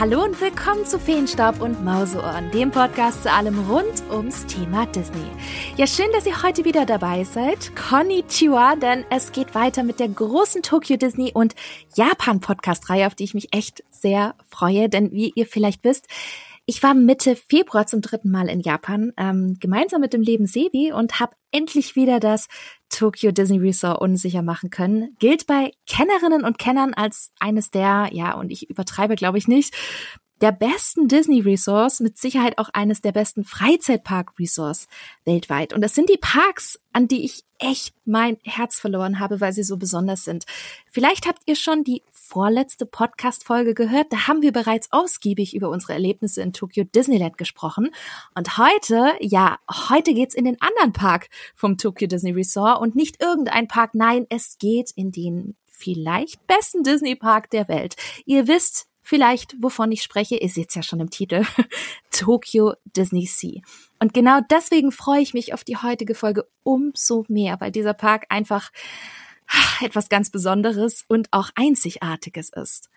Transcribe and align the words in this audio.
Hallo 0.00 0.24
und 0.24 0.40
willkommen 0.40 0.86
zu 0.86 0.98
Feenstaub 0.98 1.60
und 1.60 1.84
Mauseohren, 1.84 2.50
dem 2.52 2.70
Podcast 2.70 3.22
zu 3.22 3.30
allem 3.30 3.68
rund 3.68 4.02
ums 4.10 4.46
Thema 4.46 4.86
Disney. 4.86 5.26
Ja, 5.76 5.86
schön, 5.86 6.10
dass 6.14 6.24
ihr 6.24 6.42
heute 6.42 6.64
wieder 6.64 6.86
dabei 6.86 7.24
seid. 7.24 7.76
Konnichiwa, 7.76 8.76
denn 8.76 9.04
es 9.10 9.30
geht 9.30 9.54
weiter 9.54 9.82
mit 9.82 10.00
der 10.00 10.08
großen 10.08 10.62
Tokyo 10.62 10.96
Disney 10.96 11.32
und 11.34 11.54
Japan 11.96 12.40
Podcast 12.40 12.88
Reihe, 12.88 13.08
auf 13.08 13.14
die 13.14 13.24
ich 13.24 13.34
mich 13.34 13.54
echt 13.54 13.84
sehr 13.90 14.36
freue, 14.48 14.88
denn 14.88 15.12
wie 15.12 15.32
ihr 15.34 15.44
vielleicht 15.44 15.84
wisst, 15.84 16.06
ich 16.64 16.82
war 16.82 16.94
Mitte 16.94 17.36
Februar 17.36 17.86
zum 17.86 18.00
dritten 18.00 18.30
Mal 18.30 18.48
in 18.48 18.60
Japan, 18.60 19.12
ähm, 19.18 19.58
gemeinsam 19.60 20.00
mit 20.00 20.14
dem 20.14 20.22
Leben 20.22 20.46
Sebi 20.46 20.92
und 20.92 21.20
habe 21.20 21.32
endlich 21.52 21.94
wieder 21.94 22.20
das 22.20 22.48
Tokyo 22.90 23.32
Disney 23.32 23.58
Resort 23.58 24.00
unsicher 24.00 24.42
machen 24.42 24.70
können. 24.70 25.16
Gilt 25.18 25.46
bei 25.46 25.72
Kennerinnen 25.86 26.44
und 26.44 26.58
Kennern 26.58 26.92
als 26.92 27.32
eines 27.40 27.70
der, 27.70 28.10
ja, 28.12 28.34
und 28.34 28.50
ich 28.50 28.68
übertreibe 28.68 29.16
glaube 29.16 29.38
ich 29.38 29.48
nicht, 29.48 29.74
der 30.40 30.52
besten 30.52 31.08
Disney 31.08 31.40
Resorts, 31.40 32.00
mit 32.00 32.18
Sicherheit 32.18 32.58
auch 32.58 32.70
eines 32.72 33.00
der 33.00 33.12
besten 33.12 33.44
Freizeitpark 33.44 34.38
Resorts 34.38 34.88
weltweit. 35.24 35.72
Und 35.72 35.82
das 35.82 35.94
sind 35.94 36.08
die 36.08 36.18
Parks, 36.18 36.80
an 36.92 37.08
die 37.08 37.24
ich 37.24 37.44
echt 37.58 37.94
mein 38.06 38.38
Herz 38.42 38.80
verloren 38.80 39.20
habe, 39.20 39.40
weil 39.40 39.52
sie 39.52 39.62
so 39.62 39.76
besonders 39.76 40.24
sind. 40.24 40.46
Vielleicht 40.90 41.26
habt 41.26 41.42
ihr 41.46 41.56
schon 41.56 41.84
die 41.84 42.02
vorletzte 42.10 42.86
Podcast-Folge 42.86 43.74
gehört. 43.74 44.06
Da 44.10 44.28
haben 44.28 44.40
wir 44.40 44.52
bereits 44.52 44.90
ausgiebig 44.92 45.54
über 45.54 45.68
unsere 45.68 45.92
Erlebnisse 45.92 46.40
in 46.40 46.52
Tokyo 46.52 46.84
Disneyland 46.84 47.36
gesprochen. 47.36 47.90
Und 48.34 48.56
heute, 48.56 49.12
ja, 49.20 49.58
heute 49.90 50.14
geht's 50.14 50.34
in 50.34 50.44
den 50.46 50.56
anderen 50.60 50.92
Park 50.92 51.28
vom 51.54 51.76
Tokyo 51.76 52.08
Disney 52.08 52.32
Resort 52.32 52.80
und 52.80 52.96
nicht 52.96 53.22
irgendein 53.22 53.68
Park. 53.68 53.90
Nein, 53.94 54.26
es 54.30 54.56
geht 54.58 54.90
in 54.92 55.12
den 55.12 55.56
vielleicht 55.66 56.46
besten 56.46 56.82
Disney 56.82 57.14
Park 57.14 57.50
der 57.50 57.68
Welt. 57.68 57.96
Ihr 58.26 58.46
wisst, 58.46 58.89
vielleicht, 59.10 59.56
wovon 59.60 59.90
ich 59.90 60.02
spreche, 60.02 60.36
ist 60.36 60.56
jetzt 60.56 60.76
ja 60.76 60.84
schon 60.84 61.00
im 61.00 61.10
Titel, 61.10 61.44
Tokyo 62.12 62.74
Disney 62.84 63.26
Sea. 63.26 63.60
Und 63.98 64.14
genau 64.14 64.38
deswegen 64.48 64.92
freue 64.92 65.20
ich 65.20 65.34
mich 65.34 65.52
auf 65.52 65.64
die 65.64 65.76
heutige 65.76 66.14
Folge 66.14 66.48
umso 66.62 67.24
mehr, 67.26 67.60
weil 67.60 67.72
dieser 67.72 67.92
Park 67.92 68.26
einfach 68.28 68.70
etwas 69.80 70.08
ganz 70.08 70.30
Besonderes 70.30 71.04
und 71.08 71.26
auch 71.32 71.50
Einzigartiges 71.56 72.50
ist. 72.50 72.88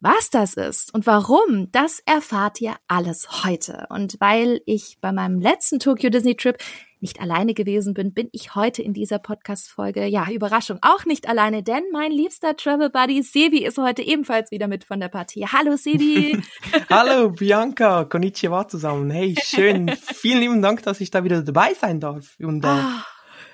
Was 0.00 0.28
das 0.28 0.54
ist 0.54 0.92
und 0.92 1.06
warum, 1.06 1.72
das 1.72 2.02
erfahrt 2.04 2.60
ihr 2.60 2.74
alles 2.86 3.44
heute. 3.44 3.86
Und 3.88 4.16
weil 4.20 4.60
ich 4.66 4.98
bei 5.00 5.10
meinem 5.10 5.40
letzten 5.40 5.78
Tokyo 5.78 6.10
Disney 6.10 6.36
Trip 6.36 6.58
nicht 7.00 7.18
alleine 7.18 7.54
gewesen 7.54 7.94
bin, 7.94 8.12
bin 8.12 8.28
ich 8.32 8.54
heute 8.54 8.82
in 8.82 8.92
dieser 8.92 9.18
Podcast-Folge, 9.18 10.04
ja, 10.04 10.30
Überraschung, 10.30 10.78
auch 10.82 11.06
nicht 11.06 11.26
alleine, 11.26 11.62
denn 11.62 11.82
mein 11.92 12.12
liebster 12.12 12.56
Travel 12.56 12.90
Buddy 12.90 13.22
Sebi 13.22 13.64
ist 13.64 13.78
heute 13.78 14.02
ebenfalls 14.02 14.50
wieder 14.50 14.68
mit 14.68 14.84
von 14.84 15.00
der 15.00 15.08
Partie. 15.08 15.46
Hallo 15.46 15.76
Sebi! 15.76 16.42
Hallo 16.90 17.30
Bianca, 17.30 18.04
konnichiwa 18.04 18.68
zusammen. 18.68 19.10
Hey, 19.10 19.34
schön. 19.42 19.90
Vielen 19.96 20.40
lieben 20.40 20.60
Dank, 20.60 20.82
dass 20.82 21.00
ich 21.00 21.10
da 21.10 21.24
wieder 21.24 21.40
dabei 21.40 21.72
sein 21.72 22.00
darf. 22.00 22.36
Und 22.38 22.66
äh, 22.66 22.82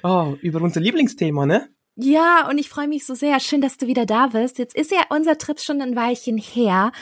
oh. 0.03 0.09
oh, 0.09 0.37
über 0.41 0.61
unser 0.61 0.81
Lieblingsthema, 0.81 1.47
ne? 1.47 1.69
Ja, 1.97 2.49
und 2.49 2.59
ich 2.59 2.69
freue 2.69 2.89
mich 2.89 3.05
so 3.05 3.15
sehr. 3.15 3.39
Schön, 3.41 3.61
dass 3.61 3.77
du 3.77 3.87
wieder 3.87 4.07
da 4.07 4.29
bist. 4.29 4.59
Jetzt 4.59 4.75
ist 4.75 4.91
ja 4.91 5.03
unser 5.11 5.37
Trip 5.37 5.61
schon 5.61 5.83
ein 5.83 5.95
Weilchen 5.95 6.39
her. 6.39 6.93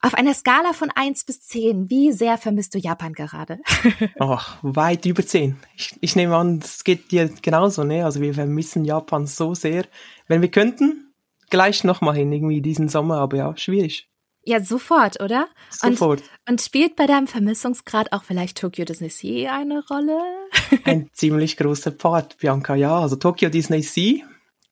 Auf 0.00 0.14
einer 0.14 0.34
Skala 0.34 0.72
von 0.72 0.90
eins 0.94 1.24
bis 1.24 1.40
zehn, 1.40 1.90
wie 1.90 2.12
sehr 2.12 2.38
vermisst 2.38 2.74
du 2.74 2.78
Japan 2.78 3.12
gerade? 3.12 3.58
Ach, 4.20 4.58
weit 4.62 5.04
über 5.06 5.26
zehn. 5.26 5.56
Ich, 5.74 5.96
ich 6.00 6.16
nehme 6.16 6.36
an, 6.36 6.60
es 6.62 6.84
geht 6.84 7.10
dir 7.10 7.28
genauso, 7.42 7.82
ne? 7.82 8.04
Also 8.04 8.20
wir 8.20 8.34
vermissen 8.34 8.84
Japan 8.84 9.26
so 9.26 9.54
sehr. 9.54 9.86
Wenn 10.28 10.42
wir 10.42 10.50
könnten, 10.50 11.14
gleich 11.50 11.82
nochmal 11.84 12.14
hin, 12.14 12.32
irgendwie 12.32 12.60
diesen 12.60 12.88
Sommer, 12.88 13.18
aber 13.18 13.36
ja, 13.36 13.56
schwierig. 13.56 14.08
Ja, 14.48 14.62
sofort, 14.62 15.20
oder? 15.20 15.48
Sofort. 15.70 16.20
Und, 16.20 16.52
und 16.52 16.60
spielt 16.60 16.94
bei 16.94 17.06
deinem 17.06 17.26
Vermissungsgrad 17.26 18.12
auch 18.12 18.22
vielleicht 18.22 18.56
Tokyo 18.58 18.84
Disney 18.84 19.10
Sea 19.10 19.52
eine 19.52 19.84
Rolle? 19.90 20.20
Ein 20.84 21.10
ziemlich 21.12 21.56
großer 21.56 21.90
Part, 21.90 22.38
Bianca, 22.38 22.76
ja. 22.76 22.96
Also 22.96 23.16
Tokyo 23.16 23.48
Disney 23.48 23.82
Sea, 23.82 24.24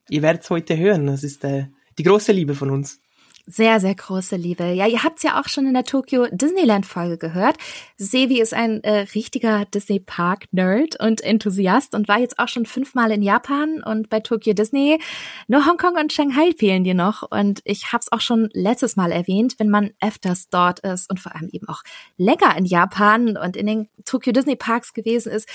ihr 0.09 0.21
werdet 0.21 0.43
es 0.43 0.49
heute 0.49 0.77
hören. 0.77 1.07
Das 1.07 1.25
ist 1.25 1.43
äh, 1.43 1.65
die 1.97 2.03
große 2.03 2.31
Liebe 2.31 2.55
von 2.55 2.71
uns. 2.71 3.01
Sehr, 3.47 3.79
sehr 3.79 3.93
große 3.93 4.37
Liebe. 4.37 4.71
Ja, 4.71 4.87
ihr 4.87 5.03
habt's 5.03 5.21
ja 5.21 5.39
auch 5.39 5.47
schon 5.47 5.67
in 5.67 5.75
der 5.75 5.83
Tokyo 5.83 6.25
Disneyland 6.31 6.83
Folge 6.87 7.19
gehört. 7.19 7.57
Sevi 7.95 8.41
ist 8.41 8.55
ein 8.55 8.83
äh, 8.83 9.01
richtiger 9.13 9.65
Disney 9.65 9.99
Park 9.99 10.45
Nerd 10.51 10.99
und 10.99 11.21
Enthusiast 11.21 11.93
und 11.93 12.07
war 12.07 12.17
jetzt 12.17 12.39
auch 12.39 12.47
schon 12.47 12.65
fünfmal 12.65 13.11
in 13.11 13.21
Japan 13.21 13.83
und 13.83 14.09
bei 14.09 14.19
Tokyo 14.19 14.53
Disney. 14.53 14.99
Nur 15.47 15.67
Hongkong 15.67 15.93
und 15.93 16.11
Shanghai 16.11 16.53
fehlen 16.57 16.83
dir 16.83 16.95
noch 16.95 17.21
und 17.29 17.61
ich 17.65 17.93
hab's 17.93 18.11
auch 18.11 18.21
schon 18.21 18.49
letztes 18.53 18.95
Mal 18.95 19.11
erwähnt, 19.11 19.59
wenn 19.59 19.69
man 19.69 19.91
öfters 20.01 20.49
dort 20.49 20.79
ist 20.79 21.07
und 21.11 21.19
vor 21.19 21.35
allem 21.35 21.49
eben 21.51 21.69
auch 21.69 21.83
länger 22.17 22.57
in 22.57 22.65
Japan 22.65 23.37
und 23.37 23.55
in 23.55 23.67
den 23.67 23.89
Tokyo 24.05 24.33
Disney 24.33 24.55
Parks 24.55 24.91
gewesen 24.93 25.31
ist, 25.31 25.47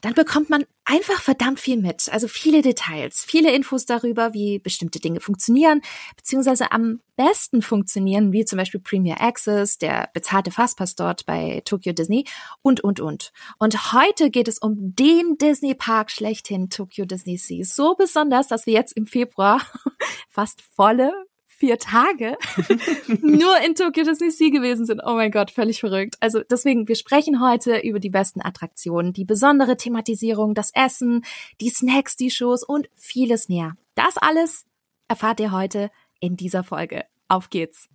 dann 0.00 0.14
bekommt 0.14 0.50
man 0.50 0.64
einfach 0.84 1.20
verdammt 1.20 1.60
viel 1.60 1.76
mit. 1.76 2.08
Also 2.10 2.26
viele 2.26 2.62
Details, 2.62 3.24
viele 3.24 3.52
Infos 3.52 3.86
darüber, 3.86 4.32
wie 4.34 4.58
bestimmte 4.58 4.98
Dinge 4.98 5.20
funktionieren, 5.20 5.82
beziehungsweise 6.16 6.72
am 6.72 7.00
besten 7.16 7.62
funktionieren, 7.62 8.32
wie 8.32 8.44
zum 8.44 8.56
Beispiel 8.58 8.80
Premier 8.80 9.20
Access, 9.20 9.78
der 9.78 10.10
bezahlte 10.12 10.50
Fastpass 10.50 10.96
dort 10.96 11.26
bei 11.26 11.62
Tokyo 11.64 11.92
Disney 11.92 12.24
und, 12.62 12.80
und, 12.80 13.00
und. 13.00 13.32
Und 13.58 13.92
heute 13.92 14.30
geht 14.30 14.48
es 14.48 14.58
um 14.58 14.94
den 14.96 15.36
Disney 15.38 15.74
Park 15.74 16.10
schlechthin, 16.10 16.70
Tokyo 16.70 17.04
Disney 17.04 17.36
Sea. 17.36 17.64
So 17.64 17.94
besonders, 17.94 18.48
dass 18.48 18.66
wir 18.66 18.72
jetzt 18.72 18.96
im 18.96 19.06
Februar 19.06 19.60
fast 20.28 20.62
volle 20.74 21.12
vier 21.60 21.78
Tage 21.78 22.36
nur 23.20 23.60
in 23.64 23.74
Tokyo 23.74 24.02
Disney 24.02 24.30
Sea 24.30 24.50
gewesen 24.50 24.86
sind. 24.86 25.02
Oh 25.04 25.14
mein 25.14 25.30
Gott, 25.30 25.50
völlig 25.50 25.78
verrückt. 25.78 26.16
Also 26.18 26.40
deswegen, 26.42 26.88
wir 26.88 26.96
sprechen 26.96 27.40
heute 27.40 27.78
über 27.78 28.00
die 28.00 28.08
besten 28.08 28.40
Attraktionen, 28.40 29.12
die 29.12 29.26
besondere 29.26 29.76
Thematisierung, 29.76 30.54
das 30.54 30.70
Essen, 30.74 31.22
die 31.60 31.68
Snacks, 31.68 32.16
die 32.16 32.30
Shows 32.30 32.64
und 32.64 32.88
vieles 32.96 33.48
mehr. 33.48 33.76
Das 33.94 34.16
alles 34.16 34.64
erfahrt 35.06 35.38
ihr 35.38 35.52
heute 35.52 35.90
in 36.18 36.36
dieser 36.36 36.64
Folge. 36.64 37.04
Auf 37.28 37.50
geht's! 37.50 37.88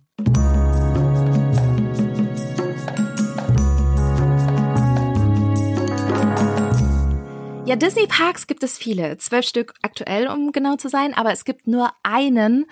Ja, 7.66 7.74
Disney 7.74 8.06
Parks 8.06 8.46
gibt 8.46 8.62
es 8.62 8.78
viele, 8.78 9.18
zwölf 9.18 9.44
Stück 9.44 9.74
aktuell, 9.82 10.28
um 10.28 10.52
genau 10.52 10.76
zu 10.76 10.88
sein, 10.88 11.14
aber 11.14 11.32
es 11.32 11.44
gibt 11.44 11.66
nur 11.66 11.90
einen, 12.04 12.66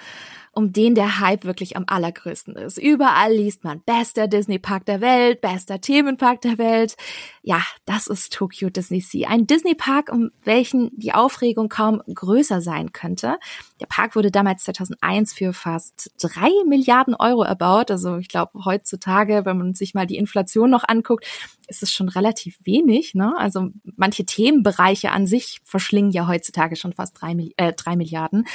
um 0.55 0.73
den 0.73 0.95
der 0.95 1.21
Hype 1.21 1.45
wirklich 1.45 1.77
am 1.77 1.85
allergrößten 1.87 2.57
ist. 2.57 2.79
Überall 2.79 3.33
liest 3.33 3.65
man 3.65 3.81
bester 3.81 4.29
Disney 4.29 4.59
Park 4.59 4.87
der 4.87 5.01
Welt, 5.01 5.41
bester 5.41 5.81
Themenpark 5.81 6.41
der 6.41 6.59
Welt. 6.59 6.97
Ja, 7.43 7.63
das 7.85 8.07
ist 8.07 8.33
Tokyo 8.33 8.71
Disney 8.71 9.01
Sea. 9.01 9.29
Ein 9.29 9.47
Disney 9.47 9.75
Park, 9.75 10.11
um 10.11 10.31
welchen 10.43 10.91
die 10.97 11.13
Aufregung 11.13 11.69
kaum 11.69 12.03
größer 12.13 12.61
sein 12.61 12.93
könnte. 12.93 13.39
Der 13.81 13.87
Park 13.87 14.17
wurde 14.17 14.31
damals 14.31 14.65
2001 14.65 15.33
für 15.35 15.53
fast 15.53 16.13
drei 16.21 16.51
Milliarden 16.67 17.15
Euro 17.15 17.43
erbaut. 17.43 17.91
Also 17.91 18.17
ich 18.17 18.29
glaube, 18.29 18.65
heutzutage, 18.65 19.45
wenn 19.45 19.59
man 19.59 19.75
sich 19.75 19.95
mal 19.95 20.07
die 20.07 20.17
Inflation 20.17 20.71
noch 20.71 20.85
anguckt, 20.87 21.27
ist 21.69 21.83
es 21.83 21.93
schon 21.93 22.09
relativ 22.09 22.59
wenig. 22.65 23.15
Ne? 23.15 23.35
Also 23.37 23.69
manche 23.97 24.25
Themenbereiche 24.25 25.11
an 25.11 25.27
sich 25.27 25.61
verschlingen 25.65 26.11
ja 26.11 26.27
heutzutage 26.27 26.77
schon 26.77 26.93
fast 26.93 27.21
drei, 27.21 27.35
äh, 27.57 27.73
drei 27.73 27.97
Milliarden. 27.97 28.47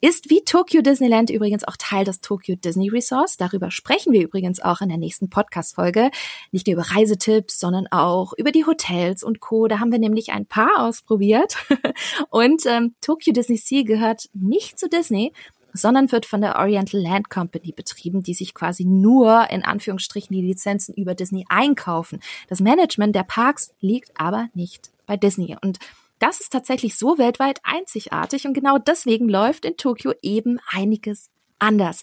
Ist 0.00 0.28
wie 0.28 0.44
Tokyo 0.44 0.82
Disneyland 0.82 1.30
übrigens 1.30 1.64
auch 1.64 1.76
Teil 1.78 2.04
des 2.04 2.20
Tokyo 2.20 2.56
Disney 2.56 2.90
Resorts. 2.90 3.36
Darüber 3.36 3.70
sprechen 3.70 4.12
wir 4.12 4.22
übrigens 4.22 4.60
auch 4.60 4.80
in 4.82 4.90
der 4.90 4.98
nächsten 4.98 5.30
Podcast-Folge. 5.30 6.10
Nicht 6.52 6.66
nur 6.66 6.74
über 6.74 6.94
Reisetipps, 6.94 7.58
sondern 7.58 7.86
auch 7.90 8.34
über 8.36 8.52
die 8.52 8.66
Hotels 8.66 9.22
und 9.22 9.40
Co. 9.40 9.66
Da 9.66 9.80
haben 9.80 9.92
wir 9.92 9.98
nämlich 9.98 10.32
ein 10.32 10.44
paar 10.44 10.78
ausprobiert. 10.78 11.56
und 12.30 12.66
ähm, 12.66 12.94
Tokyo 13.00 13.32
Disney 13.32 13.56
Sea 13.56 13.82
gehört 13.82 14.28
nicht 14.34 14.78
zu 14.78 14.88
Disney, 14.88 15.32
sondern 15.74 16.12
wird 16.12 16.24
von 16.24 16.40
der 16.40 16.56
Oriental 16.56 17.00
Land 17.00 17.28
Company 17.28 17.72
betrieben, 17.72 18.22
die 18.22 18.34
sich 18.34 18.54
quasi 18.54 18.84
nur 18.84 19.50
in 19.50 19.64
Anführungsstrichen 19.64 20.34
die 20.34 20.42
Lizenzen 20.42 20.94
über 20.94 21.14
Disney 21.14 21.44
einkaufen. 21.48 22.20
Das 22.48 22.60
Management 22.60 23.14
der 23.14 23.24
Parks 23.24 23.74
liegt 23.80 24.12
aber 24.14 24.48
nicht 24.54 24.92
bei 25.06 25.16
Disney. 25.16 25.56
Und 25.60 25.78
das 26.24 26.40
ist 26.40 26.54
tatsächlich 26.54 26.96
so 26.96 27.18
weltweit 27.18 27.60
einzigartig 27.64 28.46
und 28.46 28.54
genau 28.54 28.78
deswegen 28.78 29.28
läuft 29.28 29.66
in 29.66 29.76
Tokio 29.76 30.14
eben 30.22 30.58
einiges 30.70 31.28
anders. 31.58 32.02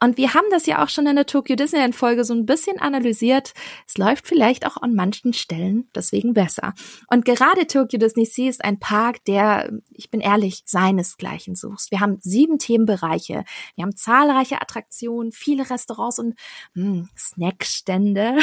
Und 0.00 0.16
wir 0.16 0.34
haben 0.34 0.46
das 0.50 0.66
ja 0.66 0.82
auch 0.82 0.88
schon 0.88 1.06
in 1.06 1.16
der 1.16 1.26
Tokyo 1.26 1.56
Disneyland 1.56 1.94
Folge 1.94 2.24
so 2.24 2.34
ein 2.34 2.46
bisschen 2.46 2.78
analysiert. 2.78 3.52
Es 3.86 3.96
läuft 3.96 4.26
vielleicht 4.26 4.66
auch 4.66 4.76
an 4.76 4.94
manchen 4.94 5.32
Stellen 5.32 5.88
deswegen 5.94 6.34
besser. 6.34 6.74
Und 7.08 7.24
gerade 7.24 7.66
Tokyo 7.66 7.98
Disney 7.98 8.24
Sea 8.24 8.48
ist 8.48 8.64
ein 8.64 8.78
Park, 8.78 9.24
der, 9.24 9.70
ich 9.90 10.10
bin 10.10 10.20
ehrlich, 10.20 10.62
seinesgleichen 10.66 11.54
sucht. 11.54 11.90
Wir 11.90 12.00
haben 12.00 12.18
sieben 12.20 12.58
Themenbereiche. 12.58 13.44
Wir 13.76 13.84
haben 13.84 13.96
zahlreiche 13.96 14.60
Attraktionen, 14.60 15.32
viele 15.32 15.68
Restaurants 15.68 16.18
und 16.18 16.34
mh, 16.74 16.84
hm, 16.84 17.08
Snackstände. 17.16 18.38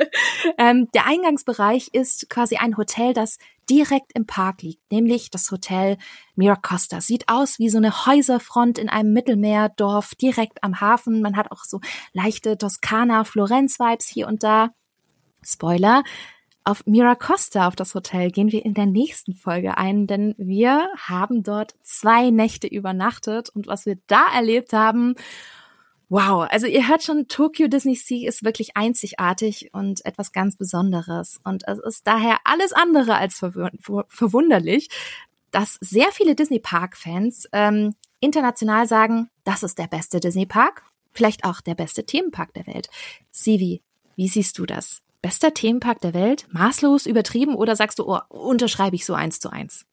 ähm, 0.58 0.88
der 0.94 1.06
Eingangsbereich 1.06 1.88
ist 1.92 2.28
quasi 2.28 2.56
ein 2.56 2.76
Hotel, 2.76 3.14
das 3.14 3.38
direkt 3.70 4.12
im 4.14 4.26
Park 4.26 4.62
liegt, 4.62 4.90
nämlich 4.92 5.30
das 5.30 5.50
Hotel 5.50 5.98
Miracosta. 6.36 7.00
Sieht 7.00 7.28
aus 7.28 7.58
wie 7.58 7.68
so 7.68 7.78
eine 7.78 8.06
Häuserfront 8.06 8.78
in 8.78 8.88
einem 8.88 9.12
Mittelmeerdorf 9.12 10.14
direkt 10.14 10.62
am 10.62 10.80
Hafen. 10.80 11.22
Man 11.22 11.36
hat 11.36 11.50
auch 11.50 11.64
so 11.64 11.80
leichte 12.12 12.56
Toskana-Florenz-Vibes 12.58 14.08
hier 14.08 14.28
und 14.28 14.42
da. 14.42 14.70
Spoiler, 15.42 16.02
auf 16.64 16.86
Miracosta, 16.86 17.68
auf 17.68 17.76
das 17.76 17.94
Hotel, 17.94 18.30
gehen 18.30 18.50
wir 18.50 18.64
in 18.64 18.72
der 18.72 18.86
nächsten 18.86 19.34
Folge 19.34 19.76
ein, 19.76 20.06
denn 20.06 20.34
wir 20.38 20.88
haben 20.96 21.42
dort 21.42 21.74
zwei 21.82 22.30
Nächte 22.30 22.66
übernachtet 22.66 23.50
und 23.50 23.66
was 23.66 23.84
wir 23.84 23.98
da 24.06 24.24
erlebt 24.34 24.72
haben, 24.72 25.14
Wow, 26.08 26.46
also 26.50 26.66
ihr 26.66 26.86
hört 26.86 27.02
schon, 27.02 27.28
Tokyo 27.28 27.66
Disney 27.66 27.94
Sea 27.94 28.28
ist 28.28 28.44
wirklich 28.44 28.76
einzigartig 28.76 29.70
und 29.72 30.04
etwas 30.04 30.32
ganz 30.32 30.56
Besonderes. 30.56 31.40
Und 31.44 31.66
es 31.66 31.78
ist 31.78 32.06
daher 32.06 32.38
alles 32.44 32.72
andere 32.72 33.16
als 33.16 33.38
verwunderlich, 33.38 34.90
dass 35.50 35.78
sehr 35.80 36.10
viele 36.12 36.34
Disney 36.34 36.58
Park-Fans 36.58 37.48
ähm, 37.52 37.94
international 38.20 38.86
sagen, 38.86 39.30
das 39.44 39.62
ist 39.62 39.78
der 39.78 39.86
beste 39.86 40.20
Disney 40.20 40.46
Park, 40.46 40.82
vielleicht 41.12 41.44
auch 41.44 41.60
der 41.60 41.74
beste 41.74 42.04
Themenpark 42.04 42.52
der 42.54 42.66
Welt. 42.66 42.88
Sivi, 43.30 43.82
wie 44.16 44.28
siehst 44.28 44.58
du 44.58 44.66
das? 44.66 45.00
Bester 45.22 45.54
Themenpark 45.54 46.00
der 46.00 46.12
Welt? 46.12 46.46
Maßlos 46.50 47.06
übertrieben 47.06 47.54
oder 47.54 47.76
sagst 47.76 47.98
du, 47.98 48.06
oh, 48.06 48.20
unterschreibe 48.28 48.96
ich 48.96 49.06
so 49.06 49.14
eins 49.14 49.40
zu 49.40 49.48
eins? 49.48 49.86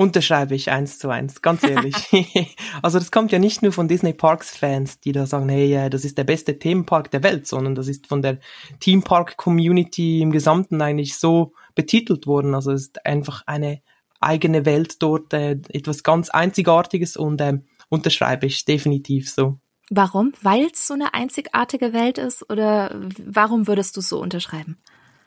Unterschreibe 0.00 0.54
ich 0.54 0.70
eins 0.70 0.98
zu 0.98 1.10
eins, 1.10 1.42
ganz 1.42 1.62
ehrlich. 1.62 1.94
also 2.82 2.98
das 2.98 3.10
kommt 3.10 3.32
ja 3.32 3.38
nicht 3.38 3.60
nur 3.60 3.70
von 3.70 3.86
Disney 3.86 4.14
Parks 4.14 4.56
Fans, 4.56 4.98
die 4.98 5.12
da 5.12 5.26
sagen, 5.26 5.50
hey, 5.50 5.90
das 5.90 6.06
ist 6.06 6.16
der 6.16 6.24
beste 6.24 6.58
Themenpark 6.58 7.10
der 7.10 7.22
Welt, 7.22 7.46
sondern 7.46 7.74
das 7.74 7.86
ist 7.86 8.06
von 8.06 8.22
der 8.22 8.38
Theme 8.78 9.02
Park 9.02 9.36
Community 9.36 10.22
im 10.22 10.32
Gesamten 10.32 10.80
eigentlich 10.80 11.18
so 11.18 11.52
betitelt 11.74 12.26
worden. 12.26 12.54
Also 12.54 12.72
es 12.72 12.84
ist 12.84 13.04
einfach 13.04 13.42
eine 13.44 13.82
eigene 14.20 14.64
Welt 14.64 15.02
dort, 15.02 15.34
äh, 15.34 15.58
etwas 15.68 16.02
ganz 16.02 16.30
Einzigartiges 16.30 17.18
und 17.18 17.38
äh, 17.42 17.58
unterschreibe 17.90 18.46
ich 18.46 18.64
definitiv 18.64 19.30
so. 19.30 19.58
Warum? 19.90 20.32
Weil 20.40 20.68
es 20.72 20.86
so 20.86 20.94
eine 20.94 21.12
einzigartige 21.12 21.92
Welt 21.92 22.16
ist 22.16 22.48
oder 22.48 22.98
warum 23.22 23.66
würdest 23.66 23.96
du 23.96 24.00
es 24.00 24.08
so 24.08 24.18
unterschreiben? 24.18 24.78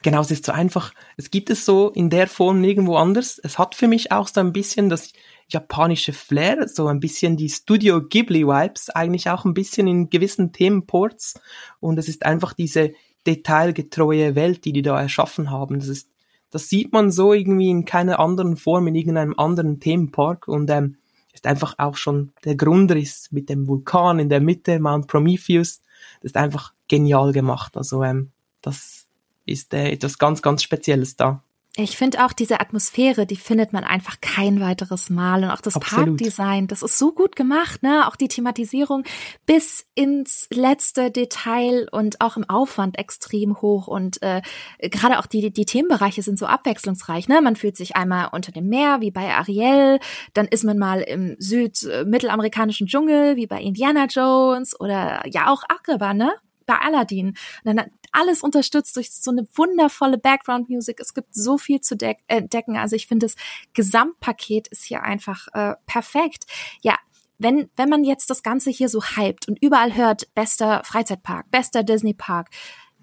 Genau, 0.04 0.20
es 0.20 0.32
ist 0.32 0.46
so 0.46 0.52
einfach, 0.52 0.94
es 1.16 1.32
gibt 1.32 1.50
es 1.50 1.66
so 1.66 1.90
in 1.90 2.10
der 2.10 2.28
Form 2.28 2.60
nirgendwo 2.60 2.98
anders. 2.98 3.40
Es 3.42 3.58
hat 3.58 3.74
für 3.74 3.88
mich 3.88 4.12
auch 4.12 4.28
so 4.28 4.42
ein 4.42 4.52
bisschen 4.52 4.90
das 4.90 5.14
japanische 5.48 6.12
Flair, 6.12 6.68
so 6.68 6.88
ein 6.88 7.00
bisschen 7.00 7.38
die 7.38 7.50
Studio 7.50 8.02
Ghibli 8.02 8.46
Vibes, 8.46 8.90
eigentlich 8.90 9.30
auch 9.30 9.46
ein 9.46 9.54
bisschen 9.54 9.88
in 9.88 10.10
gewissen 10.10 10.52
Themenports. 10.52 11.36
Und 11.80 11.98
es 11.98 12.10
ist 12.10 12.26
einfach 12.26 12.52
diese 12.52 12.92
detailgetreue 13.26 14.36
Welt, 14.36 14.66
die 14.66 14.74
die 14.74 14.82
da 14.82 15.00
erschaffen 15.00 15.50
haben. 15.50 15.80
Das 15.80 15.88
ist, 15.88 16.10
das 16.52 16.68
sieht 16.68 16.92
man 16.92 17.10
so 17.10 17.32
irgendwie 17.32 17.70
in 17.70 17.86
keiner 17.86 18.20
anderen 18.20 18.58
Form 18.58 18.88
in 18.88 18.96
irgendeinem 18.96 19.36
anderen 19.38 19.80
Themenpark 19.80 20.50
und 20.50 20.70
ähm, 20.70 20.98
ist 21.32 21.48
einfach 21.48 21.76
auch 21.78 21.96
schon 21.96 22.34
der 22.44 22.56
Grundriss 22.58 23.30
mit 23.32 23.48
dem 23.48 23.68
Vulkan 23.68 24.20
in 24.20 24.28
der 24.28 24.42
Mitte, 24.42 24.82
Mount 24.82 25.08
Prometheus. 25.08 25.82
Das 26.22 26.32
ist 26.32 26.38
einfach 26.38 26.74
genial 26.90 27.32
gemacht. 27.32 27.78
Also 27.78 28.04
ähm, 28.04 28.32
das 28.62 29.03
ist 29.46 29.74
äh, 29.74 29.90
etwas 29.92 30.18
ganz, 30.18 30.42
ganz 30.42 30.64
Spezielles 30.64 31.16
da. 31.16 31.44
Ich 31.76 31.98
finde 31.98 32.24
auch 32.24 32.34
diese 32.34 32.60
Atmosphäre, 32.60 33.26
die 33.26 33.36
findet 33.36 33.74
man 33.74 33.84
einfach 33.84 34.22
kein 34.22 34.62
weiteres 34.62 35.10
Mal. 35.10 35.44
Und 35.44 35.50
auch 35.50 35.60
das 35.60 35.76
Absolut. 35.76 36.06
Parkdesign, 36.06 36.68
das 36.68 36.84
ist 36.84 37.00
so 37.00 37.12
gut 37.12 37.36
gemacht, 37.36 37.82
ne? 37.82 38.08
Auch 38.08 38.16
die 38.16 38.28
Thematisierung 38.28 39.04
bis 39.48 39.84
ins 39.96 40.48
letzte 40.52 41.10
Detail 41.10 41.88
und 41.92 42.22
auch 42.22 42.38
im 42.38 42.48
Aufwand 42.48 43.00
extrem 43.00 43.60
hoch. 43.60 43.88
Und 43.88 44.22
äh, 44.22 44.44
gerade 44.82 45.18
auch 45.18 45.26
die, 45.26 45.52
die 45.52 45.66
Themenbereiche 45.66 46.22
sind 46.22 46.38
so 46.38 46.46
abwechslungsreich, 46.46 47.28
ne? 47.28 47.42
Man 47.42 47.56
fühlt 47.56 47.76
sich 47.76 47.96
einmal 47.96 48.30
unter 48.32 48.52
dem 48.52 48.70
Meer, 48.70 49.02
wie 49.02 49.10
bei 49.10 49.34
Ariel, 49.34 50.00
dann 50.36 50.46
ist 50.46 50.64
man 50.64 50.78
mal 50.78 51.02
im 51.02 51.36
süd-mittelamerikanischen 51.40 52.86
Dschungel, 52.86 53.36
wie 53.36 53.48
bei 53.48 53.60
Indiana 53.60 54.06
Jones 54.06 54.80
oder 54.80 55.24
ja 55.26 55.52
auch 55.52 55.64
Agrabah, 55.68 56.14
ne? 56.14 56.34
bei 56.66 56.76
Aladdin. 56.76 57.36
Und 57.64 57.76
dann 57.76 57.86
alles 58.14 58.42
unterstützt 58.42 58.96
durch 58.96 59.12
so 59.12 59.32
eine 59.32 59.46
wundervolle 59.54 60.18
Background-Music. 60.18 61.00
Es 61.00 61.14
gibt 61.14 61.36
so 61.36 61.58
viel 61.58 61.82
zu 61.82 61.98
deck 61.98 62.20
entdecken. 62.28 62.78
Also 62.78 62.96
ich 62.96 63.08
finde, 63.08 63.26
das 63.26 63.36
Gesamtpaket 63.74 64.70
ist 64.70 64.84
hier 64.84 65.04
einfach 65.04 65.48
äh, 65.54 65.76
perfekt. 65.86 66.46
Ja, 66.82 66.98
wenn, 67.40 67.70
wenn 67.76 67.90
man 67.90 68.04
jetzt 68.04 68.30
das 68.30 68.44
Ganze 68.44 68.70
hier 68.70 68.90
so 68.90 69.04
hypt 69.04 69.48
und 69.48 69.62
überall 69.62 69.96
hört, 69.96 70.34
bester 70.34 70.82
Freizeitpark, 70.86 71.50
bester 71.52 71.84
Disney 71.84 72.14
Park, 72.14 72.50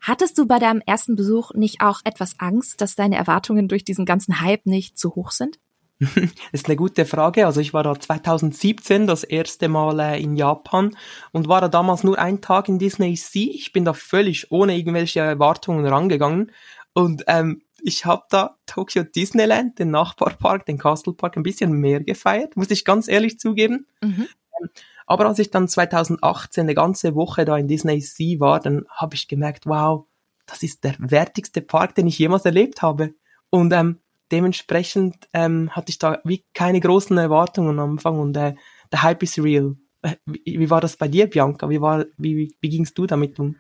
hattest 0.01 0.39
du 0.39 0.47
bei 0.47 0.59
deinem 0.59 0.83
ersten 0.87 1.17
Besuch 1.17 1.53
nicht 1.53 1.83
auch 1.83 2.01
etwas 2.05 2.39
Angst, 2.39 2.81
dass 2.81 2.95
deine 2.95 3.17
Erwartungen 3.17 3.69
durch 3.69 3.85
diesen 3.85 4.07
ganzen 4.07 4.41
Hype 4.41 4.65
nicht 4.67 4.99
zu 4.99 5.15
hoch 5.15 5.31
sind? 5.31 5.59
Das 6.01 6.09
ist 6.53 6.67
eine 6.67 6.77
gute 6.77 7.05
Frage. 7.05 7.47
Also 7.47 7.61
ich 7.61 7.75
war 7.75 7.83
da 7.83 7.99
2017 7.99 9.07
das 9.07 9.23
erste 9.23 9.69
Mal 9.69 10.01
äh, 10.01 10.21
in 10.21 10.35
Japan 10.35 10.97
und 11.33 11.49
war 11.49 11.61
da 11.61 11.69
damals 11.69 12.05
nur 12.05 12.19
ein 12.19 12.41
Tag 12.41 12.69
in 12.69 12.79
Disney 12.79 13.17
Sea. 13.17 13.51
Ich 13.53 13.73
bin 13.73 13.85
da 13.85 13.93
völlig 13.93 14.51
ohne 14.51 14.77
irgendwelche 14.77 15.21
Erwartungen 15.21 15.87
rangegangen 15.87 16.53
und 16.95 17.25
ähm, 17.27 17.63
ich 17.83 18.05
habe 18.05 18.25
da 18.31 18.57
Tokyo 18.67 19.05
Disneyland, 19.05 19.79
den 19.79 19.91
Nachbarpark, 19.91 20.67
den 20.67 20.79
Castle 20.79 21.13
Park 21.13 21.37
ein 21.37 21.43
bisschen 21.43 21.73
mehr 21.73 22.01
gefeiert, 22.01 22.57
muss 22.57 22.71
ich 22.71 22.85
ganz 22.85 23.09
ehrlich 23.09 23.39
zugeben. 23.39 23.87
Mhm. 24.03 24.29
Ähm, 24.61 24.69
aber 25.07 25.27
als 25.27 25.39
ich 25.39 25.51
dann 25.51 25.69
2018 25.69 26.63
eine 26.63 26.75
ganze 26.75 27.15
Woche 27.15 27.45
da 27.45 27.57
in 27.57 27.69
Disney 27.69 28.01
Sea 28.01 28.39
war, 28.39 28.61
dann 28.61 28.85
habe 28.91 29.15
ich 29.17 29.29
gemerkt, 29.29 29.67
wow, 29.67 30.07
das 30.47 30.63
ist 30.63 30.85
der 30.85 30.95
wertigste 30.99 31.63
Park, 31.63 31.95
den 31.95 32.07
ich 32.07 32.19
jemals 32.19 32.45
erlebt 32.45 32.83
habe. 32.83 33.15
Und 33.51 33.73
ähm, 33.73 33.99
dementsprechend 34.31 35.29
ähm, 35.33 35.71
hatte 35.71 35.91
ich 35.91 35.99
da 35.99 36.21
wie 36.25 36.45
keine 36.55 36.81
großen 36.81 37.17
Erwartungen 37.19 37.79
am 37.79 37.93
Anfang 37.93 38.19
und 38.19 38.37
äh, 38.37 38.55
der 38.93 39.03
Hype 39.03 39.23
is 39.23 39.39
real. 39.39 39.77
Äh, 40.03 40.17
wie, 40.27 40.59
wie 40.59 40.71
war 40.71 40.81
das 40.81 40.97
bei 40.97 41.09
dir, 41.09 41.29
Bianca? 41.29 41.69
Wie 41.69 41.81
war, 41.81 42.07
wie, 42.17 42.37
wie, 42.37 42.55
wie 42.61 42.69
gingst 42.69 42.97
du 42.99 43.07
damit 43.07 43.39
um? 43.39 43.57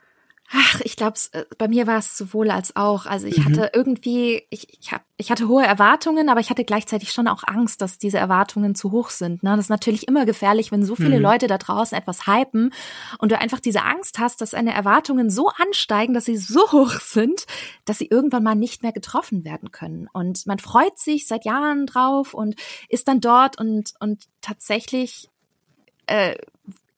Ach, 0.52 0.81
ich 0.82 0.97
glaube, 0.97 1.17
äh, 1.31 1.44
bei 1.58 1.69
mir 1.69 1.87
war 1.87 1.99
es 1.99 2.17
sowohl 2.17 2.50
als 2.50 2.75
auch. 2.75 3.06
Also 3.06 3.29
ich 3.29 3.38
mhm. 3.38 3.44
hatte 3.44 3.70
irgendwie, 3.73 4.43
ich, 4.50 4.67
ich, 4.81 4.93
hab, 4.93 5.02
ich 5.17 5.31
hatte 5.31 5.47
hohe 5.47 5.64
Erwartungen, 5.64 6.29
aber 6.29 6.41
ich 6.41 6.50
hatte 6.50 6.64
gleichzeitig 6.64 7.12
schon 7.12 7.29
auch 7.29 7.44
Angst, 7.47 7.81
dass 7.81 7.99
diese 7.99 8.19
Erwartungen 8.19 8.75
zu 8.75 8.91
hoch 8.91 9.11
sind. 9.11 9.44
Ne? 9.44 9.50
Das 9.50 9.67
ist 9.67 9.70
natürlich 9.70 10.08
immer 10.08 10.26
gefährlich, 10.26 10.73
wenn 10.73 10.85
so 10.85 10.97
viele 10.97 11.19
mhm. 11.19 11.23
Leute 11.23 11.47
da 11.47 11.56
draußen 11.56 11.97
etwas 11.97 12.26
hypen 12.26 12.73
und 13.19 13.31
du 13.31 13.38
einfach 13.38 13.61
diese 13.61 13.85
Angst 13.85 14.19
hast, 14.19 14.41
dass 14.41 14.50
deine 14.50 14.75
Erwartungen 14.75 15.31
so 15.31 15.50
ansteigen, 15.50 16.14
dass 16.14 16.25
sie 16.25 16.37
so 16.37 16.73
hoch 16.73 16.94
sind, 17.00 17.47
dass 17.85 17.99
sie 17.99 18.06
irgendwann 18.06 18.43
mal 18.43 18.56
nicht 18.56 18.82
mehr 18.82 18.93
getroffen 18.93 19.44
werden 19.44 19.70
können. 19.70 20.08
Und 20.12 20.49
man 20.49 20.58
freut 20.58 20.99
sich 20.99 21.28
seit 21.28 21.45
Jahren 21.45 21.87
drauf 21.87 22.35
und 22.35 22.57
ist 22.88 23.07
dann 23.07 23.21
dort 23.21 23.61
und, 23.61 23.95
und 24.00 24.25
tatsächlich 24.40 25.28
äh, 26.07 26.35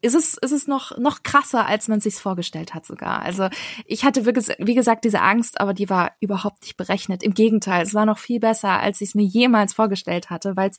ist 0.02 0.14
es, 0.14 0.34
ist 0.34 0.52
es 0.52 0.66
noch, 0.66 0.98
noch 0.98 1.22
krasser, 1.22 1.66
als 1.66 1.88
man 1.88 2.00
sich 2.00 2.16
vorgestellt 2.16 2.74
hat 2.74 2.84
sogar. 2.84 3.22
Also 3.22 3.48
ich 3.86 4.04
hatte, 4.04 4.24
wirklich, 4.26 4.48
wie 4.58 4.74
gesagt, 4.74 5.04
diese 5.04 5.22
Angst, 5.22 5.60
aber 5.60 5.72
die 5.74 5.88
war 5.88 6.12
überhaupt 6.20 6.62
nicht 6.62 6.76
berechnet. 6.76 7.22
Im 7.22 7.34
Gegenteil, 7.34 7.82
es 7.82 7.94
war 7.94 8.04
noch 8.04 8.18
viel 8.18 8.40
besser, 8.40 8.80
als 8.80 9.00
ich 9.00 9.10
es 9.10 9.14
mir 9.14 9.24
jemals 9.24 9.74
vorgestellt 9.74 10.28
hatte, 10.28 10.56
weil 10.56 10.70
es 10.70 10.78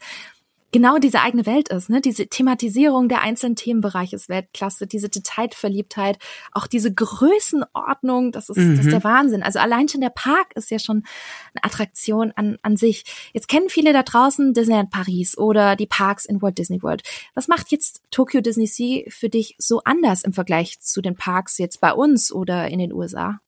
genau 0.73 0.97
diese 0.97 1.21
eigene 1.21 1.45
Welt 1.45 1.69
ist, 1.69 1.89
ne? 1.89 2.01
Diese 2.01 2.27
Thematisierung 2.27 3.07
der 3.07 3.21
einzelnen 3.21 3.55
Themenbereiche 3.55 4.17
ist 4.17 4.27
Weltklasse, 4.27 4.87
diese 4.87 5.07
Detailverliebtheit, 5.07 6.17
auch 6.51 6.67
diese 6.67 6.93
Größenordnung, 6.93 8.33
das 8.33 8.49
ist, 8.49 8.57
mhm. 8.57 8.75
das 8.75 8.85
ist 8.85 8.91
der 8.91 8.99
mhm. 8.99 9.03
Wahnsinn. 9.05 9.43
Also 9.43 9.59
allein 9.59 9.87
schon 9.87 10.01
der 10.01 10.09
Park 10.09 10.51
ist 10.55 10.71
ja 10.71 10.79
schon 10.79 11.03
eine 11.53 11.63
Attraktion 11.63 12.33
an, 12.35 12.57
an 12.63 12.75
sich. 12.75 13.05
Jetzt 13.31 13.47
kennen 13.47 13.69
viele 13.69 13.93
da 13.93 14.03
draußen 14.03 14.53
Disneyland 14.53 14.89
Paris 14.89 15.37
oder 15.37 15.77
die 15.77 15.87
Parks 15.87 16.25
in 16.25 16.41
Walt 16.41 16.57
Disney 16.57 16.83
World. 16.83 17.03
Was 17.35 17.47
macht 17.47 17.71
jetzt 17.71 18.01
Tokyo 18.11 18.41
Disney 18.41 18.67
Sea 18.67 19.03
für 19.07 19.29
dich 19.29 19.55
so 19.59 19.81
anders 19.85 20.23
im 20.23 20.33
Vergleich 20.33 20.81
zu 20.81 21.01
den 21.01 21.15
Parks 21.15 21.57
jetzt 21.59 21.79
bei 21.79 21.93
uns 21.93 22.31
oder 22.33 22.67
in 22.67 22.79
den 22.79 22.91
USA? 22.91 23.39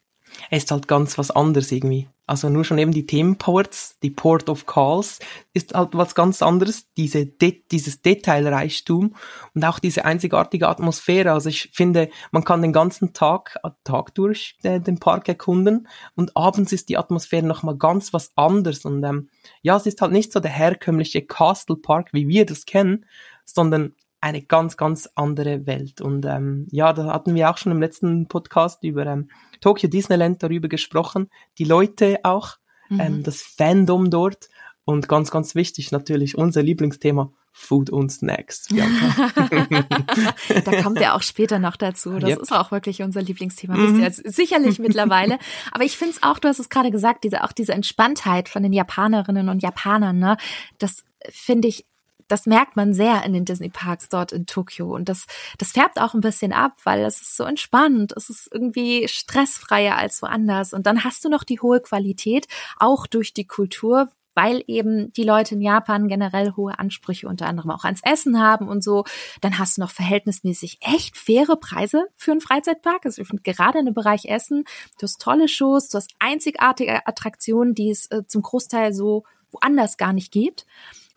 Es 0.50 0.63
ist 0.63 0.72
halt 0.72 0.88
ganz 0.88 1.18
was 1.18 1.32
anderes 1.32 1.72
irgendwie. 1.72 2.08
Also 2.27 2.50
nur 2.50 2.63
schon 2.63 2.80
eben 2.80 2.92
die 2.92 3.06
Themenports, 3.06 4.00
die 4.01 4.10
Port 4.10 4.50
of 4.50 4.65
Calls, 4.65 5.20
ist 5.54 5.75
halt 5.75 5.89
was 5.94 6.15
ganz 6.15 6.42
anderes, 6.42 6.92
diese 6.98 7.27
De 7.27 7.62
dieses 7.72 8.01
Detailreichtum 8.01 9.15
und 9.54 9.63
auch 9.63 9.77
diese 9.77 10.06
einzigartige 10.06 10.68
Atmosphäre. 10.68 11.34
Also 11.34 11.50
ich 11.50 11.70
finde, 11.72 12.10
man 12.32 12.44
kann 12.44 12.63
den 12.63 12.74
ganzen 12.74 13.13
Tag, 13.13 13.58
äh, 13.63 13.70
Tag 13.84 14.15
durch 14.15 14.58
äh, 14.63 14.80
den 14.80 15.00
Park 15.00 15.30
erkunden 15.30 15.88
und 16.15 16.36
abends 16.36 16.72
ist 16.72 16.89
die 16.89 16.98
Atmosphäre 16.98 17.46
nochmal 17.46 17.77
ganz 17.77 18.12
was 18.12 18.36
anderes. 18.36 18.86
Und 18.86 19.04
ähm, 19.04 19.30
ja, 19.62 19.77
es 19.77 19.86
ist 19.86 20.01
halt 20.01 20.12
nicht 20.12 20.32
so 20.32 20.39
der 20.39 20.51
herkömmliche 20.51 21.22
Castle 21.22 21.75
Park, 21.75 22.10
wie 22.12 22.27
wir 22.27 22.48
das 22.48 22.65
kennen, 22.65 23.06
sondern 23.46 23.94
eine 24.25 24.41
ganz, 24.41 24.75
ganz 24.75 25.08
andere 25.13 25.67
Welt. 25.67 26.01
Und 26.01 26.25
ähm, 26.25 26.65
ja, 26.72 26.94
da 26.94 27.13
hatten 27.13 27.36
wir 27.36 27.51
auch 27.51 27.58
schon 27.58 27.72
im 27.72 27.79
letzten 27.79 28.27
Podcast 28.27 28.84
über 28.84 29.05
ähm, 29.05 29.29
Tokyo 29.62 29.88
Disneyland 29.88 30.41
darüber 30.41 30.67
gesprochen. 30.67 31.29
Die 31.60 31.63
Leute 31.63 32.17
auch, 32.24 32.58
mhm. 32.89 33.00
ähm, 33.00 33.24
das 33.24 33.44
Fandom 33.44 34.10
dort 34.10 34.50
und 34.84 35.08
ganz, 35.08 35.29
ganz 35.29 35.53
wichtig 35.53 35.91
natürlich 35.91 36.36
unser 36.39 36.63
Lieblingsthema 36.63 37.32
Food 37.51 37.91
und 37.91 38.12
Snacks. 38.12 38.67
da 40.65 40.82
kommt 40.82 41.00
er 41.00 41.13
auch 41.13 41.22
später 41.22 41.60
noch 41.60 41.75
dazu. 41.75 42.17
Das 42.17 42.32
yep. 42.32 42.41
ist 42.41 42.51
auch 42.51 42.72
wirklich 42.72 43.03
unser 43.03 43.22
Lieblingsthema. 43.22 43.77
Mhm. 43.77 44.01
Wisst 44.01 44.25
ihr 44.25 44.32
sicherlich 44.32 44.79
mittlerweile. 44.79 45.38
Aber 45.72 45.84
ich 45.84 45.98
finde 45.98 46.15
es 46.15 46.24
auch, 46.24 46.39
du 46.39 46.48
hast 46.48 46.58
es 46.58 46.70
gerade 46.70 46.89
gesagt, 46.89 47.24
diese 47.24 47.44
auch 47.44 47.51
diese 47.51 47.74
Entspanntheit 47.74 48.50
von 48.50 48.63
den 48.63 48.74
Japanerinnen 48.74 49.50
und 49.50 49.62
Japanern, 49.62 50.17
ne? 50.17 50.36
Das 50.79 51.03
finde 51.29 51.67
ich 51.67 51.86
das 52.27 52.46
merkt 52.46 52.75
man 52.75 52.94
sehr 52.94 53.24
in 53.24 53.34
den 53.34 53.46
Disney 53.46 53.70
Parks 53.70 54.10
dort 54.10 54.32
in 54.32 54.46
Tokio 54.46 54.94
und 54.94 55.10
das 55.10 55.25
das 55.58 55.72
färbt 55.72 56.00
auch 56.00 56.13
ein 56.13 56.22
bisschen 56.22 56.53
ab, 56.53 56.74
weil 56.84 57.03
es 57.05 57.22
ist 57.22 57.38
so 57.38 57.44
entspannt, 57.44 58.13
es 58.15 58.29
ist 58.29 58.50
irgendwie 58.51 59.08
stressfreier 59.08 59.98
als 59.98 60.22
woanders 60.22 60.74
und 60.74 60.86
dann 60.88 61.03
hast 61.03 61.24
du 61.25 61.29
noch 61.29 61.44
die 61.44 61.60
hohe 61.60 61.82
Qualität 61.82 62.48
auch 62.77 63.08
durch 63.08 63.34
die 63.34 63.48
Kultur, 63.48 64.10
weil 64.36 64.63
eben 64.67 65.12
die 65.13 65.24
Leute 65.24 65.55
in 65.55 65.62
Japan 65.62 66.08
generell 66.08 66.53
hohe 66.55 66.77
Ansprüche 66.77 67.27
unter 67.27 67.48
anderem 67.48 67.72
auch 67.72 67.86
ans 67.86 68.01
Essen 68.03 68.39
haben 68.39 68.67
und 68.67 68.84
so. 68.84 69.05
Dann 69.41 69.58
hast 69.58 69.77
du 69.77 69.82
noch 69.82 69.91
verhältnismäßig 69.91 70.79
echt 70.82 71.17
faire 71.17 71.55
Preise 71.55 72.08
für 72.17 72.32
einen 72.32 72.41
Freizeitpark. 72.41 73.05
Also 73.05 73.22
ich 73.22 73.27
finde 73.27 73.44
gerade 73.44 73.79
in 73.79 73.86
dem 73.86 73.94
Bereich 73.96 74.25
Essen, 74.25 74.65
du 75.00 75.03
hast 75.03 75.22
tolle 75.22 75.48
Shows, 75.48 75.89
du 75.89 75.98
hast 75.98 76.13
einzigartige 76.20 77.08
Attraktionen, 77.08 77.74
die 77.74 77.89
es 77.89 78.08
äh, 78.08 78.27
zum 78.27 78.41
Großteil 78.41 78.94
so 78.94 79.24
woanders 79.51 79.98
gar 79.98 80.12
nicht 80.12 80.32
gibt. 80.32 80.65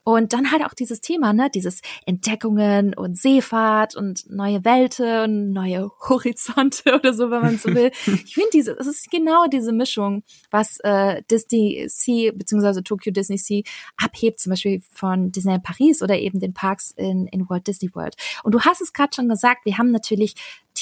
Und 0.08 0.32
dann 0.32 0.50
halt 0.50 0.64
auch 0.64 0.72
dieses 0.72 1.02
Thema, 1.02 1.34
ne, 1.34 1.50
dieses 1.54 1.82
Entdeckungen 2.06 2.94
und 2.94 3.18
Seefahrt 3.18 3.94
und 3.94 4.24
neue 4.30 4.64
Welten 4.64 5.20
und 5.24 5.52
neue 5.52 5.90
Horizonte 6.08 6.94
oder 6.94 7.12
so, 7.12 7.30
wenn 7.30 7.42
man 7.42 7.58
so 7.58 7.74
will. 7.74 7.90
ich 8.06 8.32
finde 8.32 8.48
diese, 8.54 8.72
es 8.78 8.86
ist 8.86 9.10
genau 9.10 9.48
diese 9.48 9.70
Mischung, 9.70 10.22
was 10.50 10.78
äh, 10.80 11.20
Disney 11.30 11.84
Sea 11.88 12.32
beziehungsweise 12.34 12.82
Tokyo 12.82 13.12
Disney 13.12 13.36
Sea 13.36 13.60
abhebt, 13.98 14.40
zum 14.40 14.48
Beispiel 14.48 14.80
von 14.92 15.30
Disneyland 15.30 15.62
Paris 15.62 16.00
oder 16.00 16.18
eben 16.18 16.40
den 16.40 16.54
Parks 16.54 16.90
in, 16.92 17.26
in 17.26 17.46
Walt 17.50 17.66
Disney 17.66 17.94
World. 17.94 18.14
Und 18.44 18.54
du 18.54 18.62
hast 18.62 18.80
es 18.80 18.94
gerade 18.94 19.14
schon 19.14 19.28
gesagt, 19.28 19.66
wir 19.66 19.76
haben 19.76 19.90
natürlich 19.90 20.36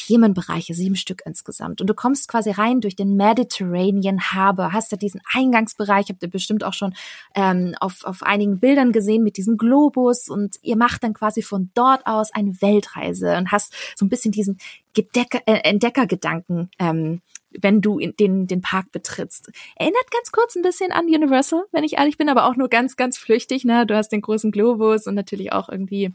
Themenbereiche, 0.07 0.73
sieben 0.73 0.95
Stück 0.95 1.23
insgesamt. 1.27 1.81
Und 1.81 1.89
du 1.89 1.95
kommst 1.95 2.29
quasi 2.29 2.51
rein 2.51 2.81
durch 2.81 2.95
den 2.95 3.17
Mediterranean 3.17 4.21
Harbor, 4.21 4.73
hast 4.73 4.93
da 4.93 4.97
diesen 4.97 5.21
Eingangsbereich, 5.35 6.07
habt 6.09 6.23
ihr 6.23 6.31
bestimmt 6.31 6.63
auch 6.63 6.75
schon 6.75 6.95
ähm, 7.35 7.75
auf, 7.81 8.05
auf 8.05 8.23
einigen 8.23 8.61
Bildern 8.61 8.93
gesehen 8.93 9.25
mit 9.25 9.37
diesem 9.37 9.57
Globus 9.57 10.29
und 10.29 10.57
ihr 10.63 10.77
macht 10.77 11.03
dann 11.03 11.13
quasi 11.13 11.43
von 11.43 11.71
dort 11.75 12.07
aus 12.07 12.33
eine 12.33 12.61
Weltreise 12.63 13.37
und 13.37 13.51
hast 13.51 13.75
so 13.97 14.07
ein 14.07 14.09
bisschen 14.09 14.31
diesen 14.31 14.59
Gedecker, 14.95 15.41
äh, 15.47 15.69
Entdeckergedanken 15.69 16.71
ähm, 16.79 17.21
wenn 17.59 17.81
du 17.81 17.99
den, 17.99 18.47
den 18.47 18.61
Park 18.61 18.93
betrittst. 18.93 19.51
Erinnert 19.77 20.11
ganz 20.11 20.31
kurz 20.31 20.57
ein 20.57 20.63
bisschen 20.63 20.93
an 20.93 21.07
Universal, 21.07 21.65
wenn 21.73 21.85
ich 21.85 21.95
ehrlich 21.95 22.19
bin, 22.19 22.29
aber 22.29 22.45
auch 22.45 22.57
nur 22.57 22.69
ganz, 22.69 22.97
ganz 22.97 23.17
flüchtig. 23.17 23.65
Ne? 23.65 23.87
Du 23.87 23.97
hast 23.97 24.11
den 24.11 24.21
großen 24.21 24.51
Globus 24.51 25.07
und 25.07 25.15
natürlich 25.15 25.53
auch 25.53 25.71
irgendwie 25.71 26.13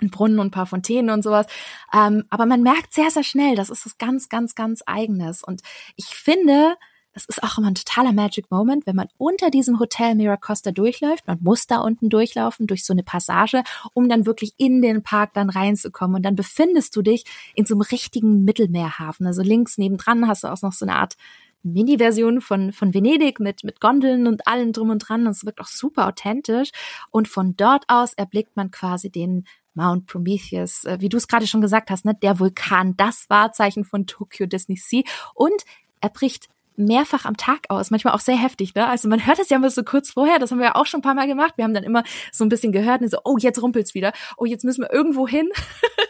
ein 0.00 0.10
Brunnen 0.10 0.38
und 0.38 0.48
ein 0.48 0.50
paar 0.52 0.66
Fontänen 0.66 1.10
und 1.10 1.22
sowas. 1.22 1.46
Ähm, 1.92 2.24
aber 2.30 2.46
man 2.46 2.62
merkt 2.62 2.92
sehr, 2.92 3.10
sehr 3.10 3.24
schnell, 3.24 3.56
das 3.56 3.70
ist 3.70 3.86
was 3.86 3.98
ganz, 3.98 4.28
ganz, 4.28 4.54
ganz 4.54 4.82
eigenes. 4.86 5.42
Und 5.42 5.62
ich 5.96 6.06
finde, 6.06 6.76
das 7.12 7.24
ist 7.24 7.42
auch 7.42 7.58
immer 7.58 7.68
ein 7.68 7.74
totaler 7.74 8.12
Magic 8.12 8.50
Moment, 8.50 8.86
wenn 8.86 8.94
man 8.94 9.08
unter 9.18 9.50
diesem 9.50 9.80
Hotel 9.80 10.14
Miracosta 10.14 10.70
durchläuft. 10.70 11.26
Man 11.26 11.38
muss 11.42 11.66
da 11.66 11.80
unten 11.80 12.08
durchlaufen, 12.08 12.66
durch 12.66 12.84
so 12.84 12.92
eine 12.92 13.02
Passage, 13.02 13.64
um 13.94 14.08
dann 14.08 14.26
wirklich 14.26 14.54
in 14.58 14.80
den 14.80 15.02
Park 15.02 15.34
dann 15.34 15.50
reinzukommen. 15.50 16.16
Und 16.16 16.22
dann 16.22 16.36
befindest 16.36 16.94
du 16.94 17.02
dich 17.02 17.24
in 17.54 17.66
so 17.66 17.74
einem 17.74 17.82
richtigen 17.82 18.44
Mittelmeerhafen. 18.44 19.26
Also 19.26 19.42
links 19.42 19.76
nebendran 19.76 20.28
hast 20.28 20.44
du 20.44 20.48
auch 20.48 20.62
noch 20.62 20.72
so 20.72 20.84
eine 20.84 20.96
Art 20.96 21.16
Mini-Version 21.62 22.40
von, 22.40 22.72
von 22.72 22.94
Venedig 22.94 23.40
mit, 23.40 23.64
mit 23.64 23.80
Gondeln 23.80 24.26
und 24.26 24.46
allem 24.46 24.72
drum 24.72 24.90
und 24.90 25.00
dran. 25.00 25.26
Und 25.26 25.32
es 25.32 25.44
wirkt 25.44 25.60
auch 25.60 25.66
super 25.66 26.06
authentisch. 26.06 26.70
Und 27.10 27.26
von 27.26 27.56
dort 27.56 27.84
aus 27.88 28.14
erblickt 28.14 28.56
man 28.56 28.70
quasi 28.70 29.10
den 29.10 29.44
Mount 29.74 30.06
Prometheus, 30.06 30.84
äh, 30.84 30.98
wie 31.00 31.08
du 31.08 31.16
es 31.16 31.28
gerade 31.28 31.46
schon 31.46 31.60
gesagt 31.60 31.90
hast, 31.90 32.04
ne, 32.04 32.14
der 32.14 32.38
Vulkan, 32.38 32.96
das 32.96 33.26
Wahrzeichen 33.28 33.84
von 33.84 34.06
Tokyo 34.06 34.46
Disney 34.46 34.76
Sea 34.76 35.02
und 35.34 35.64
er 36.00 36.10
bricht 36.10 36.48
mehrfach 36.80 37.24
am 37.24 37.36
Tag 37.36 37.66
aus, 37.68 37.90
manchmal 37.90 38.14
auch 38.14 38.20
sehr 38.20 38.36
heftig, 38.36 38.74
ne? 38.74 38.86
Also 38.86 39.08
man 39.08 39.26
hört 39.26 39.38
es 39.38 39.50
ja 39.50 39.56
immer 39.56 39.70
so 39.70 39.82
kurz 39.84 40.10
vorher, 40.10 40.38
das 40.38 40.50
haben 40.50 40.58
wir 40.58 40.66
ja 40.66 40.74
auch 40.74 40.86
schon 40.86 41.00
ein 41.00 41.02
paar 41.02 41.14
Mal 41.14 41.26
gemacht. 41.26 41.54
Wir 41.56 41.64
haben 41.64 41.74
dann 41.74 41.84
immer 41.84 42.02
so 42.32 42.44
ein 42.44 42.48
bisschen 42.48 42.72
gehört 42.72 43.02
und 43.02 43.10
so, 43.10 43.18
oh, 43.24 43.36
jetzt 43.38 43.62
rumpelt's 43.62 43.94
wieder. 43.94 44.12
Oh, 44.36 44.46
jetzt 44.46 44.64
müssen 44.64 44.82
wir 44.82 44.92
irgendwo 44.92 45.28
hin. 45.28 45.50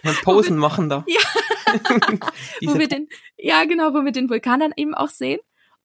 Ja, 0.02 0.12
Posen 0.22 0.56
machen 0.56 0.88
da. 0.88 1.04
Ja. 1.06 1.20
wo 2.62 2.78
wir 2.78 2.88
den, 2.88 3.08
ja, 3.36 3.64
genau, 3.64 3.92
wo 3.92 4.02
wir 4.02 4.12
den 4.12 4.30
Vulkan 4.30 4.60
dann 4.60 4.72
eben 4.74 4.94
auch 4.94 5.10
sehen. 5.10 5.40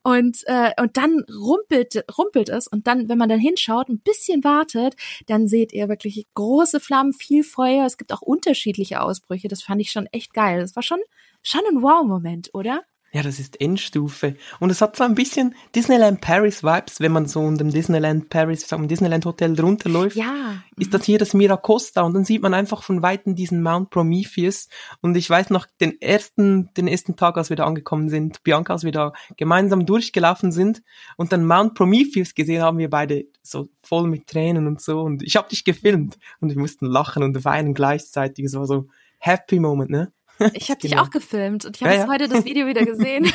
Und, 0.06 0.44
äh, 0.46 0.70
und 0.80 0.96
dann 0.96 1.24
rumpelt, 1.28 2.04
rumpelt 2.16 2.48
es. 2.48 2.68
Und 2.68 2.86
dann, 2.86 3.08
wenn 3.08 3.18
man 3.18 3.28
dann 3.28 3.40
hinschaut, 3.40 3.88
ein 3.88 3.98
bisschen 3.98 4.44
wartet, 4.44 4.94
dann 5.26 5.48
seht 5.48 5.72
ihr 5.72 5.88
wirklich 5.88 6.28
große 6.34 6.78
Flammen, 6.78 7.12
viel 7.12 7.42
Feuer. 7.42 7.84
Es 7.84 7.98
gibt 7.98 8.12
auch 8.12 8.22
unterschiedliche 8.22 9.00
Ausbrüche. 9.00 9.48
Das 9.48 9.64
fand 9.64 9.80
ich 9.80 9.90
schon 9.90 10.06
echt 10.12 10.32
geil. 10.32 10.60
Das 10.60 10.76
war 10.76 10.84
schon, 10.84 11.00
schon 11.42 11.62
ein 11.68 11.82
Wow-Moment, 11.82 12.50
oder? 12.54 12.84
Ja, 13.16 13.22
das 13.22 13.40
ist 13.40 13.62
Endstufe. 13.62 14.36
Und 14.60 14.68
es 14.68 14.82
hat 14.82 14.94
so 14.94 15.02
ein 15.02 15.14
bisschen 15.14 15.54
Disneyland 15.74 16.20
Paris 16.20 16.62
Vibes, 16.62 17.00
wenn 17.00 17.12
man 17.12 17.24
so 17.24 17.40
um 17.40 17.56
dem 17.56 17.70
Disneyland 17.70 18.28
Paris, 18.28 18.70
am 18.74 18.88
Disneyland 18.88 19.24
Hotel 19.24 19.58
runterläuft. 19.58 20.16
Ja. 20.16 20.62
Ist 20.76 20.92
das 20.92 21.02
hier 21.06 21.18
das 21.18 21.32
Miracosta 21.32 22.02
und 22.02 22.12
dann 22.12 22.26
sieht 22.26 22.42
man 22.42 22.52
einfach 22.52 22.82
von 22.82 23.00
Weitem 23.00 23.34
diesen 23.34 23.62
Mount 23.62 23.88
Prometheus. 23.88 24.68
Und 25.00 25.16
ich 25.16 25.30
weiß 25.30 25.48
noch, 25.48 25.66
den 25.80 25.98
ersten, 26.02 26.68
den 26.74 26.88
ersten 26.88 27.16
Tag, 27.16 27.38
als 27.38 27.48
wir 27.48 27.56
da 27.56 27.64
angekommen 27.64 28.10
sind, 28.10 28.42
Bianca, 28.42 28.74
als 28.74 28.84
wir 28.84 28.92
da 28.92 29.14
gemeinsam 29.38 29.86
durchgelaufen 29.86 30.52
sind 30.52 30.82
und 31.16 31.32
dann 31.32 31.46
Mount 31.46 31.72
Prometheus 31.72 32.34
gesehen 32.34 32.60
haben, 32.60 32.76
wir 32.76 32.90
beide 32.90 33.24
so 33.42 33.70
voll 33.82 34.08
mit 34.08 34.26
Tränen 34.26 34.66
und 34.66 34.82
so. 34.82 35.00
Und 35.00 35.22
ich 35.22 35.36
habe 35.36 35.48
dich 35.48 35.64
gefilmt 35.64 36.18
und 36.42 36.50
wir 36.50 36.58
mussten 36.58 36.84
lachen 36.84 37.22
und 37.22 37.46
weinen 37.46 37.72
gleichzeitig. 37.72 38.44
Es 38.44 38.54
war 38.54 38.66
so 38.66 38.88
Happy 39.20 39.58
Moment, 39.58 39.88
ne? 39.88 40.12
Ich 40.52 40.70
habe 40.70 40.80
dich 40.80 40.90
genau. 40.90 41.02
auch 41.02 41.10
gefilmt 41.10 41.64
und 41.64 41.76
ich 41.76 41.82
habe 41.82 41.94
ja, 41.94 42.00
ja. 42.02 42.08
heute 42.08 42.28
das 42.28 42.44
Video 42.44 42.66
wieder 42.66 42.84
gesehen. 42.84 43.30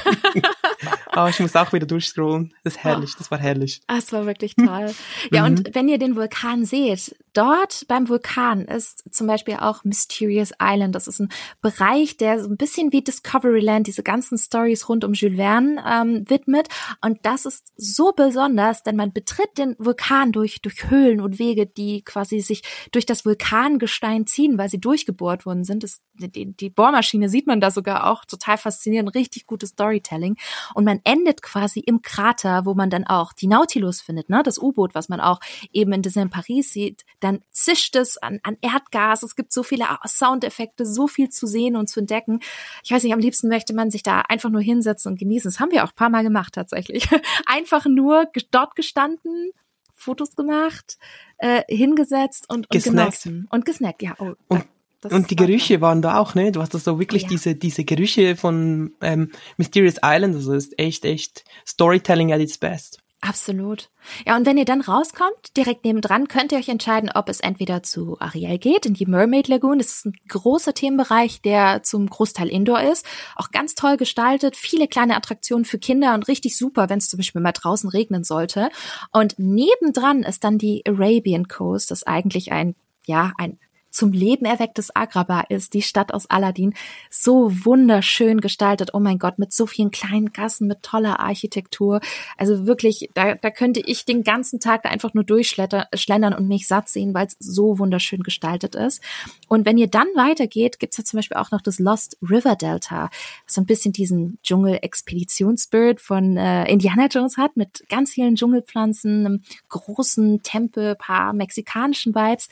oh, 1.15 1.27
ich 1.27 1.39
muss 1.39 1.55
auch 1.55 1.73
wieder 1.73 1.85
durchscrollen. 1.85 2.53
Das 2.63 2.75
ist 2.75 2.83
herrlich, 2.83 3.15
das 3.17 3.31
war 3.31 3.39
herrlich. 3.39 3.81
Ah, 3.87 3.97
es 3.97 4.13
war 4.13 4.25
wirklich 4.25 4.55
toll. 4.55 4.93
Ja, 5.31 5.41
mhm. 5.41 5.47
und 5.47 5.75
wenn 5.75 5.87
ihr 5.87 5.97
den 5.97 6.15
Vulkan 6.15 6.65
seht, 6.65 7.15
dort 7.33 7.85
beim 7.87 8.09
Vulkan 8.09 8.65
ist 8.65 9.13
zum 9.13 9.27
Beispiel 9.27 9.55
auch 9.55 9.83
Mysterious 9.83 10.51
Island. 10.61 10.95
Das 10.95 11.07
ist 11.07 11.19
ein 11.19 11.29
Bereich, 11.61 12.17
der 12.17 12.43
so 12.43 12.49
ein 12.49 12.57
bisschen 12.57 12.91
wie 12.91 13.01
Discoveryland 13.01 13.87
diese 13.87 14.03
ganzen 14.03 14.37
Stories 14.37 14.89
rund 14.89 15.03
um 15.03 15.13
Jules 15.13 15.37
Verne 15.37 15.83
ähm, 15.87 16.29
widmet. 16.29 16.67
Und 17.01 17.19
das 17.23 17.45
ist 17.45 17.71
so 17.77 18.11
besonders, 18.11 18.83
denn 18.83 18.95
man 18.95 19.13
betritt 19.13 19.57
den 19.57 19.75
Vulkan 19.79 20.31
durch, 20.31 20.61
durch 20.61 20.89
Höhlen 20.89 21.21
und 21.21 21.39
Wege, 21.39 21.65
die 21.65 22.03
quasi 22.03 22.41
sich 22.41 22.63
durch 22.91 23.05
das 23.05 23.25
Vulkangestein 23.25 24.27
ziehen, 24.27 24.57
weil 24.57 24.69
sie 24.69 24.79
durchgebohrt 24.79 25.45
worden 25.45 25.63
sind. 25.63 25.83
Das, 25.83 26.01
die, 26.13 26.53
die 26.53 26.69
Bohrmaschine 26.69 27.29
sieht 27.29 27.47
man 27.47 27.61
da 27.61 27.71
sogar 27.71 28.11
auch. 28.11 28.25
Total 28.25 28.57
faszinierend, 28.57 29.15
richtig 29.15 29.45
gutes 29.45 29.69
Storytelling. 29.69 30.37
Und 30.73 30.83
man 30.85 30.99
endet 31.03 31.41
quasi 31.41 31.79
im 31.79 32.01
Krater, 32.01 32.65
wo 32.65 32.73
man 32.73 32.89
dann 32.89 33.05
auch 33.05 33.33
die 33.33 33.47
Nautilus 33.47 34.01
findet, 34.01 34.29
ne? 34.29 34.41
das 34.43 34.59
U-Boot, 34.59 34.95
was 34.95 35.09
man 35.09 35.19
auch 35.19 35.39
eben 35.71 35.93
in 35.93 36.01
Disneyland 36.01 36.33
Paris 36.33 36.73
sieht. 36.73 37.05
Dann 37.21 37.41
zischt 37.51 37.95
es 37.95 38.17
an, 38.17 38.39
an 38.43 38.57
Erdgas. 38.61 39.23
Es 39.23 39.35
gibt 39.37 39.53
so 39.53 39.63
viele 39.63 39.85
Soundeffekte, 40.05 40.85
so 40.85 41.07
viel 41.07 41.29
zu 41.29 41.47
sehen 41.47 41.77
und 41.77 41.87
zu 41.87 42.01
entdecken. 42.01 42.41
Ich 42.83 42.91
weiß 42.91 43.03
nicht, 43.03 43.13
am 43.13 43.19
liebsten 43.19 43.47
möchte 43.47 43.73
man 43.73 43.89
sich 43.89 44.03
da 44.03 44.21
einfach 44.27 44.49
nur 44.49 44.61
hinsetzen 44.61 45.13
und 45.13 45.19
genießen. 45.19 45.49
Das 45.49 45.59
haben 45.59 45.71
wir 45.71 45.85
auch 45.85 45.91
ein 45.91 45.95
paar 45.95 46.09
Mal 46.09 46.23
gemacht 46.23 46.53
tatsächlich. 46.53 47.07
einfach 47.45 47.85
nur 47.85 48.27
dort 48.51 48.75
gestanden, 48.75 49.51
Fotos 49.93 50.35
gemacht, 50.35 50.97
äh, 51.37 51.63
hingesetzt 51.69 52.49
und, 52.49 52.69
und 52.69 52.83
genossen. 52.83 53.47
Und 53.49 53.65
gesnackt, 53.65 54.01
ja. 54.01 54.15
Oh, 54.19 54.33
und 54.49 54.65
das 55.01 55.11
und 55.11 55.31
die 55.31 55.35
Gerüche 55.35 55.81
waren 55.81 56.03
da 56.03 56.19
auch, 56.19 56.35
ne? 56.35 56.51
Du 56.51 56.61
hast 56.61 56.75
da 56.75 56.79
so 56.79 56.99
wirklich 56.99 57.23
ja. 57.23 57.29
diese, 57.29 57.55
diese 57.55 57.83
Gerüche 57.83 58.35
von 58.35 58.93
ähm, 59.01 59.31
Mysterious 59.57 59.95
Island, 60.03 60.35
also 60.35 60.53
ist 60.53 60.77
echt, 60.77 61.05
echt 61.05 61.43
Storytelling 61.67 62.31
at 62.31 62.39
its 62.39 62.59
best. 62.59 62.99
Absolut. 63.23 63.91
Ja, 64.25 64.35
und 64.35 64.47
wenn 64.47 64.57
ihr 64.57 64.65
dann 64.65 64.81
rauskommt, 64.81 65.55
direkt 65.55 65.85
nebendran, 65.85 66.27
könnt 66.27 66.51
ihr 66.51 66.57
euch 66.57 66.69
entscheiden, 66.69 67.11
ob 67.13 67.29
es 67.29 67.39
entweder 67.39 67.83
zu 67.83 68.19
Ariel 68.19 68.57
geht, 68.57 68.87
in 68.87 68.95
die 68.95 69.05
Mermaid 69.05 69.47
Lagoon. 69.47 69.77
Das 69.77 69.91
ist 69.91 70.05
ein 70.07 70.15
großer 70.27 70.73
Themenbereich, 70.73 71.39
der 71.43 71.83
zum 71.83 72.09
Großteil 72.09 72.49
Indoor 72.49 72.81
ist. 72.81 73.05
Auch 73.35 73.51
ganz 73.51 73.75
toll 73.75 73.97
gestaltet, 73.97 74.55
viele 74.55 74.87
kleine 74.87 75.15
Attraktionen 75.15 75.65
für 75.65 75.77
Kinder 75.77 76.15
und 76.15 76.27
richtig 76.27 76.57
super, 76.57 76.89
wenn 76.89 76.97
es 76.97 77.09
zum 77.09 77.17
Beispiel 77.17 77.41
mal 77.41 77.51
draußen 77.51 77.91
regnen 77.91 78.23
sollte. 78.23 78.69
Und 79.11 79.37
nebendran 79.37 80.23
ist 80.23 80.43
dann 80.43 80.57
die 80.57 80.83
Arabian 80.87 81.47
Coast, 81.47 81.91
das 81.91 82.01
eigentlich 82.01 82.51
ein 82.51 82.75
ja, 83.05 83.33
ein 83.37 83.57
zum 83.91 84.13
Leben 84.13 84.45
erwecktes 84.45 84.95
Agrabah 84.95 85.41
ist, 85.49 85.73
die 85.73 85.81
Stadt 85.81 86.13
aus 86.13 86.29
Aladdin, 86.29 86.73
so 87.09 87.51
wunderschön 87.65 88.41
gestaltet. 88.41 88.91
Oh 88.93 88.99
mein 88.99 89.19
Gott, 89.19 89.37
mit 89.37 89.53
so 89.53 89.67
vielen 89.67 89.91
kleinen 89.91 90.31
Gassen, 90.31 90.67
mit 90.67 90.81
toller 90.81 91.19
Architektur. 91.19 91.99
Also 92.37 92.65
wirklich, 92.65 93.09
da, 93.13 93.35
da 93.35 93.51
könnte 93.51 93.81
ich 93.81 94.05
den 94.05 94.23
ganzen 94.23 94.59
Tag 94.59 94.83
da 94.83 94.89
einfach 94.89 95.13
nur 95.13 95.25
durchschlendern 95.25 96.33
und 96.33 96.47
mich 96.47 96.67
satt 96.67 96.89
sehen, 96.89 97.13
weil 97.13 97.27
es 97.27 97.35
so 97.39 97.77
wunderschön 97.79 98.23
gestaltet 98.23 98.75
ist. 98.75 99.03
Und 99.47 99.65
wenn 99.65 99.77
ihr 99.77 99.87
dann 99.87 100.07
weitergeht, 100.15 100.79
gibt's 100.79 100.97
ja 100.97 101.03
zum 101.03 101.17
Beispiel 101.17 101.37
auch 101.37 101.51
noch 101.51 101.61
das 101.61 101.79
Lost 101.79 102.17
River 102.21 102.55
Delta, 102.55 103.09
was 103.45 103.55
so 103.55 103.61
ein 103.61 103.65
bisschen 103.65 103.91
diesen 103.91 104.39
Dschungel-Expeditionsspirit 104.43 105.99
von 105.99 106.37
äh, 106.37 106.71
Indiana 106.71 107.07
Jones 107.07 107.37
hat, 107.37 107.57
mit 107.57 107.83
ganz 107.89 108.11
vielen 108.11 108.35
Dschungelpflanzen, 108.35 109.25
einem 109.25 109.43
großen 109.69 110.41
Tempel, 110.43 110.95
paar 110.95 111.33
mexikanischen 111.33 112.15
Vibes 112.15 112.47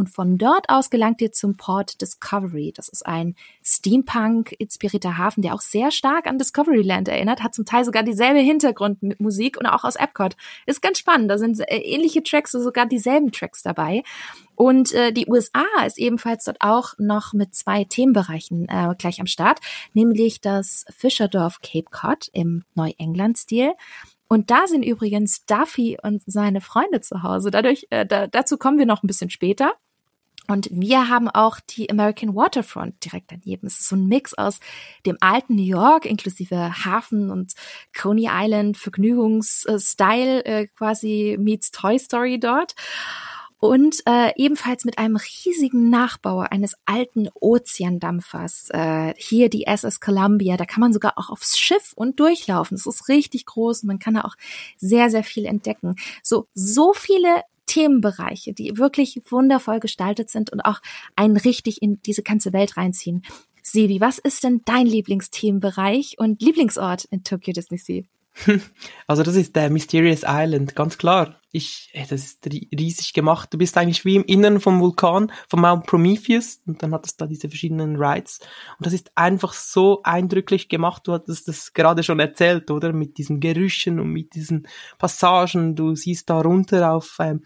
und 0.00 0.08
von 0.08 0.38
dort 0.38 0.70
aus 0.70 0.88
gelangt 0.88 1.20
ihr 1.20 1.30
zum 1.30 1.58
Port 1.58 2.00
Discovery. 2.00 2.72
Das 2.74 2.88
ist 2.88 3.04
ein 3.04 3.36
Steampunk-inspirierter 3.62 5.18
Hafen, 5.18 5.42
der 5.42 5.54
auch 5.54 5.60
sehr 5.60 5.90
stark 5.90 6.26
an 6.26 6.38
Discoveryland 6.38 7.06
erinnert, 7.06 7.42
hat 7.42 7.54
zum 7.54 7.66
Teil 7.66 7.84
sogar 7.84 8.02
dieselbe 8.02 8.40
Hintergrundmusik 8.40 9.58
und 9.58 9.66
auch 9.66 9.84
aus 9.84 9.96
Epcot. 9.96 10.36
Ist 10.64 10.80
ganz 10.80 10.98
spannend, 10.98 11.30
da 11.30 11.36
sind 11.36 11.60
äh, 11.60 11.76
ähnliche 11.76 12.22
Tracks, 12.22 12.52
sogar 12.52 12.86
dieselben 12.86 13.30
Tracks 13.30 13.62
dabei. 13.62 14.02
Und 14.54 14.92
äh, 14.92 15.12
die 15.12 15.26
USA 15.28 15.66
ist 15.86 15.98
ebenfalls 15.98 16.44
dort 16.44 16.56
auch 16.60 16.94
noch 16.96 17.34
mit 17.34 17.54
zwei 17.54 17.84
Themenbereichen 17.84 18.68
äh, 18.70 18.94
gleich 18.96 19.20
am 19.20 19.26
Start, 19.26 19.60
nämlich 19.92 20.40
das 20.40 20.86
Fischerdorf 20.96 21.60
Cape 21.60 21.90
Cod 21.90 22.30
im 22.32 22.64
Neuengland-Stil. 22.74 23.74
Und 24.32 24.50
da 24.52 24.68
sind 24.68 24.84
übrigens 24.84 25.44
Duffy 25.44 25.98
und 26.00 26.22
seine 26.24 26.60
Freunde 26.60 27.00
zu 27.00 27.24
Hause. 27.24 27.50
Dadurch, 27.50 27.88
äh, 27.90 28.06
da, 28.06 28.28
dazu 28.28 28.58
kommen 28.58 28.78
wir 28.78 28.86
noch 28.86 29.02
ein 29.02 29.08
bisschen 29.08 29.28
später. 29.28 29.74
Und 30.48 30.68
wir 30.72 31.08
haben 31.08 31.28
auch 31.28 31.60
die 31.60 31.90
American 31.90 32.34
Waterfront 32.34 33.04
direkt 33.04 33.30
daneben. 33.30 33.66
Es 33.66 33.80
ist 33.80 33.88
so 33.88 33.96
ein 33.96 34.06
Mix 34.06 34.34
aus 34.34 34.58
dem 35.06 35.16
alten 35.20 35.54
New 35.54 35.62
York 35.62 36.06
inklusive 36.06 36.84
Hafen 36.84 37.30
und 37.30 37.52
Coney 37.96 38.28
Island 38.30 38.76
Vergnügungsstyle 38.76 40.44
äh, 40.44 40.66
quasi 40.66 41.36
meets 41.38 41.70
Toy 41.70 41.98
Story 41.98 42.40
dort 42.40 42.74
und 43.60 43.96
äh, 44.06 44.32
ebenfalls 44.36 44.86
mit 44.86 44.98
einem 44.98 45.16
riesigen 45.16 45.90
Nachbau 45.90 46.40
eines 46.40 46.74
alten 46.86 47.28
Ozeandampfers. 47.34 48.70
Äh, 48.70 49.14
hier 49.18 49.50
die 49.50 49.66
SS 49.66 50.00
Columbia, 50.00 50.56
da 50.56 50.64
kann 50.64 50.80
man 50.80 50.94
sogar 50.94 51.18
auch 51.18 51.28
aufs 51.28 51.58
Schiff 51.58 51.92
und 51.94 52.18
durchlaufen. 52.18 52.76
Das 52.76 52.86
ist 52.86 53.08
richtig 53.08 53.44
groß 53.44 53.82
und 53.82 53.88
man 53.88 53.98
kann 53.98 54.14
da 54.14 54.22
auch 54.22 54.34
sehr, 54.78 55.10
sehr 55.10 55.24
viel 55.24 55.44
entdecken. 55.44 55.96
So, 56.22 56.48
so 56.54 56.94
viele 56.94 57.42
Themenbereiche, 57.70 58.52
die 58.52 58.76
wirklich 58.76 59.22
wundervoll 59.30 59.78
gestaltet 59.78 60.28
sind 60.28 60.50
und 60.52 60.60
auch 60.60 60.80
einen 61.14 61.36
richtig 61.36 61.80
in 61.82 62.02
diese 62.02 62.22
ganze 62.22 62.52
Welt 62.52 62.76
reinziehen. 62.76 63.22
Sebi, 63.62 64.00
was 64.00 64.18
ist 64.18 64.42
denn 64.42 64.62
dein 64.64 64.86
Lieblingsthemenbereich 64.86 66.16
und 66.18 66.42
Lieblingsort 66.42 67.04
in 67.04 67.22
Tokyo 67.22 67.52
Disney 67.52 67.78
Sea? 67.78 68.02
Also 69.06 69.22
das 69.22 69.36
ist 69.36 69.54
der 69.54 69.70
Mysterious 69.70 70.22
Island, 70.26 70.74
ganz 70.74 70.98
klar. 70.98 71.39
Ich, 71.52 71.92
das 72.08 72.12
ist 72.12 72.46
riesig 72.46 73.12
gemacht. 73.12 73.52
Du 73.52 73.58
bist 73.58 73.76
eigentlich 73.76 74.04
wie 74.04 74.16
im 74.16 74.24
Inneren 74.24 74.60
vom 74.60 74.80
Vulkan, 74.80 75.32
vom 75.48 75.62
Mount 75.62 75.86
Prometheus, 75.86 76.60
und 76.64 76.82
dann 76.82 76.92
hat 76.92 77.06
es 77.06 77.16
da 77.16 77.26
diese 77.26 77.48
verschiedenen 77.48 77.96
Rides. 77.96 78.38
Und 78.78 78.86
das 78.86 78.92
ist 78.92 79.10
einfach 79.16 79.52
so 79.52 80.00
eindrücklich 80.04 80.68
gemacht. 80.68 81.06
Du 81.06 81.12
hattest 81.12 81.48
das 81.48 81.72
gerade 81.72 82.04
schon 82.04 82.20
erzählt, 82.20 82.70
oder? 82.70 82.92
Mit 82.92 83.18
diesen 83.18 83.40
Gerüchen 83.40 83.98
und 83.98 84.10
mit 84.10 84.34
diesen 84.34 84.68
Passagen. 84.98 85.74
Du 85.74 85.96
siehst 85.96 86.30
da 86.30 86.40
runter 86.40 86.92
auf, 86.92 87.16
ähm, 87.18 87.42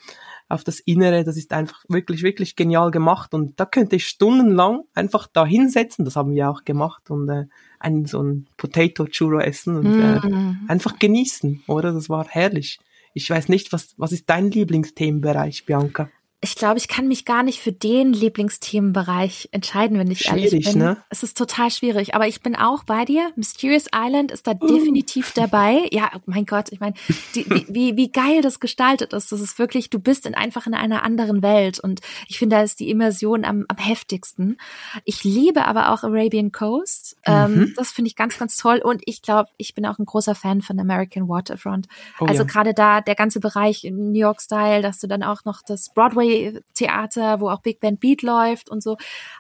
auf 0.49 0.65
das 0.65 0.81
Innere. 0.81 1.25
Das 1.25 1.39
ist 1.39 1.53
einfach 1.53 1.83
wirklich, 1.89 2.23
wirklich 2.23 2.57
genial 2.57 2.91
gemacht. 2.91 3.33
Und 3.33 3.59
da 3.59 3.65
könnte 3.65 3.97
ich 3.97 4.07
stundenlang 4.07 4.83
einfach 4.95 5.29
da 5.33 5.47
hinsetzen. 5.47 6.05
Das 6.05 6.17
haben 6.17 6.35
wir 6.35 6.51
auch 6.51 6.65
gemacht 6.65 7.11
und 7.11 7.29
äh, 7.31 7.47
einen 7.79 8.05
so 8.05 8.23
ein 8.23 8.49
Potato 8.57 9.07
Churro 9.07 9.39
essen 9.39 9.77
und 9.77 10.01
äh, 10.01 10.27
mm. 10.27 10.67
einfach 10.69 10.99
genießen, 10.99 11.63
oder? 11.67 11.93
Das 11.93 12.09
war 12.09 12.27
herrlich. 12.29 12.79
Ich 13.15 13.31
weiß 13.31 13.49
nicht, 13.49 13.73
was, 13.73 13.95
was 13.97 14.13
ist 14.13 14.29
dein 14.29 14.51
Lieblingsthemenbereich, 14.51 15.65
Bianca? 15.65 16.11
Ich 16.45 16.57
glaube, 16.57 16.77
ich 16.77 16.89
kann 16.89 17.09
mich 17.09 17.25
gar 17.25 17.43
nicht 17.43 17.61
für 17.61 17.73
den 17.73 18.13
Lieblingsthemenbereich 18.13 19.49
entscheiden, 19.53 19.99
wenn 19.99 20.11
ich 20.11 20.21
schwierig, 20.21 20.53
ehrlich 20.53 20.67
bin. 20.67 20.79
Ne? 20.79 20.99
Es 21.09 21.23
ist 21.23 21.39
total 21.39 21.71
schwierig, 21.71 22.15
aber 22.15 22.29
ich 22.29 22.43
bin 22.43 22.55
auch 22.55 22.85
bei 22.85 23.07
dir. 23.07 23.33
Mysterious 23.35 23.87
Island 23.95 24.31
ist 24.31 24.47
da 24.47 24.51
uh. 24.51 24.67
definitiv 24.67 25.33
dabei. 25.33 25.89
Ja, 25.91 26.11
oh 26.15 26.21
mein 26.27 26.45
Gott, 26.45 26.71
ich 26.71 26.81
meine, 26.81 26.95
wie, 27.33 27.97
wie 27.97 28.13
geil 28.13 28.43
das 28.43 28.61
gestaltet 28.61 29.15
ist. 29.15 29.33
Das 29.33 29.41
ist 29.41 29.59
wirklich, 29.59 29.89
du 29.89 29.99
bist 29.99 30.27
in, 30.27 30.35
einfach 30.35 30.67
in 30.67 30.75
einer 30.75 31.03
anderen 31.03 31.43
Welt 31.43 31.81
und 31.81 32.03
ich 32.29 32.39
finde, 32.39 32.57
da 32.57 32.63
ist 32.63 32.79
die 32.79 32.91
Immersion 32.91 33.47
am, 33.47 33.65
am 33.69 33.79
heftigsten. 33.79 34.59
Ich 35.07 35.25
liebe 35.25 35.65
aber 35.65 35.93
auch 35.93 36.05
Arabian 36.05 36.53
Coast. 36.53 37.17
Ähm, 37.25 37.55
mhm. 37.55 37.73
das 37.77 37.91
finde 37.91 38.09
ich 38.09 38.17
ganz, 38.17 38.37
ganz 38.39 38.59
toll 38.59 38.83
und 38.85 39.01
ich 39.07 39.23
glaube, 39.23 39.49
ich 39.57 39.75
bin 39.75 39.87
auch 39.87 39.99
ein 39.99 40.05
großer 40.05 40.35
Fan 40.35 40.61
von 40.61 40.79
American 40.79 41.27
Waterfront. 41.27 41.87
Oh, 42.21 42.27
also 42.27 42.43
ja. 42.43 42.49
gerade 42.49 42.75
da 42.75 43.01
der 43.01 43.15
ganze 43.15 43.41
Bereich 43.41 43.85
in 43.85 44.13
New 44.13 44.21
York 44.21 44.43
Style, 44.43 44.83
dass 44.83 44.99
du 44.99 45.07
dann 45.07 45.23
auch 45.23 45.47
noch 45.47 45.63
das 45.67 45.89
Broadway 45.89 46.34
Theater, 46.75 47.41
wo 47.41 47.49
auch 47.49 47.61
Big 47.61 47.81
Band 47.81 48.01
Beat 48.01 48.23
läuft 48.23 48.71
und 48.71 48.83
so. 48.83 48.97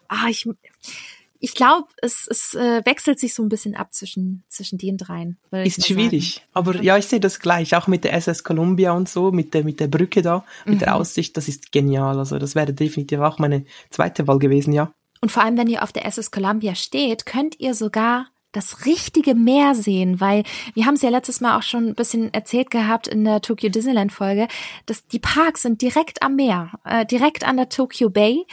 Ah, 0.08 0.28
ich, 0.28 0.48
ich 1.44 1.54
glaube, 1.54 1.88
es, 2.00 2.26
es 2.30 2.54
äh, 2.54 2.80
wechselt 2.86 3.18
sich 3.20 3.34
so 3.34 3.42
ein 3.42 3.50
bisschen 3.50 3.74
ab 3.74 3.92
zwischen, 3.92 4.44
zwischen 4.48 4.78
den 4.78 4.96
dreien. 4.96 5.36
Ist 5.50 5.86
schwierig. 5.86 6.36
Sagen. 6.36 6.46
Aber 6.54 6.82
ja, 6.82 6.96
ich 6.96 7.06
sehe 7.06 7.20
das 7.20 7.38
gleich. 7.38 7.76
Auch 7.76 7.86
mit 7.86 8.04
der 8.04 8.14
SS 8.14 8.44
Columbia 8.44 8.92
und 8.92 9.08
so, 9.08 9.30
mit 9.30 9.52
der, 9.52 9.62
mit 9.62 9.78
der 9.78 9.88
Brücke 9.88 10.22
da, 10.22 10.44
mit 10.64 10.76
mhm. 10.76 10.78
der 10.78 10.96
Aussicht, 10.96 11.36
das 11.36 11.48
ist 11.48 11.70
genial. 11.70 12.18
Also 12.18 12.38
das 12.38 12.54
wäre 12.54 12.72
definitiv 12.72 13.20
auch 13.20 13.38
meine 13.38 13.66
zweite 13.90 14.26
Wahl 14.26 14.38
gewesen, 14.38 14.72
ja. 14.72 14.92
Und 15.20 15.32
vor 15.32 15.42
allem, 15.42 15.56
wenn 15.56 15.68
ihr 15.68 15.82
auf 15.82 15.92
der 15.92 16.06
SS 16.06 16.30
Columbia 16.30 16.74
steht, 16.74 17.26
könnt 17.26 17.58
ihr 17.60 17.74
sogar 17.74 18.26
das 18.54 18.86
richtige 18.86 19.34
Meer 19.34 19.74
sehen, 19.74 20.20
weil 20.20 20.44
wir 20.74 20.86
haben 20.86 20.94
es 20.94 21.02
ja 21.02 21.10
letztes 21.10 21.40
Mal 21.40 21.58
auch 21.58 21.62
schon 21.62 21.88
ein 21.88 21.94
bisschen 21.94 22.32
erzählt 22.32 22.70
gehabt 22.70 23.06
in 23.08 23.24
der 23.24 23.40
Tokyo 23.42 23.68
Disneyland 23.68 24.12
Folge, 24.12 24.48
dass 24.86 25.06
die 25.06 25.18
Parks 25.18 25.62
sind 25.62 25.82
direkt 25.82 26.22
am 26.22 26.36
Meer, 26.36 26.70
äh, 26.84 27.04
direkt 27.04 27.44
an 27.46 27.56
der 27.56 27.68
Tokyo 27.68 28.10
Bay 28.10 28.46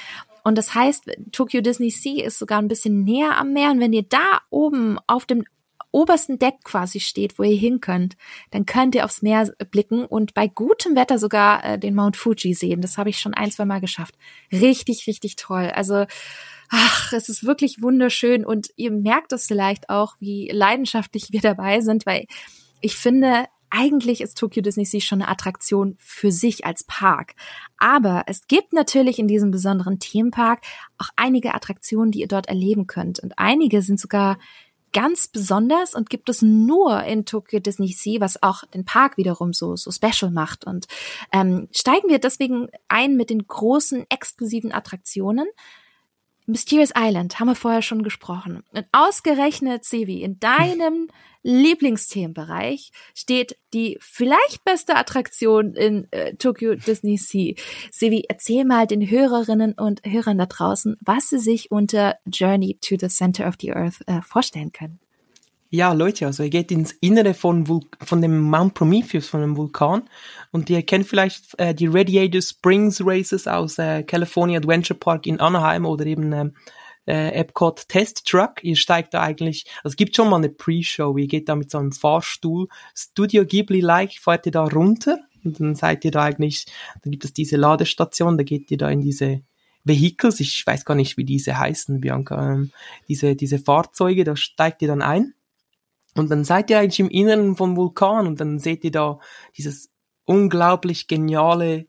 und 0.44 0.58
das 0.58 0.74
heißt, 0.74 1.12
Tokyo 1.32 1.62
Disney 1.62 1.90
Sea 1.90 2.26
ist 2.26 2.40
sogar 2.40 2.60
ein 2.60 2.68
bisschen 2.68 3.04
näher 3.04 3.38
am 3.38 3.54
Meer 3.54 3.72
und 3.72 3.80
wenn 3.80 3.94
ihr 3.94 4.04
da 4.04 4.42
oben 4.50 4.98
auf 5.08 5.26
dem 5.26 5.44
obersten 5.92 6.40
Deck 6.40 6.64
quasi 6.64 7.00
steht, 7.00 7.38
wo 7.38 7.44
ihr 7.44 7.58
hin 7.58 7.82
könnt, 7.82 8.16
dann 8.52 8.66
könnt 8.66 8.96
ihr 8.96 9.06
aufs 9.06 9.22
Meer 9.22 9.52
blicken 9.72 10.06
und 10.06 10.34
bei 10.34 10.48
gutem 10.48 10.96
Wetter 10.96 11.20
sogar 11.20 11.64
äh, 11.66 11.78
den 11.78 11.96
Mount 11.96 12.16
Fuji 12.16 12.54
sehen. 12.54 12.82
Das 12.82 12.98
habe 12.98 13.10
ich 13.10 13.20
schon 13.20 13.34
ein, 13.34 13.52
zwei 13.52 13.66
Mal 13.66 13.82
geschafft. 13.82 14.16
Richtig, 14.52 15.06
richtig 15.08 15.36
toll. 15.36 15.70
Also 15.76 16.06
ach, 16.72 17.12
es 17.14 17.30
ist 17.30 17.46
wirklich 17.46 17.82
wunderschön 17.82 18.46
und 18.46 18.70
ihr 18.78 18.92
merkt 18.92 19.34
es 19.34 19.46
vielleicht 19.46 19.90
auch, 19.90 20.16
wie 20.20 20.50
leidenschaftlich 20.52 21.32
wir 21.32 21.42
dabei 21.42 21.82
sind, 21.82 22.06
weil 22.06 22.26
ich 22.80 22.96
finde, 22.96 23.46
eigentlich 23.70 24.22
ist 24.22 24.38
Tokyo 24.38 24.62
Disney 24.62 24.86
Sea 24.86 25.02
schon 25.02 25.22
eine 25.22 25.30
Attraktion 25.30 25.96
für 26.00 26.32
sich 26.32 26.66
als 26.66 26.84
Park. 26.86 27.36
Aber 27.78 28.24
es 28.28 28.48
gibt 28.48 28.74
natürlich 28.74 29.20
in 29.20 29.28
diesem 29.28 29.52
besonderen 29.52 30.00
Themenpark 30.00 30.62
auch 30.98 31.10
einige 31.16 31.54
Attraktionen, 31.54 32.12
die 32.12 32.22
ihr 32.22 32.28
dort 32.28 32.48
erleben 32.48 32.88
könnt. 32.88 33.20
Und 33.20 33.38
einige 33.38 33.82
sind 33.82 34.00
sogar 34.00 34.38
ganz 34.94 35.28
besonders 35.28 35.94
und 35.94 36.10
gibt 36.10 36.28
es 36.28 36.42
nur 36.42 37.04
in 37.04 37.26
Tokyo 37.26 37.60
Disney 37.60 37.94
Sea, 37.94 38.20
was 38.20 38.44
auch 38.44 38.66
den 38.66 38.84
Park 38.84 39.18
wiederum 39.18 39.54
so, 39.54 39.76
so 39.76 39.92
special 39.92 40.32
macht. 40.32 40.66
Und 40.66 40.88
ähm, 41.32 41.70
steigen 41.74 42.10
wir 42.10 42.20
deswegen 42.20 42.68
ein 42.88 43.16
mit 43.16 43.30
den 43.30 43.48
großen 43.48 44.06
exklusiven 44.10 44.74
Attraktionen. 44.74 45.48
Mysterious 46.52 46.92
Island 46.96 47.40
haben 47.40 47.48
wir 47.48 47.56
vorher 47.56 47.82
schon 47.82 48.04
gesprochen. 48.04 48.64
Und 48.74 48.86
ausgerechnet, 48.92 49.86
Sevi, 49.86 50.22
in 50.22 50.40
deinem 50.40 51.08
Lieblingsthemenbereich 51.44 52.92
steht 53.16 53.58
die 53.74 53.98
vielleicht 54.00 54.64
beste 54.64 54.96
Attraktion 54.96 55.74
in 55.74 56.08
äh, 56.12 56.36
Tokyo 56.36 56.76
Disney 56.76 57.18
Sea. 57.18 57.56
Sevi, 57.92 58.26
erzähl 58.28 58.66
mal 58.66 58.86
den 58.86 59.10
Hörerinnen 59.10 59.74
und 59.74 60.02
Hörern 60.06 60.38
da 60.38 60.46
draußen, 60.46 60.98
was 61.02 61.30
sie 61.30 61.40
sich 61.40 61.72
unter 61.72 62.18
Journey 62.26 62.78
to 62.82 62.96
the 63.00 63.08
Center 63.08 63.48
of 63.48 63.56
the 63.60 63.72
Earth 63.74 64.02
äh, 64.06 64.22
vorstellen 64.22 64.72
können. 64.72 65.00
Ja, 65.74 65.94
Leute, 65.94 66.26
also 66.26 66.44
ihr 66.44 66.50
geht 66.50 66.70
ins 66.70 66.92
Innere 67.00 67.34
von, 67.34 67.66
Vul 67.66 67.80
von 68.04 68.22
dem 68.22 68.42
Mount 68.42 68.74
Prometheus, 68.74 69.30
von 69.30 69.40
dem 69.40 69.56
Vulkan. 69.56 70.04
Und 70.52 70.70
ihr 70.70 70.84
kennt 70.84 71.08
vielleicht 71.08 71.58
äh, 71.60 71.74
die 71.74 71.88
Radiator 71.88 72.42
Springs 72.42 73.02
Races 73.02 73.48
aus 73.48 73.80
äh, 73.80 74.04
California 74.04 74.60
Adventure 74.60 75.00
Park 75.00 75.26
in 75.26 75.40
Anaheim 75.40 75.86
oder 75.86 76.06
eben 76.06 76.34
ähm, 76.34 76.56
äh, 77.08 77.30
Epcot 77.30 77.88
Test 77.88 78.28
Truck. 78.28 78.62
Ihr 78.64 78.76
steigt 78.76 79.14
da 79.14 79.22
eigentlich, 79.22 79.66
also 79.78 79.94
es 79.94 79.96
gibt 79.96 80.14
schon 80.14 80.30
mal 80.30 80.36
eine 80.36 80.50
Pre-Show, 80.50 81.16
ihr 81.16 81.28
geht 81.28 81.48
da 81.48 81.56
mit 81.56 81.72
so 81.72 81.78
einem 81.78 81.94
Fahrstuhl, 81.94 82.68
Studio 82.94 83.46
Ghibli-like, 83.46 84.20
fahrt 84.20 84.48
ihr 84.48 84.52
da 84.52 84.66
runter. 84.66 85.20
Und 85.46 85.62
dann 85.62 85.76
seid 85.76 86.04
ihr 86.04 86.12
da 86.12 86.24
eigentlich, 86.24 86.66
dann 87.02 87.12
gibt 87.12 87.24
es 87.24 87.32
diese 87.32 87.56
Ladestation, 87.56 88.38
da 88.38 88.44
geht 88.44 88.70
ihr 88.72 88.78
da 88.78 88.90
in 88.90 89.00
diese 89.00 89.42
Vehicles, 89.86 90.42
ich 90.42 90.68
weiß 90.68 90.84
gar 90.84 90.96
nicht, 90.96 91.16
wie 91.16 91.24
diese 91.24 91.58
heißen, 91.58 92.02
Bianca, 92.02 92.56
ähm, 92.56 92.72
diese, 93.08 93.38
diese 93.38 93.58
Fahrzeuge, 93.58 94.26
da 94.26 94.36
steigt 94.36 94.82
ihr 94.82 94.90
dann 94.90 95.02
ein 95.02 95.34
und 96.16 96.30
dann 96.30 96.44
seid 96.44 96.70
ihr 96.70 96.80
eigentlich 96.80 97.00
im 97.00 97.10
Inneren 97.10 97.56
vom 97.56 97.78
Vulkan 97.78 98.28
und 98.28 98.40
dann 98.40 98.60
seht 98.60 98.84
ihr 98.84 98.92
da 98.92 99.20
dieses 99.58 99.90
unglaublich 100.26 101.08
geniale 101.08 101.88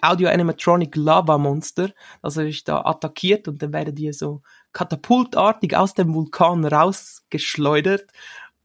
Audio-Animatronic 0.00 0.94
Lava-Monster, 0.94 1.90
das 2.22 2.38
euch 2.38 2.64
da 2.64 2.84
attackiert 2.84 3.48
und 3.48 3.62
dann 3.62 3.72
werdet 3.72 3.98
ihr 3.98 4.14
so 4.14 4.42
katapultartig 4.72 5.76
aus 5.76 5.94
dem 5.94 6.14
Vulkan 6.14 6.64
rausgeschleudert. 6.64 8.06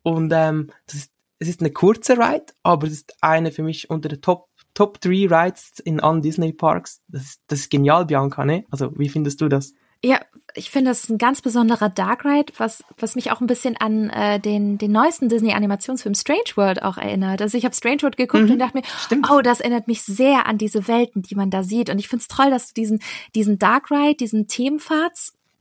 Und 0.03 0.31
ähm, 0.33 0.69
das 0.85 0.95
ist, 0.95 1.11
es 1.39 1.47
ist 1.47 1.61
eine 1.61 1.71
kurze 1.71 2.17
Ride, 2.17 2.53
aber 2.61 2.87
es 2.87 2.93
ist 2.93 3.15
eine 3.21 3.51
für 3.51 3.63
mich 3.63 3.89
unter 3.89 4.09
den 4.09 4.21
Top 4.21 4.47
Top 4.73 5.01
3 5.01 5.27
Rides 5.27 5.79
in 5.79 5.99
allen 5.99 6.21
Disney 6.21 6.53
Parks. 6.53 7.01
Das, 7.07 7.39
das 7.47 7.61
ist 7.61 7.71
genial, 7.71 8.05
Bianca, 8.05 8.45
ne? 8.45 8.63
Also, 8.69 8.91
wie 8.95 9.09
findest 9.09 9.41
du 9.41 9.49
das? 9.49 9.73
Ja, 10.07 10.21
ich 10.55 10.71
finde, 10.71 10.91
das 10.91 11.03
ist 11.03 11.09
ein 11.09 11.17
ganz 11.17 11.41
besonderer 11.41 11.89
Dark 11.89 12.23
Ride, 12.23 12.53
was, 12.55 12.81
was 12.97 13.15
mich 13.15 13.29
auch 13.29 13.41
ein 13.41 13.47
bisschen 13.47 13.75
an 13.75 14.09
äh, 14.09 14.39
den, 14.39 14.77
den 14.77 14.93
neuesten 14.93 15.27
Disney-Animationsfilm 15.27 16.15
Strange 16.15 16.55
World 16.55 16.81
auch 16.81 16.97
erinnert. 16.97 17.41
Also 17.41 17.57
ich 17.57 17.65
habe 17.65 17.75
Strange 17.75 18.03
World 18.03 18.15
geguckt 18.15 18.45
mhm, 18.45 18.51
und 18.51 18.59
dachte 18.59 18.77
mir, 18.77 18.83
stimmt. 18.85 19.27
oh, 19.29 19.41
das 19.41 19.59
erinnert 19.59 19.89
mich 19.89 20.03
sehr 20.03 20.47
an 20.47 20.57
diese 20.57 20.87
Welten, 20.87 21.23
die 21.23 21.35
man 21.35 21.49
da 21.49 21.61
sieht. 21.61 21.89
Und 21.89 21.99
ich 21.99 22.07
finde 22.07 22.21
es 22.21 22.29
toll, 22.29 22.49
dass 22.49 22.69
du 22.69 22.73
diesen, 22.75 23.01
diesen 23.35 23.59
Dark 23.59 23.91
Ride, 23.91 24.15
diesen 24.15 24.47
Themenpfad 24.47 25.11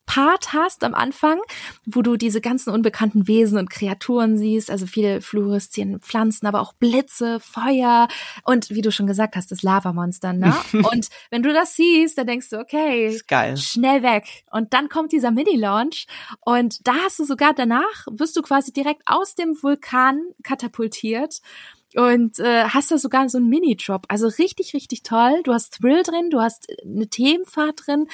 Part 0.07 0.53
hast 0.53 0.85
am 0.85 0.95
Anfang, 0.95 1.41
wo 1.85 2.01
du 2.01 2.17
diese 2.17 2.41
ganzen 2.41 2.71
unbekannten 2.71 3.29
Wesen 3.29 3.59
und 3.59 3.71
Kreaturen 3.71 4.39
siehst, 4.39 4.71
also 4.71 4.87
viele 4.87 5.21
fluoreszierende 5.21 5.99
Pflanzen, 5.99 6.47
aber 6.47 6.61
auch 6.61 6.73
Blitze, 6.73 7.41
Feuer 7.41 8.09
und 8.45 8.71
wie 8.71 8.83
du 8.83 8.91
schon 8.91 9.07
gesagt 9.07 9.37
hast, 9.37 9.51
das 9.51 9.63
Lavamonster, 9.63 10.33
ne? 10.33 10.55
und 10.73 11.09
wenn 11.31 11.43
du 11.43 11.53
das 11.53 11.75
siehst, 11.77 12.17
dann 12.17 12.27
denkst 12.27 12.51
du, 12.51 12.59
okay, 12.59 13.19
schnell 13.57 14.03
weg. 14.03 14.45
Und 14.51 14.73
dann 14.73 14.89
kommt 14.89 15.13
dieser 15.13 15.31
Mini-Launch 15.31 16.07
und 16.41 16.87
da 16.87 16.95
hast 17.05 17.19
du 17.19 17.25
sogar 17.25 17.53
danach, 17.53 18.07
wirst 18.11 18.37
du 18.37 18.43
quasi 18.43 18.73
direkt 18.73 19.03
aus 19.07 19.35
dem 19.35 19.57
Vulkan 19.61 20.21
katapultiert 20.43 21.41
und 21.97 22.39
äh, 22.39 22.65
hast 22.65 22.91
da 22.91 22.99
sogar 22.99 23.29
so 23.29 23.39
einen 23.39 23.49
Mini-Drop. 23.49 24.05
Also 24.09 24.29
richtig, 24.29 24.75
richtig 24.75 25.03
toll. 25.03 25.41
Du 25.45 25.55
hast 25.55 25.79
Thrill 25.79 26.03
drin, 26.03 26.29
du 26.31 26.41
hast 26.41 26.67
eine 26.85 27.09
Themenfahrt 27.09 27.87
drin. 27.87 28.07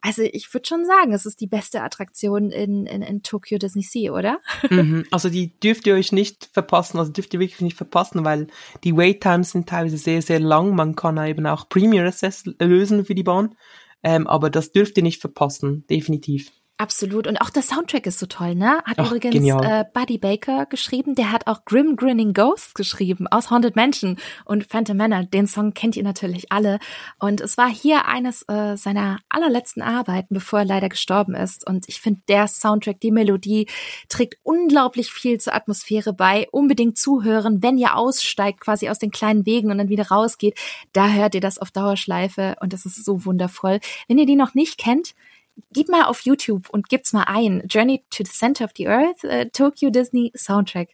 Also 0.00 0.22
ich 0.22 0.52
würde 0.54 0.66
schon 0.66 0.86
sagen, 0.86 1.12
es 1.12 1.26
ist 1.26 1.40
die 1.40 1.46
beste 1.46 1.82
Attraktion 1.82 2.50
in, 2.50 2.86
in, 2.86 3.02
in 3.02 3.22
Tokyo 3.22 3.58
Disney 3.58 3.82
Sea, 3.82 4.12
oder? 4.12 4.40
Mhm. 4.76 5.06
Also 5.10 5.28
die 5.28 5.58
dürft 5.60 5.86
ihr 5.86 5.94
euch 5.94 6.12
nicht 6.12 6.50
verpassen, 6.52 6.98
also 6.98 7.12
dürft 7.12 7.32
ihr 7.32 7.40
wirklich 7.40 7.60
nicht 7.60 7.76
verpassen, 7.76 8.24
weil 8.24 8.48
die 8.84 8.96
Wait-Times 8.96 9.52
sind 9.52 9.68
teilweise 9.68 9.96
sehr, 9.96 10.20
sehr 10.22 10.40
lang. 10.40 10.74
Man 10.74 10.96
kann 10.96 11.16
eben 11.24 11.46
auch 11.46 11.68
Premier 11.68 12.04
Access 12.04 12.44
lösen 12.58 13.04
für 13.04 13.14
die 13.14 13.22
Bahn. 13.22 13.54
Ähm, 14.02 14.26
aber 14.26 14.50
das 14.50 14.72
dürft 14.72 14.96
ihr 14.96 15.02
nicht 15.02 15.20
verpassen, 15.20 15.86
definitiv. 15.88 16.50
Absolut. 16.78 17.26
Und 17.26 17.40
auch 17.40 17.48
der 17.48 17.62
Soundtrack 17.62 18.06
ist 18.06 18.18
so 18.18 18.26
toll, 18.26 18.54
ne? 18.54 18.82
Hat 18.84 18.98
Ach, 18.98 19.06
übrigens 19.06 19.34
äh, 19.34 19.84
Buddy 19.94 20.18
Baker 20.18 20.66
geschrieben. 20.66 21.14
Der 21.14 21.32
hat 21.32 21.46
auch 21.46 21.64
Grim 21.64 21.96
Grinning 21.96 22.34
Ghosts 22.34 22.74
geschrieben 22.74 23.26
aus 23.28 23.50
Haunted 23.50 23.76
Mansion 23.76 24.18
und 24.44 24.66
Phantom 24.66 24.98
Manor. 24.98 25.24
Den 25.24 25.46
Song 25.46 25.72
kennt 25.72 25.96
ihr 25.96 26.02
natürlich 26.02 26.52
alle. 26.52 26.78
Und 27.18 27.40
es 27.40 27.56
war 27.56 27.70
hier 27.70 28.06
eines 28.06 28.42
äh, 28.48 28.76
seiner 28.76 29.20
allerletzten 29.30 29.80
Arbeiten, 29.80 30.34
bevor 30.34 30.58
er 30.58 30.64
leider 30.66 30.90
gestorben 30.90 31.34
ist. 31.34 31.66
Und 31.66 31.88
ich 31.88 32.02
finde, 32.02 32.20
der 32.28 32.46
Soundtrack, 32.46 33.00
die 33.00 33.10
Melodie 33.10 33.68
trägt 34.10 34.36
unglaublich 34.42 35.10
viel 35.10 35.40
zur 35.40 35.54
Atmosphäre 35.54 36.12
bei. 36.12 36.46
Unbedingt 36.52 36.98
zuhören, 36.98 37.62
wenn 37.62 37.78
ihr 37.78 37.96
aussteigt, 37.96 38.60
quasi 38.60 38.90
aus 38.90 38.98
den 38.98 39.10
kleinen 39.10 39.46
Wegen 39.46 39.70
und 39.70 39.78
dann 39.78 39.88
wieder 39.88 40.08
rausgeht. 40.08 40.58
Da 40.92 41.08
hört 41.08 41.34
ihr 41.34 41.40
das 41.40 41.58
auf 41.58 41.70
Dauerschleife 41.70 42.56
und 42.60 42.74
das 42.74 42.84
ist 42.84 43.02
so 43.02 43.24
wundervoll. 43.24 43.80
Wenn 44.08 44.18
ihr 44.18 44.26
die 44.26 44.36
noch 44.36 44.52
nicht 44.52 44.76
kennt, 44.76 45.14
Gib 45.72 45.88
mal 45.88 46.04
auf 46.04 46.20
YouTube 46.20 46.68
und 46.70 46.88
gibt's 46.88 47.12
mal 47.12 47.24
ein. 47.24 47.62
Journey 47.68 48.04
to 48.10 48.24
the 48.24 48.30
Center 48.30 48.64
of 48.64 48.72
the 48.76 48.88
Earth, 48.88 49.24
äh, 49.24 49.48
Tokyo 49.50 49.90
Disney 49.90 50.32
Soundtrack. 50.36 50.90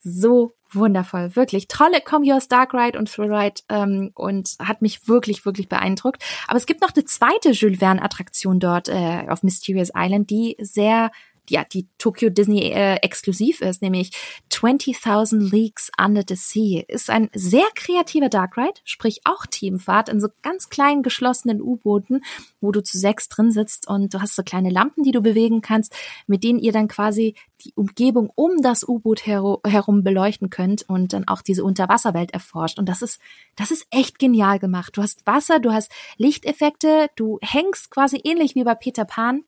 So 0.00 0.54
wundervoll, 0.74 1.36
wirklich. 1.36 1.68
Tolle 1.68 2.00
Come 2.00 2.26
Yours 2.26 2.48
Dark 2.48 2.74
Ride 2.74 2.98
und 2.98 3.12
Thrill 3.12 3.32
Ride 3.32 3.62
ähm, 3.68 4.10
und 4.14 4.56
hat 4.58 4.82
mich 4.82 5.06
wirklich, 5.06 5.44
wirklich 5.44 5.68
beeindruckt. 5.68 6.22
Aber 6.48 6.56
es 6.56 6.66
gibt 6.66 6.80
noch 6.80 6.94
eine 6.94 7.04
zweite 7.04 7.50
Jules 7.50 7.78
Verne 7.78 8.02
Attraktion 8.02 8.58
dort 8.58 8.88
äh, 8.88 9.26
auf 9.28 9.42
Mysterious 9.42 9.90
Island, 9.94 10.30
die 10.30 10.56
sehr 10.60 11.10
ja, 11.48 11.64
die 11.64 11.88
Tokyo 11.98 12.30
Disney 12.30 12.70
äh, 12.70 12.96
exklusiv 12.96 13.60
ist, 13.60 13.82
nämlich 13.82 14.10
20.000 14.50 15.50
Leagues 15.50 15.90
Under 16.00 16.22
the 16.26 16.36
Sea. 16.36 16.84
Ist 16.86 17.10
ein 17.10 17.30
sehr 17.34 17.66
kreativer 17.74 18.28
Dark 18.28 18.56
Ride, 18.56 18.80
sprich 18.84 19.22
auch 19.24 19.46
Teamfahrt 19.46 20.08
in 20.08 20.20
so 20.20 20.28
ganz 20.42 20.68
kleinen 20.68 21.02
geschlossenen 21.02 21.60
U-Booten, 21.60 22.22
wo 22.60 22.70
du 22.70 22.82
zu 22.82 22.96
sechs 22.98 23.28
drin 23.28 23.50
sitzt 23.50 23.88
und 23.88 24.14
du 24.14 24.20
hast 24.20 24.36
so 24.36 24.42
kleine 24.42 24.70
Lampen, 24.70 25.02
die 25.02 25.10
du 25.10 25.20
bewegen 25.20 25.62
kannst, 25.62 25.94
mit 26.26 26.44
denen 26.44 26.60
ihr 26.60 26.72
dann 26.72 26.88
quasi 26.88 27.34
die 27.64 27.72
Umgebung 27.74 28.30
um 28.34 28.62
das 28.62 28.86
U-Boot 28.86 29.26
her 29.26 29.58
herum 29.66 30.04
beleuchten 30.04 30.50
könnt 30.50 30.88
und 30.88 31.12
dann 31.12 31.26
auch 31.26 31.42
diese 31.42 31.64
Unterwasserwelt 31.64 32.32
erforscht. 32.32 32.78
Und 32.78 32.88
das 32.88 33.02
ist, 33.02 33.20
das 33.56 33.70
ist 33.70 33.86
echt 33.90 34.18
genial 34.18 34.58
gemacht. 34.58 34.96
Du 34.96 35.02
hast 35.02 35.26
Wasser, 35.26 35.58
du 35.58 35.72
hast 35.72 35.90
Lichteffekte, 36.16 37.08
du 37.16 37.38
hängst 37.42 37.90
quasi 37.90 38.20
ähnlich 38.22 38.54
wie 38.54 38.64
bei 38.64 38.74
Peter 38.74 39.04
Pan 39.04 39.44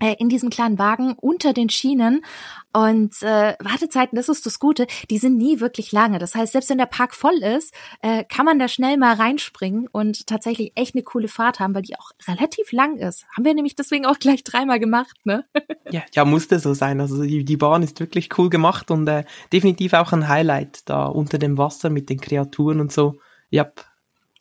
in 0.00 0.28
diesem 0.28 0.50
kleinen 0.50 0.78
Wagen 0.78 1.14
unter 1.14 1.52
den 1.52 1.70
Schienen. 1.70 2.24
Und 2.72 3.22
äh, 3.22 3.54
Wartezeiten, 3.60 4.16
das 4.16 4.28
ist 4.28 4.46
das 4.46 4.58
Gute, 4.58 4.86
die 5.08 5.18
sind 5.18 5.36
nie 5.36 5.60
wirklich 5.60 5.92
lange. 5.92 6.18
Das 6.18 6.34
heißt, 6.34 6.52
selbst 6.52 6.70
wenn 6.70 6.78
der 6.78 6.86
Park 6.86 7.14
voll 7.14 7.36
ist, 7.42 7.72
äh, 8.02 8.24
kann 8.24 8.44
man 8.44 8.58
da 8.58 8.66
schnell 8.66 8.96
mal 8.96 9.14
reinspringen 9.14 9.86
und 9.86 10.26
tatsächlich 10.26 10.72
echt 10.74 10.94
eine 10.94 11.04
coole 11.04 11.28
Fahrt 11.28 11.60
haben, 11.60 11.74
weil 11.74 11.82
die 11.82 11.96
auch 11.96 12.10
relativ 12.26 12.72
lang 12.72 12.96
ist. 12.96 13.24
Haben 13.36 13.44
wir 13.44 13.54
nämlich 13.54 13.76
deswegen 13.76 14.06
auch 14.06 14.18
gleich 14.18 14.42
dreimal 14.42 14.80
gemacht, 14.80 15.16
ne? 15.24 15.44
ja, 15.90 16.02
ja, 16.12 16.24
musste 16.24 16.58
so 16.58 16.74
sein. 16.74 17.00
Also 17.00 17.22
die, 17.22 17.44
die 17.44 17.56
Bahn 17.56 17.82
ist 17.82 18.00
wirklich 18.00 18.36
cool 18.38 18.50
gemacht 18.50 18.90
und 18.90 19.06
äh, 19.06 19.24
definitiv 19.52 19.92
auch 19.92 20.12
ein 20.12 20.28
Highlight 20.28 20.88
da 20.88 21.06
unter 21.06 21.38
dem 21.38 21.58
Wasser 21.58 21.90
mit 21.90 22.10
den 22.10 22.20
Kreaturen 22.20 22.80
und 22.80 22.92
so. 22.92 23.18
Ja, 23.50 23.70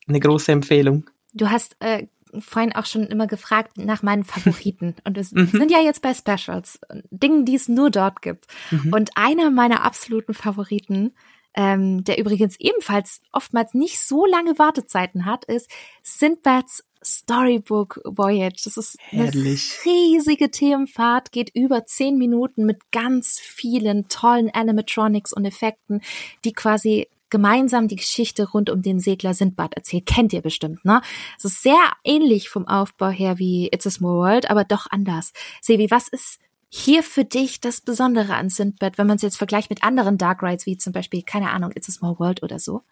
eine 0.07 0.19
große 0.19 0.51
Empfehlung. 0.51 1.09
Du 1.33 1.49
hast 1.49 1.75
äh, 1.79 2.07
vorhin 2.39 2.73
auch 2.73 2.85
schon 2.85 3.07
immer 3.07 3.27
gefragt 3.27 3.77
nach 3.77 4.03
meinen 4.03 4.23
Favoriten. 4.23 4.95
Und 5.03 5.17
wir 5.17 5.25
mhm. 5.31 5.47
sind 5.47 5.71
ja 5.71 5.79
jetzt 5.79 6.01
bei 6.01 6.13
Specials, 6.13 6.79
Dingen, 7.11 7.45
die 7.45 7.55
es 7.55 7.67
nur 7.67 7.89
dort 7.89 8.21
gibt. 8.21 8.47
Mhm. 8.71 8.93
Und 8.93 9.11
einer 9.15 9.51
meiner 9.51 9.83
absoluten 9.83 10.33
Favoriten, 10.33 11.13
ähm, 11.55 12.03
der 12.03 12.17
übrigens 12.17 12.59
ebenfalls 12.59 13.21
oftmals 13.31 13.73
nicht 13.73 13.99
so 13.99 14.25
lange 14.25 14.57
Wartezeiten 14.57 15.25
hat, 15.25 15.45
ist 15.45 15.69
Sindbads 16.01 16.83
Storybook 17.05 18.01
Voyage. 18.05 18.61
Das 18.63 18.77
ist 18.77 18.97
Herrlich. 19.09 19.79
eine 19.85 19.93
riesige 19.93 20.51
Themenfahrt, 20.51 21.31
geht 21.31 21.51
über 21.53 21.85
zehn 21.85 22.17
Minuten 22.17 22.65
mit 22.65 22.91
ganz 22.91 23.39
vielen 23.39 24.07
tollen 24.07 24.49
Animatronics 24.51 25.33
und 25.33 25.45
Effekten, 25.45 26.01
die 26.45 26.53
quasi 26.53 27.07
gemeinsam 27.33 27.87
die 27.87 27.95
Geschichte 27.95 28.47
rund 28.51 28.69
um 28.69 28.83
den 28.83 28.99
Segler 28.99 29.33
Sindbad 29.33 29.73
erzählt. 29.73 30.05
Kennt 30.05 30.33
ihr 30.33 30.43
bestimmt, 30.43 30.85
ne? 30.85 31.01
Es 31.35 31.45
ist 31.45 31.63
sehr 31.63 31.91
ähnlich 32.03 32.47
vom 32.47 32.67
Aufbau 32.67 33.09
her 33.09 33.39
wie 33.39 33.69
It's 33.73 33.87
a 33.87 33.89
Small 33.89 34.17
World, 34.17 34.51
aber 34.51 34.65
doch 34.65 34.85
anders. 34.91 35.33
Sevi, 35.59 35.89
was 35.89 36.07
ist 36.09 36.39
hier 36.69 37.01
für 37.01 37.25
dich 37.25 37.59
das 37.59 37.81
Besondere 37.81 38.35
an 38.35 38.49
Sindbad, 38.49 38.99
wenn 38.99 39.07
man 39.07 39.15
es 39.15 39.23
jetzt 39.23 39.37
vergleicht 39.37 39.71
mit 39.71 39.83
anderen 39.83 40.19
Dark 40.19 40.43
Rides, 40.43 40.67
wie 40.67 40.77
zum 40.77 40.93
Beispiel, 40.93 41.23
keine 41.23 41.49
Ahnung, 41.49 41.71
It's 41.73 41.89
a 41.89 41.91
Small 41.91 42.19
World 42.19 42.43
oder 42.43 42.59
so? 42.59 42.83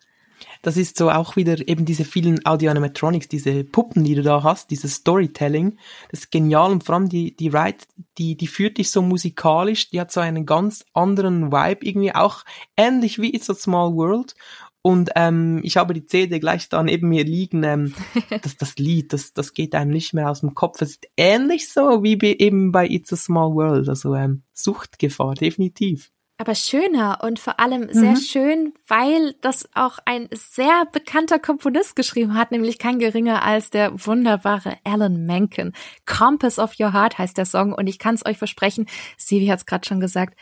Das 0.61 0.77
ist 0.77 0.97
so 0.97 1.09
auch 1.09 1.35
wieder 1.35 1.67
eben 1.67 1.85
diese 1.85 2.05
vielen 2.05 2.45
Audio-Animatronics, 2.45 3.27
diese 3.27 3.63
Puppen, 3.63 4.03
die 4.03 4.15
du 4.15 4.23
da 4.23 4.43
hast, 4.43 4.71
dieses 4.71 4.95
Storytelling, 4.95 5.77
das 6.09 6.21
ist 6.21 6.31
genial 6.31 6.71
und 6.71 6.83
vor 6.83 6.95
allem 6.95 7.09
die, 7.09 7.35
die 7.35 7.49
Ride, 7.49 7.77
die, 8.17 8.35
die 8.35 8.47
führt 8.47 8.77
dich 8.77 8.91
so 8.91 9.01
musikalisch, 9.01 9.89
die 9.89 9.99
hat 9.99 10.11
so 10.11 10.19
einen 10.19 10.45
ganz 10.45 10.85
anderen 10.93 11.51
Vibe 11.51 11.85
irgendwie, 11.85 12.13
auch 12.13 12.43
ähnlich 12.77 13.19
wie 13.19 13.33
It's 13.33 13.49
a 13.49 13.53
Small 13.53 13.93
World 13.93 14.35
und 14.83 15.11
ähm, 15.15 15.59
ich 15.63 15.77
habe 15.77 15.93
die 15.93 16.05
CD 16.05 16.39
gleich 16.39 16.67
da 16.69 16.81
neben 16.81 17.09
mir 17.09 17.23
liegen. 17.23 17.63
Ähm, 17.63 17.93
das, 18.41 18.57
das 18.57 18.75
Lied, 18.77 19.13
das, 19.13 19.33
das 19.33 19.53
geht 19.53 19.75
einem 19.75 19.91
nicht 19.91 20.13
mehr 20.13 20.29
aus 20.29 20.41
dem 20.41 20.55
Kopf. 20.55 20.81
Es 20.81 20.91
ist 20.91 21.07
ähnlich 21.17 21.69
so 21.69 22.03
wie 22.03 22.15
bei, 22.15 22.35
eben 22.39 22.71
bei 22.71 22.87
It's 22.87 23.13
a 23.13 23.15
Small 23.15 23.53
World. 23.53 23.89
Also 23.89 24.15
ähm, 24.15 24.43
Suchtgefahr, 24.53 25.35
definitiv 25.35 26.11
aber 26.41 26.55
schöner 26.55 27.19
und 27.21 27.39
vor 27.39 27.59
allem 27.59 27.87
sehr 27.93 28.11
mhm. 28.11 28.15
schön, 28.17 28.73
weil 28.87 29.35
das 29.41 29.69
auch 29.75 29.99
ein 30.05 30.27
sehr 30.33 30.85
bekannter 30.91 31.37
Komponist 31.37 31.95
geschrieben 31.95 32.33
hat, 32.33 32.49
nämlich 32.49 32.79
kein 32.79 32.97
geringer 32.97 33.43
als 33.43 33.69
der 33.69 33.93
wunderbare 34.07 34.77
Alan 34.83 35.25
Menken. 35.25 35.73
Compass 36.07 36.57
of 36.57 36.79
Your 36.79 36.93
Heart 36.93 37.19
heißt 37.19 37.37
der 37.37 37.45
Song 37.45 37.73
und 37.73 37.85
ich 37.85 37.99
kann 37.99 38.15
es 38.15 38.25
euch 38.25 38.39
versprechen, 38.39 38.87
Stevie 39.19 39.51
hat 39.51 39.59
es 39.59 39.65
gerade 39.67 39.87
schon 39.87 39.99
gesagt, 39.99 40.35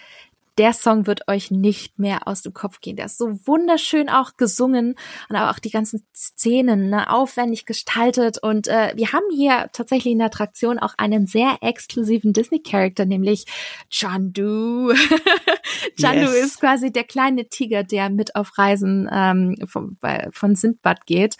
der 0.60 0.74
Song 0.74 1.08
wird 1.08 1.30
euch 1.30 1.52
nicht 1.52 2.00
mehr 2.00 2.28
aus 2.28 2.42
dem 2.42 2.54
Kopf 2.54 2.82
gehen. 2.82 2.98
Der 2.98 3.06
ist 3.06 3.18
so 3.18 3.30
wunderschön 3.48 4.10
auch 4.10 4.36
gesungen 4.36 4.96
und 5.30 5.36
auch 5.38 5.58
die 5.58 5.70
ganzen 5.70 6.06
Szenen 6.14 6.90
ne, 6.90 7.10
aufwendig 7.10 7.66
gestaltet. 7.66 8.40
Und 8.44 8.68
äh, 8.68 8.92
wir 8.96 9.14
haben 9.14 9.24
hier 9.32 9.70
tatsächlich 9.72 10.12
in 10.12 10.18
der 10.18 10.28
Attraktion 10.28 10.78
auch 10.78 10.96
einen 10.98 11.28
sehr 11.28 11.60
exklusiven 11.62 12.34
Disney-Charakter, 12.34 13.06
nämlich 13.06 13.46
Chandu. 13.90 14.94
Chandu 15.98 16.26
yes. 16.26 16.46
ist 16.46 16.60
quasi 16.60 16.92
der 16.92 17.06
kleine 17.06 17.48
Tiger, 17.48 17.86
der 17.86 18.10
mit 18.10 18.36
auf 18.36 18.58
Reisen 18.58 19.10
ähm, 19.10 19.56
von, 19.66 19.98
von 20.32 20.56
Sindbad 20.56 21.06
geht. 21.06 21.38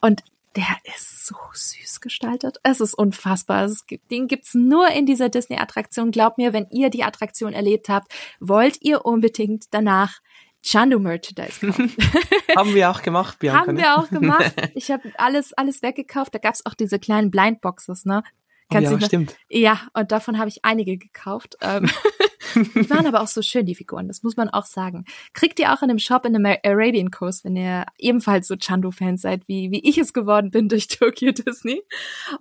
Und 0.00 0.22
der 0.56 0.76
ist 0.84 1.26
so 1.26 1.36
süß 1.52 2.00
gestaltet. 2.00 2.58
Es 2.62 2.80
ist 2.80 2.94
unfassbar. 2.94 3.64
Es 3.64 3.86
gibt, 3.86 4.10
den 4.10 4.26
gibt's 4.26 4.54
nur 4.54 4.88
in 4.88 5.06
dieser 5.06 5.28
Disney-Attraktion. 5.28 6.10
Glaubt 6.10 6.38
mir, 6.38 6.52
wenn 6.52 6.66
ihr 6.70 6.90
die 6.90 7.04
Attraktion 7.04 7.52
erlebt 7.52 7.88
habt, 7.88 8.12
wollt 8.40 8.78
ihr 8.82 9.04
unbedingt 9.04 9.66
danach 9.70 10.18
Chandu 10.62 10.98
Merchandise 10.98 11.66
kaufen. 11.66 11.92
Haben 12.56 12.74
wir 12.74 12.90
auch 12.90 13.02
gemacht, 13.02 13.38
Bianca. 13.38 13.60
Haben 13.60 13.74
ne? 13.74 13.82
wir 13.82 13.96
auch 13.96 14.08
gemacht. 14.10 14.54
Ich 14.74 14.90
habe 14.90 15.12
alles, 15.16 15.52
alles 15.54 15.82
weggekauft. 15.82 16.34
Da 16.34 16.38
gab's 16.38 16.66
auch 16.66 16.74
diese 16.74 16.98
kleinen 16.98 17.30
Blindboxes, 17.30 18.04
ne? 18.04 18.22
Kannst 18.70 18.92
oh 18.92 18.96
ja, 18.96 19.06
stimmt. 19.06 19.36
Ja, 19.48 19.80
und 19.94 20.12
davon 20.12 20.38
habe 20.38 20.48
ich 20.48 20.64
einige 20.64 20.96
gekauft. 20.96 21.56
Die 22.54 22.90
waren 22.90 23.06
aber 23.06 23.22
auch 23.22 23.28
so 23.28 23.42
schön, 23.42 23.66
die 23.66 23.74
Figuren, 23.74 24.08
das 24.08 24.22
muss 24.22 24.36
man 24.36 24.48
auch 24.48 24.66
sagen. 24.66 25.04
Kriegt 25.32 25.58
ihr 25.58 25.72
auch 25.72 25.82
in 25.82 25.88
dem 25.88 25.98
Shop 25.98 26.24
in 26.24 26.32
dem 26.32 26.46
Arabian 26.46 27.10
Coast, 27.10 27.44
wenn 27.44 27.56
ihr 27.56 27.86
ebenfalls 27.98 28.48
so 28.48 28.56
Chandu-Fans 28.56 29.22
seid, 29.22 29.46
wie, 29.46 29.70
wie 29.70 29.88
ich 29.88 29.98
es 29.98 30.12
geworden 30.12 30.50
bin 30.50 30.68
durch 30.68 30.88
Tokyo 30.88 31.32
Disney. 31.32 31.82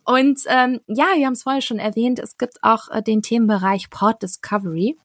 Und 0.06 0.42
ähm, 0.48 0.82
ja, 0.88 1.08
wir 1.16 1.26
haben 1.26 1.34
es 1.34 1.44
vorher 1.44 1.62
schon 1.62 1.80
erwähnt, 1.80 2.20
es 2.20 2.38
gibt 2.38 2.64
auch 2.64 2.90
äh, 2.90 3.02
den 3.02 3.22
Themenbereich 3.22 3.90
Port 3.90 4.22
Discovery 4.22 4.98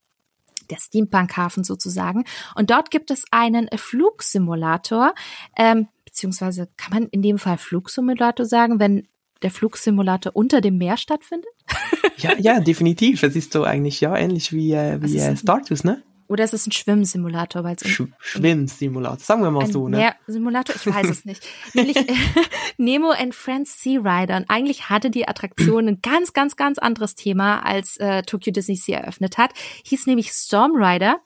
der 0.70 0.78
Steampunk-Hafen 0.78 1.64
sozusagen. 1.64 2.24
Und 2.54 2.70
dort 2.70 2.90
gibt 2.90 3.10
es 3.10 3.24
einen 3.30 3.68
Flugsimulator, 3.74 5.14
ähm, 5.56 5.88
beziehungsweise 6.04 6.68
kann 6.76 6.92
man 6.92 7.08
in 7.08 7.22
dem 7.22 7.38
Fall 7.38 7.58
Flugsimulator 7.58 8.46
sagen, 8.46 8.80
wenn 8.80 9.06
der 9.44 9.50
Flugsimulator 9.50 10.34
unter 10.34 10.60
dem 10.60 10.78
Meer 10.78 10.96
stattfindet? 10.96 11.50
ja, 12.16 12.32
ja, 12.38 12.60
definitiv. 12.60 13.22
Es 13.22 13.36
ist 13.36 13.52
so 13.52 13.62
eigentlich 13.62 14.00
ja 14.00 14.16
ähnlich 14.16 14.52
wie, 14.52 14.72
äh, 14.72 15.00
wie 15.00 15.18
äh, 15.18 15.36
Startus, 15.36 15.84
ne? 15.84 16.02
Oder 16.26 16.44
ist 16.44 16.54
es 16.54 16.66
ein 16.66 16.72
Schwimmsimulator? 16.72 17.64
Weil 17.64 17.76
Sch 17.78 18.02
Schwimmsimulator, 18.18 19.18
sagen 19.18 19.42
wir 19.42 19.50
mal 19.50 19.66
so, 19.70 19.88
ne? 19.88 20.14
Simulator, 20.26 20.74
ich 20.74 20.86
weiß 20.86 21.08
es 21.08 21.24
nicht. 21.26 21.46
Nämlich 21.74 21.96
äh, 21.96 22.14
Nemo 22.78 23.10
and 23.10 23.34
Friends 23.34 23.82
Sea 23.82 24.00
Rider. 24.00 24.38
Und 24.38 24.46
eigentlich 24.48 24.88
hatte 24.88 25.10
die 25.10 25.28
Attraktion 25.28 25.86
ein 25.86 25.98
ganz, 26.00 26.32
ganz, 26.32 26.56
ganz 26.56 26.78
anderes 26.78 27.14
Thema, 27.14 27.64
als 27.64 27.98
äh, 27.98 28.22
Tokyo 28.22 28.52
Disney 28.52 28.76
Sea 28.76 29.00
eröffnet 29.00 29.36
hat. 29.36 29.52
Hieß 29.84 30.06
nämlich 30.06 30.30
Storm 30.30 30.72
Rider. 30.74 31.20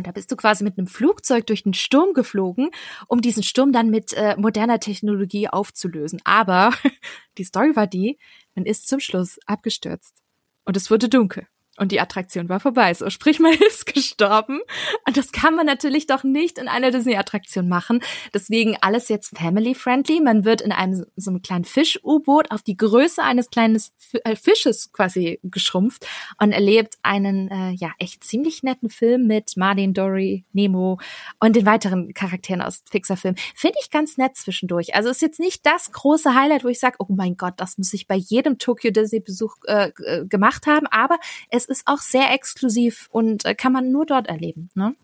Und 0.00 0.06
da 0.06 0.12
bist 0.12 0.32
du 0.32 0.36
quasi 0.36 0.64
mit 0.64 0.78
einem 0.78 0.86
Flugzeug 0.86 1.46
durch 1.46 1.62
den 1.62 1.74
Sturm 1.74 2.14
geflogen, 2.14 2.70
um 3.06 3.20
diesen 3.20 3.42
Sturm 3.42 3.70
dann 3.70 3.90
mit 3.90 4.14
äh, 4.14 4.34
moderner 4.38 4.80
Technologie 4.80 5.46
aufzulösen. 5.48 6.22
Aber 6.24 6.72
die 7.36 7.44
Story 7.44 7.76
war 7.76 7.86
die, 7.86 8.18
man 8.54 8.64
ist 8.64 8.88
zum 8.88 8.98
Schluss 8.98 9.38
abgestürzt. 9.44 10.22
Und 10.64 10.78
es 10.78 10.90
wurde 10.90 11.10
dunkel 11.10 11.46
und 11.80 11.92
die 11.92 12.00
Attraktion 12.00 12.50
war 12.50 12.60
vorbei. 12.60 12.92
So, 12.92 13.08
sprich, 13.08 13.40
man 13.40 13.54
ist 13.66 13.86
gestorben. 13.86 14.60
Und 15.06 15.16
das 15.16 15.32
kann 15.32 15.54
man 15.54 15.64
natürlich 15.64 16.06
doch 16.06 16.24
nicht 16.24 16.58
in 16.58 16.68
einer 16.68 16.90
Disney-Attraktion 16.90 17.68
machen. 17.68 18.00
Deswegen 18.34 18.76
alles 18.82 19.08
jetzt 19.08 19.36
family-friendly. 19.36 20.20
Man 20.20 20.44
wird 20.44 20.60
in 20.60 20.72
einem 20.72 21.06
so 21.16 21.30
einem 21.30 21.40
kleinen 21.40 21.64
Fisch-U-Boot 21.64 22.50
auf 22.50 22.62
die 22.62 22.76
Größe 22.76 23.22
eines 23.22 23.48
kleinen 23.48 23.82
äh, 24.24 24.36
Fisches 24.36 24.92
quasi 24.92 25.40
geschrumpft 25.42 26.06
und 26.38 26.52
erlebt 26.52 26.98
einen, 27.02 27.48
äh, 27.50 27.70
ja, 27.70 27.92
echt 27.98 28.24
ziemlich 28.24 28.62
netten 28.62 28.90
Film 28.90 29.26
mit 29.26 29.56
Marlene, 29.56 29.94
Dory, 29.94 30.44
Nemo 30.52 31.00
und 31.38 31.56
den 31.56 31.64
weiteren 31.64 32.12
Charakteren 32.12 32.60
aus 32.60 32.82
Pixar-Film. 32.90 33.36
Finde 33.54 33.78
ich 33.80 33.90
ganz 33.90 34.18
nett 34.18 34.36
zwischendurch. 34.36 34.94
Also 34.94 35.08
ist 35.08 35.22
jetzt 35.22 35.40
nicht 35.40 35.64
das 35.64 35.92
große 35.92 36.34
Highlight, 36.34 36.62
wo 36.62 36.68
ich 36.68 36.78
sage, 36.78 36.96
oh 36.98 37.06
mein 37.08 37.38
Gott, 37.38 37.54
das 37.56 37.78
muss 37.78 37.94
ich 37.94 38.06
bei 38.06 38.16
jedem 38.16 38.58
Tokyo 38.58 38.90
Disney-Besuch 38.90 39.56
äh, 39.64 39.92
äh 40.04 40.26
gemacht 40.26 40.66
haben. 40.66 40.86
Aber 40.88 41.18
es 41.48 41.69
ist 41.70 41.86
auch 41.86 41.98
sehr 41.98 42.32
exklusiv 42.32 43.08
und 43.10 43.44
äh, 43.44 43.54
kann 43.54 43.72
man 43.72 43.90
nur 43.90 44.06
dort 44.06 44.26
erleben. 44.26 44.70
Ne? 44.74 44.94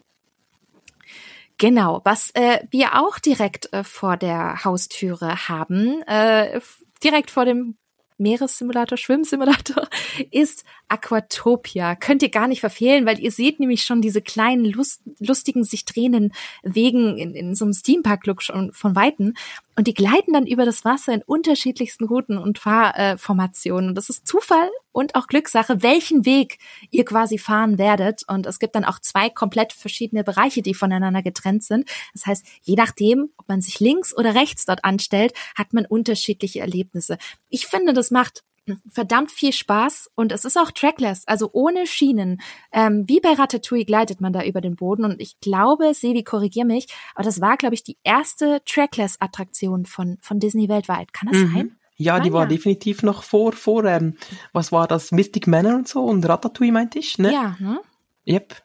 Genau, 1.59 2.03
was 2.05 2.31
äh, 2.35 2.61
wir 2.71 3.01
auch 3.01 3.19
direkt 3.19 3.73
äh, 3.73 3.83
vor 3.83 4.17
der 4.17 4.65
Haustüre 4.65 5.49
haben, 5.49 6.03
äh, 6.03 6.61
direkt 7.03 7.31
vor 7.31 7.47
dem 7.47 7.77
Meeressimulator, 8.19 8.97
Schwimmsimulator, 8.97 9.89
ist 10.31 10.65
Aquatopia. 10.89 11.97
Könnt 11.97 12.23
ihr 12.23 12.31
gar 12.31 12.49
nicht 12.49 12.61
verfehlen, 12.61 13.07
weil 13.07 13.19
ihr 13.21 13.31
seht 13.31 13.61
nämlich 13.61 13.83
schon 13.83 14.01
diese 14.01 14.23
kleinen, 14.23 14.65
lust, 14.65 15.03
lustigen, 15.19 15.65
sich 15.65 15.85
drehenden 15.85 16.33
Wegen 16.63 17.19
in, 17.19 17.35
in 17.35 17.55
so 17.55 17.65
einem 17.65 17.75
Steampark-Look 17.75 18.43
schon 18.43 18.73
von 18.73 18.97
Weitem. 18.97 19.35
Und 19.77 19.87
die 19.87 19.95
gleiten 19.95 20.33
dann 20.33 20.47
über 20.47 20.65
das 20.65 20.87
Wasser 20.87 21.13
in 21.13 21.23
unterschiedlichsten 21.23 22.07
Routen 22.07 22.39
und 22.39 22.59
Fahrformationen. 22.59 23.91
Und 23.91 23.95
das 23.95 24.09
ist 24.09 24.27
Zufall 24.27 24.71
und 24.91 25.15
auch 25.15 25.27
Glückssache, 25.27 25.83
welchen 25.83 26.25
Weg 26.25 26.59
ihr 26.91 27.05
quasi 27.05 27.37
fahren 27.37 27.77
werdet. 27.77 28.23
Und 28.27 28.47
es 28.47 28.59
gibt 28.59 28.75
dann 28.75 28.87
auch 28.87 28.99
zwei 29.01 29.29
komplett 29.29 29.75
verschiedene 29.75 30.25
Bereiche, 30.25 30.63
die 30.63 30.73
voneinander 30.73 31.23
getrennt 31.23 31.63
sind. 31.63 31.87
Das 32.15 32.25
heißt, 32.25 32.47
je 32.63 32.75
nachdem, 32.75 33.29
ob 33.37 33.49
man 33.49 33.61
sich 33.61 33.79
links 33.79 34.17
oder 34.17 34.35
rechts 34.35 34.65
dort 34.65 34.83
anstellt, 34.83 35.35
hat 35.55 35.75
man 35.75 35.85
unterschiedliche 35.85 36.61
Erlebnisse. 36.61 37.19
Ich 37.51 37.67
finde, 37.67 37.93
das 37.93 38.11
macht 38.11 38.45
verdammt 38.89 39.31
viel 39.31 39.53
Spaß 39.53 40.11
und 40.15 40.33
es 40.33 40.45
ist 40.45 40.57
auch 40.57 40.71
trackless, 40.71 41.27
also 41.27 41.51
ohne 41.53 41.87
Schienen. 41.87 42.41
Ähm, 42.73 43.05
wie 43.07 43.21
bei 43.21 43.33
Ratatouille 43.33 43.85
gleitet 43.85 44.21
man 44.21 44.33
da 44.33 44.45
über 44.45 44.61
den 44.61 44.77
Boden 44.77 45.05
und 45.05 45.21
ich 45.21 45.39
glaube, 45.41 45.95
Sevi, 45.95 46.23
korrigier 46.23 46.65
mich, 46.65 46.87
aber 47.15 47.25
das 47.25 47.41
war, 47.41 47.57
glaube 47.57 47.75
ich, 47.75 47.83
die 47.83 47.99
erste 48.03 48.63
trackless-Attraktion 48.65 49.87
von, 49.87 50.19
von 50.21 50.41
Disney 50.41 50.69
weltweit. 50.69 51.13
Kann 51.13 51.29
das 51.31 51.43
mhm. 51.43 51.55
sein? 51.55 51.77
Ja, 51.99 52.21
die 52.21 52.31
ah, 52.31 52.35
war 52.35 52.43
ja. 52.43 52.49
definitiv 52.49 53.03
noch 53.03 53.23
vor, 53.23 53.53
vor, 53.53 53.85
ähm, 53.85 54.17
was 54.53 54.71
war 54.71 54.87
das, 54.87 55.13
Mystic 55.13 55.47
Manor 55.47 55.75
und 55.75 55.89
so 55.89 56.05
und 56.05 56.29
Ratatouille 56.29 56.73
meinte 56.73 56.99
ich, 56.99 57.19
ne? 57.19 57.33
Ja, 57.33 57.57
ne? 57.59 57.81
Yep. 58.27 58.63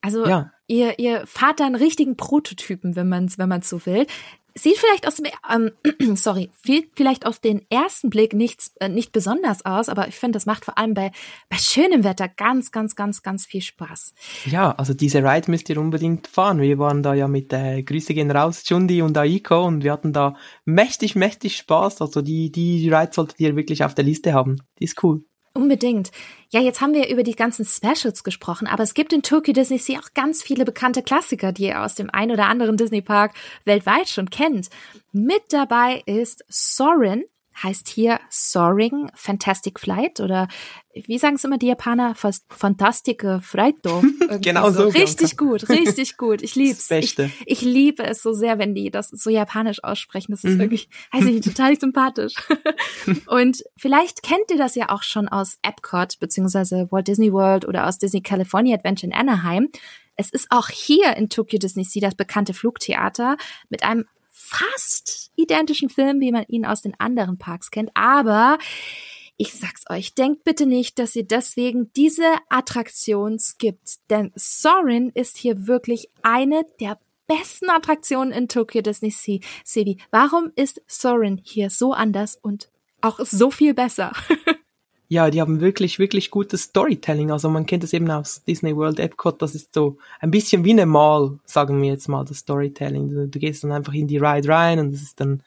Also 0.00 0.26
ja. 0.26 0.50
ihr, 0.66 0.98
ihr 0.98 1.26
fahrt 1.26 1.60
da 1.60 1.66
einen 1.66 1.74
richtigen 1.74 2.16
Prototypen, 2.16 2.96
wenn 2.96 3.08
man 3.08 3.26
es 3.26 3.38
wenn 3.38 3.48
man's 3.48 3.68
so 3.68 3.84
will 3.84 4.06
sieht 4.54 4.78
vielleicht 4.78 5.06
aus 5.06 5.16
dem, 5.16 5.26
ähm, 5.50 6.16
sorry, 6.16 6.50
vielleicht 6.94 7.26
auf 7.26 7.38
den 7.38 7.62
ersten 7.70 8.10
Blick 8.10 8.32
nichts, 8.32 8.72
äh, 8.80 8.88
nicht 8.88 9.12
besonders 9.12 9.64
aus, 9.64 9.88
aber 9.88 10.08
ich 10.08 10.16
finde, 10.16 10.36
das 10.36 10.46
macht 10.46 10.64
vor 10.64 10.78
allem 10.78 10.94
bei, 10.94 11.12
bei 11.48 11.56
schönem 11.58 12.04
Wetter 12.04 12.28
ganz, 12.28 12.72
ganz, 12.72 12.96
ganz, 12.96 13.22
ganz 13.22 13.46
viel 13.46 13.62
Spaß. 13.62 14.14
Ja, 14.46 14.72
also 14.72 14.94
diese 14.94 15.22
Ride 15.22 15.50
müsst 15.50 15.68
ihr 15.68 15.78
unbedingt 15.78 16.26
fahren. 16.26 16.60
Wir 16.60 16.78
waren 16.78 17.02
da 17.02 17.14
ja 17.14 17.28
mit, 17.28 17.52
äh, 17.52 17.82
Grüße 17.82 18.14
gehen 18.14 18.30
raus, 18.30 18.64
Chundi 18.64 19.02
und 19.02 19.16
Aiko 19.16 19.64
und 19.66 19.84
wir 19.84 19.92
hatten 19.92 20.12
da 20.12 20.34
mächtig, 20.64 21.14
mächtig 21.16 21.56
Spaß. 21.56 22.00
Also 22.00 22.22
die, 22.22 22.50
die 22.50 22.88
Ride 22.92 23.12
solltet 23.12 23.40
ihr 23.40 23.56
wirklich 23.56 23.84
auf 23.84 23.94
der 23.94 24.04
Liste 24.04 24.32
haben. 24.32 24.58
Die 24.78 24.84
ist 24.84 25.02
cool. 25.02 25.24
Unbedingt. 25.52 26.12
Ja, 26.50 26.60
jetzt 26.60 26.80
haben 26.80 26.94
wir 26.94 27.08
über 27.08 27.24
die 27.24 27.34
ganzen 27.34 27.64
Specials 27.64 28.22
gesprochen, 28.22 28.68
aber 28.68 28.84
es 28.84 28.94
gibt 28.94 29.12
in 29.12 29.22
Tokyo 29.22 29.52
Disney 29.52 29.78
Sea 29.78 29.98
auch 29.98 30.14
ganz 30.14 30.42
viele 30.42 30.64
bekannte 30.64 31.02
Klassiker, 31.02 31.52
die 31.52 31.64
ihr 31.64 31.82
aus 31.82 31.96
dem 31.96 32.08
ein 32.10 32.30
oder 32.30 32.46
anderen 32.46 32.76
Disney 32.76 33.02
Park 33.02 33.34
weltweit 33.64 34.08
schon 34.08 34.30
kennt. 34.30 34.70
Mit 35.12 35.42
dabei 35.50 36.02
ist 36.06 36.44
Sorin, 36.48 37.24
heißt 37.62 37.88
hier 37.88 38.20
Soaring 38.30 39.10
Fantastic 39.14 39.80
Flight 39.80 40.20
oder 40.20 40.48
wie 40.92 41.18
sagen 41.18 41.36
es 41.36 41.44
immer 41.44 41.58
die 41.58 41.68
Japaner? 41.68 42.14
Fantastische 42.14 43.40
Freito. 43.42 44.02
genau 44.40 44.70
so. 44.70 44.88
Richtig 44.88 45.36
gut, 45.36 45.68
richtig 45.68 46.16
gut. 46.16 46.42
Ich 46.42 46.56
lieb's. 46.56 46.88
Das 46.88 47.00
Beste. 47.00 47.30
Ich, 47.46 47.46
ich 47.46 47.62
liebe 47.62 48.02
es 48.02 48.22
so 48.22 48.32
sehr, 48.32 48.58
wenn 48.58 48.74
die 48.74 48.90
das 48.90 49.08
so 49.08 49.30
japanisch 49.30 49.84
aussprechen. 49.84 50.32
Das 50.32 50.42
ist 50.42 50.54
mhm. 50.54 50.60
wirklich, 50.60 50.88
weiß 51.12 51.26
ich, 51.26 51.40
total 51.42 51.78
sympathisch. 51.78 52.34
Und 53.26 53.62
vielleicht 53.76 54.22
kennt 54.22 54.50
ihr 54.50 54.58
das 54.58 54.74
ja 54.74 54.88
auch 54.88 55.02
schon 55.02 55.28
aus 55.28 55.58
Epcot 55.62 56.18
beziehungsweise 56.18 56.88
Walt 56.90 57.06
Disney 57.06 57.32
World 57.32 57.66
oder 57.66 57.86
aus 57.86 57.98
Disney 57.98 58.20
California 58.20 58.76
Adventure 58.76 59.12
in 59.12 59.16
Anaheim. 59.16 59.68
Es 60.16 60.30
ist 60.30 60.48
auch 60.50 60.68
hier 60.68 61.16
in 61.16 61.28
Tokyo 61.28 61.58
Disney 61.58 61.84
Sea 61.84 62.02
das 62.02 62.14
bekannte 62.14 62.52
Flugtheater 62.52 63.36
mit 63.68 63.84
einem 63.84 64.06
fast 64.50 65.30
identischen 65.36 65.88
Film, 65.88 66.20
wie 66.20 66.32
man 66.32 66.44
ihn 66.48 66.66
aus 66.66 66.82
den 66.82 66.98
anderen 66.98 67.38
Parks 67.38 67.70
kennt. 67.70 67.90
Aber 67.94 68.58
ich 69.36 69.54
sag's 69.54 69.84
euch, 69.88 70.14
denkt 70.14 70.44
bitte 70.44 70.66
nicht, 70.66 70.98
dass 70.98 71.16
ihr 71.16 71.24
deswegen 71.24 71.92
diese 71.94 72.34
Attraktion 72.48 73.38
skippt, 73.38 73.98
denn 74.10 74.32
Sorin 74.34 75.10
ist 75.14 75.38
hier 75.38 75.66
wirklich 75.66 76.10
eine 76.22 76.66
der 76.80 76.98
besten 77.26 77.70
Attraktionen 77.70 78.32
in 78.32 78.48
Tokyo 78.48 78.82
Disney 78.82 79.10
Sea. 79.10 79.40
Sevi, 79.64 79.98
warum 80.10 80.50
ist 80.56 80.82
Sorin 80.86 81.40
hier 81.42 81.70
so 81.70 81.92
anders 81.92 82.36
und 82.36 82.70
auch 83.00 83.20
so 83.20 83.50
viel 83.50 83.72
besser? 83.72 84.12
ja, 85.10 85.28
die 85.28 85.40
haben 85.40 85.60
wirklich, 85.60 85.98
wirklich 85.98 86.30
gutes 86.30 86.62
Storytelling. 86.62 87.32
Also 87.32 87.50
man 87.50 87.66
kennt 87.66 87.82
es 87.82 87.92
eben 87.92 88.08
aus 88.12 88.44
Disney 88.44 88.76
World 88.76 89.00
Epcot, 89.00 89.42
das 89.42 89.56
ist 89.56 89.74
so 89.74 89.98
ein 90.20 90.30
bisschen 90.30 90.64
wie 90.64 90.70
eine 90.70 90.86
Mall, 90.86 91.40
sagen 91.44 91.82
wir 91.82 91.90
jetzt 91.90 92.06
mal, 92.08 92.24
das 92.24 92.38
Storytelling. 92.38 93.08
Du, 93.08 93.26
du 93.26 93.38
gehst 93.40 93.64
dann 93.64 93.72
einfach 93.72 93.92
in 93.92 94.06
die 94.06 94.18
Ride 94.18 94.48
rein 94.48 94.78
und 94.78 94.94
es 94.94 95.02
ist 95.02 95.18
dann 95.18 95.42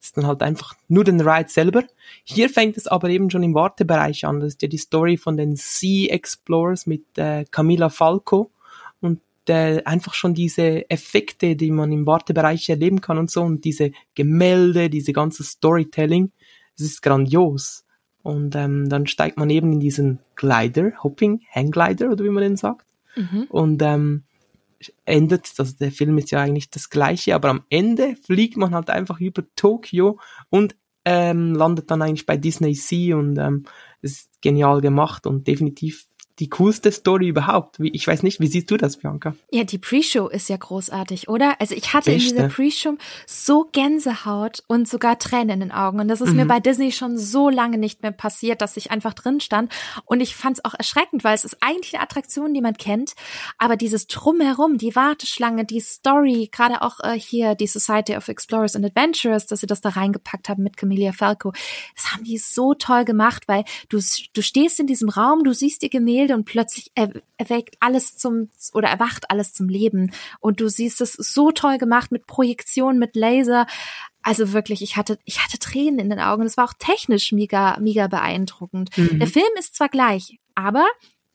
ist 0.00 0.16
dann 0.16 0.28
halt 0.28 0.40
einfach 0.42 0.76
nur 0.86 1.02
den 1.02 1.20
Ride 1.20 1.48
selber. 1.48 1.82
Hier 2.22 2.48
fängt 2.48 2.76
es 2.76 2.86
aber 2.86 3.08
eben 3.08 3.28
schon 3.28 3.42
im 3.42 3.54
Wartebereich 3.54 4.24
an. 4.24 4.38
Das 4.38 4.50
ist 4.50 4.62
ja 4.62 4.68
die 4.68 4.78
Story 4.78 5.16
von 5.16 5.36
den 5.36 5.56
Sea 5.56 6.12
Explorers 6.12 6.86
mit 6.86 7.02
äh, 7.18 7.44
Camilla 7.50 7.88
Falco 7.88 8.52
und 9.00 9.20
äh, 9.48 9.82
einfach 9.82 10.14
schon 10.14 10.32
diese 10.32 10.88
Effekte, 10.88 11.56
die 11.56 11.72
man 11.72 11.90
im 11.90 12.06
Wartebereich 12.06 12.68
erleben 12.68 13.00
kann 13.00 13.18
und 13.18 13.32
so 13.32 13.42
und 13.42 13.64
diese 13.64 13.90
Gemälde, 14.14 14.88
diese 14.88 15.12
ganze 15.12 15.42
Storytelling, 15.42 16.30
es 16.76 16.84
ist 16.84 17.02
grandios. 17.02 17.84
Und 18.28 18.54
ähm, 18.56 18.90
dann 18.90 19.06
steigt 19.06 19.38
man 19.38 19.48
eben 19.48 19.72
in 19.72 19.80
diesen 19.80 20.18
Glider, 20.36 20.92
Hopping, 21.02 21.40
Hangglider 21.50 22.10
oder 22.10 22.24
wie 22.24 22.28
man 22.28 22.42
den 22.42 22.56
sagt. 22.56 22.86
Mhm. 23.16 23.46
Und 23.48 23.80
ähm, 23.80 24.24
endet, 25.06 25.50
also 25.56 25.74
der 25.80 25.90
Film 25.90 26.18
ist 26.18 26.30
ja 26.30 26.40
eigentlich 26.40 26.68
das 26.68 26.90
gleiche, 26.90 27.34
aber 27.34 27.48
am 27.48 27.64
Ende 27.70 28.16
fliegt 28.16 28.58
man 28.58 28.74
halt 28.74 28.90
einfach 28.90 29.18
über 29.18 29.44
Tokio 29.56 30.20
und 30.50 30.76
ähm, 31.06 31.54
landet 31.54 31.90
dann 31.90 32.02
eigentlich 32.02 32.26
bei 32.26 32.36
Disney 32.36 32.74
Sea 32.74 33.16
und 33.16 33.38
ähm, 33.38 33.64
ist 34.02 34.28
genial 34.42 34.82
gemacht 34.82 35.26
und 35.26 35.46
definitiv 35.46 36.06
die 36.38 36.48
coolste 36.48 36.92
Story 36.92 37.28
überhaupt. 37.28 37.80
Wie, 37.80 37.90
ich 37.90 38.06
weiß 38.06 38.22
nicht, 38.22 38.40
wie 38.40 38.46
siehst 38.46 38.70
du 38.70 38.76
das, 38.76 38.98
Bianca? 38.98 39.34
Ja, 39.50 39.64
die 39.64 39.78
Pre-Show 39.78 40.28
ist 40.28 40.48
ja 40.48 40.56
großartig, 40.56 41.28
oder? 41.28 41.60
Also 41.60 41.74
ich 41.74 41.92
hatte 41.92 42.10
Beste. 42.10 42.30
in 42.30 42.36
dieser 42.36 42.48
Pre-Show 42.48 42.96
so 43.26 43.68
Gänsehaut 43.72 44.62
und 44.68 44.88
sogar 44.88 45.18
Tränen 45.18 45.50
in 45.50 45.60
den 45.60 45.72
Augen. 45.72 46.00
Und 46.00 46.08
das 46.08 46.20
ist 46.20 46.30
mhm. 46.30 46.36
mir 46.36 46.46
bei 46.46 46.60
Disney 46.60 46.92
schon 46.92 47.18
so 47.18 47.48
lange 47.48 47.78
nicht 47.78 48.02
mehr 48.02 48.12
passiert, 48.12 48.62
dass 48.62 48.76
ich 48.76 48.90
einfach 48.90 49.14
drin 49.14 49.40
stand. 49.40 49.72
Und 50.04 50.20
ich 50.20 50.36
fand 50.36 50.58
es 50.58 50.64
auch 50.64 50.74
erschreckend, 50.74 51.24
weil 51.24 51.34
es 51.34 51.44
ist 51.44 51.58
eigentlich 51.60 51.94
eine 51.94 52.02
Attraktion, 52.02 52.54
die 52.54 52.60
man 52.60 52.74
kennt. 52.74 53.14
Aber 53.58 53.76
dieses 53.76 54.06
Drumherum, 54.06 54.78
die 54.78 54.94
Warteschlange, 54.94 55.64
die 55.64 55.80
Story, 55.80 56.48
gerade 56.52 56.82
auch 56.82 57.00
äh, 57.00 57.18
hier 57.18 57.54
die 57.54 57.66
Society 57.66 58.16
of 58.16 58.28
Explorers 58.28 58.76
and 58.76 58.84
Adventurers, 58.84 59.46
dass 59.46 59.60
sie 59.60 59.66
das 59.66 59.80
da 59.80 59.90
reingepackt 59.90 60.48
haben 60.48 60.62
mit 60.62 60.76
Camelia 60.76 61.12
Falco, 61.12 61.52
das 61.96 62.12
haben 62.12 62.24
die 62.24 62.38
so 62.38 62.74
toll 62.74 63.04
gemacht, 63.04 63.44
weil 63.48 63.64
du, 63.88 63.98
du 64.32 64.42
stehst 64.42 64.78
in 64.80 64.86
diesem 64.86 65.08
Raum, 65.08 65.42
du 65.42 65.52
siehst 65.52 65.82
die 65.82 65.90
Gemälde 65.90 66.27
und 66.34 66.44
plötzlich 66.44 66.92
erweckt 66.94 67.76
alles 67.80 68.16
zum 68.16 68.50
oder 68.72 68.88
erwacht 68.88 69.30
alles 69.30 69.52
zum 69.52 69.68
Leben 69.68 70.12
und 70.40 70.60
du 70.60 70.68
siehst 70.68 71.00
es 71.00 71.12
so 71.12 71.50
toll 71.50 71.78
gemacht 71.78 72.12
mit 72.12 72.26
Projektion, 72.26 72.98
mit 72.98 73.16
Laser. 73.16 73.66
Also 74.22 74.52
wirklich, 74.52 74.82
ich 74.82 74.96
hatte, 74.96 75.18
ich 75.24 75.42
hatte 75.42 75.58
Tränen 75.58 75.98
in 75.98 76.10
den 76.10 76.20
Augen. 76.20 76.44
Das 76.44 76.56
war 76.56 76.64
auch 76.64 76.74
technisch 76.78 77.32
mega, 77.32 77.78
mega 77.80 78.08
beeindruckend. 78.08 78.96
Mhm. 78.96 79.18
Der 79.18 79.28
Film 79.28 79.48
ist 79.58 79.74
zwar 79.74 79.88
gleich, 79.88 80.38
aber 80.54 80.86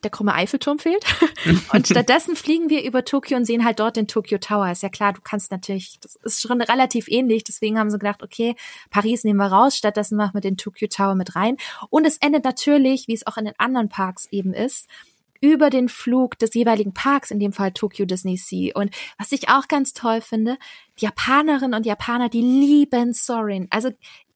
der 0.04 0.12
krumme 0.12 0.34
Eiffelturm 0.34 0.80
fehlt. 0.80 1.04
und 1.74 1.88
stattdessen 1.88 2.36
fliegen 2.36 2.70
wir 2.70 2.84
über 2.84 3.06
Tokio 3.06 3.38
und 3.38 3.46
sehen 3.46 3.66
halt 3.66 3.80
dort 3.80 3.96
den 3.96 4.08
Tokyo 4.08 4.38
Tower. 4.38 4.72
Ist 4.72 4.84
ja 4.84 4.90
klar, 4.90 5.14
du 5.14 5.22
kannst 5.22 5.52
natürlich, 5.52 6.00
das 6.02 6.16
ist 6.18 6.42
schon 6.42 6.62
relativ 6.62 7.08
ähnlich. 7.08 7.44
Deswegen 7.44 7.80
haben 7.80 7.90
sie 7.90 8.00
gedacht, 8.00 8.24
okay, 8.24 8.56
Paris 8.90 9.24
nehmen 9.24 9.40
wir 9.40 9.48
raus, 9.48 9.78
stattdessen 9.78 10.18
machen 10.18 10.36
wir 10.36 10.42
den 10.42 10.58
Tokyo 10.58 10.88
Tower 10.88 11.16
mit 11.16 11.36
rein. 11.36 11.58
Und 11.90 12.06
es 12.06 12.18
endet 12.18 12.44
natürlich, 12.44 13.08
wie 13.08 13.14
es 13.14 13.26
auch 13.28 13.38
in 13.38 13.46
den 13.46 13.58
anderen 13.58 13.90
Parks 13.90 14.28
eben 14.32 14.54
ist, 14.54 14.88
über 15.44 15.70
den 15.70 15.90
Flug 15.90 16.40
des 16.40 16.54
jeweiligen 16.54 16.94
Parks, 16.94 17.30
in 17.30 17.38
dem 17.38 17.52
Fall 17.52 17.74
Tokyo 17.74 18.06
Disney 18.06 18.38
Sea. 18.38 18.72
Und 18.76 18.96
was 19.18 19.34
ich 19.34 19.50
auch 19.50 19.68
ganz 19.68 19.94
toll 19.94 20.22
finde, 20.22 20.58
die 20.98 21.04
Japanerinnen 21.04 21.74
und 21.74 21.86
Japaner, 21.86 22.30
die 22.30 22.42
lieben 22.42 23.12
Sorin. 23.12 23.68
Also 23.70 23.90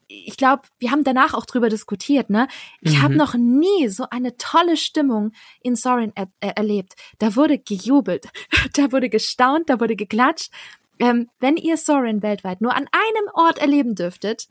ich 0.08 0.38
glaube, 0.38 0.64
wir 0.80 0.92
haben 0.92 1.04
danach 1.04 1.34
auch 1.34 1.46
drüber 1.46 1.70
diskutiert, 1.70 2.30
ne? 2.30 2.48
Ich 2.82 2.98
mhm. 2.98 3.02
habe 3.02 3.16
noch 3.16 3.34
nie 3.34 3.90
so 3.90 4.06
eine 4.10 4.38
tolle 4.38 4.78
Stimmung 4.78 5.32
in 5.62 5.76
Sorin 5.76 6.12
er 6.16 6.28
er 6.40 6.58
erlebt. 6.58 6.96
Da 7.20 7.36
wurde 7.36 7.58
gejubelt, 7.58 8.30
da 8.74 8.92
wurde 8.92 9.10
gestaunt, 9.10 9.70
da 9.70 9.80
wurde 9.80 9.96
geklatscht. 9.96 10.52
Ähm, 11.00 11.30
wenn 11.40 11.58
ihr 11.58 11.78
Sorin 11.78 12.24
weltweit 12.24 12.62
nur 12.62 12.76
an 12.76 12.88
einem 12.92 13.30
Ort 13.34 13.60
erleben 13.60 13.96
dürftet, 13.96 14.48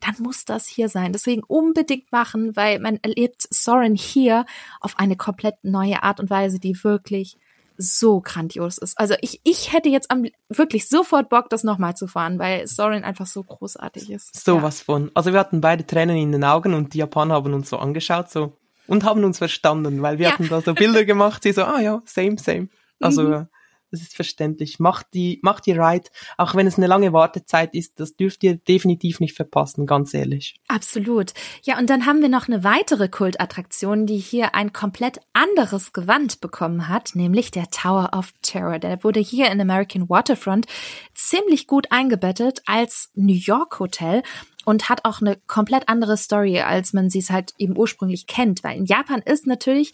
dann 0.00 0.14
muss 0.20 0.44
das 0.44 0.66
hier 0.66 0.88
sein. 0.88 1.12
Deswegen 1.12 1.42
unbedingt 1.42 2.10
machen, 2.10 2.56
weil 2.56 2.78
man 2.78 2.98
erlebt 3.02 3.46
Soren 3.50 3.94
hier 3.94 4.46
auf 4.80 4.98
eine 4.98 5.16
komplett 5.16 5.56
neue 5.62 6.02
Art 6.02 6.20
und 6.20 6.30
Weise, 6.30 6.58
die 6.58 6.82
wirklich 6.82 7.36
so 7.80 8.20
grandios 8.20 8.78
ist. 8.78 8.98
Also 8.98 9.14
ich, 9.22 9.40
ich 9.42 9.72
hätte 9.72 9.88
jetzt 9.88 10.10
am, 10.10 10.26
wirklich 10.48 10.88
sofort 10.88 11.30
Bock, 11.30 11.48
das 11.48 11.64
nochmal 11.64 11.96
zu 11.96 12.06
fahren, 12.06 12.38
weil 12.38 12.66
Soren 12.66 13.04
einfach 13.04 13.26
so 13.26 13.42
großartig 13.42 14.10
ist. 14.10 14.44
So 14.44 14.56
ja. 14.56 14.62
was 14.62 14.82
von. 14.82 15.10
Also 15.14 15.32
wir 15.32 15.40
hatten 15.40 15.60
beide 15.60 15.86
Tränen 15.86 16.16
in 16.16 16.32
den 16.32 16.44
Augen 16.44 16.74
und 16.74 16.94
die 16.94 16.98
Japaner 16.98 17.34
haben 17.34 17.54
uns 17.54 17.70
so 17.70 17.78
angeschaut 17.78 18.30
so 18.30 18.52
und 18.86 19.04
haben 19.04 19.24
uns 19.24 19.38
verstanden, 19.38 20.02
weil 20.02 20.18
wir 20.18 20.26
ja. 20.26 20.32
hatten 20.32 20.48
da 20.48 20.60
so 20.60 20.74
Bilder 20.74 21.04
gemacht, 21.04 21.42
sie 21.42 21.52
so, 21.52 21.64
ah 21.64 21.80
ja, 21.80 22.02
same, 22.04 22.36
same. 22.38 22.68
Also 23.00 23.22
mhm. 23.22 23.46
Das 23.90 24.00
ist 24.00 24.14
verständlich. 24.14 24.78
Macht 24.78 25.06
die, 25.14 25.40
macht 25.42 25.66
die 25.66 25.72
Ride, 25.72 26.08
auch 26.36 26.54
wenn 26.54 26.66
es 26.66 26.76
eine 26.76 26.86
lange 26.86 27.12
Wartezeit 27.12 27.74
ist, 27.74 27.98
das 27.98 28.16
dürft 28.16 28.42
ihr 28.44 28.56
definitiv 28.56 29.20
nicht 29.20 29.34
verpassen, 29.34 29.86
ganz 29.86 30.14
ehrlich. 30.14 30.56
Absolut. 30.68 31.32
Ja, 31.62 31.78
und 31.78 31.90
dann 31.90 32.06
haben 32.06 32.22
wir 32.22 32.28
noch 32.28 32.48
eine 32.48 32.62
weitere 32.64 33.08
Kultattraktion, 33.08 34.06
die 34.06 34.18
hier 34.18 34.54
ein 34.54 34.72
komplett 34.72 35.20
anderes 35.32 35.92
Gewand 35.92 36.40
bekommen 36.40 36.88
hat, 36.88 37.14
nämlich 37.14 37.50
der 37.50 37.70
Tower 37.70 38.10
of 38.16 38.32
Terror. 38.42 38.78
Der 38.78 39.02
wurde 39.02 39.20
hier 39.20 39.50
in 39.50 39.60
American 39.60 40.08
Waterfront 40.08 40.66
ziemlich 41.14 41.66
gut 41.66 41.90
eingebettet 41.90 42.62
als 42.66 43.10
New 43.14 43.34
York 43.34 43.78
Hotel 43.80 44.22
und 44.64 44.88
hat 44.88 45.04
auch 45.04 45.20
eine 45.20 45.36
komplett 45.46 45.88
andere 45.88 46.16
Story, 46.16 46.60
als 46.60 46.92
man 46.92 47.10
sie 47.10 47.20
es 47.20 47.30
halt 47.30 47.54
eben 47.58 47.76
ursprünglich 47.76 48.26
kennt. 48.26 48.62
Weil 48.62 48.76
in 48.76 48.84
Japan 48.84 49.22
ist 49.22 49.46
natürlich 49.46 49.92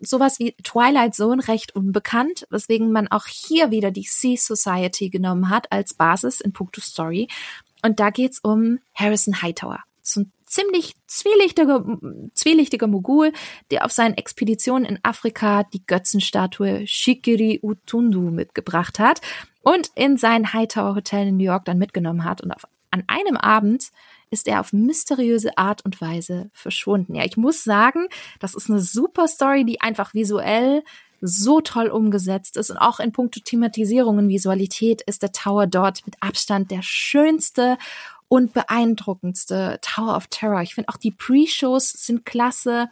sowas 0.00 0.38
wie 0.38 0.52
Twilight 0.62 1.14
Zone 1.14 1.46
recht 1.46 1.74
unbekannt, 1.76 2.46
weswegen 2.50 2.92
man 2.92 3.08
auch 3.08 3.26
hier 3.26 3.70
wieder 3.70 3.90
die 3.90 4.06
Sea 4.08 4.36
Society 4.36 5.10
genommen 5.10 5.50
hat 5.50 5.70
als 5.70 5.94
Basis 5.94 6.40
in 6.40 6.52
puncto 6.52 6.80
Story. 6.80 7.28
Und 7.82 8.00
da 8.00 8.10
geht's 8.10 8.38
um 8.42 8.78
Harrison 8.94 9.42
Hightower. 9.42 9.80
So 10.02 10.20
ein 10.20 10.32
ziemlich 10.46 10.94
zwielichtiger, 11.06 11.84
zwielichtiger 12.34 12.86
Mogul, 12.86 13.32
der 13.70 13.84
auf 13.84 13.92
seinen 13.92 14.14
Expeditionen 14.14 14.84
in 14.84 14.98
Afrika 15.02 15.64
die 15.64 15.84
Götzenstatue 15.86 16.86
Shikiri 16.86 17.60
Utundu 17.62 18.30
mitgebracht 18.30 18.98
hat 18.98 19.20
und 19.62 19.90
in 19.94 20.16
sein 20.16 20.52
Hightower 20.52 20.94
Hotel 20.94 21.28
in 21.28 21.38
New 21.38 21.44
York 21.44 21.64
dann 21.64 21.78
mitgenommen 21.78 22.24
hat 22.24 22.42
und 22.42 22.50
auf 22.52 22.64
an 22.92 23.04
einem 23.08 23.36
Abend 23.36 23.90
ist 24.30 24.48
er 24.48 24.60
auf 24.60 24.72
mysteriöse 24.72 25.58
Art 25.58 25.84
und 25.84 26.00
Weise 26.00 26.50
verschwunden. 26.52 27.14
Ja, 27.14 27.24
ich 27.24 27.36
muss 27.36 27.64
sagen, 27.64 28.06
das 28.40 28.54
ist 28.54 28.70
eine 28.70 28.80
super 28.80 29.28
Story, 29.28 29.64
die 29.64 29.80
einfach 29.80 30.14
visuell 30.14 30.82
so 31.20 31.60
toll 31.60 31.88
umgesetzt 31.88 32.56
ist 32.56 32.70
und 32.70 32.78
auch 32.78 32.98
in 32.98 33.12
puncto 33.12 33.40
Thematisierung 33.40 34.18
und 34.18 34.28
Visualität 34.28 35.02
ist 35.02 35.22
der 35.22 35.32
Tower 35.32 35.66
dort 35.66 36.04
mit 36.04 36.16
Abstand 36.20 36.70
der 36.70 36.82
schönste 36.82 37.78
und 38.28 38.54
beeindruckendste 38.54 39.78
Tower 39.82 40.16
of 40.16 40.26
Terror. 40.28 40.62
Ich 40.62 40.74
finde 40.74 40.88
auch 40.88 40.96
die 40.96 41.12
Pre-Shows 41.12 41.90
sind 41.90 42.24
klasse 42.24 42.88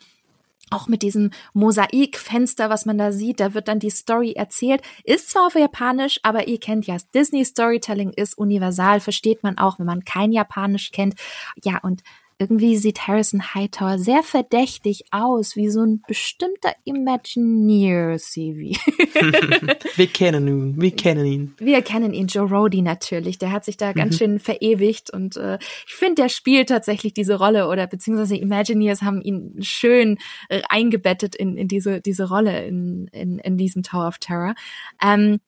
auch 0.70 0.88
mit 0.88 1.02
diesem 1.02 1.30
Mosaikfenster, 1.52 2.70
was 2.70 2.87
man 2.87 2.98
da 2.98 3.12
sieht, 3.12 3.40
da 3.40 3.54
wird 3.54 3.68
dann 3.68 3.78
die 3.78 3.90
Story 3.90 4.33
erzählt. 4.33 4.83
Ist 5.04 5.30
zwar 5.30 5.46
auf 5.46 5.54
Japanisch, 5.54 6.20
aber 6.22 6.48
ihr 6.48 6.59
kennt 6.59 6.87
ja, 6.87 6.96
Disney 7.14 7.44
Storytelling 7.44 8.11
ist 8.11 8.38
universal, 8.38 9.00
versteht 9.00 9.42
man 9.42 9.59
auch, 9.59 9.78
wenn 9.78 9.87
man 9.87 10.04
kein 10.04 10.33
Japanisch 10.33 10.92
kennt. 10.92 11.14
Ja, 11.62 11.78
und 11.78 12.02
irgendwie 12.40 12.79
sieht 12.79 13.07
Harrison 13.07 13.55
Hightower 13.55 13.98
sehr 13.98 14.22
verdächtig 14.22 15.05
aus, 15.11 15.57
wie 15.57 15.68
so 15.68 15.83
ein 15.85 16.03
bestimmter 16.09 16.72
Imagineer, 16.85 18.16
CV. 18.16 18.79
wir 19.96 20.07
kennen 20.07 20.48
ihn, 20.48 20.81
wir 20.81 20.96
kennen 20.96 21.26
ihn. 21.26 21.55
Wir 21.59 21.83
kennen 21.83 22.14
ihn, 22.14 22.29
Joe 22.29 22.48
Rody 22.48 22.81
natürlich. 22.81 23.37
Der 23.37 23.53
hat 23.53 23.66
sich 23.66 23.76
da 23.76 23.90
mhm. 23.90 23.94
ganz 23.94 24.16
schön 24.16 24.38
verewigt 24.40 25.11
und 25.11 25.37
äh, 25.37 25.59
ich 25.87 25.94
finde, 25.94 26.22
der 26.22 26.29
spielt 26.31 26.70
tatsächlich 26.70 27.12
diese 27.12 27.38
Rolle 27.38 27.68
oder 27.68 27.87
beziehungsweise 27.87 28.37
Imagineers 28.37 29.03
haben 29.03 29.20
ihn 29.20 29.57
schön 29.61 30.16
äh, 30.48 30.62
eingebettet 30.70 31.35
in, 31.35 31.59
in 31.59 31.68
diese, 31.68 32.00
diese 32.00 32.26
Rolle 32.26 32.64
in, 32.64 33.09
in, 33.09 33.38
in 33.38 33.59
diesem 33.59 33.83
Tower 33.83 34.09
of 34.09 34.16
Terror. 34.16 34.55
Ähm, 35.03 35.40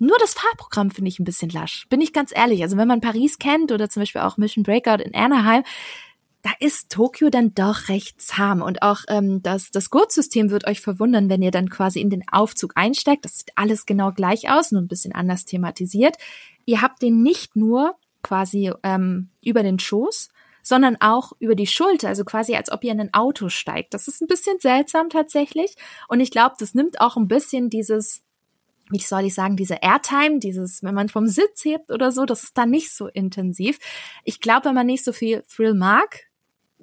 nur 0.00 0.18
das 0.18 0.34
Fahrprogramm 0.34 0.90
finde 0.90 1.10
ich 1.10 1.20
ein 1.20 1.24
bisschen 1.24 1.50
lasch. 1.50 1.86
Bin 1.88 2.00
ich 2.00 2.12
ganz 2.12 2.32
ehrlich. 2.34 2.62
Also 2.62 2.76
wenn 2.76 2.88
man 2.88 3.00
Paris 3.00 3.38
kennt 3.38 3.70
oder 3.70 3.88
zum 3.88 4.02
Beispiel 4.02 4.22
auch 4.22 4.36
Mission 4.36 4.64
Breakout 4.64 5.00
in 5.00 5.14
Anaheim, 5.14 5.62
da 6.44 6.50
ist 6.60 6.92
Tokio 6.92 7.30
dann 7.30 7.54
doch 7.54 7.88
recht 7.88 8.20
zahm. 8.20 8.60
Und 8.60 8.82
auch 8.82 9.00
ähm, 9.08 9.42
das, 9.42 9.70
das 9.70 9.88
Gurtsystem 9.88 10.50
wird 10.50 10.66
euch 10.66 10.82
verwundern, 10.82 11.30
wenn 11.30 11.40
ihr 11.40 11.50
dann 11.50 11.70
quasi 11.70 12.00
in 12.00 12.10
den 12.10 12.22
Aufzug 12.30 12.72
einsteigt. 12.74 13.24
Das 13.24 13.38
sieht 13.38 13.52
alles 13.56 13.86
genau 13.86 14.12
gleich 14.12 14.50
aus, 14.50 14.70
nur 14.70 14.82
ein 14.82 14.88
bisschen 14.88 15.14
anders 15.14 15.46
thematisiert. 15.46 16.16
Ihr 16.66 16.82
habt 16.82 17.00
den 17.00 17.22
nicht 17.22 17.56
nur 17.56 17.96
quasi 18.22 18.70
ähm, 18.82 19.30
über 19.42 19.62
den 19.62 19.78
Schoß, 19.78 20.28
sondern 20.62 20.96
auch 21.00 21.32
über 21.38 21.54
die 21.54 21.66
Schulter, 21.66 22.08
also 22.08 22.24
quasi 22.24 22.54
als 22.54 22.70
ob 22.70 22.84
ihr 22.84 22.92
in 22.92 23.00
ein 23.00 23.14
Auto 23.14 23.48
steigt. 23.48 23.94
Das 23.94 24.06
ist 24.06 24.20
ein 24.20 24.28
bisschen 24.28 24.60
seltsam 24.60 25.08
tatsächlich. 25.08 25.76
Und 26.08 26.20
ich 26.20 26.30
glaube, 26.30 26.56
das 26.58 26.74
nimmt 26.74 27.00
auch 27.00 27.16
ein 27.16 27.26
bisschen 27.26 27.70
dieses 27.70 28.22
wie 28.90 28.98
soll 28.98 29.24
ich 29.24 29.34
sagen, 29.34 29.56
diese 29.56 29.78
Airtime, 29.80 30.40
dieses, 30.40 30.82
wenn 30.82 30.94
man 30.94 31.08
vom 31.08 31.26
Sitz 31.26 31.64
hebt 31.64 31.90
oder 31.90 32.12
so, 32.12 32.26
das 32.26 32.42
ist 32.42 32.58
da 32.58 32.66
nicht 32.66 32.92
so 32.92 33.08
intensiv. 33.08 33.78
Ich 34.24 34.40
glaube, 34.40 34.66
wenn 34.66 34.74
man 34.74 34.86
nicht 34.86 35.02
so 35.02 35.14
viel 35.14 35.42
Thrill 35.48 35.72
mag, 35.72 36.26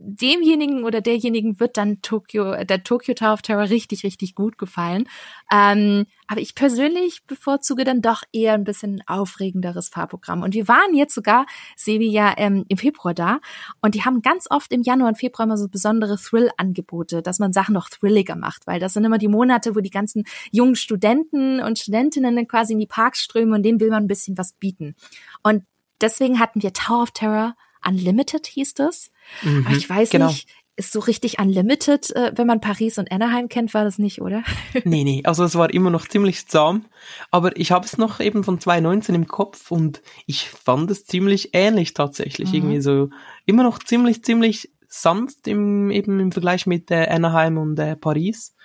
demjenigen 0.03 0.83
oder 0.83 1.01
derjenigen 1.01 1.59
wird 1.59 1.77
dann 1.77 2.01
Tokyo, 2.01 2.63
der 2.63 2.83
Tokyo 2.83 3.13
Tower 3.13 3.33
of 3.33 3.41
Terror 3.41 3.69
richtig, 3.69 4.03
richtig 4.03 4.35
gut 4.35 4.57
gefallen. 4.57 5.07
Ähm, 5.51 6.05
aber 6.27 6.41
ich 6.41 6.55
persönlich 6.55 7.25
bevorzuge 7.27 7.83
dann 7.83 8.01
doch 8.01 8.23
eher 8.31 8.53
ein 8.53 8.63
bisschen 8.63 9.03
aufregenderes 9.05 9.89
Fahrprogramm. 9.89 10.41
Und 10.41 10.53
wir 10.53 10.67
waren 10.67 10.93
jetzt 10.95 11.13
sogar, 11.13 11.45
Sevi 11.75 12.09
ja 12.09 12.33
ähm, 12.37 12.65
im 12.67 12.77
Februar 12.77 13.13
da 13.13 13.39
und 13.81 13.95
die 13.95 14.03
haben 14.03 14.21
ganz 14.21 14.47
oft 14.49 14.71
im 14.71 14.81
Januar 14.81 15.09
und 15.09 15.17
Februar 15.17 15.45
immer 15.45 15.57
so 15.57 15.67
besondere 15.67 16.17
Thrill-Angebote, 16.17 17.21
dass 17.21 17.39
man 17.39 17.53
Sachen 17.53 17.73
noch 17.73 17.89
thrilliger 17.89 18.35
macht, 18.35 18.67
weil 18.67 18.79
das 18.79 18.93
sind 18.93 19.05
immer 19.05 19.17
die 19.17 19.27
Monate, 19.27 19.75
wo 19.75 19.79
die 19.81 19.89
ganzen 19.89 20.23
jungen 20.51 20.75
Studenten 20.75 21.61
und 21.61 21.79
Studentinnen 21.79 22.47
quasi 22.47 22.73
in 22.73 22.79
die 22.79 22.87
Parks 22.87 23.19
strömen 23.19 23.53
und 23.53 23.63
denen 23.63 23.79
will 23.79 23.89
man 23.89 24.03
ein 24.03 24.07
bisschen 24.07 24.37
was 24.37 24.53
bieten. 24.53 24.95
Und 25.43 25.63
deswegen 25.99 26.39
hatten 26.39 26.63
wir 26.63 26.73
Tower 26.73 27.03
of 27.03 27.11
Terror 27.11 27.55
Unlimited 27.87 28.47
hieß 28.47 28.73
das. 28.75 29.11
Mhm, 29.41 29.65
Aber 29.67 29.75
ich 29.75 29.89
weiß 29.89 30.09
genau. 30.09 30.27
nicht, 30.27 30.47
ist 30.77 30.93
so 30.93 30.99
richtig 30.99 31.39
Unlimited, 31.39 32.15
äh, 32.15 32.31
wenn 32.35 32.47
man 32.47 32.61
Paris 32.61 32.97
und 32.97 33.11
Anaheim 33.11 33.49
kennt, 33.49 33.73
war 33.73 33.83
das 33.83 33.99
nicht, 33.99 34.21
oder? 34.21 34.43
nee, 34.83 35.03
nee, 35.03 35.21
also 35.25 35.43
es 35.43 35.55
war 35.55 35.73
immer 35.73 35.89
noch 35.89 36.07
ziemlich 36.07 36.47
zahm. 36.47 36.85
Aber 37.29 37.55
ich 37.57 37.71
habe 37.71 37.85
es 37.85 37.97
noch 37.97 38.19
eben 38.19 38.43
von 38.43 38.59
2019 38.59 39.15
im 39.15 39.27
Kopf 39.27 39.71
und 39.71 40.01
ich 40.25 40.49
fand 40.49 40.89
es 40.89 41.05
ziemlich 41.05 41.49
ähnlich 41.53 41.93
tatsächlich. 41.93 42.49
Mhm. 42.49 42.55
Irgendwie 42.55 42.81
so 42.81 43.09
immer 43.45 43.63
noch 43.63 43.79
ziemlich, 43.79 44.23
ziemlich 44.23 44.71
sanft 44.87 45.47
im, 45.47 45.91
eben 45.91 46.19
im 46.19 46.31
Vergleich 46.31 46.65
mit 46.65 46.89
äh, 46.91 47.07
Anaheim 47.07 47.57
und 47.57 47.77
äh, 47.79 47.95
Paris. 47.95 48.55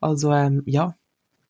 Also 0.00 0.32
ähm, 0.32 0.62
ja, 0.66 0.96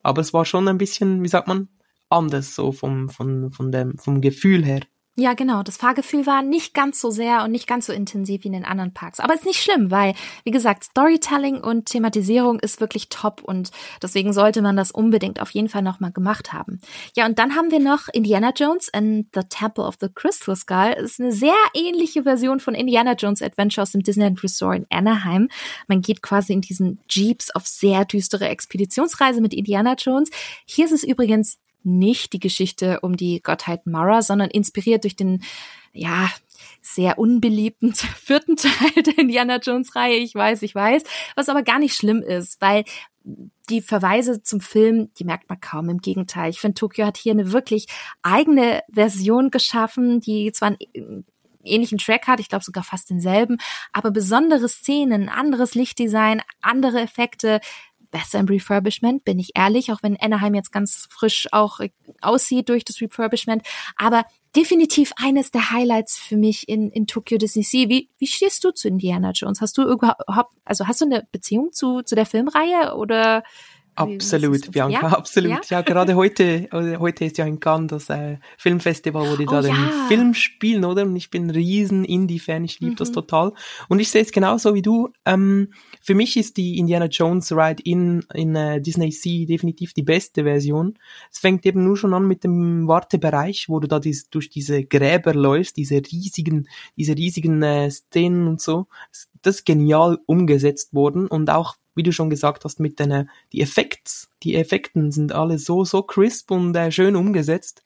aber 0.03 0.21
es 0.21 0.33
war 0.33 0.45
schon 0.45 0.69
ein 0.69 0.79
bisschen, 0.79 1.23
wie 1.23 1.29
sagt 1.29 1.49
man, 1.49 1.69
anders 2.09 2.55
so 2.55 2.73
vom 2.73 3.09
von 3.09 3.51
von 3.51 3.73
dem 3.73 3.97
vom 3.99 4.21
Gefühl 4.21 4.65
her. 4.65 4.81
Ja, 5.15 5.35
genau. 5.35 5.63
Das 5.63 5.77
Fahrgefühl 5.77 6.25
war 6.25 6.41
nicht 6.41 6.73
ganz 6.73 6.99
so 6.99 7.11
sehr 7.11 7.45
und 7.45 7.51
nicht 7.51 7.67
ganz 7.67 7.85
so 7.85 7.93
intensiv 7.93 8.45
wie 8.45 8.49
in 8.49 8.55
den 8.55 8.65
anderen 8.65 8.95
Parks. 8.95 9.21
Aber 9.21 9.35
ist 9.35 9.45
nicht 9.45 9.63
schlimm, 9.63 9.91
weil, 9.91 10.15
wie 10.45 10.51
gesagt, 10.51 10.85
Storytelling 10.85 11.59
und 11.61 11.85
Thematisierung 11.85 12.59
ist 12.61 12.81
wirklich 12.81 13.11
top 13.11 13.43
und 13.43 13.73
deswegen 14.01 14.33
sollte 14.33 14.63
man 14.63 14.75
das 14.75 14.91
unbedingt 14.91 15.39
auf 15.43 15.51
jeden 15.51 15.69
Fall 15.69 15.83
nochmal 15.83 16.13
gemacht 16.13 16.55
haben. 16.55 16.81
Ja, 17.15 17.27
und 17.27 17.39
dann 17.39 17.55
haben 17.55 17.71
wir 17.71 17.79
noch 17.79 18.09
Indiana 18.11 18.55
Jones 18.57 18.89
and 18.95 19.27
the 19.35 19.43
Temple 19.47 19.85
of 19.85 19.97
the 20.01 20.09
Crystal 20.09 20.57
Skull. 20.57 20.95
Das 20.95 21.11
ist 21.11 21.21
eine 21.21 21.33
sehr 21.33 21.53
ähnliche 21.75 22.23
Version 22.23 22.59
von 22.59 22.75
Indiana 22.75 23.13
Jones 23.13 23.43
Adventure 23.43 23.83
aus 23.83 23.93
dem 23.93 24.03
Disneyland 24.03 24.43
Resort 24.43 24.77
in 24.79 24.87
Anaheim. 24.89 25.51
Man 25.89 26.01
geht 26.01 26.23
quasi 26.23 26.55
in 26.55 26.63
diesen 26.63 27.01
Jeeps 27.07 27.51
auf 27.51 27.67
sehr 27.67 28.07
düstere 28.07 28.49
Expeditionsreise 28.49 29.43
mit 29.43 29.53
Indiana 29.53 29.95
Jones. 29.99 30.31
Hier 30.65 30.87
ist 30.87 30.93
es 30.93 31.05
übrigens 31.05 31.59
nicht 31.85 32.33
die 32.33 32.41
Geschichte 32.41 33.01
um 33.01 33.17
die 33.17 33.43
Gottheit 33.43 33.87
Mara, 33.87 34.23
sondern 34.23 34.51
inspiriert 34.51 35.05
durch 35.05 35.17
den, 35.17 35.43
ja, 35.93 36.31
sehr 36.81 37.19
unbeliebten 37.19 37.95
vierten 37.95 38.57
Teil 38.57 39.03
der 39.03 39.19
Indiana 39.19 39.59
Jones 39.59 39.95
Reihe. 39.95 40.17
Ich 40.17 40.35
weiß, 40.35 40.63
ich 40.63 40.75
weiß. 40.75 41.03
Was 41.35 41.49
aber 41.49 41.63
gar 41.63 41.79
nicht 41.79 41.97
schlimm 41.97 42.23
ist, 42.23 42.61
weil 42.61 42.85
die 43.69 43.81
Verweise 43.81 44.43
zum 44.43 44.61
Film, 44.61 45.11
die 45.19 45.25
merkt 45.25 45.49
man 45.49 45.61
kaum. 45.61 45.89
Im 45.89 45.99
Gegenteil. 45.99 46.51
Ich 46.51 46.61
finde, 46.61 46.75
Tokio 46.75 47.07
hat 47.07 47.17
hier 47.17 47.33
eine 47.33 47.53
wirklich 47.53 47.87
eigene 48.23 48.83
Version 48.93 49.51
geschaffen, 49.51 50.21
die 50.21 50.51
zwar 50.53 50.69
einen 50.69 51.25
ähnlichen 51.65 51.99
Track 51.99 52.27
hat, 52.27 52.41
ich 52.41 52.49
glaube 52.49 52.65
sogar 52.65 52.83
fast 52.83 53.11
denselben, 53.11 53.59
aber 53.93 54.11
besondere 54.11 54.69
Szenen, 54.69 55.29
anderes 55.29 55.75
Lichtdesign, 55.75 56.43
andere 56.61 57.01
Effekte, 57.01 57.61
besser 58.13 58.39
im 58.39 58.47
Refurbishment, 58.47 59.25
bin 59.25 59.41
ich 59.41 59.51
ehrlich, 59.57 59.91
auch 59.91 60.03
wenn 60.03 60.17
Anaheim 60.21 60.55
jetzt 60.55 60.71
ganz 60.71 61.09
frisch 61.11 61.49
auch 61.51 61.81
aussieht 62.21 62.69
durch 62.69 62.85
das 62.85 63.01
Refurbishment. 63.01 63.67
Aber 63.97 64.25
definitiv 64.55 65.13
eines 65.17 65.51
der 65.51 65.73
Highlights 65.73 66.19
für 66.19 66.37
mich 66.37 66.69
in, 66.69 66.91
in 66.91 67.09
Tokyo 67.09 67.39
Disney 67.39 67.65
Sea. 67.65 67.89
Wie, 67.89 68.11
wie 68.19 68.27
stehst 68.29 68.63
du 68.63 68.71
zu 68.71 68.87
Indiana 68.87 69.33
Jones? 69.33 69.61
Hast 69.61 69.77
du 69.79 69.83
überhaupt, 69.83 70.53
also 70.65 70.87
hast 70.87 71.01
du 71.01 71.07
eine 71.07 71.27
Beziehung 71.33 71.73
zu, 71.73 72.03
zu 72.03 72.15
der 72.15 72.27
Filmreihe 72.27 72.95
oder 72.95 73.43
Absolut, 73.95 74.71
Bianca, 74.71 75.09
ja? 75.09 75.13
absolut. 75.13 75.51
Ja? 75.51 75.79
ja, 75.79 75.81
gerade 75.83 76.15
heute, 76.15 76.69
heute 76.73 77.27
ist 77.27 77.37
ja 77.37 77.45
in 77.45 77.61
Cannes 77.61 77.89
das 77.89 78.09
äh, 78.09 78.39
Filmfestival, 78.57 79.31
wo 79.31 79.37
die 79.37 79.47
oh, 79.47 79.51
da 79.51 79.61
ja. 79.61 79.75
den 79.75 80.09
Film 80.09 80.35
spielen, 80.35 80.85
oder? 80.85 81.03
Und 81.03 81.15
ich 81.15 81.29
bin 81.29 81.49
ein 81.49 81.51
riesen 81.51 82.05
Indie-Fan, 82.05 82.65
ich 82.65 82.81
liebe 82.81 82.93
mhm. 82.93 82.97
das 82.97 83.13
total. 83.13 83.53
Und 83.89 84.01
ich 84.01 84.11
sehe 84.11 84.23
es 84.23 84.33
genauso 84.33 84.75
wie 84.75 84.81
du. 84.81 85.11
Ähm, 85.27 85.75
für 86.01 86.15
mich 86.15 86.39
ist 86.39 86.57
die 86.57 86.79
Indiana 86.79 87.07
Jones 87.07 87.53
Ride 87.53 87.83
in, 87.85 88.25
in 88.33 88.57
äh, 88.57 88.81
Disney 88.81 89.13
Sea 89.13 89.47
definitiv 89.47 89.93
die 89.93 90.03
beste 90.03 90.45
Version. 90.45 90.99
Es 91.31 91.39
fängt 91.39 91.67
eben 91.67 91.85
nur 91.85 91.99
schon 91.99 92.15
an 92.15 92.27
mit 92.27 92.45
dem 92.45 92.89
Wartebereich, 92.89 93.67
wo 93.69 93.79
du 93.79 93.89
da 93.89 93.99
dies, 93.99 94.31
durch 94.31 94.49
diese 94.49 94.85
Gräber 94.85 95.35
läufst, 95.35 95.77
diese 95.77 95.97
riesigen, 95.97 96.67
diese 96.97 97.15
riesigen 97.15 97.63
äh, 97.63 97.91
Szenen 97.91 98.49
und 98.49 98.61
so. 98.63 98.87
Das 99.43 99.57
ist 99.57 99.67
genial 99.67 100.19
umgesetzt 100.27 100.95
worden 100.95 101.27
und 101.27 101.51
auch 101.51 101.77
wie 101.95 102.03
du 102.03 102.13
schon 102.13 102.31
gesagt 102.31 102.65
hast, 102.65 102.81
mit 102.81 102.99
den, 102.99 103.29
die 103.53 103.61
Effekts, 103.61 104.31
die 104.43 104.55
Effekten 104.55 105.11
sind 105.13 105.33
alle 105.33 105.59
so, 105.59 105.85
so 105.85 106.03
crisp 106.03 106.51
und 106.51 106.75
äh, 106.77 106.91
schön 106.91 107.17
umgesetzt. 107.17 107.83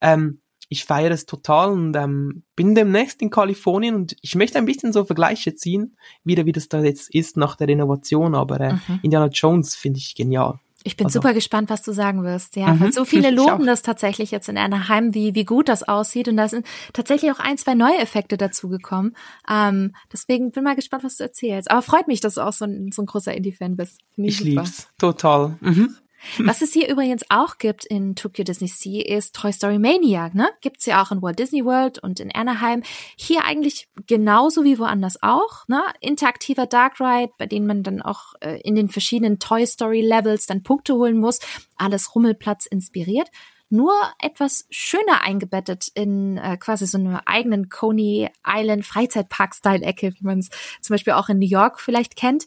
Ähm, 0.00 0.40
ich 0.68 0.84
feiere 0.84 1.12
es 1.12 1.24
total 1.26 1.70
und 1.70 1.96
ähm, 1.96 2.42
bin 2.54 2.74
demnächst 2.74 3.22
in 3.22 3.30
Kalifornien 3.30 3.94
und 3.94 4.16
ich 4.20 4.34
möchte 4.34 4.58
ein 4.58 4.66
bisschen 4.66 4.92
so 4.92 5.04
Vergleiche 5.04 5.54
ziehen, 5.54 5.96
wieder 6.24 6.44
wie 6.44 6.52
das 6.52 6.68
da 6.68 6.82
jetzt 6.82 7.14
ist 7.14 7.36
nach 7.36 7.56
der 7.56 7.68
Renovation, 7.68 8.34
aber 8.34 8.60
äh, 8.60 8.72
mhm. 8.74 9.00
Indiana 9.02 9.28
Jones 9.28 9.74
finde 9.74 9.98
ich 9.98 10.14
genial. 10.14 10.60
Ich 10.88 10.96
bin 10.96 11.06
also. 11.08 11.18
super 11.18 11.34
gespannt, 11.34 11.68
was 11.68 11.82
du 11.82 11.92
sagen 11.92 12.24
wirst. 12.24 12.56
Ja, 12.56 12.72
mhm. 12.72 12.92
so 12.92 13.04
viele 13.04 13.30
loben 13.30 13.66
das 13.66 13.82
tatsächlich 13.82 14.30
jetzt 14.30 14.48
in 14.48 14.56
Anaheim, 14.56 15.12
wie, 15.12 15.34
wie 15.34 15.44
gut 15.44 15.68
das 15.68 15.82
aussieht. 15.82 16.28
Und 16.28 16.38
da 16.38 16.48
sind 16.48 16.66
tatsächlich 16.94 17.30
auch 17.30 17.40
ein, 17.40 17.58
zwei 17.58 17.74
neue 17.74 17.98
Effekte 17.98 18.38
dazugekommen. 18.38 19.14
Ähm, 19.50 19.94
deswegen 20.10 20.50
bin 20.50 20.64
mal 20.64 20.76
gespannt, 20.76 21.04
was 21.04 21.18
du 21.18 21.24
erzählst. 21.24 21.70
Aber 21.70 21.82
freut 21.82 22.08
mich, 22.08 22.20
dass 22.20 22.34
du 22.34 22.40
auch 22.40 22.54
so 22.54 22.64
ein, 22.64 22.90
so 22.90 23.02
ein 23.02 23.06
großer 23.06 23.34
Indie-Fan 23.34 23.76
bist. 23.76 24.00
ich 24.16 24.26
ich 24.26 24.40
lieb's. 24.40 24.88
Total. 24.98 25.58
Mhm. 25.60 25.94
Was 26.38 26.62
es 26.62 26.72
hier 26.72 26.88
übrigens 26.88 27.22
auch 27.28 27.58
gibt 27.58 27.84
in 27.84 28.16
Tokyo 28.16 28.44
Disney 28.44 28.68
Sea 28.68 29.02
ist 29.02 29.34
Toy 29.34 29.52
Story 29.52 29.78
Mania, 29.78 30.30
ne? 30.32 30.48
Gibt's 30.60 30.86
ja 30.86 31.02
auch 31.02 31.12
in 31.12 31.22
Walt 31.22 31.38
Disney 31.38 31.64
World 31.64 31.98
und 31.98 32.20
in 32.20 32.34
Anaheim. 32.34 32.82
Hier 33.16 33.44
eigentlich 33.44 33.88
genauso 34.06 34.64
wie 34.64 34.78
woanders 34.78 35.22
auch, 35.22 35.66
ne? 35.68 35.82
Interaktiver 36.00 36.66
Dark 36.66 37.00
Ride, 37.00 37.32
bei 37.38 37.46
denen 37.46 37.66
man 37.66 37.82
dann 37.82 38.02
auch 38.02 38.34
äh, 38.40 38.60
in 38.62 38.74
den 38.74 38.88
verschiedenen 38.88 39.38
Toy 39.38 39.66
Story 39.66 40.00
Levels 40.00 40.46
dann 40.46 40.62
Punkte 40.62 40.94
holen 40.94 41.18
muss. 41.18 41.40
Alles 41.76 42.14
Rummelplatz 42.14 42.66
inspiriert 42.66 43.28
nur 43.70 43.92
etwas 44.18 44.66
schöner 44.70 45.22
eingebettet 45.22 45.88
in 45.94 46.38
äh, 46.38 46.56
quasi 46.56 46.86
so 46.86 46.96
einer 46.98 47.22
eigenen 47.26 47.68
Coney 47.68 48.30
Island 48.46 48.86
Freizeitpark-Style-Ecke, 48.86 50.14
wie 50.14 50.24
man 50.24 50.38
es 50.38 50.48
zum 50.80 50.94
Beispiel 50.94 51.12
auch 51.12 51.28
in 51.28 51.38
New 51.38 51.46
York 51.46 51.78
vielleicht 51.80 52.16
kennt 52.16 52.46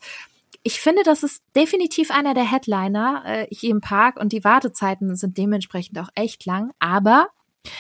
ich 0.64 0.80
finde, 0.80 1.04
das 1.04 1.24
ist 1.24 1.44
definitiv 1.56 2.12
einer 2.12 2.34
der 2.34 2.50
Headliner 2.50 3.24
äh, 3.26 3.48
hier 3.50 3.72
im 3.72 3.82
Park 3.82 4.20
und 4.20 4.32
die 4.32 4.44
Wartezeiten 4.44 5.16
sind 5.16 5.38
dementsprechend 5.38 5.98
auch 6.00 6.10
echt 6.16 6.46
lang. 6.46 6.72
Aber 6.80 7.30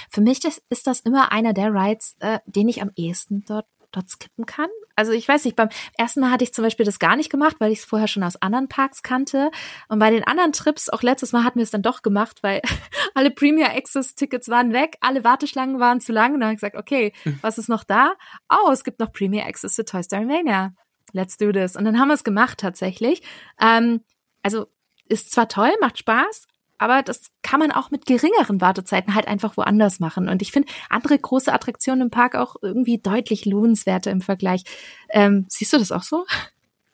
für 0.10 0.22
mich 0.22 0.40
das, 0.40 0.62
ist 0.70 0.88
das 0.88 1.02
immer 1.02 1.32
einer 1.32 1.54
der 1.54 1.74
Rides, 1.74 2.16
äh, 2.20 2.40
den 2.46 2.70
ich 2.70 2.82
am 2.82 2.92
ehesten 2.96 3.44
dort 3.46 3.66
dort 3.92 4.10
skippen 4.10 4.46
kann. 4.46 4.70
Also 4.96 5.12
ich 5.12 5.28
weiß 5.28 5.46
nicht, 5.46 5.56
beim 5.56 5.70
ersten 5.98 6.22
Mal 6.22 6.32
hatte 6.32 6.44
ich 6.44 6.54
zum 6.54 6.64
Beispiel 6.64 6.86
das 6.86 7.00
gar 7.00 7.16
nicht 7.16 7.30
gemacht, 7.30 7.58
weil 7.60 7.72
ich 7.72 7.80
es 7.80 7.86
vorher 7.86 8.08
schon 8.08 8.24
aus 8.24 8.42
anderen 8.42 8.68
Parks 8.68 9.04
kannte. 9.04 9.52
Und 9.90 10.00
bei 10.00 10.12
den 10.12 10.24
anderen 10.24 10.54
Trips, 10.54 10.90
auch 10.90 11.02
letztes 11.02 11.34
Mal 11.34 11.44
hatten 11.44 11.60
wir 11.60 11.64
es 11.64 11.72
dann 11.72 11.82
doch 11.82 12.02
gemacht, 12.02 12.42
weil 12.42 12.62
alle 13.16 13.32
Premier 13.32 13.72
Access 13.76 14.16
Tickets 14.16 14.50
waren 14.50 14.74
weg, 14.74 14.98
alle 15.02 15.24
Warteschlangen 15.24 15.80
waren 15.80 16.02
zu 16.02 16.14
lang. 16.14 16.34
Und 16.34 16.40
dann 16.40 16.48
habe 16.48 16.54
ich 16.54 16.62
gesagt, 16.62 16.78
okay, 16.78 17.14
hm. 17.24 17.40
was 17.42 17.58
ist 17.58 17.70
noch 17.70 17.84
da? 17.84 18.14
Oh, 18.50 18.72
es 18.72 18.84
gibt 18.84 19.00
noch 19.00 19.12
Premier 19.12 19.46
Access 19.46 19.76
zu 19.76 19.86
Toy 19.86 20.04
Story 20.04 20.26
Mania 20.26 20.74
let's 21.14 21.38
do 21.38 21.51
this. 21.51 21.76
Und 21.76 21.86
dann 21.86 21.99
haben 21.99 22.09
wir 22.09 22.16
es 22.16 22.24
gemacht 22.24 22.59
tatsächlich. 22.59 23.22
Ähm, 23.59 24.01
also 24.43 24.68
ist 25.07 25.32
zwar 25.32 25.47
toll, 25.47 25.72
macht 25.82 25.97
Spaß, 25.97 26.47
aber 26.78 27.03
das 27.03 27.32
kann 27.43 27.59
man 27.59 27.72
auch 27.72 27.91
mit 27.91 28.05
geringeren 28.05 28.59
Wartezeiten 28.59 29.14
halt 29.14 29.28
einfach 29.28 29.55
woanders 29.57 29.99
machen. 29.99 30.30
Und 30.30 30.41
ich 30.41 30.51
finde 30.51 30.72
andere 30.89 31.20
große 31.20 31.53
Attraktionen 31.53 32.03
im 32.03 32.09
Park 32.09 32.36
auch 32.36 32.55
irgendwie 32.62 32.97
deutlich 32.97 33.45
lohnenswerter 33.45 34.09
im 34.09 34.22
Vergleich. 34.22 34.64
Ähm, 35.09 35.45
siehst 35.47 35.74
du 35.74 35.78
das 35.78 35.91
auch 35.91 36.03
so? 36.03 36.26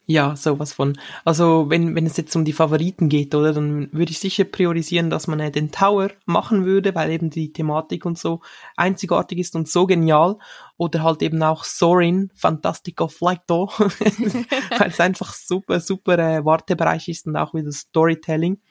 Ja, 0.10 0.38
sowas 0.38 0.72
von. 0.72 0.98
Also 1.26 1.70
wenn, 1.70 1.94
wenn 1.94 2.06
es 2.06 2.16
jetzt 2.16 2.34
um 2.38 2.46
die 2.46 2.54
Favoriten 2.54 3.10
geht, 3.10 3.36
oder, 3.36 3.52
dann 3.52 3.92
würde 3.92 4.12
ich 4.12 4.20
sicher 4.20 4.46
priorisieren, 4.46 5.10
dass 5.10 5.28
man 5.28 5.42
äh, 5.42 5.52
den 5.52 5.70
Tower 5.70 6.12
machen 6.26 6.64
würde, 6.64 6.96
weil 6.96 7.12
eben 7.12 7.30
die 7.30 7.52
Thematik 7.52 8.06
und 8.06 8.18
so 8.18 8.40
einzigartig 8.78 9.38
ist 9.40 9.54
und 9.58 9.68
so 9.68 9.86
genial. 9.86 10.38
Oder 10.78 11.04
halt 11.04 11.22
eben 11.24 11.44
auch 11.44 11.66
Sorin, 11.66 12.32
Fantastico 12.36 13.10
Flighto, 13.10 13.68
weil 14.78 14.88
es 14.88 15.00
einfach 15.02 15.34
super, 15.34 15.82
super 15.82 16.18
äh, 16.18 16.46
Wartebereich 16.46 17.10
ist 17.10 17.28
und 17.28 17.36
auch 17.36 17.54
wieder 17.54 17.74
Storytelling. 17.74 18.62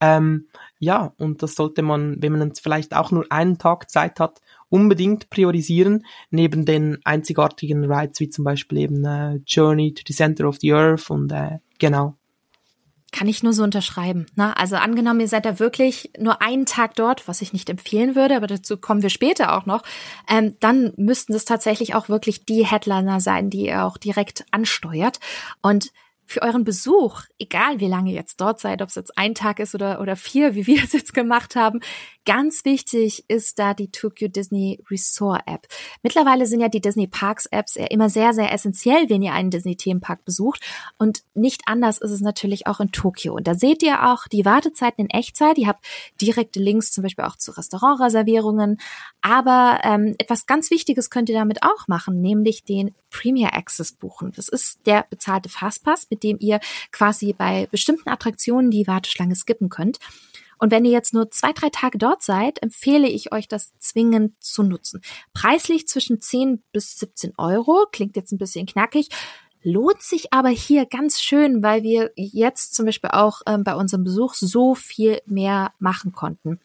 Ähm, 0.00 0.48
ja, 0.78 1.12
und 1.18 1.42
das 1.42 1.56
sollte 1.56 1.82
man, 1.82 2.22
wenn 2.22 2.32
man 2.32 2.48
jetzt 2.48 2.60
vielleicht 2.60 2.94
auch 2.94 3.10
nur 3.10 3.26
einen 3.30 3.58
Tag 3.58 3.90
Zeit 3.90 4.20
hat, 4.20 4.40
unbedingt 4.74 5.30
priorisieren, 5.30 6.04
neben 6.30 6.64
den 6.64 6.98
einzigartigen 7.04 7.84
Rides 7.84 8.18
wie 8.18 8.28
zum 8.28 8.44
Beispiel 8.44 8.78
eben 8.78 9.04
äh, 9.04 9.36
Journey 9.46 9.94
to 9.94 10.02
the 10.04 10.12
Center 10.12 10.48
of 10.48 10.56
the 10.60 10.72
Earth 10.72 11.10
und 11.10 11.30
äh, 11.30 11.58
genau. 11.78 12.16
Kann 13.12 13.28
ich 13.28 13.44
nur 13.44 13.52
so 13.52 13.62
unterschreiben. 13.62 14.26
Ne? 14.34 14.56
Also 14.56 14.74
angenommen, 14.74 15.20
ihr 15.20 15.28
seid 15.28 15.44
da 15.44 15.60
wirklich 15.60 16.10
nur 16.18 16.42
einen 16.42 16.66
Tag 16.66 16.96
dort, 16.96 17.28
was 17.28 17.40
ich 17.40 17.52
nicht 17.52 17.70
empfehlen 17.70 18.16
würde, 18.16 18.34
aber 18.34 18.48
dazu 18.48 18.76
kommen 18.76 19.02
wir 19.02 19.10
später 19.10 19.56
auch 19.56 19.64
noch, 19.64 19.84
ähm, 20.28 20.56
dann 20.58 20.92
müssten 20.96 21.34
es 21.34 21.44
tatsächlich 21.44 21.94
auch 21.94 22.08
wirklich 22.08 22.44
die 22.44 22.66
Headliner 22.66 23.20
sein, 23.20 23.50
die 23.50 23.66
ihr 23.66 23.84
auch 23.84 23.96
direkt 23.96 24.44
ansteuert. 24.50 25.20
Und 25.62 25.92
für 26.26 26.42
euren 26.42 26.64
Besuch, 26.64 27.22
egal 27.38 27.78
wie 27.78 27.86
lange 27.86 28.10
ihr 28.10 28.16
jetzt 28.16 28.40
dort 28.40 28.58
seid, 28.58 28.82
ob 28.82 28.88
es 28.88 28.96
jetzt 28.96 29.16
ein 29.16 29.36
Tag 29.36 29.60
ist 29.60 29.76
oder, 29.76 30.00
oder 30.00 30.16
vier, 30.16 30.56
wie 30.56 30.66
wir 30.66 30.82
es 30.82 30.92
jetzt 30.92 31.14
gemacht 31.14 31.54
haben, 31.54 31.78
Ganz 32.26 32.64
wichtig 32.64 33.24
ist 33.28 33.58
da 33.58 33.74
die 33.74 33.90
Tokyo 33.90 34.28
Disney 34.28 34.82
Resort 34.90 35.42
App. 35.44 35.66
Mittlerweile 36.02 36.46
sind 36.46 36.60
ja 36.60 36.68
die 36.68 36.80
Disney 36.80 37.06
Parks 37.06 37.44
Apps 37.46 37.74
ja 37.74 37.84
immer 37.86 38.08
sehr, 38.08 38.32
sehr 38.32 38.50
essentiell, 38.50 39.10
wenn 39.10 39.20
ihr 39.20 39.34
einen 39.34 39.50
Disney 39.50 39.76
Themenpark 39.76 40.24
besucht. 40.24 40.60
Und 40.96 41.22
nicht 41.34 41.62
anders 41.66 41.98
ist 41.98 42.12
es 42.12 42.22
natürlich 42.22 42.66
auch 42.66 42.80
in 42.80 42.92
Tokio. 42.92 43.34
Und 43.34 43.46
da 43.46 43.54
seht 43.54 43.82
ihr 43.82 44.08
auch 44.10 44.26
die 44.26 44.46
Wartezeiten 44.46 45.04
in 45.04 45.10
Echtzeit. 45.10 45.58
Ihr 45.58 45.68
habt 45.68 45.84
direkte 46.18 46.60
Links 46.60 46.92
zum 46.92 47.02
Beispiel 47.02 47.26
auch 47.26 47.36
zu 47.36 47.50
Restaurantreservierungen. 47.50 48.78
Aber 49.20 49.80
ähm, 49.82 50.14
etwas 50.16 50.46
ganz 50.46 50.70
Wichtiges 50.70 51.10
könnt 51.10 51.28
ihr 51.28 51.36
damit 51.36 51.62
auch 51.62 51.88
machen, 51.88 52.22
nämlich 52.22 52.64
den 52.64 52.94
Premier 53.10 53.52
Access 53.52 53.92
buchen. 53.92 54.32
Das 54.34 54.48
ist 54.48 54.86
der 54.86 55.04
bezahlte 55.10 55.50
Fastpass, 55.50 56.08
mit 56.08 56.22
dem 56.22 56.38
ihr 56.40 56.60
quasi 56.90 57.34
bei 57.34 57.68
bestimmten 57.70 58.08
Attraktionen 58.08 58.70
die 58.70 58.86
Warteschlange 58.86 59.36
skippen 59.36 59.68
könnt. 59.68 59.98
Und 60.58 60.70
wenn 60.70 60.84
ihr 60.84 60.92
jetzt 60.92 61.14
nur 61.14 61.30
zwei, 61.30 61.52
drei 61.52 61.70
Tage 61.70 61.98
dort 61.98 62.22
seid, 62.22 62.62
empfehle 62.62 63.08
ich 63.08 63.32
euch, 63.32 63.48
das 63.48 63.72
zwingend 63.78 64.32
zu 64.42 64.62
nutzen. 64.62 65.00
Preislich 65.32 65.88
zwischen 65.88 66.20
10 66.20 66.62
bis 66.72 66.96
17 66.98 67.34
Euro, 67.38 67.86
klingt 67.92 68.16
jetzt 68.16 68.32
ein 68.32 68.38
bisschen 68.38 68.66
knackig, 68.66 69.08
lohnt 69.62 70.02
sich 70.02 70.32
aber 70.32 70.50
hier 70.50 70.86
ganz 70.86 71.20
schön, 71.20 71.62
weil 71.62 71.82
wir 71.82 72.12
jetzt 72.16 72.74
zum 72.74 72.86
Beispiel 72.86 73.10
auch 73.10 73.40
ähm, 73.46 73.64
bei 73.64 73.74
unserem 73.74 74.04
Besuch 74.04 74.34
so 74.34 74.74
viel 74.74 75.20
mehr 75.26 75.72
machen 75.78 76.12
konnten. 76.12 76.60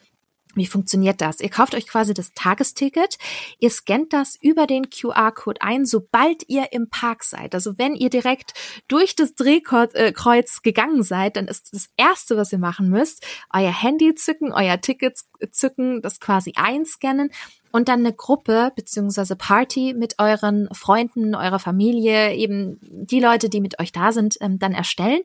Wie 0.55 0.65
funktioniert 0.65 1.21
das? 1.21 1.41
Ihr 1.41 1.49
kauft 1.49 1.75
euch 1.75 1.87
quasi 1.87 2.15
das 2.15 2.33
Tagesticket, 2.33 3.17
ihr 3.59 3.69
scannt 3.69 4.13
das 4.13 4.35
über 4.41 4.65
den 4.65 4.89
QR-Code 4.89 5.61
ein, 5.61 5.85
sobald 5.85 6.49
ihr 6.49 6.73
im 6.73 6.89
Park 6.89 7.23
seid. 7.23 7.53
Also 7.53 7.77
wenn 7.77 7.93
ihr 7.93 8.09
direkt 8.09 8.53
durch 8.87 9.15
das 9.15 9.35
Drehkreuz 9.35 9.93
äh, 9.93 10.61
gegangen 10.63 11.03
seid, 11.03 11.35
dann 11.35 11.47
ist 11.47 11.71
das 11.73 11.89
Erste, 11.97 12.35
was 12.35 12.51
ihr 12.51 12.57
machen 12.57 12.89
müsst, 12.89 13.23
euer 13.53 13.71
Handy 13.71 14.15
zücken, 14.15 14.51
euer 14.51 14.81
Ticket 14.81 15.19
zücken, 15.51 16.01
das 16.01 16.19
quasi 16.19 16.53
einscannen 16.55 17.29
und 17.71 17.87
dann 17.87 17.99
eine 17.99 18.13
Gruppe 18.13 18.71
beziehungsweise 18.75 19.35
Party 19.35 19.93
mit 19.93 20.15
euren 20.17 20.67
Freunden, 20.73 21.35
eurer 21.35 21.59
Familie, 21.59 22.33
eben 22.33 22.79
die 22.81 23.19
Leute, 23.19 23.49
die 23.49 23.61
mit 23.61 23.79
euch 23.79 23.91
da 23.91 24.11
sind, 24.11 24.37
ähm, 24.41 24.57
dann 24.57 24.73
erstellen. 24.73 25.21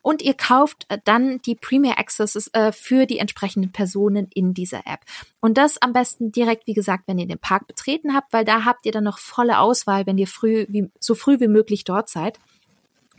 Und 0.00 0.22
ihr 0.22 0.34
kauft 0.34 0.86
äh, 0.88 0.98
dann 1.04 1.42
die 1.42 1.56
Premier 1.56 1.98
Accesses 1.98 2.48
äh, 2.52 2.72
für 2.72 3.06
die 3.06 3.18
entsprechenden 3.18 3.72
Personen 3.72 4.28
in 4.32 4.54
dieser 4.54 4.86
App. 4.86 5.00
Und 5.40 5.58
das 5.58 5.80
am 5.82 5.92
besten 5.92 6.30
direkt, 6.30 6.66
wie 6.66 6.74
gesagt, 6.74 7.04
wenn 7.06 7.18
ihr 7.18 7.26
den 7.26 7.38
Park 7.38 7.66
betreten 7.66 8.14
habt, 8.14 8.32
weil 8.32 8.44
da 8.44 8.64
habt 8.64 8.86
ihr 8.86 8.92
dann 8.92 9.04
noch 9.04 9.18
volle 9.18 9.58
Auswahl, 9.58 10.06
wenn 10.06 10.18
ihr 10.18 10.28
früh, 10.28 10.66
wie, 10.68 10.90
so 11.00 11.14
früh 11.14 11.40
wie 11.40 11.48
möglich 11.48 11.84
dort 11.84 12.08
seid. 12.08 12.38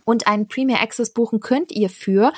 Und 0.06 0.28
einen 0.28 0.48
Premier 0.48 0.82
Access 0.82 1.12
buchen 1.12 1.40
könnt 1.40 1.72
ihr 1.72 1.90
für 1.90 2.34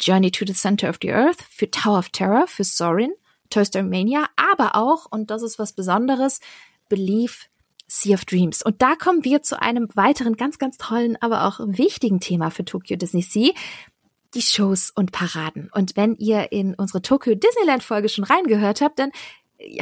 Journey 0.00 0.30
to 0.30 0.44
the 0.46 0.54
Center 0.54 0.88
of 0.88 0.96
the 1.00 1.12
Earth, 1.12 1.42
für 1.50 1.70
Tower 1.70 1.98
of 1.98 2.08
Terror, 2.08 2.46
für 2.46 2.64
Sorin, 2.64 3.12
Toy 3.50 3.64
Story 3.64 3.84
Mania, 3.84 4.26
aber 4.36 4.74
auch, 4.74 5.06
und 5.10 5.30
das 5.30 5.42
ist 5.42 5.58
was 5.58 5.72
Besonderes, 5.72 6.40
Believe 6.88 7.34
Sea 7.86 8.14
of 8.14 8.24
Dreams. 8.24 8.62
Und 8.62 8.82
da 8.82 8.96
kommen 8.96 9.24
wir 9.24 9.42
zu 9.42 9.60
einem 9.60 9.88
weiteren 9.94 10.36
ganz, 10.36 10.58
ganz 10.58 10.78
tollen, 10.78 11.16
aber 11.20 11.44
auch 11.44 11.60
wichtigen 11.60 12.20
Thema 12.20 12.50
für 12.50 12.64
Tokyo 12.64 12.96
Disney 12.96 13.22
Sea. 13.22 13.52
Die 14.34 14.42
Shows 14.42 14.90
und 14.90 15.12
Paraden. 15.12 15.70
Und 15.72 15.96
wenn 15.96 16.16
ihr 16.16 16.50
in 16.50 16.74
unsere 16.74 17.02
Tokyo 17.02 17.36
Disneyland 17.36 17.84
Folge 17.84 18.08
schon 18.08 18.24
reingehört 18.24 18.80
habt, 18.80 18.98
dann 18.98 19.12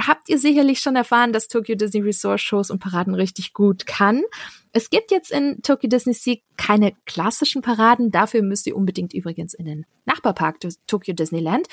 habt 0.01 0.29
ihr 0.29 0.39
sicherlich 0.39 0.81
schon 0.81 0.97
erfahren, 0.97 1.33
dass 1.33 1.49
Tokyo 1.49 1.75
Disney 1.75 2.03
Resort 2.03 2.41
Shows 2.41 2.71
und 2.71 2.79
Paraden 2.79 3.15
richtig 3.15 3.55
gut 3.55 3.87
kann. 3.87 4.23
Es 4.73 4.91
gibt 4.91 5.11
jetzt 5.11 5.31
in 5.31 5.63
Tokyo 5.63 5.89
Disney 5.89 6.13
Sea 6.13 6.37
keine 6.57 6.93
klassischen 7.07 7.63
Paraden. 7.63 8.11
Dafür 8.11 8.43
müsst 8.43 8.67
ihr 8.67 8.77
unbedingt 8.77 9.15
übrigens 9.15 9.55
in 9.55 9.65
den 9.65 9.87
Nachbarpark 10.05 10.59
Tokyo 10.87 11.15
Disneyland. 11.15 11.67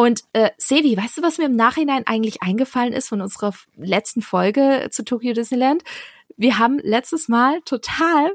Und 0.00 0.22
äh, 0.32 0.50
Sevi, 0.58 0.96
weißt 0.96 1.18
du, 1.18 1.22
was 1.22 1.38
mir 1.38 1.46
im 1.46 1.56
Nachhinein 1.56 2.06
eigentlich 2.06 2.40
eingefallen 2.40 2.92
ist 2.92 3.08
von 3.08 3.20
unserer 3.20 3.52
letzten 3.76 4.22
Folge 4.22 4.86
zu 4.92 5.04
Tokyo 5.04 5.32
Disneyland? 5.32 5.82
Wir 6.36 6.60
haben 6.60 6.78
letztes 6.78 7.26
Mal 7.26 7.62
total 7.62 8.30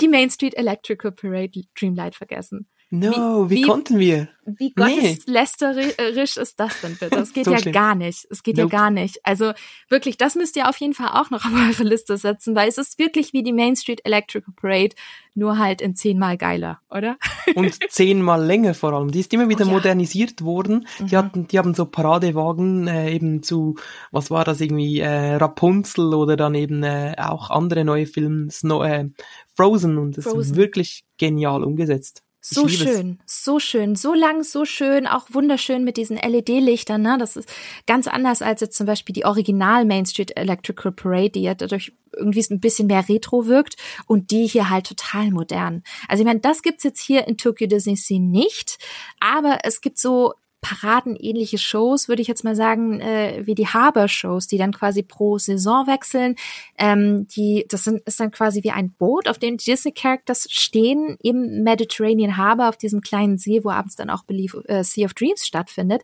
die 0.00 0.08
Main 0.08 0.30
Street 0.30 0.56
Electrical 0.56 1.12
Parade 1.12 1.62
Dreamlight 1.78 2.16
vergessen. 2.16 2.66
No, 2.98 3.50
wie, 3.50 3.56
wie, 3.56 3.56
wie 3.56 3.62
konnten 3.62 3.98
wir? 3.98 4.28
Wie 4.46 4.72
gotteslästerisch 4.72 6.36
ist 6.36 6.60
das 6.60 6.80
denn 6.80 6.96
bitte? 6.96 7.16
Das 7.16 7.32
geht 7.32 7.46
so 7.46 7.50
ja 7.50 7.58
schlimm. 7.58 7.72
gar 7.72 7.94
nicht. 7.96 8.26
Es 8.30 8.42
geht 8.42 8.56
nope. 8.56 8.72
ja 8.72 8.80
gar 8.80 8.90
nicht. 8.90 9.18
Also 9.24 9.52
wirklich, 9.88 10.16
das 10.18 10.36
müsst 10.36 10.54
ihr 10.56 10.68
auf 10.68 10.76
jeden 10.76 10.94
Fall 10.94 11.08
auch 11.08 11.30
noch 11.30 11.44
auf 11.44 11.52
eure 11.80 11.88
Liste 11.88 12.16
setzen, 12.16 12.54
weil 12.54 12.68
es 12.68 12.78
ist 12.78 12.98
wirklich 12.98 13.32
wie 13.32 13.42
die 13.42 13.52
Main 13.52 13.74
Street 13.74 14.00
Electrical 14.04 14.54
Parade, 14.54 14.94
nur 15.34 15.58
halt 15.58 15.80
in 15.80 15.96
zehnmal 15.96 16.36
geiler, 16.36 16.80
oder? 16.90 17.16
Und 17.56 17.76
zehnmal 17.90 18.44
länger 18.44 18.74
vor 18.74 18.92
allem. 18.92 19.10
Die 19.10 19.20
ist 19.20 19.32
immer 19.34 19.48
wieder 19.48 19.64
oh, 19.64 19.68
ja. 19.68 19.74
modernisiert 19.74 20.42
worden. 20.42 20.86
Die 21.00 21.04
mhm. 21.04 21.18
hatten, 21.18 21.48
die 21.48 21.58
haben 21.58 21.74
so 21.74 21.86
Paradewagen 21.86 22.86
äh, 22.86 23.10
eben 23.12 23.42
zu, 23.42 23.76
was 24.12 24.30
war 24.30 24.44
das 24.44 24.60
irgendwie, 24.60 25.00
äh, 25.00 25.34
Rapunzel 25.34 26.14
oder 26.14 26.36
dann 26.36 26.54
eben 26.54 26.84
äh, 26.84 27.16
auch 27.18 27.50
andere 27.50 27.84
neue 27.84 28.06
Filme, 28.06 28.50
Snow, 28.50 28.84
äh, 28.84 29.08
Frozen 29.54 29.98
und 29.98 30.16
das 30.16 30.24
Frozen. 30.24 30.40
ist 30.40 30.56
wirklich 30.56 31.04
genial 31.18 31.64
umgesetzt. 31.64 32.25
So 32.48 32.68
schön, 32.68 33.18
es. 33.26 33.44
so 33.44 33.58
schön, 33.58 33.96
so 33.96 34.14
lang, 34.14 34.44
so 34.44 34.64
schön, 34.64 35.08
auch 35.08 35.26
wunderschön 35.30 35.82
mit 35.82 35.96
diesen 35.96 36.16
LED-Lichtern. 36.16 37.02
Ne? 37.02 37.16
Das 37.18 37.36
ist 37.36 37.52
ganz 37.88 38.06
anders 38.06 38.40
als 38.40 38.60
jetzt 38.60 38.76
zum 38.76 38.86
Beispiel 38.86 39.12
die 39.12 39.24
Original 39.24 39.84
Main 39.84 40.06
Street 40.06 40.36
Electrical 40.36 40.92
Parade, 40.92 41.30
die 41.30 41.42
ja 41.42 41.54
dadurch 41.54 41.92
irgendwie 42.12 42.44
ein 42.48 42.60
bisschen 42.60 42.86
mehr 42.86 43.08
retro 43.08 43.46
wirkt 43.46 43.76
und 44.06 44.30
die 44.30 44.46
hier 44.46 44.70
halt 44.70 44.86
total 44.86 45.32
modern. 45.32 45.82
Also 46.06 46.22
ich 46.22 46.26
meine, 46.26 46.38
das 46.38 46.62
gibt's 46.62 46.84
jetzt 46.84 47.00
hier 47.00 47.26
in 47.26 47.36
Tokyo 47.36 47.66
Disney 47.66 47.96
Sea 47.96 48.20
nicht, 48.20 48.78
aber 49.18 49.58
es 49.64 49.80
gibt 49.80 49.98
so 49.98 50.32
paradenähnliche 50.66 51.58
Shows, 51.58 52.08
würde 52.08 52.22
ich 52.22 52.28
jetzt 52.28 52.42
mal 52.42 52.56
sagen, 52.56 53.00
äh, 53.00 53.42
wie 53.44 53.54
die 53.54 53.68
Harbor-Shows, 53.68 54.48
die 54.48 54.58
dann 54.58 54.72
quasi 54.72 55.02
pro 55.02 55.38
Saison 55.38 55.86
wechseln. 55.86 56.34
Ähm, 56.76 57.28
die, 57.28 57.66
das 57.68 57.84
sind, 57.84 58.00
ist 58.04 58.18
dann 58.18 58.32
quasi 58.32 58.64
wie 58.64 58.72
ein 58.72 58.92
Boot, 58.92 59.28
auf 59.28 59.38
dem 59.38 59.58
Disney-Characters 59.58 60.48
stehen 60.50 61.16
im 61.22 61.62
Mediterranean 61.62 62.36
Harbor, 62.36 62.68
auf 62.68 62.76
diesem 62.76 63.00
kleinen 63.00 63.38
See, 63.38 63.62
wo 63.62 63.70
abends 63.70 63.94
dann 63.94 64.10
auch 64.10 64.24
Belief, 64.24 64.56
äh, 64.64 64.82
Sea 64.82 65.06
of 65.06 65.14
Dreams 65.14 65.46
stattfindet. 65.46 66.02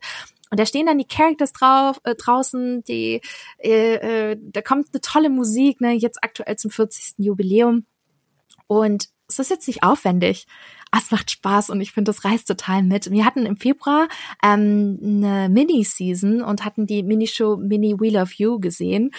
Und 0.49 0.59
da 0.59 0.65
stehen 0.65 0.85
dann 0.85 0.97
die 0.97 1.07
Characters 1.07 1.51
drauf, 1.51 1.99
äh, 2.03 2.15
draußen, 2.15 2.83
die, 2.83 3.21
äh, 3.57 3.95
äh, 4.31 4.37
da 4.39 4.61
kommt 4.61 4.87
eine 4.93 5.01
tolle 5.01 5.29
Musik, 5.29 5.81
ne, 5.81 5.93
jetzt 5.93 6.23
aktuell 6.23 6.55
zum 6.55 6.71
40. 6.71 7.15
Jubiläum. 7.17 7.85
Und 8.67 9.09
es 9.27 9.39
ist 9.39 9.49
jetzt 9.49 9.67
nicht 9.67 9.83
aufwendig, 9.83 10.45
ah, 10.93 10.99
es 10.99 11.09
macht 11.09 11.31
Spaß 11.31 11.71
und 11.71 11.81
ich 11.81 11.91
finde, 11.91 12.09
das 12.09 12.23
reißt 12.23 12.47
total 12.47 12.83
mit. 12.83 13.09
Wir 13.09 13.25
hatten 13.25 13.47
im 13.47 13.57
Februar 13.57 14.07
ähm, 14.43 14.99
eine 15.01 15.49
Mini-Season 15.49 16.43
und 16.43 16.63
hatten 16.63 16.85
die 16.85 17.01
Minishow 17.01 17.57
Mini 17.57 17.99
Wheel 17.99 18.17
of 18.17 18.33
You 18.33 18.59
gesehen. 18.59 19.09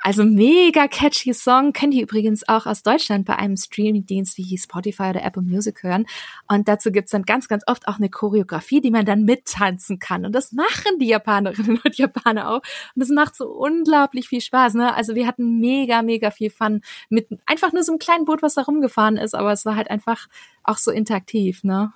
Also 0.00 0.24
mega 0.24 0.88
catchy 0.88 1.32
Song. 1.32 1.72
Können 1.72 1.92
die 1.92 2.02
übrigens 2.02 2.46
auch 2.48 2.66
aus 2.66 2.82
Deutschland 2.82 3.24
bei 3.24 3.36
einem 3.36 3.56
Streaming-Dienst 3.56 4.36
wie 4.36 4.58
Spotify 4.58 5.04
oder 5.04 5.24
Apple 5.24 5.42
Music 5.42 5.82
hören. 5.82 6.04
Und 6.48 6.68
dazu 6.68 6.92
gibt's 6.92 7.12
dann 7.12 7.22
ganz, 7.22 7.48
ganz 7.48 7.64
oft 7.66 7.88
auch 7.88 7.96
eine 7.96 8.10
Choreografie, 8.10 8.82
die 8.82 8.90
man 8.90 9.06
dann 9.06 9.24
mittanzen 9.24 9.98
kann. 9.98 10.26
Und 10.26 10.32
das 10.32 10.52
machen 10.52 10.98
die 11.00 11.06
Japanerinnen 11.06 11.80
und 11.84 11.96
Japaner 11.96 12.50
auch. 12.50 12.60
Und 12.94 13.00
das 13.00 13.08
macht 13.08 13.36
so 13.36 13.48
unglaublich 13.48 14.28
viel 14.28 14.42
Spaß. 14.42 14.74
Ne? 14.74 14.94
Also 14.94 15.14
wir 15.14 15.26
hatten 15.26 15.60
mega, 15.60 16.02
mega 16.02 16.30
viel 16.30 16.50
Fun 16.50 16.82
mit 17.08 17.28
einfach 17.46 17.72
nur 17.72 17.84
so 17.84 17.92
einem 17.92 17.98
kleinen 17.98 18.26
Boot, 18.26 18.42
was 18.42 18.52
da 18.52 18.62
rumgefahren 18.62 19.16
ist. 19.16 19.34
Aber 19.34 19.52
es 19.52 19.64
war 19.64 19.76
halt 19.76 19.90
einfach 19.90 20.26
auch 20.64 20.78
so 20.78 20.90
interaktiv, 20.90 21.64
ne? 21.64 21.92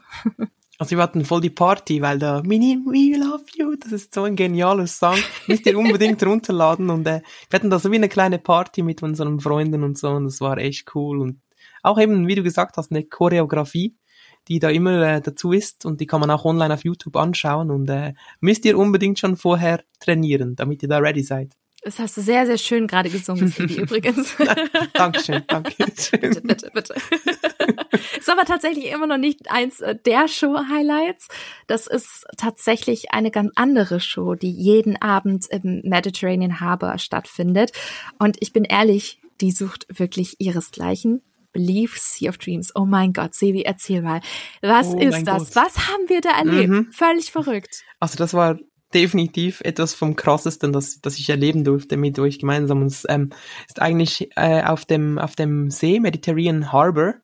Also 0.79 0.95
wir 0.95 1.03
hatten 1.03 1.25
voll 1.25 1.41
die 1.41 1.49
Party, 1.49 2.03
weil 2.03 2.19
da 2.19 2.43
Mini 2.43 2.79
We 2.85 3.19
Love 3.19 3.45
You, 3.55 3.77
das 3.77 3.93
ist 3.93 4.15
so 4.15 4.25
ein 4.25 4.37
genialer 4.37 4.87
Song. 4.87 5.17
Müsst 5.47 5.65
ihr 5.65 5.79
unbedingt 5.79 6.23
runterladen 6.23 6.91
und 6.91 7.07
äh, 7.07 7.23
wir 7.49 7.59
hatten 7.59 7.71
da 7.71 7.79
so 7.79 7.91
wie 7.91 7.97
eine 7.97 8.11
kleine 8.11 8.39
Party 8.39 8.83
mit 8.83 9.03
unseren 9.03 9.41
Freunden 9.41 9.83
und 9.83 9.97
so 9.97 10.11
und 10.11 10.25
das 10.25 10.41
war 10.43 10.59
echt 10.59 10.95
cool 10.95 11.21
und 11.21 11.41
auch 11.83 11.99
eben, 11.99 12.27
wie 12.27 12.35
du 12.35 12.43
gesagt 12.43 12.77
hast, 12.77 12.91
eine 12.91 13.05
Choreografie, 13.05 13.97
die 14.49 14.59
da 14.59 14.69
immer 14.69 15.01
äh, 15.01 15.21
dazu 15.23 15.53
ist 15.53 15.87
und 15.87 16.01
die 16.01 16.07
kann 16.07 16.21
man 16.21 16.31
auch 16.31 16.45
online 16.45 16.75
auf 16.75 16.85
YouTube 16.85 17.17
anschauen 17.17 17.71
und 17.71 17.89
äh, 17.89 18.13
müsst 18.41 18.67
ihr 18.67 18.77
unbedingt 18.77 19.19
schon 19.19 19.37
vorher 19.37 19.83
trainieren, 19.99 20.57
damit 20.57 20.83
ihr 20.83 20.91
da 20.91 20.99
ready 20.99 21.23
seid. 21.23 21.55
Das 21.87 22.01
hast 22.01 22.17
du 22.17 22.21
sehr, 22.21 22.47
sehr 22.47 22.59
schön 22.59 22.89
gerade 22.89 23.09
gesungen, 23.09 23.47
Cindy, 23.47 23.75
übrigens. 23.81 24.35
Dankeschön, 24.93 25.45
danke. 25.47 25.73
bitte, 25.79 26.41
bitte, 26.41 26.71
bitte. 26.75 26.95
ist 28.19 28.29
aber 28.29 28.45
tatsächlich 28.45 28.87
immer 28.91 29.07
noch 29.07 29.19
nicht 29.19 29.49
eins 29.53 29.81
der 30.05 30.27
Show-Highlights. 30.27 31.29
Das 31.69 31.87
ist 31.87 32.27
tatsächlich 32.37 33.13
eine 33.13 33.31
ganz 33.31 33.53
andere 33.55 34.01
Show, 34.01 34.35
die 34.35 34.51
jeden 34.51 35.01
Abend 35.01 35.47
im 35.49 35.83
Mediterranean 35.85 36.59
Harbor 36.59 36.99
stattfindet. 36.99 37.71
Und 38.19 38.37
ich 38.41 38.53
bin 38.53 38.65
ehrlich, 38.65 39.21
die 39.41 39.53
sucht 39.53 39.87
wirklich 39.89 40.41
ihresgleichen. 40.41 41.23
Believe 41.53 41.93
Sea 41.95 42.31
of 42.31 42.39
Dreams. 42.39 42.75
Oh 42.75 42.85
mein 42.85 43.13
Gott, 43.13 43.33
Sevi, 43.33 43.63
erzähl 43.63 44.03
mal. 44.03 44.23
Was 44.61 44.89
oh 44.89 44.99
ist 44.99 45.23
das? 45.23 45.55
Gott. 45.55 45.65
Was 45.65 45.87
haben 45.87 46.09
wir 46.09 46.21
da 46.21 46.31
erlebt? 46.31 46.69
Mhm. 46.69 46.89
Völlig 46.91 47.31
verrückt. 47.31 47.85
Also 48.01 48.19
das 48.19 48.35
war 48.35 48.59
definitiv 48.97 49.61
etwas 49.61 49.93
vom 49.93 50.17
krassesten, 50.17 50.73
das, 50.73 51.03
das 51.03 51.19
ich 51.19 51.29
erleben 51.29 51.65
durfte 51.65 51.99
mit 51.99 52.19
euch 52.19 52.39
gemeinsam. 52.39 52.81
Und 52.81 52.87
es 52.87 53.05
ähm, 53.07 53.29
ist 53.69 53.83
eigentlich 53.83 54.31
äh, 54.37 54.63
auf 54.63 54.87
dem 54.87 55.19
auf 55.19 55.37
dem 55.37 55.71
See 55.71 56.01
Mediterranean 56.01 56.73
Harbor. 56.73 57.17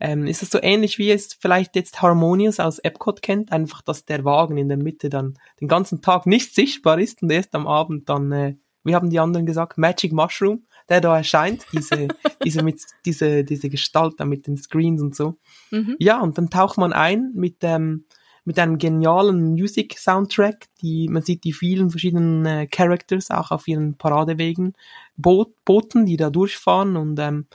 Ähm, 0.00 0.26
ist 0.26 0.42
es 0.42 0.50
so 0.50 0.58
ähnlich 0.62 0.98
wie 0.98 1.10
es 1.10 1.34
vielleicht 1.34 1.76
jetzt 1.76 2.00
Harmonious 2.00 2.60
aus 2.60 2.78
Epcot 2.78 3.20
kennt, 3.20 3.52
einfach, 3.52 3.82
dass 3.82 4.06
der 4.06 4.24
Wagen 4.24 4.56
in 4.56 4.68
der 4.68 4.78
Mitte 4.78 5.10
dann 5.10 5.38
den 5.60 5.68
ganzen 5.68 6.00
Tag 6.00 6.24
nicht 6.24 6.54
sichtbar 6.54 6.98
ist 6.98 7.22
und 7.22 7.30
erst 7.30 7.54
am 7.54 7.66
Abend 7.66 8.08
dann, 8.08 8.32
äh, 8.32 8.54
wie 8.82 8.94
haben 8.94 9.10
die 9.10 9.20
anderen 9.20 9.44
gesagt, 9.44 9.76
Magic 9.76 10.12
Mushroom, 10.12 10.64
der 10.88 11.02
da 11.02 11.14
erscheint, 11.14 11.66
diese 11.74 12.08
diese 12.42 12.62
mit 12.62 12.80
diese 13.04 13.44
diese 13.44 13.68
Gestalt 13.68 14.14
da 14.16 14.24
mit 14.24 14.46
den 14.46 14.56
Screens 14.56 15.02
und 15.02 15.14
so. 15.14 15.36
Mhm. 15.70 15.96
Ja, 15.98 16.22
und 16.22 16.38
dann 16.38 16.48
taucht 16.48 16.78
man 16.78 16.94
ein 16.94 17.32
mit 17.34 17.56
ähm, 17.60 18.06
mit 18.48 18.58
einem 18.58 18.78
genialen 18.78 19.52
Music-Soundtrack. 19.52 20.68
Die, 20.80 21.06
man 21.08 21.22
sieht 21.22 21.44
die 21.44 21.52
vielen 21.52 21.90
verschiedenen 21.90 22.46
äh, 22.46 22.66
Characters 22.66 23.30
auch 23.30 23.50
auf 23.50 23.68
ihren 23.68 23.98
Paradewegen, 23.98 24.72
Boot, 25.18 25.54
Booten, 25.66 26.06
die 26.06 26.16
da 26.16 26.30
durchfahren 26.30 26.96
und 26.96 27.20
ähm, 27.20 27.46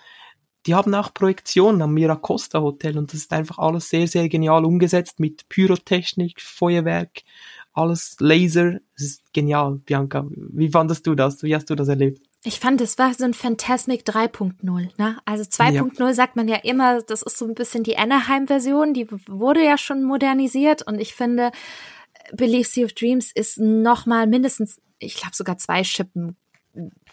die 0.68 0.76
haben 0.76 0.94
auch 0.94 1.12
Projektionen 1.12 1.82
am 1.82 1.96
Miracosta 1.96 2.62
Hotel 2.62 3.00
und 3.00 3.12
das 3.12 3.22
ist 3.22 3.34
einfach 3.34 3.58
alles 3.58 3.90
sehr, 3.90 4.08
sehr 4.08 4.30
genial 4.30 4.66
umgesetzt 4.66 5.20
mit 5.20 5.50
Pyrotechnik, 5.50 6.40
Feuerwerk, 6.40 7.24
alles 7.74 8.16
Laser. 8.20 8.74
Das 8.96 9.04
ist 9.04 9.34
genial, 9.34 9.82
Bianca. 9.84 10.28
Wie 10.30 10.70
fandest 10.70 11.08
du 11.08 11.16
das? 11.16 11.42
Wie 11.42 11.56
hast 11.56 11.72
du 11.72 11.76
das 11.76 11.88
erlebt? 11.88 12.22
Ich 12.46 12.60
fand, 12.60 12.82
es 12.82 12.98
war 12.98 13.14
so 13.14 13.24
ein 13.24 13.34
Phantasmic 13.34 14.04
3.0. 14.04 14.90
Ne? 14.98 15.18
Also 15.24 15.44
2.0 15.44 16.00
ja. 16.00 16.14
sagt 16.14 16.36
man 16.36 16.48
ja 16.48 16.58
immer, 16.58 17.02
das 17.02 17.22
ist 17.22 17.38
so 17.38 17.46
ein 17.46 17.56
bisschen 17.56 17.84
die 17.84 17.98
Anaheim-Version, 17.98 18.94
die 18.94 19.08
wurde 19.28 19.64
ja 19.64 19.78
schon 19.78 20.04
modernisiert 20.04 20.82
und 20.86 21.00
ich 21.00 21.16
finde, 21.16 21.52
Believe 22.34 22.68
Sea 22.68 22.86
of 22.86 22.94
Dreams 22.94 23.32
ist 23.34 23.60
noch 23.60 24.06
mal 24.06 24.28
mindestens, 24.28 24.82
ich 25.00 25.16
glaube 25.16 25.36
sogar 25.36 25.58
zwei 25.58 25.84
Schippen 25.84 26.36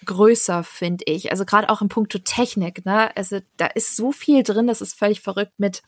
größer, 0.04 0.64
finde 0.64 1.04
ich. 1.06 1.30
Also 1.30 1.44
gerade 1.44 1.68
auch 1.68 1.82
im 1.82 1.88
Punkto 1.88 2.18
Technik. 2.18 2.84
Ne? 2.84 3.14
Also 3.16 3.40
da 3.56 3.66
ist 3.66 3.96
so 3.96 4.12
viel 4.12 4.42
drin, 4.42 4.66
das 4.66 4.80
ist 4.80 4.94
völlig 4.94 5.20
verrückt 5.20 5.54
mit 5.58 5.82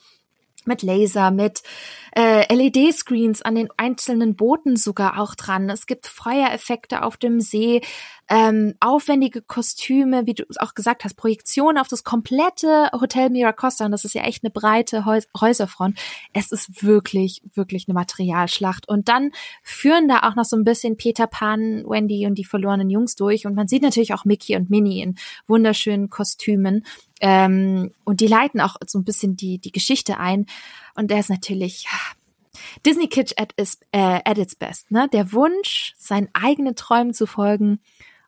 mit 0.64 0.82
Laser, 0.82 1.32
mit 1.32 1.62
äh, 2.16 2.53
LED-Screens 2.55 3.43
an 3.43 3.57
den 3.57 3.68
einzelnen 3.76 4.36
Booten 4.36 4.76
sogar 4.76 5.20
auch 5.20 5.34
dran. 5.34 5.68
Es 5.70 5.86
gibt 5.86 6.07
Feuereffekte 6.07 7.03
auf 7.03 7.16
dem 7.16 7.40
See, 7.40 7.80
ähm, 8.33 8.74
aufwendige 8.80 9.43
Kostüme, 9.43 10.24
wie 10.24 10.33
du 10.33 10.45
auch 10.57 10.72
gesagt 10.72 11.05
hast, 11.05 11.16
Projektionen 11.16 11.76
auf 11.76 11.89
das 11.89 12.03
komplette 12.03 12.89
Hotel 12.99 13.28
Miracosta. 13.28 13.85
Und 13.85 13.93
das 13.93 14.07
ist 14.07 14.14
ja 14.14 14.22
echt 14.22 14.43
eine 14.43 14.51
breite 14.51 15.05
Häus 15.05 15.28
Häuserfront. 15.39 15.99
Es 16.33 16.51
ist 16.51 16.83
wirklich, 16.83 17.43
wirklich 17.53 17.87
eine 17.87 17.95
Materialschlacht. 17.95 18.89
Und 18.89 19.09
dann 19.11 19.33
führen 19.62 20.09
da 20.09 20.20
auch 20.20 20.35
noch 20.35 20.47
so 20.47 20.57
ein 20.57 20.64
bisschen 20.64 20.97
Peter 20.97 21.26
Pan, 21.26 21.85
Wendy 21.87 22.26
und 22.26 22.37
die 22.37 22.47
verlorenen 22.47 22.89
Jungs 22.89 23.16
durch. 23.16 23.45
Und 23.45 23.55
man 23.55 23.68
sieht 23.68 23.83
natürlich 23.83 24.14
auch 24.14 24.24
Mickey 24.24 24.57
und 24.57 24.70
Minnie 24.70 25.03
in 25.03 25.16
wunderschönen 25.47 26.09
Kostümen. 26.09 26.87
Ähm, 27.20 27.93
und 28.05 28.20
die 28.20 28.28
leiten 28.28 28.62
auch 28.62 28.76
so 28.87 28.99
ein 28.99 29.05
bisschen 29.05 29.37
die, 29.37 29.59
die 29.59 29.72
Geschichte 29.72 30.18
ein. 30.18 30.47
Und 30.95 31.11
der 31.11 31.18
ist 31.18 31.28
natürlich 31.28 31.87
Disney 32.87 33.09
Kitsch 33.09 33.35
at, 33.37 33.53
is, 33.59 33.78
äh, 33.93 34.20
at 34.24 34.39
its 34.39 34.55
best. 34.55 34.91
Ne? 34.91 35.07
Der 35.12 35.35
Wunsch, 35.35 35.93
seinen 35.99 36.30
eigenen 36.33 36.76
Träumen 36.76 37.12
zu 37.12 37.26
folgen 37.26 37.78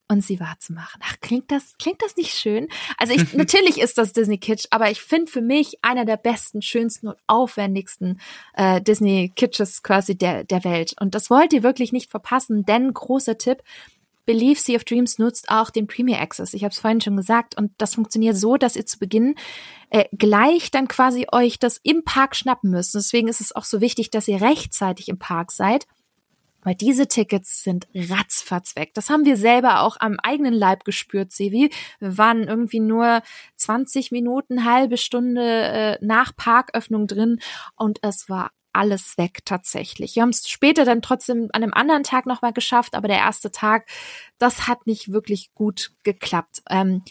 und 0.09 0.23
sie 0.23 0.41
wahrzumachen. 0.41 1.01
Ach, 1.05 1.17
klingt 1.21 1.51
das, 1.51 1.77
klingt 1.79 2.03
das 2.03 2.17
nicht 2.17 2.35
schön? 2.35 2.69
Also 2.99 3.15
ich, 3.15 3.33
natürlich 3.35 3.79
ist 3.81 3.99
das 3.99 4.13
Disney 4.13 4.39
Kitsch, 4.39 4.67
aber 4.71 4.91
ich 4.91 5.01
finde 5.01 5.31
für 5.31 5.41
mich 5.41 5.79
einer 5.83 6.05
der 6.05 6.17
besten, 6.17 6.63
schönsten 6.63 7.09
und 7.09 7.17
aufwendigsten 7.27 8.21
äh, 8.55 8.81
Disney 8.81 9.33
Kitsches 9.35 9.83
quasi 9.83 10.17
der, 10.17 10.45
der 10.45 10.65
Welt. 10.65 10.95
Und 11.01 11.15
das 11.15 11.31
wollt 11.31 11.53
ihr 11.53 11.63
wirklich 11.63 11.93
nicht 11.93 12.11
verpassen, 12.11 12.65
denn 12.65 12.93
großer 12.93 13.39
Tipp, 13.39 13.63
Believe 14.27 14.59
Sea 14.59 14.77
of 14.77 14.85
Dreams 14.85 15.19
nutzt 15.19 15.51
auch 15.51 15.71
den 15.71 15.87
Premier 15.87 16.21
Access. 16.21 16.55
Ich 16.55 16.65
habe 16.65 16.73
es 16.73 16.79
vorhin 16.79 17.01
schon 17.01 17.17
gesagt 17.17 17.57
und 17.57 17.73
das 17.79 17.95
funktioniert 17.95 18.37
so, 18.37 18.57
dass 18.57 18.77
ihr 18.77 18.87
zu 18.87 18.99
Beginn 18.99 19.35
äh, 19.91 20.05
gleich 20.13 20.71
dann 20.71 20.89
quasi 20.89 21.27
euch 21.31 21.59
das 21.59 21.79
im 21.83 22.05
Park 22.05 22.35
schnappen 22.35 22.71
müsst. 22.71 22.95
Deswegen 22.95 23.29
ist 23.29 23.43
es 23.43 23.55
auch 23.55 23.65
so 23.65 23.81
wichtig, 23.81 24.11
dass 24.11 24.29
ihr 24.29 24.41
rechtzeitig 24.41 25.09
im 25.09 25.19
Park 25.19 25.53
seid, 25.53 25.87
weil 26.65 26.75
diese 26.75 27.07
Tickets 27.07 27.63
sind 27.63 27.87
ratzfatz 27.95 28.75
weg. 28.75 28.91
Das 28.95 29.11
haben 29.11 29.25
wir 29.25 29.37
selber 29.37 29.83
auch 29.83 29.97
am 30.01 30.17
eigenen 30.23 30.55
Leib 30.55 30.85
gespürt, 30.85 31.31
Sevi. 31.31 31.71
Wir 32.01 32.19
waren 32.19 32.49
irgendwie 32.49 32.81
nur 32.81 33.23
20 33.57 34.11
Minuten, 34.11 34.65
halbe 34.65 34.97
Stunde 34.97 35.43
äh, 35.43 35.99
nach 36.01 36.35
Parköffnung 36.35 37.07
drin 37.07 37.39
und 37.77 38.01
es 38.03 38.29
war 38.29 38.51
alles 38.73 39.17
weg 39.17 39.45
tatsächlich. 39.45 40.17
Wir 40.17 40.23
haben 40.23 40.31
es 40.31 40.49
später 40.49 40.85
dann 40.85 41.01
trotzdem 41.01 41.49
an 41.53 41.63
einem 41.63 41.73
anderen 41.73 42.03
Tag 42.03 42.27
nochmal 42.27 42.53
geschafft, 42.53 42.95
aber 42.95 43.09
der 43.09 43.19
erste 43.19 43.53
Tag, 43.53 43.89
das 44.39 44.67
hat 44.67 44.87
nicht 44.87 45.13
wirklich 45.13 45.55
gut 45.55 45.93
geklappt. 46.03 46.63
Ähm, 46.69 47.03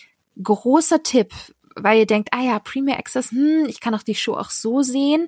großer 0.41 1.03
Tipp, 1.03 1.31
weil 1.75 1.99
ihr 1.99 2.05
denkt, 2.05 2.29
ah 2.31 2.41
ja, 2.41 2.59
Premier 2.59 2.97
Access, 2.97 3.31
hm, 3.31 3.65
ich 3.67 3.79
kann 3.79 3.95
auch 3.95 4.03
die 4.03 4.15
Show 4.15 4.33
auch 4.33 4.49
so 4.49 4.81
sehen. 4.81 5.27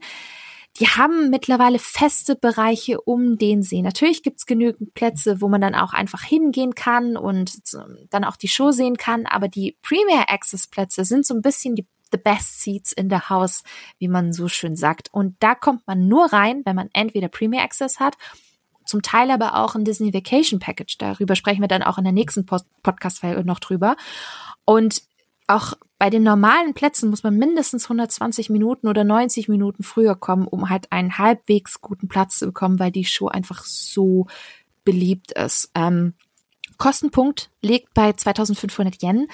Die 0.80 0.88
haben 0.88 1.30
mittlerweile 1.30 1.80
feste 1.80 2.36
Bereiche 2.36 3.00
um 3.00 3.38
den 3.38 3.64
See. 3.64 3.82
Natürlich 3.82 4.24
gibt's 4.24 4.46
genügend 4.46 4.94
Plätze, 4.94 5.40
wo 5.40 5.48
man 5.48 5.62
dann 5.62 5.74
auch 5.74 5.94
einfach 5.94 6.22
hingehen 6.22 6.76
kann 6.76 7.16
und 7.16 7.62
dann 8.10 8.26
auch 8.26 8.36
die 8.36 8.50
Show 8.50 8.72
sehen 8.72 8.98
kann. 8.98 9.26
Aber 9.26 9.48
die 9.48 9.78
Premier 9.82 10.30
Access 10.30 10.68
Plätze 10.68 11.06
sind 11.06 11.26
so 11.26 11.34
ein 11.34 11.42
bisschen 11.42 11.76
die 11.76 11.88
the 12.12 12.18
best 12.18 12.62
seats 12.62 12.92
in 12.92 13.10
the 13.10 13.18
house, 13.30 13.64
wie 14.00 14.08
man 14.08 14.32
so 14.32 14.48
schön 14.48 14.76
sagt. 14.76 15.10
Und 15.12 15.36
da 15.40 15.56
kommt 15.56 15.86
man 15.88 16.08
nur 16.08 16.32
rein, 16.32 16.62
wenn 16.66 16.76
man 16.76 16.90
entweder 16.94 17.28
Premier 17.28 17.62
Access 17.62 18.00
hat, 18.00 18.16
zum 18.86 19.02
Teil 19.02 19.32
aber 19.32 19.56
auch 19.56 19.76
ein 19.76 19.84
Disney 19.84 20.14
Vacation 20.14 20.60
Package. 20.60 20.98
Darüber 20.98 21.36
sprechen 21.36 21.62
wir 21.62 21.68
dann 21.68 21.84
auch 21.84 21.98
in 21.98 22.04
der 22.04 22.14
nächsten 22.14 22.46
Podcast-Folge 22.46 23.44
noch 23.44 23.60
drüber. 23.60 23.96
Und 24.64 25.02
auch 25.48 25.74
bei 25.98 26.10
den 26.10 26.24
normalen 26.24 26.74
Plätzen 26.74 27.10
muss 27.10 27.24
man 27.24 27.38
mindestens 27.38 27.86
120 27.86 28.50
Minuten 28.50 28.88
oder 28.88 29.04
90 29.04 29.48
Minuten 29.48 29.84
früher 29.84 30.16
kommen, 30.16 30.48
um 30.48 30.70
halt 30.70 30.92
einen 30.92 31.18
halbwegs 31.18 31.82
guten 31.82 32.08
Platz 32.08 32.40
zu 32.40 32.48
bekommen, 32.48 32.80
weil 32.80 32.92
die 32.92 33.06
Show 33.06 33.28
einfach 33.28 33.64
so 33.64 34.28
beliebt 34.84 35.32
ist. 35.32 35.72
Ähm, 35.76 36.14
Kostenpunkt 36.78 37.50
liegt 37.62 37.94
bei 37.94 38.12
2500 38.12 39.02
Yen. 39.02 39.28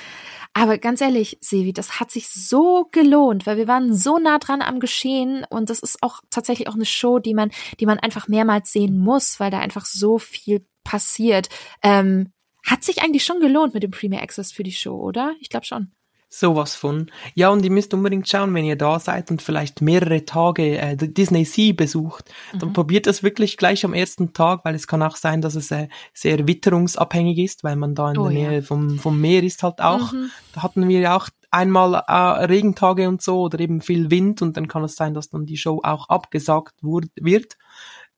Aber 0.54 0.78
ganz 0.78 1.02
ehrlich, 1.02 1.38
Sevi, 1.42 1.74
das 1.74 2.00
hat 2.00 2.12
sich 2.12 2.30
so 2.30 2.88
gelohnt, 2.92 3.48
weil 3.48 3.58
wir 3.58 3.68
waren 3.68 3.94
so 3.94 4.20
nah 4.20 4.38
dran 4.38 4.62
am 4.62 4.80
Geschehen 4.80 5.46
und 5.50 5.70
das 5.70 5.80
ist 5.80 6.04
auch 6.04 6.22
tatsächlich 6.30 6.68
auch 6.68 6.76
eine 6.76 6.86
Show, 6.86 7.20
die 7.20 7.34
man, 7.34 7.52
die 7.80 7.86
man 7.86 8.00
einfach 8.00 8.28
mehrmals 8.28 8.72
sehen 8.72 9.00
muss, 9.00 9.40
weil 9.40 9.50
da 9.50 9.60
einfach 9.60 9.86
so 9.86 10.18
viel 10.18 10.66
passiert. 10.84 11.50
Ähm, 11.82 12.32
hat 12.66 12.84
sich 12.84 13.02
eigentlich 13.02 13.24
schon 13.24 13.40
gelohnt 13.40 13.74
mit 13.74 13.84
dem 13.84 13.92
Premier 13.92 14.22
Access 14.22 14.52
für 14.52 14.64
die 14.64 14.72
Show, 14.72 14.96
oder? 14.96 15.34
Ich 15.40 15.50
glaube 15.50 15.66
schon. 15.66 15.92
Sowas 16.34 16.76
von. 16.76 17.12
Ja, 17.36 17.50
und 17.50 17.66
ihr 17.66 17.72
müsst 17.72 17.94
unbedingt 17.94 18.26
schauen, 18.26 18.54
wenn 18.54 18.64
ihr 18.64 18.78
da 18.78 19.00
seid 19.02 19.30
und 19.32 19.42
vielleicht 19.42 19.82
mehrere 19.82 20.24
Tage 20.24 20.78
äh, 20.78 20.96
Disney 20.96 21.44
Sea 21.44 21.74
besucht, 21.74 22.32
dann 22.58 22.70
mhm. 22.70 22.74
probiert 22.74 23.06
das 23.06 23.22
wirklich 23.22 23.58
gleich 23.58 23.84
am 23.84 23.94
ersten 23.94 24.32
Tag, 24.32 24.64
weil 24.64 24.74
es 24.74 24.88
kann 24.88 25.04
auch 25.04 25.18
sein, 25.18 25.42
dass 25.42 25.56
es 25.56 25.72
äh, 25.72 25.90
sehr 26.14 26.48
witterungsabhängig 26.48 27.38
ist, 27.38 27.66
weil 27.66 27.76
man 27.76 27.96
da 27.96 28.12
in 28.12 28.18
oh, 28.18 28.30
der 28.30 28.32
Nähe 28.32 28.54
ja. 28.56 28.62
vom, 28.62 28.98
vom 28.98 29.20
Meer 29.20 29.44
ist 29.44 29.62
halt 29.62 29.82
auch. 29.82 30.14
Mhm. 30.14 30.32
Da 30.54 30.64
hatten 30.64 30.88
wir 30.88 31.02
ja 31.02 31.18
auch 31.18 31.28
einmal 31.52 31.96
äh, 32.08 32.46
Regentage 32.46 33.10
und 33.10 33.22
so 33.22 33.42
oder 33.42 33.60
eben 33.60 33.82
viel 33.82 34.10
Wind 34.10 34.42
und 34.42 34.56
dann 34.56 34.70
kann 34.70 34.86
es 34.86 34.96
sein, 34.96 35.14
dass 35.14 35.28
dann 35.28 35.46
die 35.46 35.58
Show 35.58 35.82
auch 35.84 36.08
abgesagt 36.08 36.76
wird. 36.82 37.58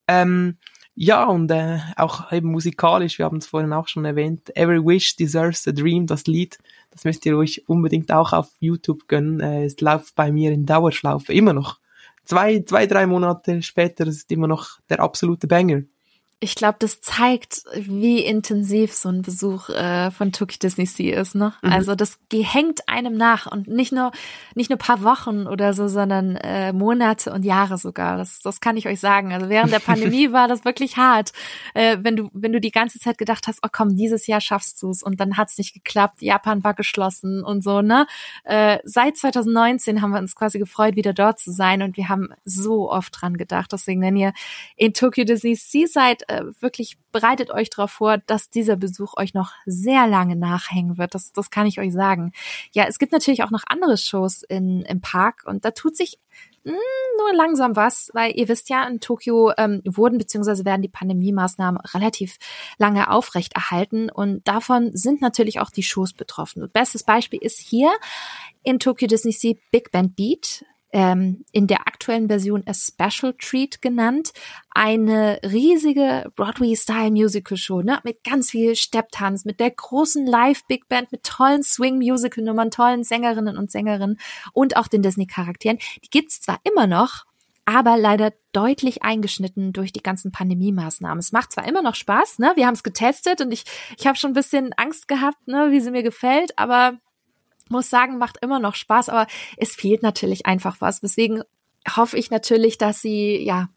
Ähm, 0.08 0.60
ja, 0.96 1.26
und 1.26 1.50
äh, 1.50 1.80
auch 1.96 2.32
eben 2.32 2.52
musikalisch, 2.52 3.18
wir 3.18 3.26
haben 3.26 3.38
es 3.38 3.48
vorhin 3.48 3.74
auch 3.74 3.88
schon 3.88 4.06
erwähnt, 4.06 4.56
Every 4.56 4.80
Wish 4.80 5.16
Deserves 5.16 5.68
a 5.68 5.72
Dream, 5.72 6.06
das 6.06 6.26
Lied, 6.28 6.60
das 6.92 7.04
müsst 7.04 7.26
ihr 7.26 7.38
euch 7.38 7.64
unbedingt 7.68 8.12
auch 8.12 8.34
auf 8.34 8.52
YouTube 8.60 9.08
gönnen. 9.08 9.40
Äh, 9.40 9.66
es 9.66 9.80
läuft 9.82 10.16
bei 10.16 10.32
mir 10.32 10.52
in 10.52 10.66
Dauerschlaufe, 10.66 11.34
immer 11.34 11.54
noch. 11.54 11.80
Zwei, 12.26 12.60
zwei, 12.62 12.86
drei 12.86 13.08
Monate 13.08 13.62
später 13.64 14.08
ist 14.08 14.32
immer 14.32 14.48
noch 14.48 14.80
der 14.90 15.00
absolute 15.00 15.48
Banger 15.48 15.82
ich 16.44 16.56
glaube, 16.56 16.76
das 16.80 17.00
zeigt, 17.00 17.64
wie 17.74 18.20
intensiv 18.20 18.94
so 18.94 19.08
ein 19.08 19.22
Besuch 19.22 19.70
äh, 19.70 20.12
von 20.12 20.34
Tokyo 20.34 20.58
Disney 20.62 20.86
Sea 20.86 21.20
ist. 21.20 21.36
Ne? 21.36 21.54
Mhm. 21.62 21.72
Also 21.72 21.96
das 21.96 22.20
hängt 22.34 22.90
einem 22.90 23.16
nach 23.16 23.48
und 23.50 23.70
nicht 23.70 23.94
nur 23.94 24.12
nicht 24.54 24.70
nur 24.70 24.78
paar 24.78 25.04
Wochen 25.04 25.48
oder 25.48 25.74
so, 25.74 25.88
sondern 25.88 26.36
äh, 26.36 26.74
Monate 26.74 27.32
und 27.32 27.46
Jahre 27.46 27.78
sogar. 27.78 28.18
Das, 28.18 28.42
das 28.42 28.60
kann 28.60 28.76
ich 28.76 28.90
euch 28.90 29.00
sagen. 29.00 29.32
Also 29.32 29.48
während 29.48 29.72
der 29.72 29.80
Pandemie 29.94 30.34
war 30.34 30.50
das 30.50 30.66
wirklich 30.66 30.98
hart, 30.98 31.32
äh, 31.76 31.98
wenn 32.02 32.18
du 32.18 32.30
wenn 32.34 32.52
du 32.52 32.60
die 32.60 32.72
ganze 32.72 33.00
Zeit 33.00 33.18
gedacht 33.18 33.48
hast, 33.48 33.60
oh 33.64 33.70
komm, 33.72 33.96
dieses 33.96 34.28
Jahr 34.28 34.42
schaffst 34.42 34.84
du's 34.84 35.02
und 35.02 35.22
dann 35.22 35.38
hat's 35.38 35.58
nicht 35.58 35.74
geklappt. 35.74 36.22
Japan 36.22 36.62
war 36.66 36.74
geschlossen 36.74 37.42
und 37.42 37.64
so. 37.64 37.82
Ne? 37.82 38.06
Äh, 38.44 38.80
seit 38.84 39.16
2019 39.16 40.02
haben 40.02 40.12
wir 40.12 40.20
uns 40.20 40.36
quasi 40.36 40.60
gefreut, 40.60 40.98
wieder 40.98 41.14
dort 41.14 41.40
zu 41.40 41.52
sein 41.52 41.82
und 41.82 41.96
wir 41.96 42.10
haben 42.10 42.34
so 42.44 42.92
oft 42.92 43.22
dran 43.22 43.38
gedacht. 43.38 43.72
Deswegen, 43.72 44.02
wenn 44.02 44.18
ihr 44.18 44.34
in 44.76 44.94
Tokyo 44.94 45.24
Disney 45.24 45.56
Sea 45.56 45.88
seid 45.88 46.24
äh, 46.34 46.62
wirklich 46.62 46.98
bereitet 47.12 47.52
euch 47.52 47.70
darauf 47.70 47.92
vor, 47.92 48.18
dass 48.18 48.50
dieser 48.50 48.76
Besuch 48.76 49.14
euch 49.18 49.34
noch 49.34 49.52
sehr 49.66 50.08
lange 50.08 50.36
nachhängen 50.36 50.98
wird. 50.98 51.14
Das, 51.14 51.32
das 51.32 51.52
kann 51.52 51.68
ich 51.68 51.80
euch 51.80 51.94
sagen. 51.94 52.32
Ja, 52.72 52.86
es 52.88 53.00
gibt 53.00 53.12
natürlich 53.12 53.44
auch 53.44 53.52
noch 53.52 53.64
andere 53.68 53.98
Shows 53.98 54.44
in, 54.44 54.82
im 54.82 55.02
Park 55.02 55.44
und 55.46 55.64
da 55.64 55.72
tut 55.72 55.96
sich 55.96 56.20
mh, 56.64 56.74
hm, 56.74 56.80
nur 57.20 57.34
langsam 57.34 57.76
was, 57.76 58.10
weil 58.14 58.36
ihr 58.36 58.48
wisst 58.48 58.70
ja, 58.70 58.88
in 58.88 59.00
Tokio 59.00 59.52
ähm, 59.58 59.82
wurden 59.86 60.18
bzw. 60.18 60.66
werden 60.66 60.82
die 60.82 60.90
Pandemie-Maßnahmen 60.90 61.80
relativ 61.94 62.38
lange 62.78 63.12
aufrechterhalten 63.12 64.10
und 64.10 64.48
davon 64.48 64.92
sind 64.94 65.22
natürlich 65.22 65.60
auch 65.60 65.70
die 65.70 65.84
Shows 65.84 66.14
betroffen. 66.14 66.70
Bestes 66.74 67.04
Beispiel 67.04 67.40
ist 67.42 67.60
hier 67.60 67.92
in 68.64 68.80
Tokyo 68.80 69.08
Disney 69.08 69.32
Sea 69.32 69.56
Big 69.72 69.92
Band 69.92 70.16
Beat 70.16 70.66
ähm, 70.94 71.44
in 71.52 71.66
der 71.68 71.88
aktuellen 71.88 72.28
Version 72.28 72.64
a 72.68 72.74
Special 72.74 73.34
Treat 73.34 73.82
genannt. 73.82 74.32
Eine 74.70 75.40
riesige 75.44 76.32
Broadway-Style-Musical-Show, 76.36 77.82
ne? 77.82 78.00
Mit 78.04 78.24
ganz 78.24 78.52
viel 78.52 78.76
Stepptanz, 78.76 79.44
mit 79.44 79.60
der 79.60 79.72
großen 79.72 80.26
Live-Big 80.26 80.88
Band, 80.88 81.12
mit 81.12 81.24
tollen 81.24 81.64
Swing-Musical-Nummern, 81.64 82.72
tollen 82.72 83.04
Sängerinnen 83.04 83.58
und 83.58 83.72
Sängerinnen 83.72 84.20
und 84.54 84.78
auch 84.78 84.88
den 84.88 85.02
Disney-Charakteren. 85.02 85.80
Die 86.04 86.10
gibt's 86.10 86.42
zwar 86.42 86.60
immer 86.64 86.86
noch, 86.86 87.26
aber 87.66 87.98
leider 87.98 88.32
deutlich 88.52 89.04
eingeschnitten 89.04 89.74
durch 89.74 89.94
die 89.94 90.04
ganzen 90.04 90.32
Pandemie-Maßnahmen. 90.32 91.20
Es 91.20 91.32
macht 91.32 91.54
zwar 91.54 91.68
immer 91.68 91.82
noch 91.82 91.96
Spaß, 91.96 92.38
ne? 92.38 92.54
Wir 92.56 92.68
haben 92.68 92.76
es 92.76 92.84
getestet 92.84 93.42
und 93.42 93.52
ich, 93.52 93.64
ich 93.98 94.06
habe 94.06 94.18
schon 94.18 94.32
ein 94.32 94.36
bisschen 94.36 94.74
Angst 94.74 95.08
gehabt, 95.08 95.48
ne, 95.48 95.72
wie 95.72 95.80
sie 95.80 95.92
mir 95.92 96.04
gefällt, 96.04 96.58
aber 96.60 97.00
muss 97.74 97.90
sagen, 97.90 98.18
macht 98.18 98.38
immer 98.42 98.60
noch 98.60 98.76
Spaß, 98.76 99.10
aber 99.10 99.28
es 99.58 99.76
fehlt 99.76 100.02
natürlich 100.04 100.46
einfach 100.46 100.80
was. 100.80 101.02
Deswegen 101.02 101.44
hoffe 101.98 102.18
ich 102.18 102.32
natürlich, 102.32 102.78
dass 102.78 103.02
sie, 103.02 103.44
ja, 103.44 103.68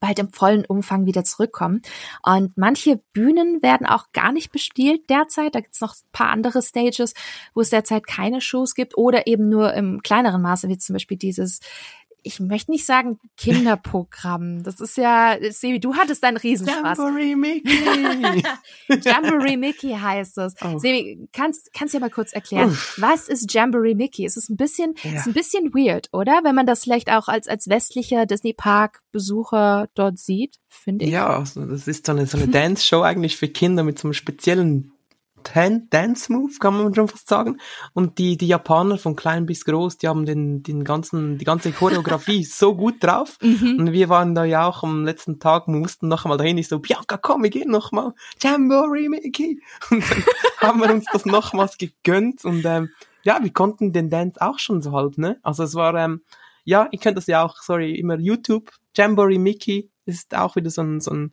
bald 0.00 0.18
im 0.18 0.30
vollen 0.30 0.64
Umfang 0.64 1.06
wieder 1.06 1.24
zurückkommen. 1.24 1.82
Und 2.22 2.56
manche 2.56 3.00
Bühnen 3.12 3.62
werden 3.62 3.86
auch 3.86 4.12
gar 4.12 4.32
nicht 4.32 4.52
bespielt 4.52 5.10
derzeit. 5.10 5.54
Da 5.54 5.60
gibt's 5.60 5.80
noch 5.80 5.94
ein 5.94 6.12
paar 6.12 6.30
andere 6.30 6.62
Stages, 6.62 7.14
wo 7.54 7.60
es 7.60 7.70
derzeit 7.70 8.06
keine 8.06 8.40
Shows 8.40 8.74
gibt 8.74 8.96
oder 8.96 9.26
eben 9.26 9.48
nur 9.48 9.74
im 9.74 10.00
kleineren 10.02 10.42
Maße, 10.42 10.68
wie 10.68 10.78
zum 10.78 10.94
Beispiel 10.94 11.18
dieses 11.18 11.60
ich 12.22 12.40
möchte 12.40 12.70
nicht 12.70 12.86
sagen 12.86 13.18
Kinderprogramm. 13.36 14.62
Das 14.62 14.80
ist 14.80 14.96
ja, 14.96 15.36
Sebi, 15.50 15.80
du 15.80 15.94
hattest 15.94 16.22
deinen 16.22 16.36
Riesenspaß. 16.36 16.98
Jamboree 16.98 17.36
Mickey. 17.36 18.42
Jamboree 19.02 19.56
Mickey 19.56 19.90
heißt 19.90 20.38
es. 20.38 20.54
Oh. 20.62 20.78
Sebi, 20.78 21.28
kannst, 21.32 21.72
kannst 21.72 21.94
du 21.94 21.98
ja 21.98 22.00
mal 22.00 22.10
kurz 22.10 22.32
erklären, 22.32 22.70
Uff. 22.70 22.96
was 22.98 23.28
ist 23.28 23.52
Jamboree 23.52 23.94
Mickey? 23.94 24.24
Es 24.24 24.36
ist 24.36 24.50
ein 24.50 24.56
bisschen, 24.56 24.94
ja. 25.02 25.12
ist 25.12 25.26
ein 25.26 25.32
bisschen 25.32 25.72
weird, 25.74 26.08
oder? 26.12 26.40
Wenn 26.44 26.54
man 26.54 26.66
das 26.66 26.84
vielleicht 26.84 27.10
auch 27.10 27.28
als, 27.28 27.48
als 27.48 27.68
westlicher 27.68 28.26
Disney 28.26 28.52
Park 28.52 29.02
Besucher 29.12 29.88
dort 29.94 30.18
sieht, 30.18 30.56
finde 30.68 31.04
ich. 31.04 31.10
Ja, 31.10 31.38
also 31.38 31.64
das 31.66 31.86
ist 31.86 32.06
so 32.06 32.12
eine, 32.12 32.26
so 32.26 32.38
eine 32.38 32.48
Dance 32.48 32.86
Show 32.86 33.02
eigentlich 33.02 33.36
für 33.36 33.48
Kinder 33.48 33.82
mit 33.82 33.98
so 33.98 34.08
einem 34.08 34.14
speziellen 34.14 34.91
Dance 35.42 36.32
Move, 36.32 36.52
kann 36.58 36.74
man 36.74 36.94
schon 36.94 37.08
fast 37.08 37.28
sagen. 37.28 37.58
Und 37.92 38.18
die, 38.18 38.36
die 38.36 38.48
Japaner 38.48 38.98
von 38.98 39.16
klein 39.16 39.46
bis 39.46 39.64
groß, 39.64 39.98
die 39.98 40.08
haben 40.08 40.26
den, 40.26 40.62
den 40.62 40.84
ganzen, 40.84 41.38
die 41.38 41.44
ganze 41.44 41.72
Choreografie 41.72 42.44
so 42.44 42.74
gut 42.74 43.02
drauf. 43.02 43.38
Mhm. 43.42 43.76
Und 43.78 43.92
wir 43.92 44.08
waren 44.08 44.34
da 44.34 44.44
ja 44.44 44.66
auch 44.66 44.82
am 44.82 45.04
letzten 45.04 45.38
Tag, 45.40 45.68
mussten 45.68 46.08
noch 46.08 46.24
einmal 46.24 46.38
dahin. 46.38 46.58
Ich 46.58 46.68
so, 46.68 46.78
Bianca, 46.78 47.16
komm, 47.16 47.42
wir 47.42 47.50
gehen 47.50 47.70
noch 47.70 47.92
mal. 47.92 48.14
Jamboree 48.40 49.08
Mickey. 49.08 49.60
Und 49.90 50.04
dann 50.10 50.24
haben 50.60 50.80
wir 50.80 50.90
uns 50.90 51.06
das 51.12 51.26
nochmals 51.26 51.78
gegönnt. 51.78 52.44
Und 52.44 52.64
ähm, 52.64 52.90
ja, 53.22 53.38
wir 53.42 53.52
konnten 53.52 53.92
den 53.92 54.10
Dance 54.10 54.40
auch 54.40 54.58
schon 54.58 54.82
so 54.82 54.92
halb, 54.92 55.18
ne? 55.18 55.38
Also 55.42 55.62
es 55.64 55.74
war, 55.74 55.94
ähm, 55.94 56.22
ja, 56.64 56.88
ich 56.90 57.00
könnt 57.00 57.16
das 57.16 57.26
ja 57.26 57.44
auch, 57.44 57.56
sorry, 57.56 57.94
immer 57.94 58.18
YouTube, 58.18 58.70
Jamboree 58.96 59.38
Mickey 59.38 59.90
ist 60.04 60.34
auch 60.34 60.56
wieder 60.56 60.70
so 60.70 60.82
ein, 60.82 61.00
so 61.00 61.12
ein, 61.12 61.32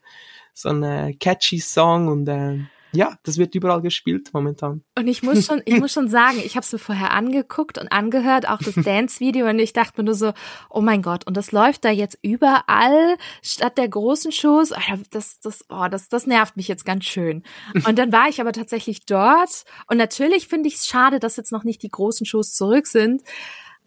so 0.54 0.70
ein 0.70 0.84
äh, 0.84 1.14
catchy 1.14 1.60
Song 1.60 2.08
und 2.08 2.28
äh, 2.28 2.60
ja, 2.92 3.18
das 3.24 3.38
wird 3.38 3.54
überall 3.56 3.82
gespielt 3.82 4.30
momentan. 4.34 4.84
Und 4.98 5.08
ich 5.08 5.22
muss 5.22 5.46
schon, 5.46 5.62
ich 5.66 5.80
muss 5.80 5.92
schon 5.92 6.10
sagen, 6.10 6.38
ich 6.44 6.56
habe 6.56 6.64
es 6.64 6.72
mir 6.72 6.80
vorher 6.80 7.12
angeguckt 7.12 7.78
und 7.78 7.92
angehört, 7.92 8.48
auch 8.48 8.60
das 8.60 8.76
Dance-Video, 8.84 9.48
und 9.48 9.60
ich 9.60 9.74
dachte 9.74 9.94
mir 9.98 10.06
nur 10.06 10.16
so, 10.16 10.34
oh 10.70 10.82
mein 10.82 11.02
Gott, 11.02 11.28
und 11.28 11.38
das 11.38 11.52
läuft 11.52 11.86
da 11.86 11.92
jetzt 11.92 12.18
überall 12.22 13.18
statt 13.42 13.78
der 13.78 13.88
großen 13.88 14.32
Shows. 14.32 14.74
Das, 15.12 15.40
das, 15.40 15.66
oh, 15.70 15.88
das, 15.90 16.10
das 16.10 16.26
nervt 16.26 16.58
mich 16.58 16.68
jetzt 16.68 16.86
ganz 16.86 17.06
schön. 17.06 17.44
Und 17.86 18.00
dann 18.00 18.12
war 18.12 18.30
ich 18.30 18.42
aber 18.42 18.54
tatsächlich 18.54 19.06
dort. 19.06 19.66
Und 19.88 19.98
natürlich 19.98 20.48
finde 20.48 20.68
ich 20.68 20.76
es 20.76 20.88
schade, 20.88 21.20
dass 21.20 21.38
jetzt 21.38 21.52
noch 21.52 21.64
nicht 21.64 21.84
die 21.84 21.90
großen 21.90 22.26
Shows 22.26 22.54
zurück 22.54 22.88
sind. 22.88 23.22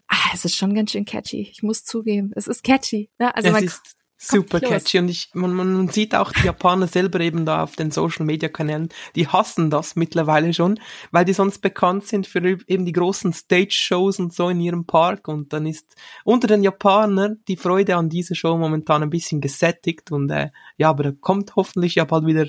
Ah, 0.07 0.31
es 0.33 0.45
ist 0.45 0.55
schon 0.55 0.75
ganz 0.75 0.91
schön 0.91 1.05
catchy. 1.05 1.49
Ich 1.51 1.63
muss 1.63 1.83
zugeben, 1.85 2.31
es 2.35 2.47
ist 2.47 2.63
catchy. 2.63 3.09
Ne? 3.19 3.35
Also 3.35 3.47
es 3.47 3.53
man, 3.53 3.63
ist 3.63 3.95
super 4.17 4.59
catchy. 4.59 4.99
Und 4.99 5.09
ich, 5.09 5.29
man, 5.33 5.53
man 5.53 5.89
sieht 5.89 6.15
auch 6.15 6.31
die 6.31 6.45
Japaner 6.45 6.87
selber 6.87 7.19
eben 7.19 7.45
da 7.45 7.63
auf 7.63 7.75
den 7.75 7.91
Social 7.91 8.25
Media 8.25 8.49
Kanälen, 8.49 8.89
die 9.15 9.27
hassen 9.27 9.69
das 9.69 9.95
mittlerweile 9.95 10.53
schon, 10.53 10.79
weil 11.11 11.25
die 11.25 11.33
sonst 11.33 11.59
bekannt 11.59 12.05
sind 12.05 12.27
für 12.27 12.39
eben 12.67 12.85
die 12.85 12.91
großen 12.91 13.33
Stage 13.33 13.71
Shows 13.71 14.19
und 14.19 14.33
so 14.33 14.49
in 14.49 14.59
ihrem 14.59 14.85
Park. 14.85 15.27
Und 15.27 15.53
dann 15.53 15.65
ist 15.65 15.95
unter 16.23 16.47
den 16.47 16.63
Japanern 16.63 17.41
die 17.47 17.57
Freude 17.57 17.95
an 17.95 18.09
dieser 18.09 18.35
Show 18.35 18.57
momentan 18.57 19.03
ein 19.03 19.09
bisschen 19.09 19.41
gesättigt. 19.41 20.11
Und 20.11 20.29
äh, 20.29 20.49
ja, 20.77 20.89
aber 20.89 21.03
da 21.03 21.11
kommt 21.11 21.55
hoffentlich 21.55 21.95
ja 21.95 22.05
bald 22.05 22.25
wieder 22.25 22.47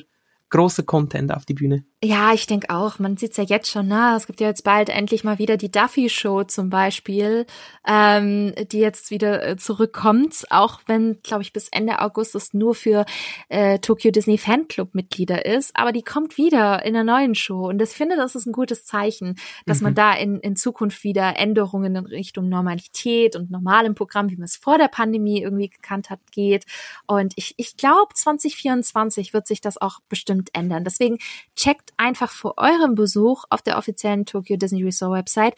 große 0.51 0.85
Content 0.85 1.33
auf 1.33 1.45
die 1.45 1.55
Bühne. 1.55 1.85
Ja, 2.05 2.35
ich 2.35 2.47
denke 2.47 2.69
auch. 2.69 2.99
Man 2.99 3.17
sieht's 3.17 3.39
ja 3.39 3.45
jetzt 3.45 3.71
schon. 3.71 3.89
Ne? 3.89 4.13
Es 4.15 4.27
gibt 4.27 4.39
ja 4.39 4.49
jetzt 4.49 4.63
bald 4.63 4.91
endlich 4.91 5.25
mal 5.25 5.39
wieder 5.39 5.57
die 5.57 5.71
Duffy 5.71 6.11
Show 6.11 6.45
zum 6.45 6.69
Beispiel, 6.69 7.47
ähm, 7.87 8.53
die 8.71 8.81
jetzt 8.81 9.11
wieder 9.11 9.43
äh, 9.43 9.57
zurückkommt. 9.57 10.45
Auch 10.51 10.83
wenn, 10.85 11.23
glaube 11.23 11.43
ich, 11.43 11.55
bis 11.55 11.69
Ende 11.69 12.03
August 12.03 12.35
es 12.35 12.53
nur 12.53 12.75
für 12.75 13.07
äh, 13.49 13.79
Tokyo 13.79 14.11
Disney 14.11 14.37
Fanclub 14.37 14.95
Mitglieder 14.95 15.47
ist. 15.47 15.75
Aber 15.75 15.93
die 15.93 16.03
kommt 16.03 16.37
wieder 16.37 16.85
in 16.85 16.95
einer 16.95 17.11
neuen 17.11 17.35
Show. 17.35 17.69
Und 17.69 17.81
ich 17.81 17.89
finde, 17.89 18.17
das 18.17 18.35
ist 18.35 18.45
ein 18.45 18.53
gutes 18.53 18.85
Zeichen, 18.85 19.37
dass 19.65 19.81
mhm. 19.81 19.85
man 19.85 19.95
da 19.95 20.13
in, 20.13 20.41
in 20.41 20.57
Zukunft 20.57 21.05
wieder 21.05 21.39
Änderungen 21.39 21.97
in 21.97 22.05
Richtung 22.05 22.51
Normalität 22.51 23.35
und 23.35 23.51
normalem 23.51 23.95
Programm, 23.95 24.29
wie 24.29 24.37
man 24.37 24.45
es 24.45 24.57
vor 24.57 24.77
der 24.77 24.89
Pandemie 24.89 25.41
irgendwie 25.41 25.71
gekannt 25.71 26.11
hat, 26.11 26.21
geht. 26.33 26.67
Und 27.07 27.33
ich, 27.37 27.55
ich 27.57 27.79
glaube, 27.79 28.13
2024 28.13 29.33
wird 29.33 29.47
sich 29.47 29.63
das 29.63 29.81
auch 29.81 30.01
bestimmt 30.11 30.51
ändern. 30.53 30.85
Deswegen 30.85 31.17
checkt 31.57 31.94
einfach 31.97 32.31
vor 32.31 32.55
eurem 32.57 32.95
Besuch 32.95 33.45
auf 33.51 33.63
der 33.63 33.79
offiziellen 33.79 34.27
Tokyo 34.27 34.57
Disney 34.57 34.83
Resort 34.83 35.13
Website 35.13 35.55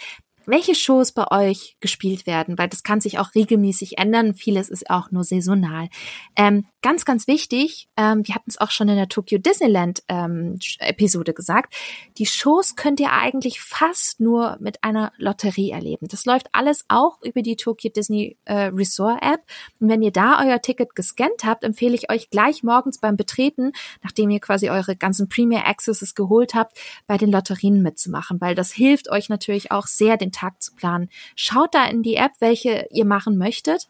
welche 0.46 0.74
Shows 0.74 1.12
bei 1.12 1.30
euch 1.30 1.76
gespielt 1.80 2.26
werden, 2.26 2.56
weil 2.56 2.68
das 2.68 2.82
kann 2.82 3.00
sich 3.00 3.18
auch 3.18 3.34
regelmäßig 3.34 3.98
ändern. 3.98 4.34
Vieles 4.34 4.68
ist 4.68 4.88
auch 4.90 5.10
nur 5.10 5.24
saisonal. 5.24 5.88
Ähm, 6.36 6.66
ganz, 6.86 7.04
ganz 7.04 7.26
wichtig, 7.26 7.88
ähm, 7.96 8.24
wir 8.24 8.36
hatten 8.36 8.48
es 8.48 8.60
auch 8.60 8.70
schon 8.70 8.88
in 8.88 8.94
der 8.94 9.08
Tokyo 9.08 9.38
Disneyland 9.38 10.04
ähm, 10.06 10.56
Episode 10.78 11.34
gesagt, 11.34 11.74
die 12.16 12.26
Shows 12.26 12.76
könnt 12.76 13.00
ihr 13.00 13.10
eigentlich 13.10 13.60
fast 13.60 14.20
nur 14.20 14.56
mit 14.60 14.84
einer 14.84 15.10
Lotterie 15.16 15.72
erleben. 15.72 16.06
Das 16.06 16.26
läuft 16.26 16.46
alles 16.52 16.84
auch 16.86 17.20
über 17.22 17.42
die 17.42 17.56
Tokyo 17.56 17.90
Disney 17.90 18.36
äh, 18.44 18.66
Resort 18.66 19.20
App. 19.20 19.40
Und 19.80 19.88
wenn 19.88 20.00
ihr 20.00 20.12
da 20.12 20.40
euer 20.46 20.62
Ticket 20.62 20.94
gescannt 20.94 21.42
habt, 21.42 21.64
empfehle 21.64 21.96
ich 21.96 22.08
euch 22.08 22.30
gleich 22.30 22.62
morgens 22.62 23.00
beim 23.00 23.16
Betreten, 23.16 23.72
nachdem 24.04 24.30
ihr 24.30 24.38
quasi 24.38 24.70
eure 24.70 24.94
ganzen 24.94 25.28
Premier 25.28 25.66
Accesses 25.66 26.14
geholt 26.14 26.54
habt, 26.54 26.78
bei 27.08 27.16
den 27.16 27.32
Lotterien 27.32 27.82
mitzumachen, 27.82 28.40
weil 28.40 28.54
das 28.54 28.70
hilft 28.70 29.10
euch 29.10 29.28
natürlich 29.28 29.72
auch 29.72 29.88
sehr, 29.88 30.16
den 30.16 30.30
Tag 30.30 30.62
zu 30.62 30.72
planen. 30.76 31.08
Schaut 31.34 31.74
da 31.74 31.84
in 31.86 32.04
die 32.04 32.14
App, 32.14 32.34
welche 32.38 32.86
ihr 32.92 33.06
machen 33.06 33.38
möchtet 33.38 33.88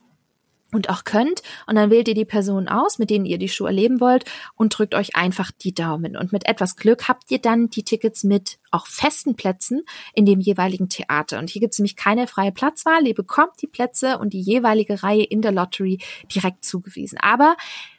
und 0.76 0.90
auch 0.90 1.04
könnt. 1.04 1.42
Und 1.66 1.74
dann 1.74 1.90
wählt 1.90 2.06
ihr 2.06 2.14
die 2.14 2.24
Personen 2.24 2.68
aus, 2.68 2.98
mit 2.98 3.10
denen 3.10 3.26
ihr 3.26 3.38
die 3.38 3.48
Show 3.48 3.66
erleben 3.66 4.00
wollt 4.00 4.24
und 4.54 4.78
drückt 4.78 4.94
euch 4.94 5.16
einfach 5.16 5.50
die 5.50 5.74
Daumen. 5.74 6.16
Und 6.16 6.32
mit 6.32 6.46
etwas 6.46 6.76
Glück 6.76 7.08
habt 7.08 7.30
ihr 7.30 7.40
dann 7.40 7.68
die 7.68 7.82
Tickets 7.82 8.22
mit 8.22 8.58
auch 8.70 8.86
festen 8.86 9.34
Plätzen 9.34 9.82
in 10.14 10.26
dem 10.26 10.40
jeweiligen 10.40 10.88
Theater. 10.88 11.38
Und 11.38 11.50
hier 11.50 11.60
gibt 11.60 11.72
es 11.72 11.78
nämlich 11.78 11.96
keine 11.96 12.26
freie 12.26 12.52
Platzwahl. 12.52 13.06
Ihr 13.06 13.14
bekommt 13.14 13.60
die 13.62 13.66
Plätze 13.66 14.18
und 14.18 14.32
die 14.32 14.40
jeweilige 14.40 15.02
Reihe 15.02 15.24
in 15.24 15.42
der 15.42 15.52
Lottery 15.52 15.98
direkt 16.32 16.64
zugewiesen. 16.64 17.18
Aber 17.20 17.56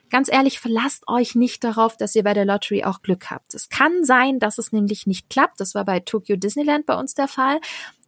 Ganz 0.09 0.31
ehrlich, 0.31 0.59
verlasst 0.59 1.03
euch 1.07 1.35
nicht 1.35 1.65
darauf, 1.65 1.97
dass 1.97 2.15
ihr 2.15 2.23
bei 2.23 2.33
der 2.33 2.45
Lottery 2.45 2.85
auch 2.85 3.01
Glück 3.01 3.29
habt. 3.29 3.53
Es 3.53 3.67
kann 3.67 4.05
sein, 4.05 4.39
dass 4.39 4.57
es 4.57 4.71
nämlich 4.71 5.05
nicht 5.05 5.29
klappt. 5.29 5.59
Das 5.59 5.75
war 5.75 5.83
bei 5.83 5.99
Tokyo 5.99 6.37
Disneyland 6.37 6.85
bei 6.85 6.97
uns 6.97 7.13
der 7.13 7.27
Fall. 7.27 7.59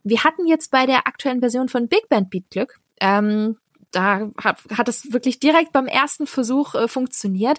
Wir 0.02 0.24
hatten 0.24 0.46
jetzt 0.46 0.70
bei 0.70 0.86
der 0.86 1.06
aktuellen 1.06 1.40
Version 1.40 1.68
von 1.68 1.88
Big 1.88 2.08
Band 2.08 2.30
Beat 2.30 2.48
Glück. 2.50 2.80
Ähm, 3.00 3.58
da 3.90 4.30
hat, 4.36 4.58
hat 4.76 4.88
es 4.88 5.12
wirklich 5.12 5.40
direkt 5.40 5.72
beim 5.72 5.86
ersten 5.86 6.26
Versuch 6.26 6.74
äh, 6.74 6.88
funktioniert. 6.88 7.58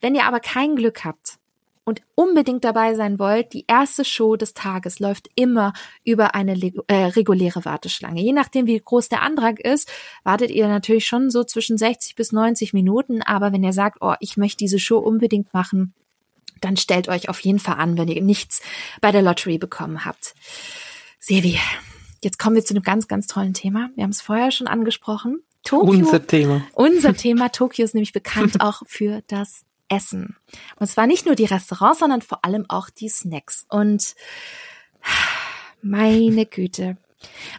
Wenn 0.00 0.14
ihr 0.14 0.24
aber 0.24 0.40
kein 0.40 0.76
Glück 0.76 1.04
habt, 1.04 1.38
und 1.84 2.00
unbedingt 2.14 2.64
dabei 2.64 2.94
sein 2.94 3.18
wollt, 3.18 3.52
die 3.52 3.64
erste 3.66 4.04
Show 4.04 4.36
des 4.36 4.54
Tages 4.54 5.00
läuft 5.00 5.28
immer 5.34 5.72
über 6.04 6.34
eine 6.34 6.52
äh, 6.86 6.94
reguläre 7.06 7.64
Warteschlange. 7.64 8.22
Je 8.22 8.32
nachdem, 8.32 8.66
wie 8.66 8.78
groß 8.78 9.08
der 9.08 9.22
Antrag 9.22 9.58
ist, 9.58 9.90
wartet 10.22 10.50
ihr 10.50 10.68
natürlich 10.68 11.06
schon 11.06 11.30
so 11.30 11.42
zwischen 11.42 11.78
60 11.78 12.14
bis 12.14 12.30
90 12.30 12.72
Minuten. 12.72 13.22
Aber 13.22 13.52
wenn 13.52 13.64
ihr 13.64 13.72
sagt, 13.72 13.98
oh, 14.00 14.14
ich 14.20 14.36
möchte 14.36 14.58
diese 14.58 14.78
Show 14.78 14.98
unbedingt 14.98 15.52
machen, 15.52 15.92
dann 16.60 16.76
stellt 16.76 17.08
euch 17.08 17.28
auf 17.28 17.40
jeden 17.40 17.58
Fall 17.58 17.76
an, 17.76 17.98
wenn 17.98 18.08
ihr 18.08 18.22
nichts 18.22 18.62
bei 19.00 19.10
der 19.10 19.22
Lottery 19.22 19.58
bekommen 19.58 20.04
habt. 20.04 20.36
Sevi, 21.18 21.58
jetzt 22.22 22.38
kommen 22.38 22.54
wir 22.54 22.64
zu 22.64 22.74
einem 22.74 22.84
ganz, 22.84 23.08
ganz 23.08 23.26
tollen 23.26 23.54
Thema. 23.54 23.90
Wir 23.96 24.04
haben 24.04 24.10
es 24.10 24.20
vorher 24.20 24.52
schon 24.52 24.68
angesprochen. 24.68 25.42
Tokio, 25.62 25.90
unser 25.90 26.26
Thema. 26.26 26.64
Unser 26.74 27.14
Thema. 27.16 27.50
Tokio 27.50 27.84
ist 27.84 27.94
nämlich 27.94 28.12
bekannt 28.12 28.60
auch 28.60 28.82
für 28.86 29.22
das 29.26 29.64
Essen. 29.88 30.36
Und 30.76 30.88
zwar 30.88 31.06
nicht 31.06 31.26
nur 31.26 31.34
die 31.34 31.44
Restaurants, 31.44 32.00
sondern 32.00 32.22
vor 32.22 32.44
allem 32.44 32.64
auch 32.68 32.90
die 32.90 33.08
Snacks. 33.08 33.66
Und 33.68 34.14
meine 35.82 36.46
Güte, 36.46 36.96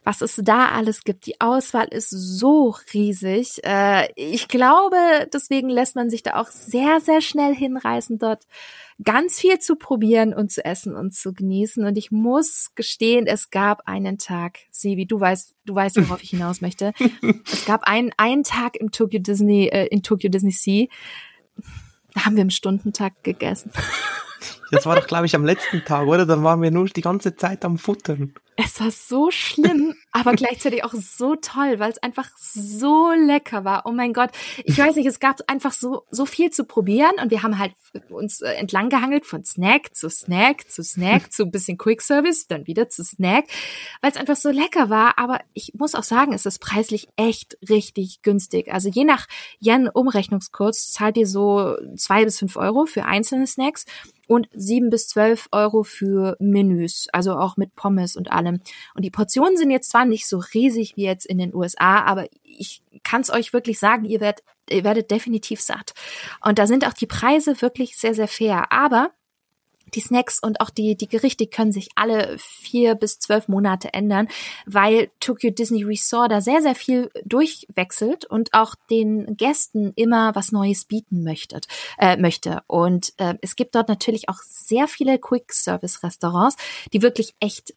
was 0.03 0.22
es 0.22 0.39
da 0.43 0.70
alles 0.70 1.03
gibt. 1.03 1.26
Die 1.26 1.39
Auswahl 1.41 1.88
ist 1.89 2.09
so 2.09 2.76
riesig. 2.93 3.61
Äh, 3.64 4.07
ich 4.16 4.47
glaube, 4.47 4.97
deswegen 5.34 5.70
lässt 5.70 5.95
man 5.95 6.09
sich 6.09 6.24
da 6.24 6.36
auch 6.36 6.47
sehr, 6.47 6.99
sehr 7.01 7.22
schnell 7.22 7.55
hinreißen, 7.55 8.18
dort 8.18 8.45
ganz 9.03 9.39
viel 9.39 9.59
zu 9.59 9.76
probieren 9.76 10.34
und 10.34 10.51
zu 10.51 10.64
essen 10.64 10.95
und 10.95 11.14
zu 11.14 11.34
genießen. 11.34 11.84
Und 11.84 11.97
ich 11.97 12.11
muss 12.11 12.72
gestehen, 12.76 13.28
es 13.28 13.49
gab 13.49 13.88
einen 13.88 14.18
Tag, 14.18 14.59
Sebi, 14.72 15.05
du 15.05 15.20
weißt, 15.20 15.55
du 15.66 15.76
weißt, 15.76 15.97
worauf 15.97 16.24
ich 16.24 16.30
hinaus 16.32 16.61
möchte. 16.61 16.93
es 17.51 17.66
gab 17.66 17.84
einen, 17.84 18.11
einen 18.18 18.43
Tag 18.43 18.76
im 18.78 18.91
Tokyo 18.91 19.20
Disney, 19.20 19.68
äh, 19.68 19.88
in 19.88 20.03
Tokyo 20.03 20.30
Disney 20.30 20.51
Sea, 20.51 20.88
da 22.14 22.26
haben 22.26 22.36
wir 22.36 22.43
im 22.43 22.49
Stundentakt 22.49 23.24
gegessen. 23.24 23.72
Das 24.72 24.88
war 24.88 24.95
doch, 24.95 25.05
glaube 25.05 25.28
ich, 25.28 25.36
am 25.36 25.45
letzten 25.45 25.86
Tag, 25.86 26.07
oder? 26.07 26.26
Dann 26.26 26.43
waren 26.43 26.61
wir 26.61 26.72
nur 26.72 26.86
die 26.86 27.01
ganze 27.01 27.36
Zeit 27.36 27.64
am 27.64 27.78
Futtern. 27.78 28.34
Es 28.56 28.80
war 28.80 28.91
so 28.91 29.32
schlimm. 29.32 29.95
aber 30.12 30.34
gleichzeitig 30.36 30.84
auch 30.84 30.93
so 30.93 31.36
toll, 31.36 31.80
weil 31.80 31.91
es 31.91 32.01
einfach 32.01 32.30
so 32.38 33.12
lecker 33.12 33.66
war. 33.66 33.84
Oh 33.86 33.91
mein 33.91 34.14
Gott, 34.14 34.30
ich 34.64 34.78
weiß 34.78 34.95
nicht, 34.95 35.08
es 35.08 35.20
gab 35.20 35.39
einfach 35.47 35.74
so 35.74 36.04
so 36.12 36.26
viel 36.26 36.51
zu 36.51 36.64
probieren 36.66 37.14
und 37.22 37.32
wir 37.32 37.43
haben 37.43 37.58
halt 37.58 37.74
uns 38.10 38.41
äh, 38.41 38.54
entlang 38.54 38.89
gehangelt 38.89 39.26
von 39.26 39.43
Snack 39.43 39.95
zu 39.95 40.10
Snack 40.10 40.70
zu 40.70 40.84
Snack 40.84 41.32
zu 41.34 41.43
ein 41.43 41.51
bisschen 41.51 41.78
Quick 41.78 42.01
Service, 42.01 42.47
dann 42.47 42.68
wieder 42.68 42.89
zu 42.89 43.04
Snack, 43.04 43.45
weil 44.01 44.12
es 44.12 44.18
einfach 44.18 44.36
so 44.36 44.49
lecker 44.49 44.89
war. 44.89 45.18
Aber 45.18 45.39
ich 45.54 45.74
muss 45.76 45.95
auch 45.95 46.04
sagen, 46.04 46.34
es 46.34 46.45
ist 46.45 46.60
preislich 46.60 47.08
echt 47.16 47.58
richtig 47.68 48.22
günstig. 48.22 48.72
Also 48.72 48.89
je 48.89 49.04
nach 49.04 49.28
Yen 49.60 49.89
Umrechnungskurs 49.89 50.91
zahlt 50.91 51.18
ihr 51.18 51.28
so 51.28 51.76
zwei 51.95 52.24
bis 52.24 52.39
fünf 52.39 52.56
Euro 52.56 52.86
für 52.86 53.06
einzelne 53.06 53.47
Snacks 53.47 53.86
und 54.28 54.47
sieben 54.54 54.89
bis 54.89 55.08
zwölf 55.08 55.47
Euro 55.51 55.84
für 55.84 56.38
Menüs, 56.39 57.08
also 57.12 57.34
auch 57.36 57.58
mit 57.58 57.76
Pommes 57.76 58.16
und 58.16 58.32
allem. 58.32 58.43
Und 58.52 59.06
die 59.06 59.12
Portionen 59.12 59.58
sind 59.58 59.72
jetzt 59.72 59.89
zwar 59.89 60.06
nicht 60.06 60.28
so 60.28 60.41
riesig 60.54 60.96
wie 60.96 61.06
jetzt 61.06 61.26
in 61.26 61.38
den 61.38 61.54
USA, 61.54 62.02
aber 62.04 62.28
ich 62.44 62.82
kann 63.04 63.22
es 63.22 63.32
euch 63.32 63.54
wirklich 63.54 63.80
sagen, 63.80 64.06
ihr 64.06 64.20
werdet, 64.20 64.44
ihr 64.70 64.84
werdet 64.84 65.12
definitiv 65.12 65.62
satt. 65.62 65.94
Und 66.41 66.60
da 66.60 66.68
sind 66.68 66.88
auch 66.88 66.94
die 66.94 67.08
Preise 67.08 67.62
wirklich 67.62 67.98
sehr, 67.98 68.14
sehr 68.14 68.28
fair. 68.28 68.72
Aber 68.72 69.12
die 69.96 70.02
Snacks 70.02 70.39
und 70.39 70.62
auch 70.62 70.70
die, 70.70 70.96
die 70.96 71.08
Gerichte 71.08 71.48
können 71.48 71.72
sich 71.72 71.89
alle 71.96 72.36
vier 72.39 72.96
bis 72.96 73.20
zwölf 73.20 73.48
Monate 73.48 73.94
ändern, 73.94 74.28
weil 74.66 75.12
Tokyo 75.20 75.52
Disney 75.52 75.84
Resort 75.84 76.32
da 76.32 76.41
sehr, 76.41 76.62
sehr 76.62 76.76
viel 76.76 77.12
durchwechselt 77.26 78.26
und 78.26 78.54
auch 78.54 78.76
den 78.89 79.38
Gästen 79.38 79.94
immer 79.96 80.36
was 80.36 80.52
Neues 80.52 80.86
bieten 80.86 81.24
möchte. 81.24 81.62
Äh, 81.98 82.18
möchte. 82.18 82.64
Und 82.68 83.14
äh, 83.18 83.36
es 83.41 83.56
gibt 83.56 83.76
dort 83.76 83.88
natürlich 83.88 84.30
auch 84.30 84.39
sehr 84.44 84.88
viele 84.88 85.20
Quick-Service-Restaurants, 85.20 86.58
die 86.91 87.02
wirklich 87.02 87.36
echt 87.39 87.74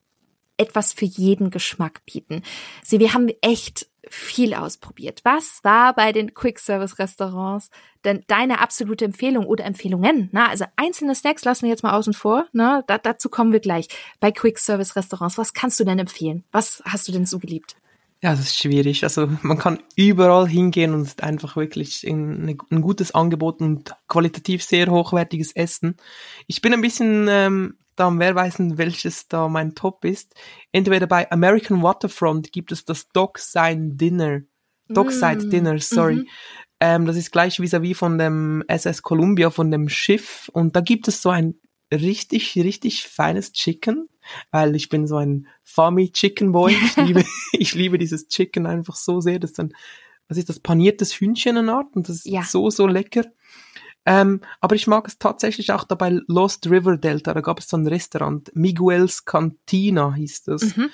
etwas 0.56 0.92
für 0.92 1.04
jeden 1.04 1.50
Geschmack 1.50 2.04
bieten. 2.06 2.42
Sie, 2.82 2.98
wir 2.98 3.14
haben 3.14 3.28
echt 3.40 3.86
viel 4.08 4.54
ausprobiert. 4.54 5.20
Was 5.24 5.60
war 5.62 5.94
bei 5.94 6.12
den 6.12 6.34
Quick-Service-Restaurants 6.34 7.70
denn 8.04 8.22
deine 8.28 8.60
absolute 8.60 9.04
Empfehlung 9.04 9.46
oder 9.46 9.64
Empfehlungen? 9.64 10.28
Na, 10.32 10.48
also 10.48 10.64
einzelne 10.76 11.14
Snacks 11.14 11.44
lassen 11.44 11.62
wir 11.62 11.70
jetzt 11.70 11.82
mal 11.82 11.94
außen 11.94 12.12
vor. 12.12 12.46
Ne? 12.52 12.84
Da, 12.86 12.98
dazu 12.98 13.28
kommen 13.28 13.52
wir 13.52 13.60
gleich. 13.60 13.88
Bei 14.20 14.30
Quick-Service-Restaurants, 14.30 15.38
was 15.38 15.54
kannst 15.54 15.80
du 15.80 15.84
denn 15.84 15.98
empfehlen? 15.98 16.44
Was 16.52 16.82
hast 16.84 17.08
du 17.08 17.12
denn 17.12 17.26
so 17.26 17.38
geliebt? 17.38 17.76
Ja, 18.22 18.30
das 18.30 18.40
ist 18.40 18.56
schwierig. 18.56 19.04
Also 19.04 19.28
man 19.42 19.58
kann 19.58 19.78
überall 19.94 20.48
hingehen 20.48 20.94
und 20.94 21.22
einfach 21.22 21.56
wirklich 21.56 22.04
ein, 22.04 22.56
ein, 22.70 22.80
gutes 22.80 23.14
Angebot 23.14 23.60
und 23.60 23.94
qualitativ 24.08 24.62
sehr 24.62 24.90
hochwertiges 24.90 25.52
Essen. 25.52 25.96
Ich 26.46 26.62
bin 26.62 26.72
ein 26.72 26.80
bisschen 26.80 27.26
ähm, 27.28 27.74
da 27.96 28.06
am 28.06 28.18
Wehrweisen, 28.18 28.78
welches 28.78 29.28
da 29.28 29.48
mein 29.48 29.74
Top 29.74 30.04
ist. 30.04 30.34
Entweder 30.72 31.06
bei 31.06 31.30
American 31.30 31.82
Waterfront 31.82 32.52
gibt 32.52 32.72
es 32.72 32.84
das 32.84 33.08
Dockside 33.08 33.94
Dinner. 33.94 34.42
Dockside 34.88 35.46
mm. 35.46 35.50
Dinner, 35.50 35.78
sorry. 35.78 36.16
Mhm. 36.16 36.26
Ähm, 36.78 37.06
das 37.06 37.16
ist 37.16 37.32
gleich 37.32 37.58
vis-à-vis 37.58 37.92
-vis 37.92 37.96
von 37.96 38.18
dem 38.18 38.62
SS 38.68 39.02
Columbia, 39.02 39.50
von 39.50 39.70
dem 39.70 39.88
Schiff. 39.88 40.50
Und 40.52 40.76
da 40.76 40.80
gibt 40.80 41.08
es 41.08 41.22
so 41.22 41.30
ein 41.30 41.54
richtig, 41.92 42.56
richtig 42.56 43.04
feines 43.04 43.52
Chicken, 43.52 44.08
weil 44.50 44.74
ich 44.74 44.88
bin 44.88 45.06
so 45.06 45.16
ein 45.16 45.46
Farmy 45.62 46.10
Chicken 46.10 46.52
Boy. 46.52 46.74
Ich 46.74 46.96
liebe, 46.96 47.24
ich 47.52 47.74
liebe 47.74 47.98
dieses 47.98 48.28
Chicken 48.28 48.66
einfach 48.66 48.96
so 48.96 49.20
sehr. 49.20 49.38
Das 49.38 49.50
ist 49.50 49.58
dann, 49.58 49.72
was 50.28 50.38
ist 50.38 50.48
das, 50.48 50.60
paniertes 50.60 51.14
Hühnchen 51.14 51.56
in 51.56 51.68
Art 51.68 51.94
und 51.94 52.08
das 52.08 52.16
ist 52.16 52.26
ja. 52.26 52.42
so, 52.42 52.70
so 52.70 52.86
lecker. 52.86 53.24
Ähm, 54.06 54.40
aber 54.60 54.76
ich 54.76 54.86
mag 54.86 55.08
es 55.08 55.18
tatsächlich 55.18 55.72
auch 55.72 55.84
dabei 55.84 56.20
Lost 56.28 56.70
River 56.70 56.96
Delta. 56.96 57.34
Da 57.34 57.40
gab 57.40 57.58
es 57.58 57.68
so 57.68 57.76
ein 57.76 57.86
Restaurant, 57.88 58.50
Miguel's 58.54 59.24
Cantina 59.24 60.14
hieß 60.14 60.44
das. 60.44 60.76
Mhm. 60.76 60.90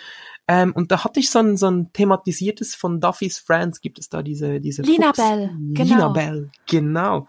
Ähm, 0.48 0.72
und 0.72 0.90
da 0.90 1.04
hatte 1.04 1.20
ich 1.20 1.30
so 1.30 1.38
ein, 1.38 1.56
so 1.56 1.70
ein 1.70 1.92
thematisiertes 1.92 2.74
von 2.74 3.00
Duffy's 3.00 3.38
Friends, 3.38 3.80
gibt 3.80 3.98
es 3.98 4.08
da 4.08 4.22
diese, 4.22 4.60
diese 4.60 4.82
Lina 4.82 5.08
Fuchs, 5.08 5.18
Bell, 5.18 5.50
genau. 5.72 5.94
Lina 5.94 6.08
Bell, 6.08 6.50
genau. 6.66 7.28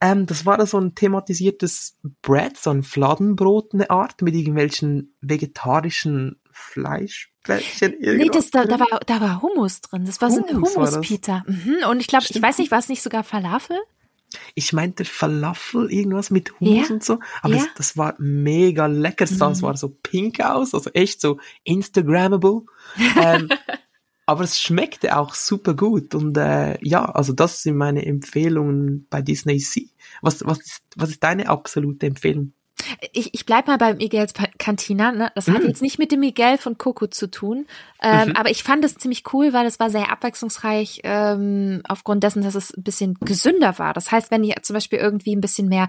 Ähm, 0.00 0.26
das 0.26 0.44
war 0.44 0.58
da 0.58 0.66
so 0.66 0.78
ein 0.78 0.94
thematisiertes 0.94 1.96
Bread, 2.20 2.56
so 2.58 2.70
ein 2.70 2.82
Fladenbrot, 2.82 3.72
eine 3.72 3.90
Art, 3.90 4.20
mit 4.20 4.34
irgendwelchen 4.34 5.14
vegetarischen 5.22 6.38
Fleischbällchen. 6.50 7.94
Nee, 8.00 8.28
das, 8.30 8.50
da, 8.50 8.66
da, 8.66 8.78
war, 8.78 9.00
da 9.06 9.20
war 9.20 9.42
Hummus 9.42 9.80
drin. 9.80 10.04
Das 10.04 10.20
war 10.20 10.28
Hummus 10.28 10.74
so 10.74 10.80
eine 10.80 10.90
Hummus-Pizza. 10.90 11.44
Mhm. 11.46 11.78
Und 11.90 12.00
ich 12.00 12.06
glaube, 12.06 12.26
ich 12.28 12.40
weiß 12.40 12.58
nicht, 12.58 12.70
war 12.70 12.78
es 12.78 12.88
nicht 12.88 13.02
sogar 13.02 13.24
Falafel? 13.24 13.78
Ich 14.54 14.72
meinte 14.72 15.04
Falafel, 15.04 15.90
irgendwas 15.92 16.30
mit 16.30 16.58
Hummus 16.60 16.88
ja. 16.88 16.94
und 16.94 17.04
so. 17.04 17.18
Aber 17.42 17.54
ja. 17.54 17.60
das, 17.60 17.68
das, 17.76 17.96
war 17.96 18.14
mega 18.18 18.86
lecker. 18.86 19.26
Das 19.26 19.38
mhm. 19.38 19.62
war 19.62 19.76
so 19.76 19.88
pink 19.88 20.40
aus, 20.40 20.74
also 20.74 20.90
echt 20.90 21.20
so 21.20 21.38
Instagrammable. 21.64 22.62
ähm, 23.20 23.48
aber 24.26 24.44
es 24.44 24.60
schmeckte 24.60 25.16
auch 25.16 25.34
super 25.34 25.74
gut. 25.74 26.14
Und 26.14 26.36
äh, 26.36 26.78
ja, 26.82 27.04
also 27.04 27.32
das 27.32 27.62
sind 27.62 27.76
meine 27.76 28.04
Empfehlungen 28.06 29.06
bei 29.10 29.22
Disney 29.22 29.58
Sea. 29.58 29.88
Was, 30.22 30.44
was, 30.44 30.60
ist, 30.60 30.82
was 30.96 31.10
ist 31.10 31.22
deine 31.22 31.48
absolute 31.48 32.06
Empfehlung? 32.06 32.52
Ich, 33.12 33.32
ich 33.32 33.46
bleib 33.46 33.66
mal 33.66 33.78
bei 33.78 33.94
Miguels 33.94 34.34
Cantina. 34.58 35.12
Ne? 35.12 35.32
Das 35.34 35.48
hat 35.48 35.62
mm. 35.62 35.66
jetzt 35.66 35.82
nicht 35.82 35.98
mit 35.98 36.12
dem 36.12 36.20
Miguel 36.20 36.58
von 36.58 36.76
Coco 36.76 37.06
zu 37.06 37.30
tun, 37.30 37.66
ähm, 38.02 38.28
mhm. 38.28 38.36
aber 38.36 38.50
ich 38.50 38.62
fand 38.62 38.84
es 38.84 38.96
ziemlich 38.96 39.22
cool, 39.32 39.52
weil 39.52 39.66
es 39.66 39.80
war 39.80 39.88
sehr 39.88 40.10
abwechslungsreich 40.10 41.00
ähm, 41.04 41.80
aufgrund 41.88 42.22
dessen, 42.22 42.42
dass 42.42 42.54
es 42.54 42.76
ein 42.76 42.82
bisschen 42.82 43.14
gesünder 43.20 43.78
war. 43.78 43.94
Das 43.94 44.12
heißt, 44.12 44.30
wenn 44.30 44.44
ihr 44.44 44.56
zum 44.62 44.74
Beispiel 44.74 44.98
irgendwie 44.98 45.34
ein 45.34 45.40
bisschen 45.40 45.68
mehr 45.68 45.88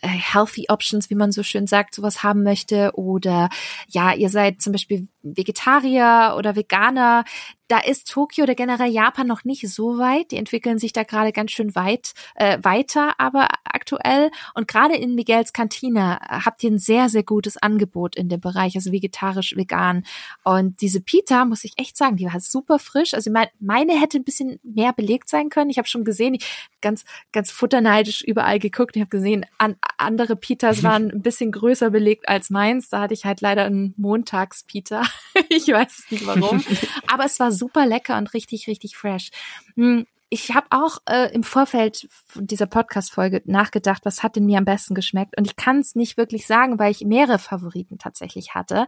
äh, 0.00 0.08
healthy 0.08 0.66
Options, 0.68 1.10
wie 1.10 1.14
man 1.14 1.32
so 1.32 1.42
schön 1.42 1.66
sagt, 1.66 1.94
sowas 1.94 2.22
haben 2.22 2.42
möchte 2.42 2.92
oder 2.94 3.48
ja, 3.88 4.12
ihr 4.12 4.28
seid 4.28 4.60
zum 4.60 4.72
Beispiel 4.72 5.08
Vegetarier 5.22 6.34
oder 6.36 6.56
Veganer, 6.56 7.24
da 7.72 7.78
ist 7.78 8.10
Tokio 8.10 8.42
oder 8.42 8.54
generell 8.54 8.90
Japan 8.90 9.26
noch 9.26 9.44
nicht 9.44 9.66
so 9.66 9.96
weit. 9.96 10.30
Die 10.30 10.36
entwickeln 10.36 10.78
sich 10.78 10.92
da 10.92 11.04
gerade 11.04 11.32
ganz 11.32 11.52
schön 11.52 11.74
weit 11.74 12.12
äh, 12.34 12.58
weiter, 12.60 13.14
aber 13.18 13.48
aktuell 13.64 14.30
und 14.52 14.68
gerade 14.68 14.94
in 14.94 15.14
Miguels 15.14 15.54
Cantina 15.54 16.20
habt 16.44 16.62
ihr 16.62 16.70
ein 16.70 16.78
sehr 16.78 17.08
sehr 17.08 17.22
gutes 17.22 17.56
Angebot 17.56 18.14
in 18.14 18.28
dem 18.28 18.40
Bereich, 18.40 18.76
also 18.76 18.92
vegetarisch, 18.92 19.56
vegan 19.56 20.04
und 20.44 20.82
diese 20.82 21.00
Pita 21.00 21.46
muss 21.46 21.64
ich 21.64 21.72
echt 21.78 21.96
sagen, 21.96 22.16
die 22.16 22.26
war 22.26 22.40
super 22.40 22.78
frisch. 22.78 23.14
Also 23.14 23.30
meine 23.58 23.98
hätte 23.98 24.18
ein 24.18 24.24
bisschen 24.24 24.60
mehr 24.62 24.92
belegt 24.92 25.30
sein 25.30 25.48
können. 25.48 25.70
Ich 25.70 25.78
habe 25.78 25.88
schon 25.88 26.04
gesehen, 26.04 26.34
ich 26.34 26.44
ganz 26.82 27.06
ganz 27.32 27.50
futterneidisch 27.50 28.22
überall 28.22 28.58
geguckt. 28.58 28.96
Ich 28.96 29.00
habe 29.00 29.08
gesehen, 29.08 29.46
an, 29.56 29.76
andere 29.96 30.36
Pitas 30.36 30.82
waren 30.82 31.10
ein 31.10 31.22
bisschen 31.22 31.52
größer 31.52 31.88
belegt 31.88 32.28
als 32.28 32.50
meins. 32.50 32.90
Da 32.90 33.00
hatte 33.00 33.14
ich 33.14 33.24
halt 33.24 33.40
leider 33.40 33.64
einen 33.64 33.94
Montagspita. 33.96 35.04
ich 35.48 35.68
weiß 35.68 36.04
nicht 36.10 36.26
warum. 36.26 36.62
Aber 37.06 37.24
es 37.24 37.40
war 37.40 37.50
super 37.62 37.86
lecker 37.86 38.18
und 38.18 38.34
richtig, 38.34 38.66
richtig 38.66 38.96
fresh. 38.96 39.30
Hm, 39.76 40.04
ich 40.30 40.52
habe 40.52 40.66
auch 40.70 40.98
äh, 41.08 41.32
im 41.32 41.44
Vorfeld 41.44 42.08
dieser 42.34 42.66
Podcast-Folge 42.66 43.42
nachgedacht, 43.44 44.04
was 44.04 44.24
hat 44.24 44.34
denn 44.34 44.46
mir 44.46 44.58
am 44.58 44.64
besten 44.64 44.94
geschmeckt? 44.94 45.36
Und 45.38 45.46
ich 45.46 45.54
kann 45.54 45.78
es 45.78 45.94
nicht 45.94 46.16
wirklich 46.16 46.46
sagen, 46.46 46.78
weil 46.78 46.90
ich 46.90 47.04
mehrere 47.04 47.38
Favoriten 47.38 47.98
tatsächlich 47.98 48.54
hatte. 48.54 48.86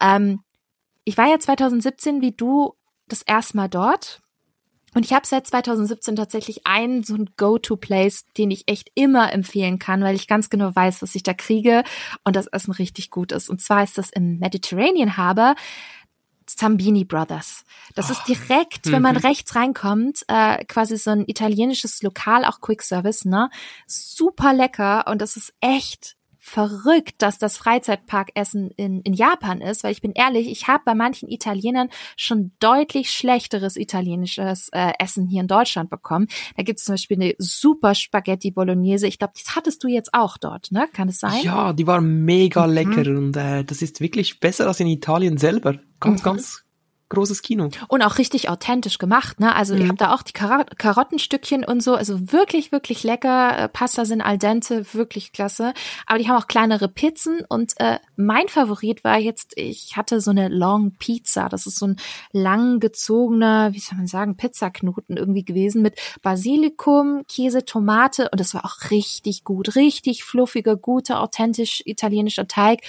Ähm, 0.00 0.40
ich 1.04 1.18
war 1.18 1.28
ja 1.28 1.38
2017 1.38 2.22
wie 2.22 2.32
du 2.32 2.74
das 3.08 3.22
erste 3.22 3.56
Mal 3.56 3.68
dort. 3.68 4.22
Und 4.94 5.04
ich 5.04 5.12
habe 5.12 5.26
seit 5.26 5.46
2017 5.46 6.16
tatsächlich 6.16 6.66
einen 6.66 7.02
so 7.02 7.16
ein 7.16 7.30
Go-to-Place, 7.36 8.26
den 8.38 8.52
ich 8.52 8.68
echt 8.68 8.88
immer 8.94 9.32
empfehlen 9.32 9.80
kann, 9.80 10.02
weil 10.02 10.14
ich 10.14 10.28
ganz 10.28 10.48
genau 10.48 10.74
weiß, 10.74 11.02
was 11.02 11.16
ich 11.16 11.24
da 11.24 11.34
kriege 11.34 11.82
und 12.22 12.36
das 12.36 12.46
Essen 12.46 12.70
richtig 12.70 13.10
gut 13.10 13.32
ist. 13.32 13.50
Und 13.50 13.60
zwar 13.60 13.82
ist 13.82 13.98
das 13.98 14.10
im 14.10 14.38
Mediterranean 14.38 15.16
Harbor 15.16 15.56
Zambini 16.56 17.04
Brothers. 17.04 17.64
Das 17.94 18.08
oh. 18.08 18.12
ist 18.12 18.24
direkt, 18.24 18.90
wenn 18.90 19.02
man 19.02 19.16
mhm. 19.16 19.22
rechts 19.22 19.54
reinkommt, 19.54 20.24
äh, 20.28 20.64
quasi 20.64 20.96
so 20.96 21.10
ein 21.10 21.24
italienisches 21.26 22.02
Lokal, 22.02 22.44
auch 22.44 22.60
Quick 22.60 22.82
Service, 22.82 23.24
ne? 23.24 23.50
Super 23.86 24.52
lecker 24.52 25.06
und 25.08 25.20
das 25.20 25.36
ist 25.36 25.52
echt 25.60 26.16
verrückt, 26.44 27.22
dass 27.22 27.38
das 27.38 27.56
Freizeitparkessen 27.56 28.70
in, 28.76 29.00
in 29.00 29.14
Japan 29.14 29.62
ist, 29.62 29.82
weil 29.82 29.92
ich 29.92 30.02
bin 30.02 30.12
ehrlich, 30.12 30.46
ich 30.50 30.68
habe 30.68 30.82
bei 30.84 30.94
manchen 30.94 31.30
Italienern 31.30 31.88
schon 32.18 32.52
deutlich 32.60 33.10
schlechteres 33.10 33.76
italienisches 33.76 34.68
äh, 34.72 34.92
Essen 34.98 35.26
hier 35.26 35.40
in 35.40 35.46
Deutschland 35.46 35.88
bekommen. 35.88 36.28
Da 36.54 36.62
gibt 36.62 36.80
es 36.80 36.84
zum 36.84 36.92
Beispiel 36.92 37.16
eine 37.16 37.34
super 37.38 37.94
Spaghetti 37.94 38.50
Bolognese. 38.50 39.06
Ich 39.06 39.18
glaube, 39.18 39.32
das 39.42 39.56
hattest 39.56 39.82
du 39.84 39.88
jetzt 39.88 40.12
auch 40.12 40.36
dort, 40.36 40.70
ne? 40.70 40.86
Kann 40.92 41.08
es 41.08 41.18
sein? 41.18 41.40
Ja, 41.42 41.72
die 41.72 41.86
war 41.86 42.02
mega 42.02 42.66
mhm. 42.66 42.72
lecker 42.74 43.10
und 43.10 43.36
äh, 43.36 43.64
das 43.64 43.80
ist 43.80 44.00
wirklich 44.00 44.38
besser 44.38 44.66
als 44.66 44.80
in 44.80 44.86
Italien 44.86 45.38
selber. 45.38 45.78
Ganz, 45.98 46.20
mhm. 46.20 46.24
ganz 46.24 46.63
großes 47.14 47.42
Kino. 47.42 47.68
Und 47.88 48.02
auch 48.02 48.18
richtig 48.18 48.48
authentisch 48.48 48.98
gemacht, 48.98 49.40
ne? 49.40 49.54
Also 49.54 49.74
mhm. 49.74 49.80
ihr 49.80 49.88
habt 49.88 50.00
da 50.00 50.14
auch 50.14 50.22
die 50.22 50.32
Kar 50.32 50.64
Karottenstückchen 50.64 51.64
und 51.64 51.82
so, 51.82 51.94
also 51.94 52.32
wirklich, 52.32 52.72
wirklich 52.72 53.02
lecker. 53.02 53.58
Äh, 53.58 53.68
Pasta 53.68 54.04
sind 54.04 54.20
al 54.20 54.38
dente, 54.38 54.94
wirklich 54.94 55.32
klasse. 55.32 55.72
Aber 56.06 56.18
die 56.18 56.28
haben 56.28 56.36
auch 56.36 56.46
kleinere 56.46 56.88
Pizzen 56.88 57.40
und 57.48 57.72
äh, 57.78 57.98
mein 58.16 58.48
Favorit 58.48 59.04
war 59.04 59.18
jetzt, 59.18 59.52
ich 59.56 59.96
hatte 59.96 60.20
so 60.20 60.30
eine 60.30 60.48
Long 60.48 60.92
Pizza. 60.98 61.48
Das 61.48 61.66
ist 61.66 61.78
so 61.78 61.86
ein 61.86 61.96
lang 62.32 62.80
gezogener, 62.80 63.72
wie 63.72 63.78
soll 63.78 63.98
man 63.98 64.06
sagen, 64.06 64.36
Pizzaknoten 64.36 65.16
irgendwie 65.16 65.44
gewesen 65.44 65.82
mit 65.82 65.98
Basilikum, 66.22 67.22
Käse, 67.28 67.64
Tomate 67.64 68.28
und 68.30 68.40
das 68.40 68.54
war 68.54 68.64
auch 68.64 68.90
richtig 68.90 69.44
gut, 69.44 69.76
richtig 69.76 70.24
fluffiger, 70.24 70.76
guter, 70.76 71.20
authentisch 71.20 71.82
italienischer 71.84 72.48
Teig. 72.48 72.80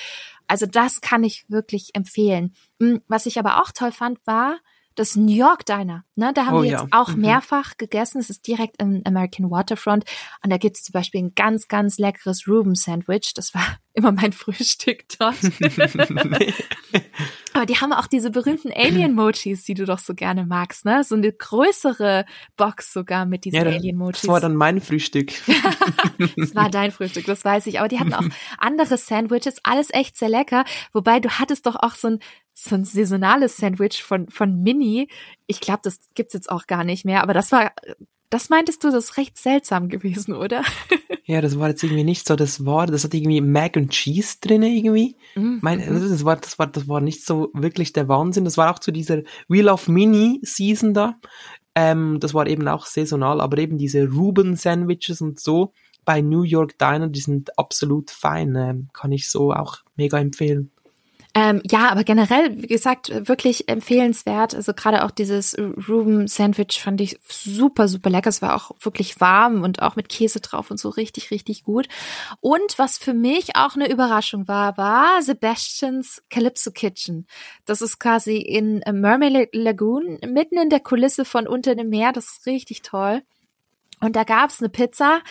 Also 0.48 0.66
das 0.66 1.02
kann 1.02 1.24
ich 1.24 1.46
wirklich 1.50 1.96
empfehlen. 1.96 2.54
Hm, 2.82 3.02
was 3.08 3.26
ich 3.26 3.40
aber 3.40 3.62
auch 3.62 3.72
toll 3.72 3.92
fand, 3.92 4.20
war, 4.26 4.60
das 4.96 5.16
New 5.16 5.34
York 5.34 5.66
Diner. 5.66 6.06
Ne, 6.16 6.32
da 6.34 6.46
haben 6.46 6.58
oh, 6.58 6.64
wir 6.64 6.72
jetzt 6.72 6.82
ja. 6.82 6.88
auch 6.92 7.10
mhm. 7.10 7.22
mehrfach 7.22 7.78
gegessen. 7.78 8.20
Es 8.20 8.30
ist 8.30 8.48
direkt 8.48 8.82
im 8.82 9.02
American 9.06 9.52
Waterfront. 9.52 10.06
Und 10.44 10.50
da 10.50 10.58
gibt's 10.58 10.84
zum 10.84 10.94
Beispiel 10.94 11.22
ein 11.24 11.36
ganz, 11.36 11.68
ganz 11.68 11.98
leckeres 11.98 12.48
Reuben 12.48 12.76
Sandwich. 12.76 13.34
Das 13.36 13.54
war 13.54 13.78
immer 13.96 14.12
mein 14.12 14.34
Frühstück 14.34 15.06
dort. 15.18 15.36
Aber 17.54 17.66
die 17.66 17.78
haben 17.78 17.94
auch 17.94 18.08
diese 18.08 18.30
berühmten 18.30 18.72
Alien-Mochis, 18.72 19.64
die 19.64 19.74
du 19.74 19.86
doch 19.86 20.00
so 20.00 20.14
gerne 20.14 20.46
magst, 20.46 20.84
ne? 20.84 21.04
So 21.04 21.16
eine 21.16 21.32
größere 21.32 22.26
Box 22.58 22.92
sogar 22.92 23.26
mit 23.26 23.46
diesen 23.46 23.56
ja, 23.56 23.66
Alien-Mochis. 23.66 24.22
Das 24.22 24.28
war 24.30 24.42
dann 24.42 24.56
mein 24.56 24.82
Frühstück. 24.82 25.32
das 26.36 26.54
war 26.54 26.70
dein 26.70 26.92
Frühstück, 26.92 27.26
das 27.26 27.46
weiß 27.46 27.68
ich. 27.68 27.80
Aber 27.80 27.88
die 27.88 28.00
hatten 28.00 28.14
auch 28.14 28.26
andere 28.58 28.98
Sandwiches, 28.98 29.62
alles 29.64 29.88
echt 29.92 30.18
sehr 30.18 30.30
lecker. 30.30 30.66
Wobei 30.92 31.20
du 31.22 31.30
hattest 31.30 31.66
doch 31.66 31.78
auch 31.78 31.96
so 31.96 32.10
ein 32.10 32.20
so 32.58 32.76
ein 32.76 32.86
saisonales 32.86 33.58
Sandwich 33.58 34.02
von, 34.02 34.30
von 34.30 34.62
Mini. 34.62 35.10
Ich 35.46 35.60
glaube, 35.60 35.82
das 35.84 36.00
gibt's 36.16 36.34
jetzt 36.34 36.50
auch 36.50 36.68
gar 36.68 36.86
nicht 36.86 37.04
mehr, 37.04 37.22
aber 37.22 37.34
das 37.34 37.52
war, 37.52 37.74
das 38.36 38.50
meintest 38.50 38.84
du, 38.84 38.92
das 38.92 39.06
ist 39.06 39.18
recht 39.18 39.38
seltsam 39.38 39.88
gewesen, 39.88 40.34
oder? 40.34 40.62
ja, 41.24 41.40
das 41.40 41.58
war 41.58 41.70
jetzt 41.70 41.84
irgendwie 41.84 42.04
nicht 42.04 42.28
so, 42.28 42.36
das 42.36 42.66
war, 42.66 42.86
das 42.86 43.06
hat 43.06 43.14
irgendwie 43.14 43.40
Mac 43.40 43.78
and 43.78 43.92
Cheese 43.92 44.40
drin 44.42 44.62
irgendwie. 44.62 45.16
Mhm. 45.36 45.60
Mein, 45.62 45.80
mhm. 45.80 46.10
das 46.10 46.26
war, 46.26 46.36
das 46.36 46.60
war, 46.60 46.68
das 46.68 46.86
war 46.90 47.00
nicht 47.00 47.26
so 47.26 47.50
wirklich 47.54 47.94
der 47.94 48.10
Wahnsinn. 48.10 48.44
Das 48.44 48.58
war 48.58 48.74
auch 48.74 48.80
zu 48.80 48.92
dieser 48.92 49.22
Wheel 49.48 49.70
of 49.70 49.88
Mini 49.88 50.42
Season 50.44 50.94
da. 50.94 51.16
Ähm, 51.76 52.20
das 52.20 52.34
war 52.34 52.46
eben 52.48 52.68
auch 52.68 52.86
saisonal, 52.86 53.40
aber 53.40 53.58
eben 53.58 53.78
diese 53.78 54.06
Ruben 54.06 54.58
Sandwiches 54.58 55.22
und 55.22 55.40
so 55.40 55.72
bei 56.04 56.20
New 56.20 56.44
York 56.44 56.78
Diner, 56.78 57.08
die 57.08 57.22
sind 57.22 57.58
absolut 57.58 58.12
fein, 58.12 58.54
ähm, 58.58 58.90
kann 58.92 59.14
ich 59.14 59.30
so 59.30 59.54
auch 59.54 59.78
mega 59.96 60.20
empfehlen. 60.20 60.72
Ähm, 61.38 61.62
ja, 61.70 61.90
aber 61.90 62.06
generell, 62.06 62.64
wie 62.64 62.68
gesagt, 62.68 63.28
wirklich 63.28 63.68
empfehlenswert. 63.68 64.56
Also 64.56 64.74
gerade 64.74 65.04
auch 65.04 65.12
dieses 65.12 65.54
Ruben 65.60 66.28
Sandwich 66.28 66.80
fand 66.82 67.02
ich 67.02 67.20
super, 67.28 67.90
super 67.90 68.10
lecker. 68.10 68.30
Es 68.30 68.42
war 68.42 68.56
auch 68.56 68.72
wirklich 68.80 69.20
warm 69.20 69.64
und 69.64 69.82
auch 69.82 69.98
mit 69.98 70.08
Käse 70.08 70.40
drauf 70.40 70.72
und 70.72 70.80
so 70.80 70.88
richtig, 70.88 71.32
richtig 71.32 71.66
gut. 71.66 71.90
Und 72.40 72.80
was 72.80 72.98
für 72.98 73.14
mich 73.14 73.58
auch 73.58 73.76
eine 73.76 73.92
Überraschung 73.92 74.48
war, 74.48 74.78
war 74.78 75.22
Sebastians 75.22 76.24
Calypso 76.30 76.72
Kitchen. 76.72 77.28
Das 77.66 77.82
ist 77.82 78.00
quasi 78.00 78.38
in 78.38 78.82
Mermaid 78.90 79.50
Lagoon, 79.54 80.20
mitten 80.26 80.58
in 80.58 80.70
der 80.70 80.80
Kulisse 80.80 81.26
von 81.26 81.48
unter 81.48 81.76
dem 81.76 81.90
Meer. 81.90 82.14
Das 82.14 82.38
ist 82.38 82.46
richtig 82.46 82.82
toll. 82.82 83.24
Und 84.02 84.16
da 84.16 84.24
gab's 84.24 84.60
eine 84.60 84.70
Pizza. 84.70 85.22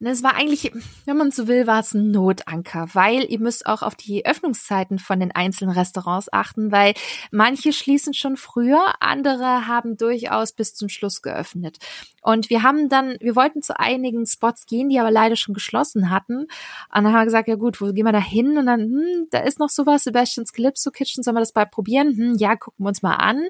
Und 0.00 0.06
es 0.06 0.22
war 0.22 0.34
eigentlich, 0.34 0.72
wenn 1.04 1.16
man 1.16 1.30
so 1.30 1.48
will, 1.48 1.66
war 1.66 1.80
es 1.80 1.94
ein 1.94 2.10
Notanker, 2.10 2.88
weil 2.92 3.24
ihr 3.30 3.38
müsst 3.38 3.66
auch 3.66 3.82
auf 3.82 3.94
die 3.94 4.24
Öffnungszeiten 4.24 4.98
von 4.98 5.20
den 5.20 5.32
einzelnen 5.32 5.74
Restaurants 5.76 6.32
achten, 6.32 6.72
weil 6.72 6.94
manche 7.30 7.72
schließen 7.72 8.14
schon 8.14 8.36
früher, 8.36 8.94
andere 9.00 9.66
haben 9.66 9.96
durchaus 9.96 10.52
bis 10.52 10.74
zum 10.74 10.88
Schluss 10.88 11.22
geöffnet. 11.22 11.78
Und 12.22 12.50
wir 12.50 12.62
haben 12.62 12.88
dann, 12.88 13.16
wir 13.20 13.36
wollten 13.36 13.62
zu 13.62 13.78
einigen 13.78 14.26
Spots 14.26 14.66
gehen, 14.66 14.88
die 14.88 14.98
aber 14.98 15.10
leider 15.10 15.36
schon 15.36 15.54
geschlossen 15.54 16.10
hatten. 16.10 16.40
Und 16.40 16.48
dann 16.92 17.06
haben 17.06 17.20
wir 17.20 17.24
gesagt, 17.24 17.48
ja 17.48 17.56
gut, 17.56 17.80
wo 17.80 17.92
gehen 17.92 18.06
wir 18.06 18.12
da 18.12 18.20
hin? 18.20 18.58
Und 18.58 18.66
dann, 18.66 18.80
hm, 18.80 19.26
da 19.30 19.40
ist 19.40 19.58
noch 19.58 19.70
sowas, 19.70 20.04
Sebastian's 20.04 20.52
Calypso 20.52 20.90
Kitchen, 20.90 21.22
sollen 21.22 21.36
wir 21.36 21.40
das 21.40 21.52
bald 21.52 21.70
probieren? 21.70 22.16
Hm, 22.16 22.36
ja, 22.38 22.56
gucken 22.56 22.84
wir 22.84 22.88
uns 22.88 23.02
mal 23.02 23.16
an. 23.16 23.48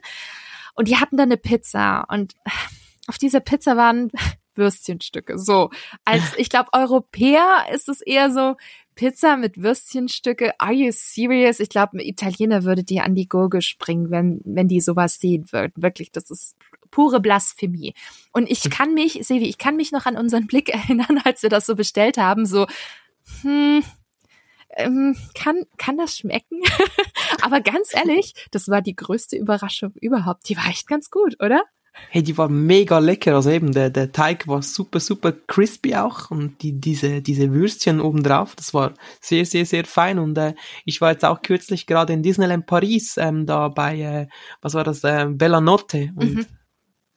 Und 0.74 0.88
die 0.88 0.96
hatten 0.96 1.16
dann 1.16 1.28
eine 1.28 1.38
Pizza 1.38 2.04
und 2.10 2.34
auf 3.06 3.18
dieser 3.18 3.40
Pizza 3.40 3.76
waren 3.76 4.10
Würstchenstücke. 4.56 5.38
So, 5.38 5.70
als 6.04 6.22
ich 6.36 6.48
glaube, 6.48 6.70
Europäer 6.72 7.66
ist 7.72 7.88
es 7.88 8.00
eher 8.00 8.30
so 8.30 8.56
Pizza 8.94 9.36
mit 9.36 9.62
Würstchenstücke. 9.62 10.58
Are 10.58 10.72
you 10.72 10.90
serious? 10.90 11.60
Ich 11.60 11.68
glaube, 11.68 11.98
ein 11.98 12.00
Italiener 12.00 12.64
würde 12.64 12.82
dir 12.82 13.04
an 13.04 13.14
die 13.14 13.28
Gurgel 13.28 13.62
springen, 13.62 14.10
wenn 14.10 14.40
wenn 14.44 14.68
die 14.68 14.80
sowas 14.80 15.20
sehen 15.20 15.46
würden. 15.52 15.72
Wirklich, 15.76 16.12
das 16.12 16.30
ist 16.30 16.56
pure 16.90 17.20
Blasphemie. 17.20 17.94
Und 18.32 18.50
ich 18.50 18.62
kann 18.70 18.94
mich, 18.94 19.20
Sevi, 19.22 19.46
ich 19.46 19.58
kann 19.58 19.76
mich 19.76 19.92
noch 19.92 20.06
an 20.06 20.16
unseren 20.16 20.46
Blick 20.46 20.68
erinnern, 20.74 21.20
als 21.24 21.42
wir 21.42 21.50
das 21.50 21.66
so 21.66 21.76
bestellt 21.76 22.16
haben. 22.16 22.46
So, 22.46 22.66
hm, 23.42 23.82
ähm, 24.70 25.16
kann, 25.34 25.64
kann 25.78 25.96
das 25.96 26.18
schmecken? 26.18 26.62
Aber 27.42 27.60
ganz 27.60 27.94
ehrlich, 27.94 28.34
das 28.50 28.68
war 28.68 28.82
die 28.82 28.96
größte 28.96 29.36
Überraschung 29.36 29.92
überhaupt. 30.00 30.48
Die 30.48 30.56
war 30.56 30.66
echt 30.68 30.86
ganz 30.86 31.10
gut, 31.10 31.42
oder? 31.42 31.62
Hey, 32.10 32.22
die 32.22 32.36
war 32.38 32.48
mega 32.48 32.98
lecker. 32.98 33.34
Also 33.34 33.50
eben, 33.50 33.72
der, 33.72 33.90
der 33.90 34.12
Teig 34.12 34.46
war 34.46 34.62
super, 34.62 35.00
super 35.00 35.32
crispy 35.32 35.96
auch 35.96 36.30
und 36.30 36.62
die, 36.62 36.72
diese, 36.72 37.20
diese 37.22 37.52
Würstchen 37.52 38.00
obendrauf, 38.00 38.54
das 38.54 38.74
war 38.74 38.94
sehr, 39.20 39.44
sehr, 39.44 39.66
sehr 39.66 39.84
fein. 39.84 40.18
Und 40.18 40.38
äh, 40.38 40.54
ich 40.84 41.00
war 41.00 41.12
jetzt 41.12 41.24
auch 41.24 41.42
kürzlich 41.42 41.86
gerade 41.86 42.12
in 42.12 42.22
Disneyland 42.22 42.66
Paris, 42.66 43.16
ähm, 43.16 43.46
da 43.46 43.68
bei, 43.68 44.00
äh, 44.00 44.26
was 44.62 44.74
war 44.74 44.84
das, 44.84 45.04
äh, 45.04 45.26
Bella 45.28 45.60
Notte 45.60 46.10
und 46.14 46.34
mhm. 46.34 46.46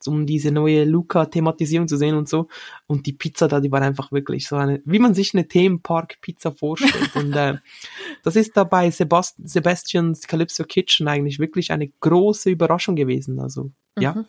um 0.05 0.25
diese 0.25 0.51
neue 0.51 0.85
Luca-Thematisierung 0.85 1.87
zu 1.87 1.97
sehen 1.97 2.15
und 2.15 2.27
so. 2.27 2.47
Und 2.87 3.05
die 3.05 3.13
Pizza 3.13 3.47
da, 3.47 3.59
die 3.59 3.71
war 3.71 3.81
einfach 3.81 4.11
wirklich 4.11 4.47
so 4.47 4.55
eine, 4.55 4.81
wie 4.85 4.99
man 4.99 5.13
sich 5.13 5.33
eine 5.33 5.47
Themenpark-Pizza 5.47 6.51
vorstellt. 6.53 7.15
und 7.15 7.33
äh, 7.35 7.57
das 8.23 8.35
ist 8.35 8.57
da 8.57 8.63
bei 8.63 8.89
Sebast 8.89 9.35
Sebastian's 9.43 10.27
Calypso 10.27 10.63
Kitchen 10.63 11.07
eigentlich 11.07 11.37
wirklich 11.37 11.71
eine 11.71 11.89
große 11.89 12.49
Überraschung 12.49 12.95
gewesen. 12.95 13.39
Also, 13.39 13.71
ja. 13.97 14.25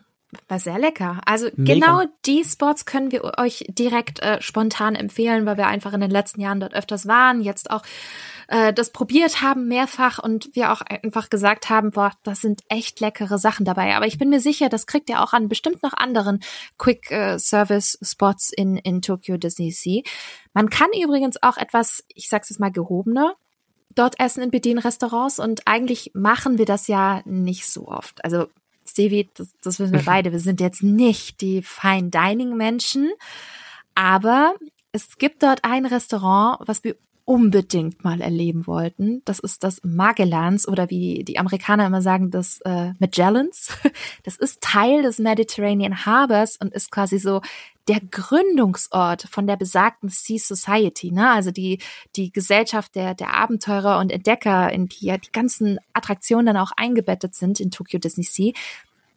War 0.48 0.60
sehr 0.60 0.78
lecker. 0.78 1.20
Also 1.26 1.48
Mega. 1.56 1.74
genau 1.74 2.04
die 2.24 2.44
Spots 2.44 2.84
können 2.84 3.10
wir 3.10 3.38
euch 3.38 3.64
direkt 3.68 4.20
äh, 4.20 4.40
spontan 4.40 4.94
empfehlen, 4.94 5.44
weil 5.44 5.56
wir 5.56 5.66
einfach 5.66 5.92
in 5.92 6.00
den 6.00 6.10
letzten 6.10 6.40
Jahren 6.40 6.60
dort 6.60 6.74
öfters 6.74 7.08
waren, 7.08 7.40
jetzt 7.40 7.70
auch 7.70 7.82
äh, 8.46 8.72
das 8.72 8.90
probiert 8.90 9.42
haben 9.42 9.66
mehrfach 9.66 10.18
und 10.18 10.50
wir 10.54 10.72
auch 10.72 10.82
einfach 10.82 11.30
gesagt 11.30 11.68
haben, 11.68 11.90
boah, 11.90 12.12
das 12.22 12.40
sind 12.40 12.62
echt 12.68 13.00
leckere 13.00 13.38
Sachen 13.38 13.64
dabei. 13.64 13.96
Aber 13.96 14.06
ich 14.06 14.18
bin 14.18 14.28
mir 14.28 14.40
sicher, 14.40 14.68
das 14.68 14.86
kriegt 14.86 15.08
ihr 15.10 15.22
auch 15.22 15.32
an 15.32 15.48
bestimmt 15.48 15.82
noch 15.82 15.94
anderen 15.94 16.40
Quick 16.78 17.10
äh, 17.10 17.38
Service 17.38 17.98
Spots 18.02 18.52
in 18.52 18.76
in 18.76 19.02
Tokyo 19.02 19.36
Disney 19.36 19.72
Sea. 19.72 20.02
Man 20.52 20.70
kann 20.70 20.90
übrigens 21.00 21.42
auch 21.42 21.56
etwas, 21.56 22.04
ich 22.14 22.28
sag's 22.28 22.50
jetzt 22.50 22.60
mal 22.60 22.72
gehobener, 22.72 23.34
dort 23.94 24.18
essen 24.20 24.42
in 24.42 24.50
Bedienrestaurants 24.50 25.38
und 25.38 25.66
eigentlich 25.66 26.12
machen 26.14 26.58
wir 26.58 26.66
das 26.66 26.86
ja 26.86 27.22
nicht 27.24 27.66
so 27.66 27.88
oft. 27.88 28.24
Also 28.24 28.46
Stevie, 28.90 29.28
das, 29.34 29.54
das 29.62 29.78
wissen 29.78 29.92
wir 29.92 30.04
beide, 30.04 30.32
wir 30.32 30.40
sind 30.40 30.60
jetzt 30.60 30.82
nicht 30.82 31.40
die 31.40 31.62
Fine 31.62 32.10
Dining 32.10 32.56
Menschen, 32.56 33.10
aber 33.94 34.54
es 34.92 35.18
gibt 35.18 35.42
dort 35.42 35.64
ein 35.64 35.86
Restaurant, 35.86 36.58
was 36.66 36.84
wir 36.84 36.96
unbedingt 37.24 38.02
mal 38.04 38.20
erleben 38.20 38.66
wollten. 38.66 39.22
Das 39.24 39.38
ist 39.38 39.62
das 39.62 39.80
Magellans 39.84 40.66
oder 40.66 40.90
wie 40.90 41.24
die 41.24 41.38
Amerikaner 41.38 41.86
immer 41.86 42.02
sagen, 42.02 42.30
das 42.30 42.60
äh, 42.62 42.92
Magellans. 42.98 43.76
Das 44.24 44.36
ist 44.36 44.60
Teil 44.60 45.02
des 45.02 45.18
Mediterranean 45.18 46.04
Harbors 46.04 46.56
und 46.56 46.72
ist 46.74 46.90
quasi 46.90 47.18
so 47.18 47.40
der 47.88 48.00
Gründungsort 48.00 49.22
von 49.30 49.46
der 49.46 49.56
besagten 49.56 50.08
Sea 50.08 50.38
Society, 50.38 51.10
ne? 51.10 51.30
Also 51.30 51.50
die, 51.50 51.80
die 52.16 52.30
Gesellschaft 52.32 52.94
der, 52.94 53.14
der 53.14 53.34
Abenteurer 53.34 53.98
und 53.98 54.12
Entdecker, 54.12 54.70
in 54.72 54.88
die 54.88 55.06
ja 55.06 55.16
die 55.16 55.32
ganzen 55.32 55.78
Attraktionen 55.92 56.46
dann 56.46 56.56
auch 56.56 56.72
eingebettet 56.76 57.34
sind 57.34 57.60
in 57.60 57.70
Tokyo 57.70 57.98
Disney 57.98 58.24
Sea. 58.24 58.52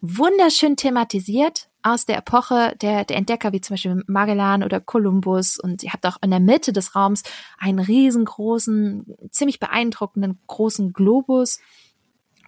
Wunderschön 0.01 0.75
thematisiert 0.75 1.69
aus 1.84 2.05
der 2.05 2.17
Epoche 2.17 2.75
der, 2.81 3.05
der 3.05 3.17
Entdecker, 3.17 3.51
wie 3.51 3.61
zum 3.61 3.73
Beispiel 3.75 4.03
Magellan 4.07 4.63
oder 4.63 4.79
Kolumbus. 4.79 5.59
Und 5.59 5.84
ihr 5.84 5.93
habt 5.93 6.05
auch 6.05 6.17
in 6.21 6.31
der 6.31 6.39
Mitte 6.39 6.73
des 6.73 6.95
Raums 6.95 7.23
einen 7.59 7.79
riesengroßen, 7.79 9.29
ziemlich 9.31 9.59
beeindruckenden 9.59 10.39
großen 10.47 10.93
Globus 10.93 11.59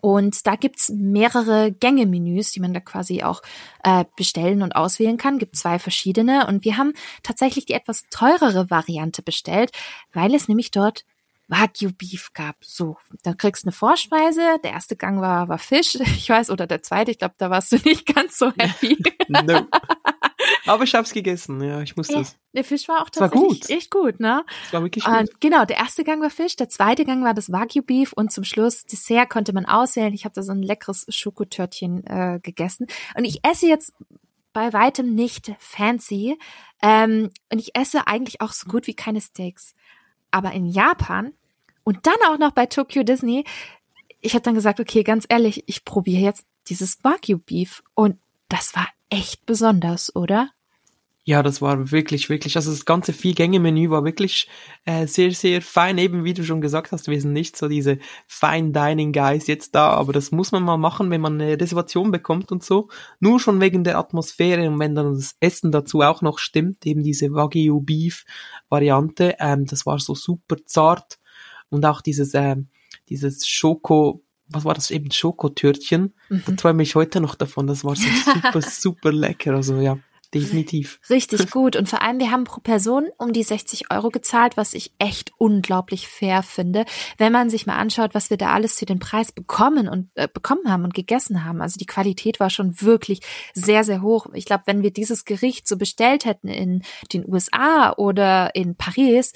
und 0.05 0.45
da 0.45 0.55
gibt's 0.55 0.89
mehrere 0.89 1.71
Gänge-Menüs, 1.71 2.51
die 2.51 2.59
man 2.59 2.75
da 2.75 2.79
quasi 2.79 3.23
auch 3.23 3.41
äh, 3.83 4.05
bestellen 4.15 4.61
und 4.61 4.75
auswählen 4.75 5.17
kann. 5.17 5.39
Gibt 5.39 5.55
zwei 5.55 5.79
verschiedene. 5.79 6.45
Und 6.45 6.63
wir 6.63 6.77
haben 6.77 6.93
tatsächlich 7.23 7.65
die 7.65 7.73
etwas 7.73 8.03
teurere 8.11 8.69
Variante 8.69 9.23
bestellt, 9.23 9.71
weil 10.13 10.36
es 10.36 10.47
nämlich 10.47 10.69
dort 10.69 11.05
Wagyu 11.47 11.91
Beef 11.91 12.33
gab. 12.33 12.63
So, 12.63 12.97
da 13.23 13.33
kriegst 13.33 13.63
du 13.63 13.67
eine 13.67 13.71
Vorspeise. 13.71 14.57
Der 14.63 14.71
erste 14.71 14.95
Gang 14.95 15.21
war, 15.21 15.47
war 15.47 15.59
Fisch, 15.59 15.95
ich 15.99 16.29
weiß, 16.29 16.49
oder 16.49 16.67
der 16.67 16.81
zweite. 16.83 17.11
Ich 17.11 17.19
glaube, 17.19 17.35
da 17.37 17.49
warst 17.49 17.71
du 17.71 17.75
nicht 17.85 18.05
ganz 18.13 18.37
so 18.37 18.51
happy. 18.57 18.97
no. 19.27 19.67
Aber 20.65 20.83
ich 20.83 20.95
hab's 20.95 21.13
gegessen, 21.13 21.61
ja, 21.61 21.81
ich 21.81 21.95
musste 21.95 22.19
es. 22.19 22.37
Der 22.53 22.63
Fisch 22.63 22.87
war 22.87 23.01
auch 23.01 23.09
tatsächlich 23.09 23.41
war 23.41 23.49
gut. 23.49 23.69
echt 23.69 23.91
gut, 23.91 24.19
ne? 24.19 24.43
Es 24.65 24.73
war 24.73 24.81
wirklich 24.81 25.03
gut. 25.03 25.13
Und 25.13 25.41
genau, 25.41 25.65
der 25.65 25.77
erste 25.77 26.03
Gang 26.03 26.21
war 26.21 26.29
Fisch, 26.29 26.55
der 26.55 26.69
zweite 26.69 27.05
Gang 27.05 27.23
war 27.23 27.33
das 27.33 27.51
Wagyu 27.51 27.83
Beef 27.83 28.13
und 28.13 28.31
zum 28.31 28.43
Schluss 28.43 28.85
Dessert 28.85 29.29
konnte 29.29 29.53
man 29.53 29.65
auswählen. 29.65 30.13
Ich 30.13 30.25
habe 30.25 30.33
da 30.33 30.41
so 30.41 30.51
ein 30.51 30.61
leckeres 30.61 31.05
Schokotörtchen 31.09 32.05
äh, 32.05 32.39
gegessen. 32.41 32.87
Und 33.15 33.25
ich 33.25 33.43
esse 33.43 33.67
jetzt 33.67 33.93
bei 34.53 34.71
weitem 34.73 35.13
nicht 35.13 35.51
fancy. 35.59 36.39
Ähm, 36.81 37.29
und 37.51 37.59
ich 37.59 37.75
esse 37.75 38.07
eigentlich 38.07 38.41
auch 38.41 38.53
so 38.53 38.69
gut 38.69 38.87
wie 38.87 38.95
keine 38.95 39.21
Steaks. 39.21 39.75
Aber 40.36 40.51
in 40.51 40.65
Japan 40.65 41.31
und 41.86 42.05
dann 42.07 42.17
auch 42.27 42.38
noch 42.38 42.51
bei 42.51 42.65
Tokyo 42.65 43.03
Disney, 43.03 43.45
ich 44.19 44.33
habe 44.33 44.43
dann 44.43 44.53
gesagt, 44.53 44.81
okay, 44.81 45.01
ganz 45.01 45.25
ehrlich, 45.29 45.63
ich 45.65 45.86
probiere 45.86 46.21
jetzt 46.21 46.45
dieses 46.67 47.01
Wagyu 47.05 47.38
Beef 47.38 47.81
und 47.93 48.19
das 48.49 48.75
war 48.75 48.86
echt 49.09 49.45
besonders, 49.45 50.13
oder? 50.13 50.49
Ja, 51.28 51.41
das 51.41 51.59
war 51.59 51.91
wirklich, 51.91 52.30
wirklich, 52.30 52.55
also 52.55 52.69
das 52.69 52.86
ganze 52.86 53.11
Vier-Gänge-Menü 53.11 53.89
war 53.89 54.05
wirklich 54.05 54.47
äh, 54.86 55.07
sehr, 55.07 55.32
sehr 55.32 55.59
fein. 55.63 55.97
Eben 55.97 56.23
wie 56.23 56.36
du 56.36 56.43
schon 56.43 56.61
gesagt 56.61 56.91
hast, 56.91 57.07
wir 57.07 57.19
sind 57.19 57.34
nicht 57.34 57.57
so 57.57 57.67
diese 57.67 57.97
Fine 58.28 58.73
Dining 58.73 59.11
Guys 59.11 59.47
jetzt 59.47 59.73
da, 59.73 59.89
aber 59.89 60.13
das 60.13 60.32
muss 60.32 60.51
man 60.51 60.61
mal 60.61 60.78
machen, 60.78 61.09
wenn 61.09 61.21
man 61.21 61.41
eine 61.41 61.59
Reservation 61.59 62.11
bekommt 62.11 62.51
und 62.51 62.63
so. 62.63 62.89
Nur 63.19 63.39
schon 63.39 63.59
wegen 63.59 63.84
der 63.84 63.97
Atmosphäre 63.97 64.69
und 64.69 64.78
wenn 64.78 64.93
dann 64.93 65.15
das 65.15 65.36
Essen 65.39 65.71
dazu 65.71 66.01
auch 66.01 66.21
noch 66.21 66.38
stimmt, 66.38 66.86
eben 66.86 67.01
diese 67.01 67.34
Wagyu 67.34 67.82
Beef 67.82 68.23
Variante, 68.69 69.36
ähm, 69.39 69.65
das 69.65 69.88
war 69.88 69.97
so 69.97 70.13
super 70.13 70.57
zart 70.63 71.17
und 71.69 71.88
auch 71.88 72.01
dieses, 72.01 72.36
äh, 72.36 72.55
dieses 73.09 73.47
Schoko, 73.47 74.21
was 74.47 74.63
war 74.63 74.76
das 74.76 74.91
eben, 74.91 75.09
Schokotürtchen, 75.09 76.13
mhm. 76.30 76.43
da 76.45 76.51
träume 76.51 76.84
ich 76.84 76.93
heute 76.93 77.19
noch 77.19 77.34
davon, 77.34 77.65
das 77.65 77.84
war 77.84 77.95
so 77.95 78.07
super, 78.32 78.61
super 78.69 79.11
lecker, 79.11 79.55
also 79.55 79.82
ja 79.82 79.97
definitiv. 80.36 80.99
Richtig 81.09 81.49
gut. 81.51 81.75
Und 81.75 81.89
vor 81.89 82.01
allem, 82.01 82.19
wir 82.19 82.31
haben 82.31 82.43
pro 82.43 82.59
Person 82.59 83.07
um 83.17 83.33
die 83.33 83.43
60 83.43 83.91
Euro 83.91 84.09
gezahlt, 84.09 84.57
was 84.57 84.73
ich 84.73 84.91
echt 84.99 85.31
unglaublich 85.38 86.07
fair 86.07 86.43
finde, 86.43 86.86
wenn 87.17 87.31
man 87.31 87.49
sich 87.49 87.65
mal 87.65 87.77
anschaut, 87.77 88.13
was 88.13 88.29
wir 88.29 88.38
da 88.38 88.51
alles 88.51 88.77
für 88.77 88.86
den 88.86 88.99
Preis 88.99 89.31
bekommen 89.31 89.88
und 89.88 90.09
äh, 90.15 90.27
bekommen 90.31 90.69
haben 90.69 90.83
und 90.83 90.93
gegessen 90.93 91.43
haben. 91.45 91.61
Also 91.61 91.77
die 91.77 91.86
Qualität 91.86 92.39
war 92.39 92.49
schon 92.49 92.81
wirklich 92.81 93.21
sehr, 93.53 93.83
sehr 93.83 94.01
hoch. 94.01 94.27
Ich 94.33 94.45
glaube, 94.45 94.63
wenn 94.65 94.83
wir 94.83 94.91
dieses 94.91 95.25
Gericht 95.25 95.67
so 95.67 95.77
bestellt 95.77 96.25
hätten 96.25 96.49
in 96.49 96.83
den 97.13 97.27
USA 97.27 97.93
oder 97.93 98.53
in 98.53 98.75
Paris, 98.75 99.33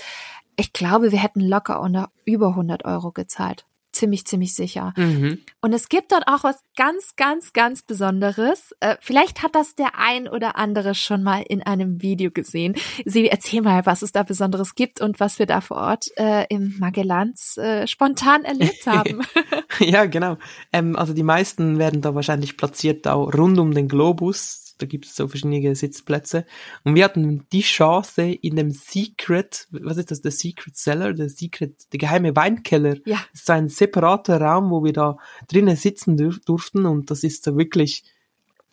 ich 0.58 0.74
glaube, 0.74 1.14
wir 1.14 1.20
hätten 1.20 1.40
locker 1.40 1.80
unter 1.80 2.12
über 2.26 2.50
100 2.50 2.84
Euro 2.84 3.12
gezahlt 3.12 3.66
ziemlich, 4.00 4.26
ziemlich 4.26 4.56
sicher. 4.56 4.94
Mhm. 4.96 5.40
Und 5.62 5.74
es 5.74 5.90
gibt 5.90 6.12
dort 6.12 6.24
auch 6.28 6.44
was 6.44 6.60
ganz, 6.78 7.16
ganz, 7.18 7.54
ganz 7.54 7.82
Besonderes. 7.82 8.74
Äh, 8.80 8.96
vielleicht 9.02 9.44
hat 9.44 9.56
das 9.56 9.76
der 9.76 10.00
ein 10.00 10.28
oder 10.28 10.56
andere 10.56 10.96
schon 10.96 11.22
mal 11.22 11.44
in 11.48 11.62
einem 11.62 12.02
Video 12.02 12.32
gesehen. 12.32 12.76
Sie 13.06 13.28
erzähl 13.28 13.62
mal, 13.62 13.86
was 13.86 14.02
es 14.02 14.12
da 14.12 14.24
Besonderes 14.24 14.76
gibt 14.76 15.02
und 15.02 15.20
was 15.20 15.38
wir 15.38 15.46
da 15.46 15.62
vor 15.62 15.78
Ort 15.78 16.06
äh, 16.18 16.46
im 16.50 16.76
Magellans 16.80 17.58
äh, 17.58 17.86
spontan 17.88 18.46
erlebt 18.46 18.88
haben. 18.88 19.22
ja, 19.80 20.06
genau. 20.06 20.38
Ähm, 20.72 20.96
also 20.96 21.14
die 21.14 21.24
meisten 21.24 21.78
werden 21.78 22.02
da 22.02 22.16
wahrscheinlich 22.16 22.56
platziert 22.58 23.08
auch 23.08 23.34
rund 23.34 23.60
um 23.60 23.74
den 23.74 23.88
Globus 23.88 24.69
da 24.80 24.86
gibt 24.86 25.06
es 25.06 25.16
so 25.16 25.28
verschiedene 25.28 25.76
Sitzplätze. 25.76 26.46
Und 26.84 26.96
wir 26.96 27.04
hatten 27.04 27.46
die 27.52 27.62
Chance 27.62 28.24
in 28.24 28.56
dem 28.56 28.72
Secret, 28.72 29.68
was 29.72 29.98
ist 29.98 30.12
das, 30.12 30.22
der 30.22 30.32
Secret 30.32 30.76
Cellar, 30.76 31.14
der 31.14 31.30
Secret, 31.30 31.76
der 31.92 32.00
geheime 32.00 32.36
Weinkeller. 32.36 32.96
Ja. 33.06 33.20
Das 33.32 33.42
ist 33.42 33.50
ein 33.50 33.70
separater 33.70 34.42
Raum, 34.42 34.72
wo 34.72 34.84
wir 34.84 34.94
da 34.94 35.18
drinnen 35.48 35.76
sitzen 35.76 36.18
dür 36.18 36.36
durften 36.46 36.86
und 36.86 37.12
das 37.12 37.24
ist 37.24 37.44
so 37.44 37.58
wirklich, 37.58 38.04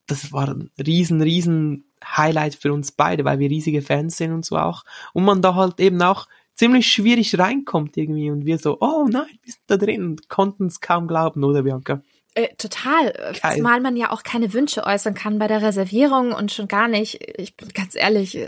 das 0.06 0.32
war 0.32 0.48
ein 0.48 0.70
riesen, 0.78 1.20
riesen 1.20 1.84
Highlight 2.04 2.54
für 2.54 2.72
uns 2.72 2.92
beide, 2.92 3.24
weil 3.24 3.38
wir 3.38 3.50
riesige 3.50 3.82
Fans 3.82 4.16
sind 4.16 4.32
und 4.32 4.44
so 4.44 4.56
auch. 4.56 4.84
Und 5.12 5.24
man 5.24 5.42
da 5.42 5.54
halt 5.54 5.80
eben 5.80 6.00
auch 6.02 6.28
ziemlich 6.54 6.86
schwierig 6.86 7.38
reinkommt 7.38 7.96
irgendwie 7.96 8.30
und 8.30 8.46
wir 8.46 8.58
so, 8.58 8.78
oh 8.80 9.06
nein, 9.10 9.38
wir 9.42 9.52
sind 9.52 9.64
da 9.66 9.76
drin 9.76 10.04
und 10.04 10.28
konnten 10.28 10.66
es 10.66 10.80
kaum 10.80 11.06
glauben, 11.06 11.44
oder 11.44 11.62
Bianca? 11.62 12.02
Äh, 12.36 12.54
total. 12.56 13.14
Geil. 13.40 13.56
Zumal 13.56 13.80
man 13.80 13.96
ja 13.96 14.10
auch 14.10 14.22
keine 14.22 14.52
Wünsche 14.52 14.84
äußern 14.84 15.14
kann 15.14 15.38
bei 15.38 15.46
der 15.46 15.62
Reservierung 15.62 16.32
und 16.32 16.52
schon 16.52 16.68
gar 16.68 16.86
nicht, 16.86 17.18
ich 17.38 17.56
bin 17.56 17.70
ganz 17.70 17.94
ehrlich, 17.94 18.38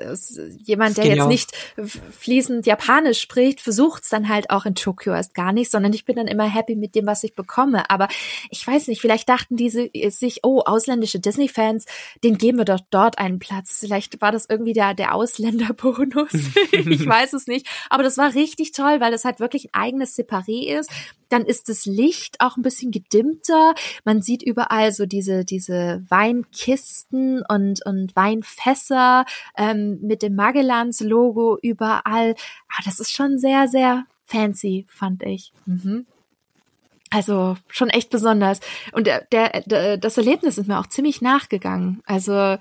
jemand, 0.62 0.98
der 0.98 1.06
jetzt 1.06 1.26
nicht 1.26 1.52
fließend 2.10 2.66
Japanisch 2.66 3.18
spricht, 3.18 3.62
versucht 3.62 4.02
es 4.02 4.10
dann 4.10 4.28
halt 4.28 4.50
auch 4.50 4.66
in 4.66 4.74
Tokio 4.74 5.14
erst 5.14 5.32
gar 5.32 5.54
nicht, 5.54 5.70
sondern 5.70 5.94
ich 5.94 6.04
bin 6.04 6.16
dann 6.16 6.26
immer 6.26 6.44
happy 6.44 6.76
mit 6.76 6.94
dem, 6.96 7.06
was 7.06 7.24
ich 7.24 7.34
bekomme. 7.34 7.88
Aber 7.88 8.08
ich 8.50 8.66
weiß 8.66 8.88
nicht, 8.88 9.00
vielleicht 9.00 9.26
dachten 9.26 9.56
diese 9.56 9.88
sich, 10.10 10.40
oh, 10.42 10.60
ausländische 10.60 11.18
Disney-Fans, 11.18 11.86
den 12.22 12.36
geben 12.36 12.58
wir 12.58 12.66
doch 12.66 12.80
dort 12.90 13.16
einen 13.16 13.38
Platz. 13.38 13.78
Vielleicht 13.80 14.20
war 14.20 14.32
das 14.32 14.44
irgendwie 14.50 14.74
der, 14.74 14.92
der 14.92 15.14
Ausländerbonus. 15.14 16.32
ich 16.72 17.06
weiß 17.06 17.32
es 17.32 17.46
nicht. 17.46 17.66
Aber 17.88 18.02
das 18.02 18.18
war 18.18 18.34
richtig 18.34 18.72
toll, 18.72 19.00
weil 19.00 19.12
das 19.12 19.24
halt 19.24 19.40
wirklich 19.40 19.70
ein 19.72 19.80
eigenes 19.80 20.14
Separé 20.14 20.78
ist 20.78 20.90
dann 21.28 21.44
ist 21.44 21.68
das 21.68 21.86
Licht 21.86 22.40
auch 22.40 22.56
ein 22.56 22.62
bisschen 22.62 22.90
gedimmter. 22.90 23.74
Man 24.04 24.22
sieht 24.22 24.42
überall 24.42 24.92
so 24.92 25.06
diese, 25.06 25.44
diese 25.44 26.02
Weinkisten 26.08 27.42
und, 27.48 27.84
und 27.84 28.14
Weinfässer 28.16 29.24
ähm, 29.56 29.98
mit 30.02 30.22
dem 30.22 30.34
Magellans-Logo 30.34 31.58
überall. 31.62 32.34
Ah, 32.68 32.82
das 32.84 33.00
ist 33.00 33.12
schon 33.12 33.38
sehr, 33.38 33.68
sehr 33.68 34.04
fancy, 34.24 34.86
fand 34.88 35.22
ich. 35.22 35.52
Mhm. 35.66 36.06
Also 37.10 37.56
schon 37.68 37.88
echt 37.88 38.10
besonders. 38.10 38.60
Und 38.92 39.06
der, 39.06 39.26
der, 39.30 39.96
das 39.96 40.18
Erlebnis 40.18 40.58
ist 40.58 40.68
mir 40.68 40.78
auch 40.78 40.86
ziemlich 40.86 41.22
nachgegangen. 41.22 42.02
Also 42.04 42.58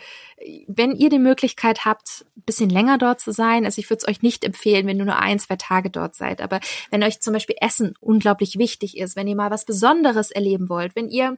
wenn 0.67 0.95
ihr 0.95 1.09
die 1.09 1.19
Möglichkeit 1.19 1.85
habt, 1.85 2.25
bisschen 2.45 2.69
länger 2.69 2.97
dort 2.97 3.19
zu 3.19 3.31
sein, 3.31 3.65
also 3.65 3.79
ich 3.79 3.89
würde 3.89 4.03
es 4.03 4.07
euch 4.07 4.21
nicht 4.21 4.45
empfehlen, 4.45 4.87
wenn 4.87 4.99
ihr 4.99 5.05
nur 5.05 5.19
ein, 5.19 5.39
zwei 5.39 5.57
Tage 5.57 5.89
dort 5.89 6.15
seid, 6.15 6.41
aber 6.41 6.59
wenn 6.91 7.03
euch 7.03 7.19
zum 7.19 7.33
Beispiel 7.33 7.57
Essen 7.59 7.95
unglaublich 7.99 8.57
wichtig 8.57 8.97
ist, 8.97 9.15
wenn 9.15 9.27
ihr 9.27 9.35
mal 9.35 9.51
was 9.51 9.65
Besonderes 9.65 10.31
erleben 10.31 10.69
wollt, 10.69 10.95
wenn 10.95 11.09
ihr 11.09 11.37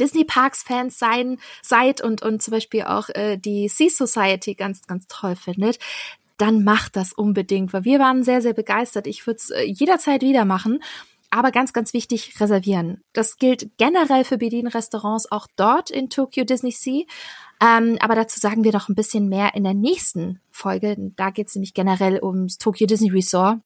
Disney 0.00 0.24
Parks 0.24 0.62
Fans 0.62 0.98
sein 0.98 1.38
seid 1.62 2.00
und 2.00 2.22
und 2.22 2.42
zum 2.42 2.52
Beispiel 2.52 2.82
auch 2.82 3.08
äh, 3.10 3.36
die 3.36 3.68
Sea 3.68 3.88
Society 3.88 4.54
ganz 4.54 4.86
ganz 4.86 5.06
toll 5.08 5.36
findet, 5.36 5.78
dann 6.38 6.64
macht 6.64 6.96
das 6.96 7.12
unbedingt, 7.12 7.72
weil 7.72 7.84
wir 7.84 7.98
waren 7.98 8.22
sehr 8.22 8.42
sehr 8.42 8.52
begeistert. 8.52 9.06
Ich 9.06 9.26
würde 9.26 9.38
es 9.38 9.50
äh, 9.50 9.62
jederzeit 9.62 10.22
wieder 10.22 10.44
machen. 10.44 10.82
Aber 11.30 11.50
ganz, 11.50 11.72
ganz 11.72 11.92
wichtig, 11.92 12.40
reservieren. 12.40 13.02
Das 13.12 13.36
gilt 13.38 13.76
generell 13.78 14.24
für 14.24 14.38
Bedienrestaurants 14.38 15.30
auch 15.30 15.46
dort 15.56 15.90
in 15.90 16.10
Tokyo 16.10 16.44
Disney 16.44 16.70
Sea. 16.70 17.04
Ähm, 17.60 17.96
aber 18.00 18.14
dazu 18.14 18.38
sagen 18.38 18.64
wir 18.64 18.72
doch 18.72 18.88
ein 18.88 18.94
bisschen 18.94 19.28
mehr 19.28 19.54
in 19.54 19.64
der 19.64 19.74
nächsten 19.74 20.40
Folge. 20.50 20.96
Da 21.16 21.30
geht 21.30 21.48
es 21.48 21.54
nämlich 21.54 21.74
generell 21.74 22.22
ums 22.22 22.58
Tokyo 22.58 22.86
Disney 22.86 23.10
Resort 23.10 23.60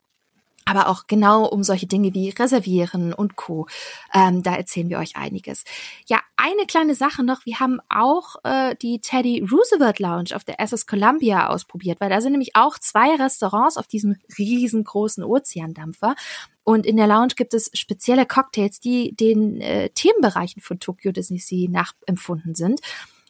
aber 0.70 0.88
auch 0.88 1.08
genau 1.08 1.46
um 1.46 1.64
solche 1.64 1.86
Dinge 1.86 2.14
wie 2.14 2.30
Reservieren 2.30 3.12
und 3.12 3.34
Co. 3.34 3.66
Ähm, 4.14 4.42
da 4.44 4.54
erzählen 4.54 4.88
wir 4.88 4.98
euch 4.98 5.16
einiges. 5.16 5.64
Ja, 6.06 6.20
eine 6.36 6.64
kleine 6.66 6.94
Sache 6.94 7.24
noch. 7.24 7.44
Wir 7.44 7.58
haben 7.58 7.80
auch 7.88 8.36
äh, 8.44 8.76
die 8.76 9.00
Teddy 9.00 9.40
Roosevelt 9.50 9.98
Lounge 9.98 10.34
auf 10.34 10.44
der 10.44 10.60
SS 10.60 10.86
Columbia 10.86 11.48
ausprobiert, 11.48 12.00
weil 12.00 12.10
da 12.10 12.20
sind 12.20 12.32
nämlich 12.32 12.54
auch 12.54 12.78
zwei 12.78 13.16
Restaurants 13.16 13.76
auf 13.76 13.88
diesem 13.88 14.16
riesengroßen 14.38 15.24
Ozeandampfer. 15.24 16.14
Und 16.70 16.86
in 16.86 16.96
der 16.96 17.08
Lounge 17.08 17.34
gibt 17.34 17.52
es 17.52 17.68
spezielle 17.74 18.26
Cocktails, 18.26 18.78
die 18.78 19.12
den 19.16 19.60
äh, 19.60 19.90
Themenbereichen 19.90 20.62
von 20.62 20.78
Tokyo 20.78 21.10
Disney 21.10 21.40
Sea 21.40 21.68
nachempfunden 21.68 22.54
sind. 22.54 22.80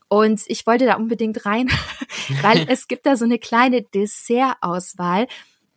Und 0.09 0.43
ich 0.49 0.67
wollte 0.67 0.85
da 0.85 0.97
unbedingt 0.97 1.47
rein, 1.47 1.71
weil 2.43 2.67
es 2.69 2.87
gibt 2.87 3.07
da 3.07 3.17
so 3.17 3.25
eine 3.25 3.39
kleine 3.39 3.81
Dessertauswahl 3.81 5.27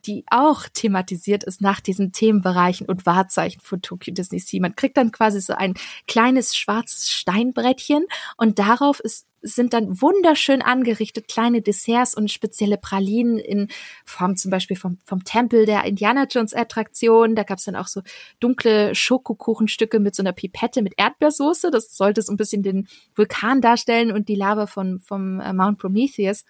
die 0.06 0.26
auch 0.30 0.64
thematisiert 0.70 1.44
ist 1.44 1.62
nach 1.62 1.80
diesen 1.80 2.12
Themenbereichen 2.12 2.86
und 2.86 3.06
Wahrzeichen 3.06 3.62
von 3.62 3.80
Tokyo 3.80 4.12
Disney 4.12 4.38
Sea. 4.38 4.60
Man 4.60 4.76
kriegt 4.76 4.98
dann 4.98 5.12
quasi 5.12 5.40
so 5.40 5.54
ein 5.54 5.72
kleines 6.06 6.54
schwarzes 6.54 7.08
Steinbrettchen 7.08 8.04
und 8.36 8.58
darauf 8.58 9.00
ist 9.00 9.26
sind 9.44 9.74
dann 9.74 10.00
wunderschön 10.00 10.62
angerichtet 10.62 11.28
kleine 11.28 11.60
Desserts 11.60 12.14
und 12.14 12.30
spezielle 12.30 12.78
Pralinen 12.78 13.38
in 13.38 13.68
Form 14.06 14.36
zum 14.36 14.50
Beispiel 14.50 14.76
vom, 14.76 14.98
vom 15.04 15.22
Tempel 15.22 15.66
der 15.66 15.84
Indiana 15.84 16.24
Jones 16.28 16.54
Attraktion. 16.54 17.34
Da 17.36 17.42
gab 17.42 17.58
es 17.58 17.64
dann 17.64 17.76
auch 17.76 17.86
so 17.86 18.00
dunkle 18.40 18.94
Schokokuchenstücke 18.94 20.00
mit 20.00 20.14
so 20.14 20.22
einer 20.22 20.32
Pipette 20.32 20.80
mit 20.80 20.94
Erdbeersoße. 20.96 21.70
Das 21.70 21.94
sollte 21.94 22.22
so 22.22 22.32
ein 22.32 22.38
bisschen 22.38 22.62
den 22.62 22.88
Vulkan 23.14 23.60
darstellen 23.60 24.10
und 24.10 24.28
die 24.28 24.34
Lava 24.34 24.66
von, 24.66 25.00
vom 25.00 25.40
äh, 25.40 25.52
Mount 25.52 25.78
Prometheus. 25.78 26.44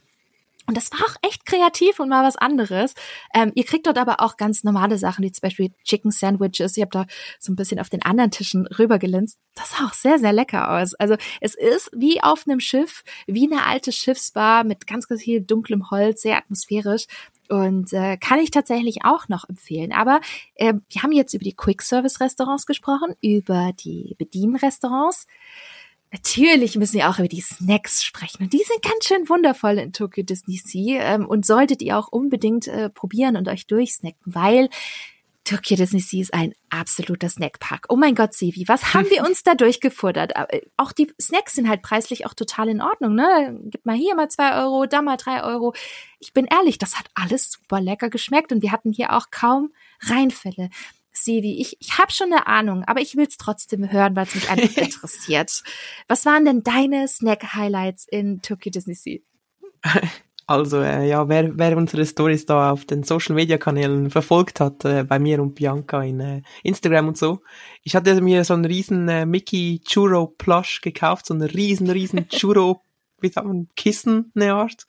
Und 0.66 0.76
das 0.76 0.90
war 0.92 1.00
auch 1.00 1.16
echt 1.22 1.44
kreativ 1.44 2.00
und 2.00 2.08
mal 2.08 2.24
was 2.24 2.36
anderes. 2.36 2.94
Ähm, 3.34 3.52
ihr 3.54 3.64
kriegt 3.64 3.86
dort 3.86 3.98
aber 3.98 4.20
auch 4.20 4.36
ganz 4.36 4.64
normale 4.64 4.96
Sachen, 4.96 5.22
wie 5.22 5.32
zum 5.32 5.42
Beispiel 5.42 5.72
Chicken 5.84 6.10
Sandwiches. 6.10 6.76
Ich 6.76 6.82
habe 6.82 6.90
da 6.90 7.06
so 7.38 7.52
ein 7.52 7.56
bisschen 7.56 7.78
auf 7.78 7.90
den 7.90 8.02
anderen 8.02 8.30
Tischen 8.30 8.66
rübergelinst. 8.66 9.38
Das 9.54 9.72
sah 9.72 9.86
auch 9.86 9.92
sehr, 9.92 10.18
sehr 10.18 10.32
lecker 10.32 10.70
aus. 10.70 10.94
Also 10.94 11.16
es 11.40 11.54
ist 11.54 11.90
wie 11.94 12.22
auf 12.22 12.46
einem 12.46 12.60
Schiff, 12.60 13.04
wie 13.26 13.50
eine 13.50 13.66
alte 13.66 13.92
Schiffsbar 13.92 14.64
mit 14.64 14.86
ganz, 14.86 15.06
ganz 15.06 15.22
viel 15.22 15.42
dunklem 15.42 15.90
Holz, 15.90 16.22
sehr 16.22 16.38
atmosphärisch. 16.38 17.06
Und 17.50 17.92
äh, 17.92 18.16
kann 18.16 18.38
ich 18.38 18.50
tatsächlich 18.50 19.04
auch 19.04 19.28
noch 19.28 19.46
empfehlen. 19.46 19.92
Aber 19.92 20.20
äh, 20.54 20.72
wir 20.88 21.02
haben 21.02 21.12
jetzt 21.12 21.34
über 21.34 21.44
die 21.44 21.54
Quick-Service-Restaurants 21.54 22.64
gesprochen, 22.64 23.14
über 23.20 23.72
die 23.78 24.14
Bedienrestaurants. 24.16 25.26
Natürlich 26.14 26.76
müssen 26.76 26.94
wir 26.94 27.10
auch 27.10 27.18
über 27.18 27.26
die 27.26 27.40
Snacks 27.40 28.04
sprechen. 28.04 28.44
Und 28.44 28.52
die 28.52 28.62
sind 28.62 28.82
ganz 28.82 29.04
schön 29.04 29.28
wundervoll 29.28 29.78
in 29.78 29.92
Tokyo 29.92 30.22
Disney 30.22 30.58
Sea. 30.58 31.02
Ähm, 31.02 31.26
und 31.26 31.44
solltet 31.44 31.82
ihr 31.82 31.98
auch 31.98 32.06
unbedingt 32.06 32.68
äh, 32.68 32.88
probieren 32.88 33.36
und 33.36 33.48
euch 33.48 33.66
durchsnacken, 33.66 34.22
weil 34.24 34.68
Tokyo 35.42 35.76
Disney 35.76 35.98
Sea 35.98 36.20
ist 36.20 36.32
ein 36.32 36.54
absoluter 36.70 37.28
Snackpark. 37.28 37.86
Oh 37.88 37.96
mein 37.96 38.14
Gott, 38.14 38.32
Sivi, 38.32 38.68
was 38.68 38.94
haben 38.94 39.10
wir 39.10 39.24
uns 39.24 39.42
da 39.42 39.56
durchgefuttert? 39.56 40.36
Äh, 40.36 40.60
auch 40.76 40.92
die 40.92 41.12
Snacks 41.20 41.54
sind 41.54 41.68
halt 41.68 41.82
preislich 41.82 42.26
auch 42.26 42.34
total 42.34 42.68
in 42.68 42.80
Ordnung, 42.80 43.16
ne? 43.16 43.58
Gib 43.64 43.84
mal 43.84 43.96
hier 43.96 44.14
mal 44.14 44.28
zwei 44.28 44.62
Euro, 44.62 44.86
da 44.86 45.02
mal 45.02 45.16
drei 45.16 45.42
Euro. 45.42 45.74
Ich 46.20 46.32
bin 46.32 46.46
ehrlich, 46.46 46.78
das 46.78 46.96
hat 46.96 47.06
alles 47.16 47.50
super 47.50 47.80
lecker 47.80 48.08
geschmeckt 48.08 48.52
und 48.52 48.62
wir 48.62 48.70
hatten 48.70 48.92
hier 48.92 49.14
auch 49.14 49.32
kaum 49.32 49.72
Reinfälle. 50.00 50.70
Sevi, 51.16 51.60
ich, 51.60 51.76
ich 51.80 51.98
habe 51.98 52.12
schon 52.12 52.32
eine 52.32 52.46
Ahnung, 52.46 52.84
aber 52.84 53.00
ich 53.00 53.16
will 53.16 53.26
es 53.26 53.36
trotzdem 53.36 53.90
hören, 53.90 54.16
weil 54.16 54.26
es 54.26 54.34
mich 54.34 54.50
einfach 54.50 54.76
interessiert. 54.82 55.62
Was 56.08 56.26
waren 56.26 56.44
denn 56.44 56.62
deine 56.62 57.08
Snack-Highlights 57.08 58.06
in 58.10 58.42
Tokyo 58.42 58.70
Disney 58.70 58.94
Sea? 58.94 59.20
Also 60.46 60.82
äh, 60.82 61.08
ja, 61.08 61.28
wer, 61.28 61.56
wer 61.56 61.76
unsere 61.76 62.04
Stories 62.04 62.44
da 62.44 62.72
auf 62.72 62.84
den 62.84 63.02
Social 63.02 63.34
Media 63.34 63.56
Kanälen 63.56 64.10
verfolgt 64.10 64.60
hat, 64.60 64.84
äh, 64.84 65.04
bei 65.04 65.18
mir 65.18 65.40
und 65.40 65.54
Bianca 65.54 66.02
in 66.02 66.20
äh, 66.20 66.42
Instagram 66.62 67.08
und 67.08 67.16
so, 67.16 67.40
ich 67.82 67.96
hatte 67.96 68.20
mir 68.20 68.44
so 68.44 68.52
einen 68.52 68.66
riesen 68.66 69.08
äh, 69.08 69.24
Mickey 69.24 69.80
Churro 69.84 70.26
Plush 70.26 70.82
gekauft, 70.82 71.26
so 71.26 71.34
einen 71.34 71.48
riesen, 71.48 71.88
riesen 71.88 72.28
Churro, 72.28 72.82
wie 73.24 73.32
sagt 73.32 73.46
man, 73.46 73.68
Kissen, 73.74 74.30
eine 74.34 74.54
Art. 74.54 74.86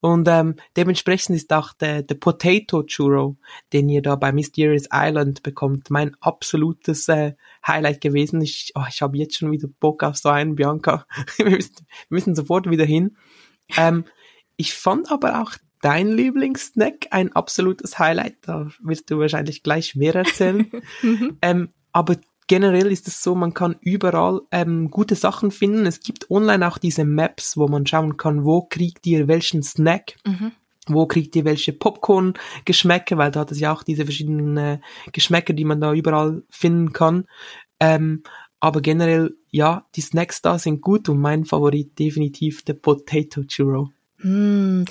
Und 0.00 0.28
ähm, 0.28 0.56
dementsprechend 0.76 1.36
ist 1.36 1.52
auch 1.52 1.72
der, 1.72 2.02
der 2.02 2.16
Potato 2.16 2.82
Churro, 2.82 3.38
den 3.72 3.88
ihr 3.88 4.02
da 4.02 4.16
bei 4.16 4.32
Mysterious 4.32 4.88
Island 4.92 5.42
bekommt, 5.42 5.88
mein 5.90 6.14
absolutes 6.20 7.08
äh, 7.08 7.34
Highlight 7.66 8.00
gewesen. 8.00 8.42
Ich, 8.42 8.72
oh, 8.74 8.84
ich 8.88 9.00
habe 9.00 9.16
jetzt 9.16 9.36
schon 9.36 9.50
wieder 9.50 9.68
Bock 9.80 10.02
auf 10.02 10.16
so 10.16 10.28
einen, 10.28 10.56
Bianca. 10.56 11.06
wir, 11.38 11.50
müssen, 11.50 11.76
wir 12.08 12.16
müssen 12.16 12.34
sofort 12.34 12.68
wieder 12.68 12.84
hin. 12.84 13.16
Ähm, 13.76 14.04
ich 14.56 14.74
fand 14.74 15.10
aber 15.10 15.40
auch 15.42 15.52
dein 15.80 16.08
Lieblingssnack 16.08 17.06
ein 17.10 17.32
absolutes 17.32 17.98
Highlight. 17.98 18.36
Da 18.42 18.68
wirst 18.80 19.10
du 19.10 19.18
wahrscheinlich 19.18 19.62
gleich 19.62 19.94
mehr 19.94 20.14
erzählen. 20.14 20.70
Mhm. 21.02 21.38
ähm, 21.42 21.68
aber 21.92 22.16
generell 22.46 22.90
ist 22.92 23.08
es 23.08 23.22
so, 23.22 23.34
man 23.34 23.54
kann 23.54 23.76
überall 23.80 24.42
ähm, 24.50 24.90
gute 24.90 25.14
Sachen 25.14 25.50
finden. 25.50 25.86
Es 25.86 26.00
gibt 26.00 26.30
online 26.30 26.66
auch 26.66 26.78
diese 26.78 27.04
Maps, 27.04 27.56
wo 27.56 27.68
man 27.68 27.86
schauen 27.86 28.16
kann, 28.16 28.44
wo 28.44 28.62
kriegt 28.62 29.06
ihr 29.06 29.28
welchen 29.28 29.62
Snack. 29.62 30.16
Mhm. 30.26 30.52
Wo 30.88 31.06
kriegt 31.06 31.34
ihr 31.34 31.44
welche 31.44 31.72
Popcorn-Geschmäcke, 31.72 33.18
weil 33.18 33.32
da 33.32 33.40
hat 33.40 33.50
es 33.50 33.58
ja 33.58 33.72
auch 33.72 33.82
diese 33.82 34.04
verschiedenen 34.04 34.56
äh, 34.56 34.78
Geschmäcker, 35.12 35.52
die 35.52 35.64
man 35.64 35.80
da 35.80 35.92
überall 35.92 36.44
finden 36.48 36.92
kann. 36.92 37.24
Ähm, 37.80 38.22
aber 38.60 38.80
generell, 38.80 39.36
ja, 39.50 39.84
die 39.96 40.00
Snacks 40.00 40.42
da 40.42 40.60
sind 40.60 40.82
gut 40.82 41.08
und 41.08 41.18
mein 41.18 41.44
Favorit 41.44 41.98
definitiv 41.98 42.62
der 42.62 42.74
Potato 42.74 43.42
Churro. 43.42 43.90
Hm. 44.18 44.84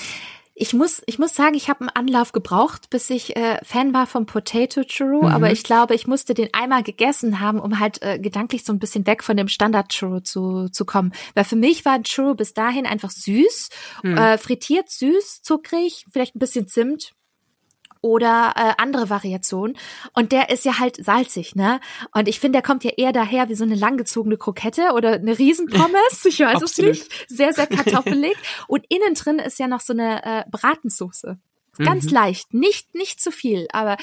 Ich 0.57 0.73
muss, 0.73 1.03
ich 1.05 1.19
muss 1.19 1.35
sagen, 1.35 1.53
ich 1.53 1.67
habe 1.69 1.81
einen 1.81 1.89
Anlauf 1.89 2.31
gebraucht, 2.31 2.89
bis 2.89 3.09
ich 3.09 3.35
äh, 3.35 3.59
Fan 3.61 3.93
war 3.93 4.07
vom 4.07 4.25
Potato 4.25 4.85
Churro, 4.85 5.23
mhm. 5.23 5.33
aber 5.33 5.51
ich 5.51 5.63
glaube, 5.63 5.93
ich 5.95 6.07
musste 6.07 6.33
den 6.33 6.53
einmal 6.53 6.81
gegessen 6.81 7.41
haben, 7.41 7.59
um 7.59 7.81
halt 7.81 8.01
äh, 8.01 8.19
gedanklich 8.19 8.63
so 8.63 8.71
ein 8.71 8.79
bisschen 8.79 9.05
weg 9.05 9.21
von 9.21 9.35
dem 9.35 9.49
Standard 9.49 9.89
Churro 9.89 10.21
zu, 10.21 10.69
zu 10.69 10.85
kommen. 10.85 11.11
Weil 11.33 11.43
für 11.43 11.57
mich 11.57 11.83
war 11.83 11.91
ein 11.91 12.05
Churro 12.05 12.35
bis 12.35 12.53
dahin 12.53 12.85
einfach 12.85 13.11
süß, 13.11 13.69
mhm. 14.03 14.17
äh, 14.17 14.37
frittiert, 14.37 14.89
süß, 14.89 15.41
zuckrig, 15.41 16.05
vielleicht 16.09 16.35
ein 16.35 16.39
bisschen 16.39 16.69
Zimt, 16.69 17.13
oder 18.05 18.53
äh, 18.55 18.73
andere 18.77 19.09
Variationen. 19.09 19.75
Und 20.13 20.31
der 20.31 20.51
ist 20.51 20.63
ja 20.63 20.77
halt 20.77 21.03
salzig, 21.03 21.55
ne? 21.55 21.79
Und 22.13 22.27
ich 22.27 22.39
finde, 22.39 22.57
der 22.57 22.61
kommt 22.61 22.83
ja 22.83 22.91
eher 22.91 23.11
daher 23.11 23.49
wie 23.49 23.55
so 23.55 23.63
eine 23.63 23.73
langgezogene 23.73 24.37
Krokette 24.37 24.91
oder 24.93 25.13
eine 25.13 25.39
Riesenpommes. 25.39 26.23
Ich 26.25 26.39
weiß 26.39 26.61
es 26.61 26.77
nicht. 26.77 27.11
Sehr, 27.27 27.51
sehr 27.51 27.65
kartoffelig. 27.65 28.35
Und 28.67 28.85
innen 28.89 29.15
drin 29.15 29.39
ist 29.39 29.57
ja 29.57 29.67
noch 29.67 29.81
so 29.81 29.93
eine 29.93 30.23
äh, 30.23 30.43
Bratensoße. 30.51 31.39
Ganz 31.77 32.05
mhm. 32.05 32.11
leicht, 32.11 32.53
nicht 32.53 32.95
nicht 32.95 33.19
zu 33.19 33.31
viel, 33.31 33.67
aber 33.73 33.97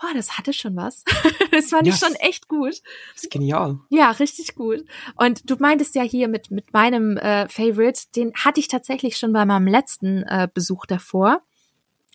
boah, 0.00 0.14
das 0.14 0.38
hatte 0.38 0.54
schon 0.54 0.76
was. 0.76 1.04
das 1.50 1.68
fand 1.68 1.86
ja, 1.86 1.92
ich 1.92 1.98
schon 1.98 2.14
echt 2.14 2.48
gut. 2.48 2.80
Das 3.12 3.24
ist 3.24 3.30
genial. 3.30 3.80
Ja, 3.90 4.12
richtig 4.12 4.54
gut. 4.54 4.84
Und 5.14 5.50
du 5.50 5.56
meintest 5.56 5.94
ja 5.94 6.02
hier 6.02 6.28
mit 6.28 6.50
mit 6.50 6.72
meinem 6.72 7.18
äh, 7.18 7.46
Favorite, 7.48 8.00
den 8.16 8.32
hatte 8.34 8.60
ich 8.60 8.68
tatsächlich 8.68 9.18
schon 9.18 9.34
bei 9.34 9.44
meinem 9.44 9.66
letzten 9.66 10.22
äh, 10.22 10.48
Besuch 10.54 10.86
davor. 10.86 11.42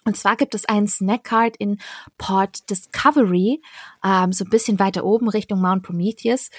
Und 0.05 0.17
zwar 0.17 0.35
gibt 0.35 0.55
es 0.55 0.65
einen 0.65 0.87
Snackcard 0.87 1.57
in 1.57 1.79
Port 2.17 2.69
Discovery, 2.69 3.61
ähm, 4.03 4.31
so 4.31 4.43
ein 4.45 4.49
bisschen 4.49 4.79
weiter 4.79 5.03
oben 5.03 5.29
Richtung 5.29 5.61
Mount 5.61 5.83
Prometheus. 5.83 6.49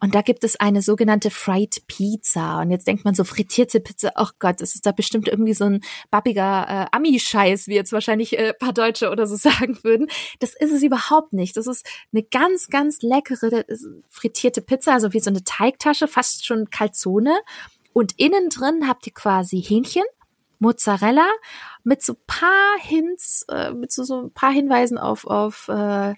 Und 0.00 0.14
da 0.14 0.22
gibt 0.22 0.44
es 0.44 0.58
eine 0.60 0.82
sogenannte 0.82 1.30
Fried 1.30 1.82
Pizza. 1.86 2.60
Und 2.60 2.70
jetzt 2.70 2.86
denkt 2.86 3.04
man 3.04 3.14
so, 3.14 3.24
frittierte 3.24 3.80
Pizza, 3.80 4.12
ach 4.14 4.30
oh 4.32 4.36
Gott, 4.38 4.60
das 4.60 4.74
ist 4.74 4.86
da 4.86 4.92
bestimmt 4.92 5.28
irgendwie 5.28 5.54
so 5.54 5.64
ein 5.64 5.80
babbiger 6.10 6.66
äh, 6.68 6.96
Ami-Scheiß, 6.96 7.66
wie 7.66 7.74
jetzt 7.74 7.92
wahrscheinlich 7.92 8.38
äh, 8.38 8.52
paar 8.52 8.72
Deutsche 8.72 9.10
oder 9.10 9.26
so 9.26 9.36
sagen 9.50 9.78
würden. 9.82 10.08
Das 10.38 10.54
ist 10.54 10.72
es 10.72 10.82
überhaupt 10.82 11.32
nicht. 11.32 11.56
Das 11.56 11.66
ist 11.66 11.86
eine 12.12 12.22
ganz, 12.22 12.68
ganz 12.68 13.02
leckere 13.02 13.64
frittierte 14.08 14.62
Pizza, 14.62 14.92
also 14.92 15.12
wie 15.12 15.20
so 15.20 15.30
eine 15.30 15.42
Teigtasche, 15.44 16.06
fast 16.06 16.46
schon 16.46 16.70
Calzone. 16.70 17.36
Und 17.92 18.12
innen 18.16 18.48
drin 18.50 18.86
habt 18.86 19.06
ihr 19.08 19.14
quasi 19.14 19.60
Hähnchen, 19.60 20.04
Mozzarella 20.58 21.28
mit 21.84 22.02
so 22.02 22.14
paar 22.26 22.78
Hints, 22.80 23.44
äh, 23.48 23.72
mit 23.72 23.92
so, 23.92 24.04
so 24.04 24.22
ein 24.22 24.30
paar 24.32 24.52
Hinweisen 24.52 24.98
auf, 24.98 25.26
auf 25.26 25.68
äh, 25.68 26.14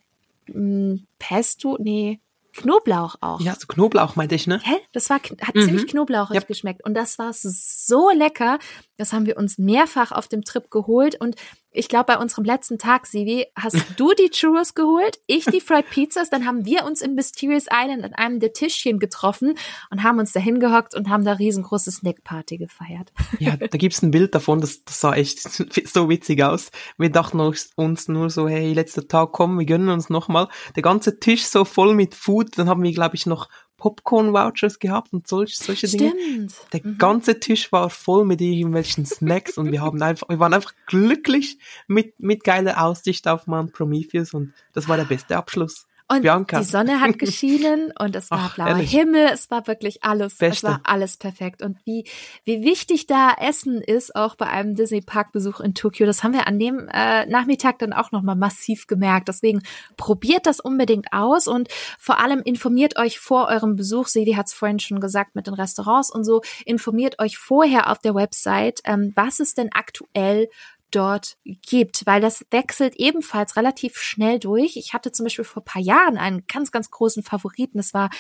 Pesto, 1.19 1.77
nee, 1.79 2.21
Knoblauch 2.53 3.17
auch. 3.21 3.41
Ja, 3.41 3.55
so 3.55 3.67
Knoblauch 3.67 4.17
meinte 4.17 4.35
ich, 4.35 4.47
ne? 4.47 4.61
Hä? 4.63 4.75
Das 4.93 5.09
war, 5.09 5.19
hat 5.19 5.55
mhm. 5.55 5.63
ziemlich 5.63 5.87
knoblauchig 5.87 6.37
yep. 6.37 6.49
geschmeckt. 6.49 6.85
Und 6.85 6.95
das 6.95 7.19
war 7.19 7.33
so 7.33 8.11
lecker. 8.11 8.59
Das 8.97 9.13
haben 9.13 9.27
wir 9.27 9.37
uns 9.37 9.59
mehrfach 9.59 10.13
auf 10.13 10.29
dem 10.29 10.43
Trip 10.43 10.71
geholt. 10.71 11.21
Und 11.21 11.37
ich 11.73 11.89
glaube, 11.89 12.07
bei 12.07 12.19
unserem 12.19 12.45
letzten 12.45 12.79
Tag, 12.79 13.07
Sivi, 13.07 13.47
hast 13.57 13.77
du 13.97 14.13
die 14.13 14.31
Churros 14.31 14.75
geholt, 14.75 15.19
ich 15.27 15.45
die 15.45 15.61
Fried 15.61 15.89
Pizzas, 15.91 16.31
dann 16.31 16.47
haben 16.47 16.65
wir 16.65 16.85
uns 16.85 17.01
im 17.01 17.15
Mysterious 17.15 17.67
Island 17.71 18.05
an 18.05 18.15
einem 18.15 18.41
der 18.41 18.53
Tischchen 18.53 18.99
getroffen 18.99 19.55
und 19.91 20.03
haben 20.03 20.19
uns 20.19 20.33
da 20.33 20.41
hingehockt 20.41 20.95
und 20.95 21.09
haben 21.09 21.25
da 21.25 21.33
riesengroße 21.33 21.91
Snackparty 21.91 22.59
gefeiert. 22.59 23.13
Ja, 23.39 23.57
da 23.57 23.67
gibt's 23.79 24.03
ein 24.03 24.11
Bild 24.11 24.35
davon, 24.35 24.61
das, 24.61 24.85
das 24.85 25.01
sah 25.01 25.15
echt 25.15 25.41
so 25.89 26.09
witzig 26.09 26.43
aus. 26.43 26.71
Wir 26.99 27.11
dachten 27.11 27.41
uns 27.41 28.09
nur 28.09 28.31
so, 28.31 28.49
hey, 28.49 28.73
letzter 28.73 29.07
Tag, 29.07 29.33
komm, 29.33 29.59
wir 29.59 29.67
gönnen 29.67 29.91
uns 29.91 30.11
nochmal. 30.11 30.49
Der 30.75 30.83
ganze 30.83 31.21
Tisch 31.21 31.45
so 31.45 31.65
voll 31.65 31.95
mit 31.95 32.15
Food, 32.15 32.59
dann 32.59 32.69
haben 32.69 32.83
wir, 32.83 32.93
glaube 32.93 33.17
ich, 33.17 33.27
noch 33.27 33.49
Popcorn-Vouchers 33.81 34.79
gehabt 34.79 35.13
und 35.13 35.27
solch, 35.27 35.57
solche 35.57 35.89
Dinge. 35.89 36.11
Stimmt. 36.11 36.55
Der 36.73 36.81
mhm. 36.85 36.99
ganze 36.99 37.41
Tisch 37.41 37.73
war 37.73 37.91
voll 37.91 38.25
mit 38.25 38.41
irgendwelchen 38.41 39.07
Snacks 39.07 39.59
und 39.59 39.73
wir 39.73 39.81
haben 39.81 40.01
einfach, 40.01 40.29
wir 40.29 40.39
waren 40.39 40.55
einfach 40.55 40.75
glücklich 40.87 41.59
mit, 41.89 42.21
mit 42.21 42.45
geiler 42.45 42.85
Aussicht 42.85 43.27
auf 43.27 43.49
Mount 43.49 43.73
Prometheus 43.73 44.33
und 44.35 44.53
das 44.73 44.89
war 44.89 44.97
der 44.97 45.05
beste 45.05 45.37
Abschluss. 45.37 45.87
Und 46.11 46.23
Bianca. 46.23 46.59
die 46.59 46.65
Sonne 46.65 47.01
hat 47.01 47.19
geschienen 47.21 47.93
und 47.97 48.17
es 48.17 48.33
war 48.33 48.39
Ach, 48.51 48.55
blauer 48.57 48.69
ehrlich? 48.71 48.91
Himmel, 48.91 49.29
es 49.33 49.49
war 49.49 49.69
wirklich 49.69 50.03
alles, 50.03 50.35
Beste. 50.35 50.67
es 50.67 50.73
war 50.73 50.81
alles 50.83 51.17
perfekt. 51.17 51.63
Und 51.63 51.79
wie, 51.85 52.05
wie 52.45 52.63
wichtig 52.65 53.07
da 53.07 53.33
Essen 53.41 53.81
ist, 53.81 54.17
auch 54.17 54.35
bei 54.35 54.47
einem 54.47 54.75
Disney-Park-Besuch 54.75 55.61
in 55.61 55.75
Tokio, 55.75 56.07
das 56.07 56.25
haben 56.25 56.33
wir 56.33 56.49
an 56.49 56.59
dem 56.59 56.89
äh, 56.93 57.27
Nachmittag 57.27 57.79
dann 57.79 57.93
auch 57.93 58.11
nochmal 58.11 58.35
massiv 58.35 58.89
gemerkt. 58.89 59.29
Deswegen 59.29 59.63
probiert 59.97 60.47
das 60.47 60.59
unbedingt 60.59 61.13
aus 61.13 61.47
und 61.47 61.69
vor 61.97 62.19
allem 62.19 62.41
informiert 62.41 62.99
euch 62.99 63.21
vor 63.21 63.47
eurem 63.47 63.77
Besuch. 63.77 64.09
Sedi 64.09 64.33
hat 64.33 64.49
es 64.49 64.53
vorhin 64.53 64.81
schon 64.81 64.99
gesagt 64.99 65.37
mit 65.37 65.47
den 65.47 65.55
Restaurants 65.55 66.11
und 66.13 66.25
so. 66.25 66.43
Informiert 66.65 67.21
euch 67.21 67.39
vorher 67.39 67.89
auf 67.89 67.99
der 68.01 68.17
Website, 68.17 68.81
ähm, 68.85 69.13
was 69.15 69.39
es 69.39 69.55
denn 69.55 69.71
aktuell 69.73 70.49
dort 70.91 71.37
gibt, 71.45 72.07
weil 72.07 72.21
das 72.21 72.45
wechselt 72.51 72.97
ebenfalls 72.97 73.57
relativ 73.57 73.97
schnell 73.99 74.39
durch. 74.39 74.77
Ich 74.77 74.93
hatte 74.93 75.13
zum 75.13 75.25
Beispiel 75.25 75.45
vor 75.45 75.65
paar 75.65 75.83
Jahren 75.83 76.19
einen 76.19 76.45
ganz, 76.47 76.71
ganz 76.73 76.91
großen 76.91 77.23
Favoriten. 77.23 77.79
Das 77.79 77.95
war 77.95 78.11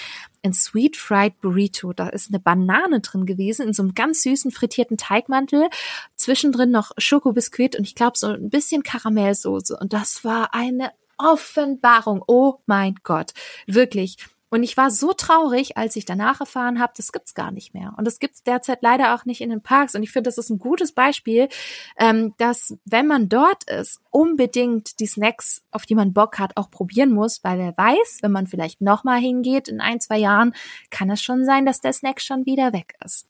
ein 0.43 0.53
Sweet 0.53 0.97
Fried 0.97 1.41
Burrito. 1.41 1.93
Da 1.93 2.09
ist 2.09 2.31
eine 2.31 2.41
Banane 2.41 3.01
drin 3.01 3.27
gewesen 3.27 3.69
in 3.69 3.75
so 3.75 3.83
einem 3.83 3.95
ganz 3.95 4.23
süßen 4.23 4.51
frittierten 4.51 4.97
Teigmantel. 4.97 5.69
Zwischendrin 6.17 6.71
noch 6.71 6.93
Schokobiskuit 6.99 7.77
und 7.77 7.87
ich 7.87 7.95
glaube 7.95 8.19
so 8.19 8.29
ein 8.29 8.51
bisschen 8.51 8.83
Karamellsoße. 8.83 9.77
Und 9.77 9.93
das 9.93 10.25
war 10.25 10.55
eine 10.55 10.93
Offenbarung. 11.19 12.23
Oh 12.27 12.57
mein 12.67 12.97
Gott. 13.03 13.33
Wirklich. 13.67 14.17
Und 14.51 14.63
ich 14.63 14.77
war 14.77 14.91
so 14.91 15.13
traurig, 15.13 15.77
als 15.77 15.97
ich 15.97 16.05
danach 16.05 16.41
erfahren 16.41 16.81
habe, 16.81 16.93
das 16.97 17.13
gibt's 17.13 17.35
gar 17.35 17.53
nicht 17.53 17.73
mehr. 17.73 17.95
Und 17.97 18.05
das 18.05 18.19
gibt's 18.19 18.43
derzeit 18.43 18.83
leider 18.83 19.15
auch 19.15 19.25
nicht 19.25 19.41
in 19.41 19.51
den 19.51 19.63
Parks. 19.63 19.95
Und 19.95 20.03
ich 20.03 20.11
finde, 20.11 20.29
das 20.29 20.39
ist 20.39 20.51
ein 20.51 20.59
gutes 20.59 20.93
Beispiel, 20.93 21.49
ähm, 21.97 22.35
dass 22.39 22.77
wenn 22.85 23.07
man 23.07 23.29
dort 23.29 23.65
ist, 23.71 24.01
unbedingt 24.11 25.01
die 25.01 25.07
Snacks, 25.07 25.63
auf 25.71 25.87
die 25.87 25.95
man 25.95 26.13
Bock 26.13 26.39
hat, 26.39 26.57
auch 26.57 26.71
probieren 26.71 27.13
muss, 27.13 27.43
weil 27.45 27.59
wer 27.59 27.77
weiß, 27.77 28.19
wenn 28.23 28.33
man 28.33 28.47
vielleicht 28.47 28.81
nochmal 28.81 29.21
hingeht 29.21 29.69
in 29.69 29.81
ein, 29.81 30.01
zwei 30.01 30.19
Jahren, 30.19 30.55
kann 30.91 31.11
es 31.11 31.23
schon 31.23 31.45
sein, 31.45 31.65
dass 31.65 31.81
der 31.81 31.93
Snack 31.93 32.21
schon 32.21 32.45
wieder 32.45 32.73
weg 32.73 32.95
ist 33.05 33.30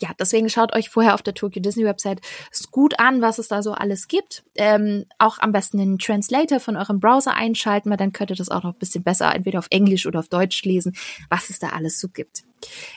ja, 0.00 0.10
deswegen 0.18 0.48
schaut 0.48 0.74
euch 0.74 0.90
vorher 0.90 1.14
auf 1.14 1.22
der 1.22 1.34
Tokyo 1.34 1.62
Disney 1.62 1.84
Website 1.84 2.20
gut 2.70 2.98
an, 2.98 3.20
was 3.20 3.38
es 3.38 3.48
da 3.48 3.62
so 3.62 3.72
alles 3.72 4.08
gibt. 4.08 4.44
Ähm, 4.54 5.04
auch 5.18 5.38
am 5.38 5.52
besten 5.52 5.78
den 5.78 5.98
Translator 5.98 6.60
von 6.60 6.76
eurem 6.76 7.00
Browser 7.00 7.34
einschalten, 7.34 7.90
weil 7.90 7.96
dann 7.96 8.12
könnt 8.12 8.30
ihr 8.30 8.36
das 8.36 8.50
auch 8.50 8.62
noch 8.62 8.74
ein 8.74 8.78
bisschen 8.78 9.04
besser 9.04 9.34
entweder 9.34 9.58
auf 9.58 9.68
Englisch 9.70 10.06
oder 10.06 10.20
auf 10.20 10.28
Deutsch 10.28 10.62
lesen, 10.64 10.94
was 11.28 11.50
es 11.50 11.58
da 11.58 11.70
alles 11.70 12.00
so 12.00 12.08
gibt. 12.08 12.44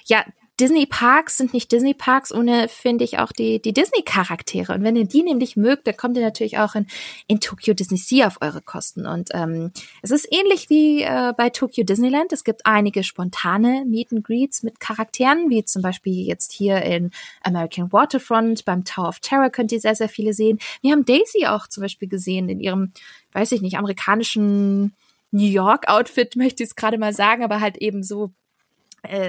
Ja, 0.06 0.26
Disney-Parks 0.61 1.38
sind 1.38 1.55
nicht 1.55 1.71
Disney-Parks 1.71 2.31
ohne, 2.31 2.67
finde 2.69 3.03
ich, 3.03 3.17
auch 3.17 3.31
die, 3.31 3.59
die 3.59 3.73
Disney-Charaktere. 3.73 4.75
Und 4.75 4.83
wenn 4.83 4.95
ihr 4.95 5.05
die 5.05 5.23
nämlich 5.23 5.57
mögt, 5.57 5.88
dann 5.88 5.97
kommt 5.97 6.17
ihr 6.17 6.23
natürlich 6.23 6.59
auch 6.59 6.75
in, 6.75 6.85
in 7.25 7.39
Tokyo 7.39 7.73
Disney 7.73 7.97
Sea 7.97 8.27
auf 8.27 8.38
eure 8.41 8.61
Kosten. 8.61 9.07
Und 9.07 9.29
ähm, 9.33 9.71
es 10.03 10.11
ist 10.11 10.27
ähnlich 10.31 10.69
wie 10.69 11.01
äh, 11.01 11.33
bei 11.35 11.49
Tokyo 11.49 11.83
Disneyland. 11.83 12.31
Es 12.31 12.43
gibt 12.43 12.67
einige 12.67 13.03
spontane 13.03 13.85
Meet 13.88 14.11
and 14.11 14.23
Greets 14.23 14.61
mit 14.61 14.79
Charakteren, 14.79 15.49
wie 15.49 15.65
zum 15.65 15.81
Beispiel 15.81 16.27
jetzt 16.27 16.51
hier 16.51 16.83
in 16.83 17.09
American 17.41 17.91
Waterfront. 17.91 18.63
Beim 18.63 18.85
Tower 18.85 19.07
of 19.07 19.19
Terror 19.19 19.49
könnt 19.49 19.71
ihr 19.71 19.79
sehr, 19.79 19.95
sehr 19.95 20.09
viele 20.09 20.33
sehen. 20.33 20.59
Wir 20.83 20.91
haben 20.91 21.05
Daisy 21.05 21.47
auch 21.47 21.65
zum 21.69 21.81
Beispiel 21.81 22.07
gesehen 22.07 22.49
in 22.49 22.59
ihrem, 22.59 22.91
weiß 23.31 23.51
ich 23.53 23.61
nicht, 23.61 23.79
amerikanischen 23.79 24.93
New 25.31 25.47
York-Outfit, 25.47 26.35
möchte 26.35 26.61
ich 26.61 26.69
es 26.69 26.75
gerade 26.75 26.99
mal 26.99 27.13
sagen, 27.13 27.43
aber 27.43 27.61
halt 27.61 27.77
eben 27.77 28.03
so 28.03 28.31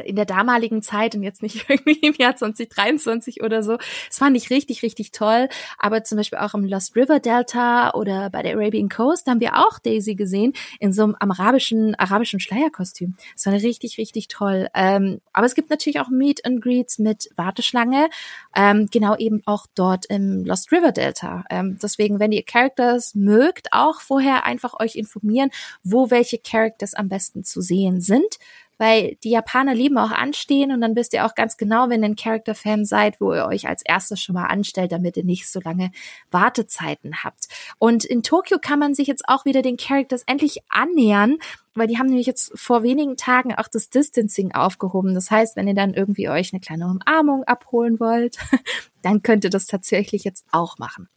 in 0.05 0.17
der 0.17 0.27
damaligen 0.27 0.83
Zeit 0.83 1.15
und 1.15 1.23
jetzt 1.23 1.43
nicht 1.43 1.65
irgendwie 1.69 1.99
im 2.07 2.15
Jahr 2.15 2.37
2023 2.37 3.43
oder 3.43 3.63
so. 3.63 3.77
Das 4.09 4.19
fand 4.19 4.37
ich 4.37 4.51
richtig, 4.51 4.83
richtig 4.83 5.13
toll. 5.13 5.49
Aber 5.79 6.05
zum 6.05 6.19
Beispiel 6.19 6.39
auch 6.39 6.55
im 6.55 6.65
Lost 6.65 6.95
River 6.97 7.21
Delta 7.21 7.95
oder 7.95 8.31
bei 8.31 8.43
der 8.43 8.55
Arabian 8.57 8.89
Coast 8.89 9.27
haben 9.27 9.41
wir 9.41 9.57
auch 9.57 9.79
Daisy 9.79 10.15
gesehen 10.15 10.53
in 10.79 10.93
so 10.93 11.05
einem 11.05 11.17
arabischen, 11.19 11.95
arabischen 11.95 12.41
Schleierkostüm. 12.41 13.17
Das 13.35 13.47
war 13.47 13.55
richtig, 13.55 13.99
richtig 13.99 14.29
toll. 14.29 14.69
Ähm, 14.75 15.21
aber 15.33 15.47
es 15.47 15.55
gibt 15.55 15.71
natürlich 15.71 16.01
auch 16.01 16.09
Meet 16.09 16.45
and 16.45 16.63
Greets 16.63 16.99
mit 16.99 17.31
Warteschlange, 17.37 18.09
ähm, 18.55 18.89
genau 18.91 19.17
eben 19.17 19.43
auch 19.47 19.67
dort 19.75 20.07
im 20.07 20.45
Lost 20.45 20.71
River 20.73 20.93
Delta. 20.93 21.45
Ähm, 21.51 21.79
deswegen, 21.83 22.21
wenn 22.21 22.33
ihr 22.33 22.45
Characters 22.45 23.15
mögt, 23.15 23.73
auch 23.73 24.01
vorher 24.01 24.45
einfach 24.45 24.79
euch 24.79 24.97
informieren, 24.97 25.51
wo 25.83 26.11
welche 26.11 26.39
Characters 26.39 26.95
am 26.95 27.09
besten 27.09 27.45
zu 27.45 27.61
sehen 27.61 28.01
sind 28.01 28.39
weil 28.83 29.15
die 29.23 29.31
Japaner 29.31 29.77
lieben 29.77 29.97
auch 29.97 30.11
anstehen 30.11 30.73
und 30.73 30.81
dann 30.81 30.97
wisst 30.97 31.13
ihr 31.13 31.25
auch 31.25 31.37
ganz 31.37 31.57
genau, 31.57 31.89
wenn 31.89 32.03
ihr 32.03 32.09
ein 32.09 32.17
Character-Fan 32.17 32.85
seid, 32.85 33.21
wo 33.21 33.33
ihr 33.33 33.47
euch 33.47 33.69
als 33.69 33.83
erstes 33.85 34.21
schon 34.21 34.35
mal 34.35 34.47
anstellt, 34.47 34.91
damit 34.91 35.17
ihr 35.17 35.23
nicht 35.23 35.49
so 35.49 35.61
lange 35.61 35.93
Wartezeiten 36.33 37.23
habt. 37.23 37.47
Und 37.79 38.05
in 38.05 38.25
Tokio 38.25 38.59
kann 38.59 38.81
man 38.81 38.95
sich 38.95 39.07
jetzt 39.07 39.29
auch 39.29 39.45
wieder 39.45 39.63
den 39.63 39.77
Characters 39.77 40.25
endlich 40.27 40.65
annähern, 40.69 41.39
weil 41.75 41.87
die 41.87 41.97
haben 41.97 42.09
nämlich 42.09 42.27
jetzt 42.27 42.59
vor 42.59 42.83
wenigen 42.83 43.17
Tagen 43.17 43.55
auch 43.55 43.69
das 43.69 43.89
Distancing 43.89 44.53
aufgehoben. 44.53 45.15
Das 45.15 45.31
heißt, 45.31 45.55
wenn 45.55 45.69
ihr 45.69 45.75
dann 45.75 45.95
irgendwie 45.95 46.29
euch 46.29 46.53
eine 46.53 46.59
kleine 46.59 46.87
Umarmung 46.87 47.45
abholen 47.45 48.01
wollt, 48.01 48.37
dann 49.03 49.23
könnt 49.23 49.45
ihr 49.45 49.51
das 49.51 49.67
tatsächlich 49.67 50.25
jetzt 50.25 50.45
auch 50.51 50.79
machen. 50.79 51.09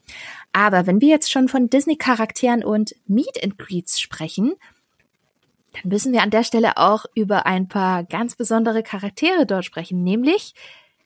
Aber 0.54 0.86
wenn 0.86 1.02
wir 1.02 1.10
jetzt 1.10 1.32
schon 1.32 1.48
von 1.48 1.68
Disney-Charakteren 1.68 2.64
und 2.64 2.94
Meet 3.08 3.44
and 3.44 3.58
Greets 3.58 4.00
sprechen, 4.00 4.54
dann 5.82 5.90
müssen 5.90 6.14
wir 6.14 6.22
an 6.22 6.30
der 6.30 6.44
Stelle 6.44 6.78
auch 6.78 7.06
über 7.16 7.46
ein 7.46 7.68
paar 7.68 8.04
ganz 8.04 8.36
besondere 8.36 8.84
Charaktere 8.84 9.46
dort 9.46 9.66
sprechen, 9.66 10.04
nämlich 10.04 10.54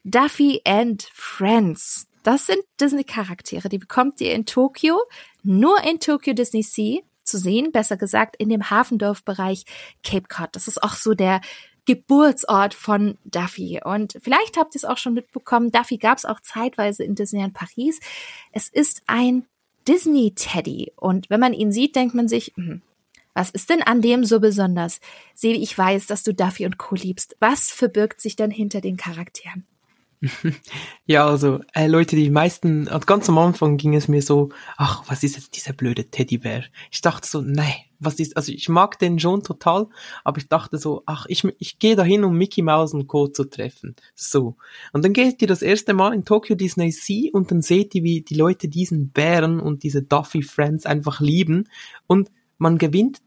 Duffy 0.04 0.62
and 0.66 1.04
Friends. 1.14 2.08
Das 2.24 2.46
sind 2.46 2.60
Disney-Charaktere, 2.80 3.70
die 3.70 3.78
bekommt 3.78 4.22
ihr 4.22 4.34
in 4.34 4.46
Tokio, 4.46 5.00
nur 5.44 5.84
in 5.84 6.00
Tokyo 6.00 6.34
Disney 6.34 6.64
Sea 6.64 7.02
zu 7.24 7.38
sehen, 7.38 7.72
besser 7.72 7.98
gesagt 7.98 8.36
in 8.38 8.50
dem 8.50 8.70
Hafendorfbereich 8.70 9.66
Cape 10.04 10.28
Cod. 10.28 10.50
Das 10.54 10.68
ist 10.68 10.84
auch 10.84 10.96
so 10.96 11.14
der 11.14 11.41
Geburtsort 11.86 12.74
von 12.74 13.18
Duffy. 13.26 13.80
Und 13.84 14.18
vielleicht 14.22 14.58
habt 14.58 14.76
ihr 14.76 14.80
es 14.80 14.86
auch 14.86 14.98
schon 14.98 15.14
mitbekommen, 15.14 15.72
Duffy 15.72 15.98
gab 15.98 16.18
es 16.18 16.26
auch 16.26 16.40
zeitweise 16.40 17.04
in 17.04 17.16
Disneyland 17.16 17.54
Paris. 17.54 18.00
Es 18.52 18.68
ist 18.68 19.02
ein 19.08 19.46
Disney-Teddy. 19.88 20.94
Und 20.96 21.30
wenn 21.30 21.40
man 21.40 21.54
ihn 21.54 21.72
sieht, 21.72 21.96
denkt 21.96 22.14
man 22.14 22.28
sich, 22.28 22.54
hm, 22.56 22.82
was 23.40 23.52
ist 23.52 23.70
denn 23.70 23.82
an 23.82 24.02
dem 24.02 24.26
so 24.26 24.41
besonders? 24.41 24.99
Sevi, 25.34 25.64
ich 25.64 25.78
weiß, 25.78 26.07
dass 26.07 26.24
du 26.24 26.34
Duffy 26.34 26.66
und 26.66 26.78
Co. 26.78 26.95
liebst. 26.95 27.38
Was 27.40 27.70
verbirgt 27.70 28.20
sich 28.20 28.36
denn 28.36 28.52
hinter 28.52 28.82
den 28.82 28.98
Charakteren? 28.98 29.66
Ja, 31.06 31.26
also 31.26 31.61
äh, 31.74 31.88
Leute, 31.88 32.18
die 32.18 32.30
meisten, 32.30 32.90
ganz 33.06 33.30
am 33.30 33.38
Anfang 33.38 33.78
ging 33.78 33.95
es 33.95 34.10
mir 34.10 34.22
so, 34.22 34.49
ach, 34.76 35.03
was 35.07 35.24
ist 35.24 35.38
jetzt 35.38 35.56
dieser 35.56 35.72
blöde 35.72 36.11
Teddybär? 36.11 36.66
Ich 36.91 36.99
dachte 37.02 37.28
so, 37.28 37.41
nee, 37.41 37.74
was 37.99 38.20
ist, 38.20 38.36
also 38.36 38.52
ich 38.52 38.68
mag 38.68 38.99
den 38.99 39.18
schon 39.18 39.41
total, 39.41 39.88
aber 40.26 40.38
ich 40.38 40.49
dachte 40.49 40.78
so, 40.78 41.03
ach, 41.06 41.26
ich, 41.30 41.48
ich 41.57 41.80
gehe 41.80 41.95
dahin, 41.95 42.26
um 42.26 42.38
Mickey 42.38 42.61
Mouse 42.61 42.94
und 42.94 43.07
Co. 43.07 43.30
zu 43.30 43.45
treffen. 43.45 43.95
So. 44.14 44.57
Und 44.91 45.06
dann 45.06 45.14
geht 45.14 45.41
ihr 45.41 45.48
das 45.48 45.61
erste 45.61 45.94
Mal 45.94 46.14
in 46.14 46.26
Tokyo 46.26 46.56
Disney 46.57 46.91
Sea 46.91 47.32
und 47.32 47.49
dann 47.49 47.61
seht 47.61 47.95
ihr, 47.95 48.03
wie 48.03 48.22
die 48.22 48.36
Leute 48.36 48.68
diesen 48.68 49.10
Bären 49.10 49.61
und 49.61 49.84
diese 49.84 50.03
Duffy 50.03 50.44
Friends 50.44 50.86
einfach 50.86 51.22
lieben 51.22 51.70
und 52.06 52.30
man 52.60 52.77
gewinnt 52.77 53.22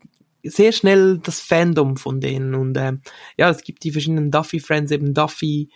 sehr 0.44 0.72
schnell 0.72 1.18
das 1.18 1.40
Fandom 1.40 1.96
von 1.96 2.20
denen 2.20 2.54
und 2.54 2.76
äh, 2.76 2.92
ja, 3.36 3.50
es 3.50 3.62
gibt 3.62 3.84
die 3.84 3.92
verschiedenen 3.92 4.30
Duffy 4.30 4.60
Friends, 4.60 4.90
eben 4.92 5.14
Duffy, 5.14 5.68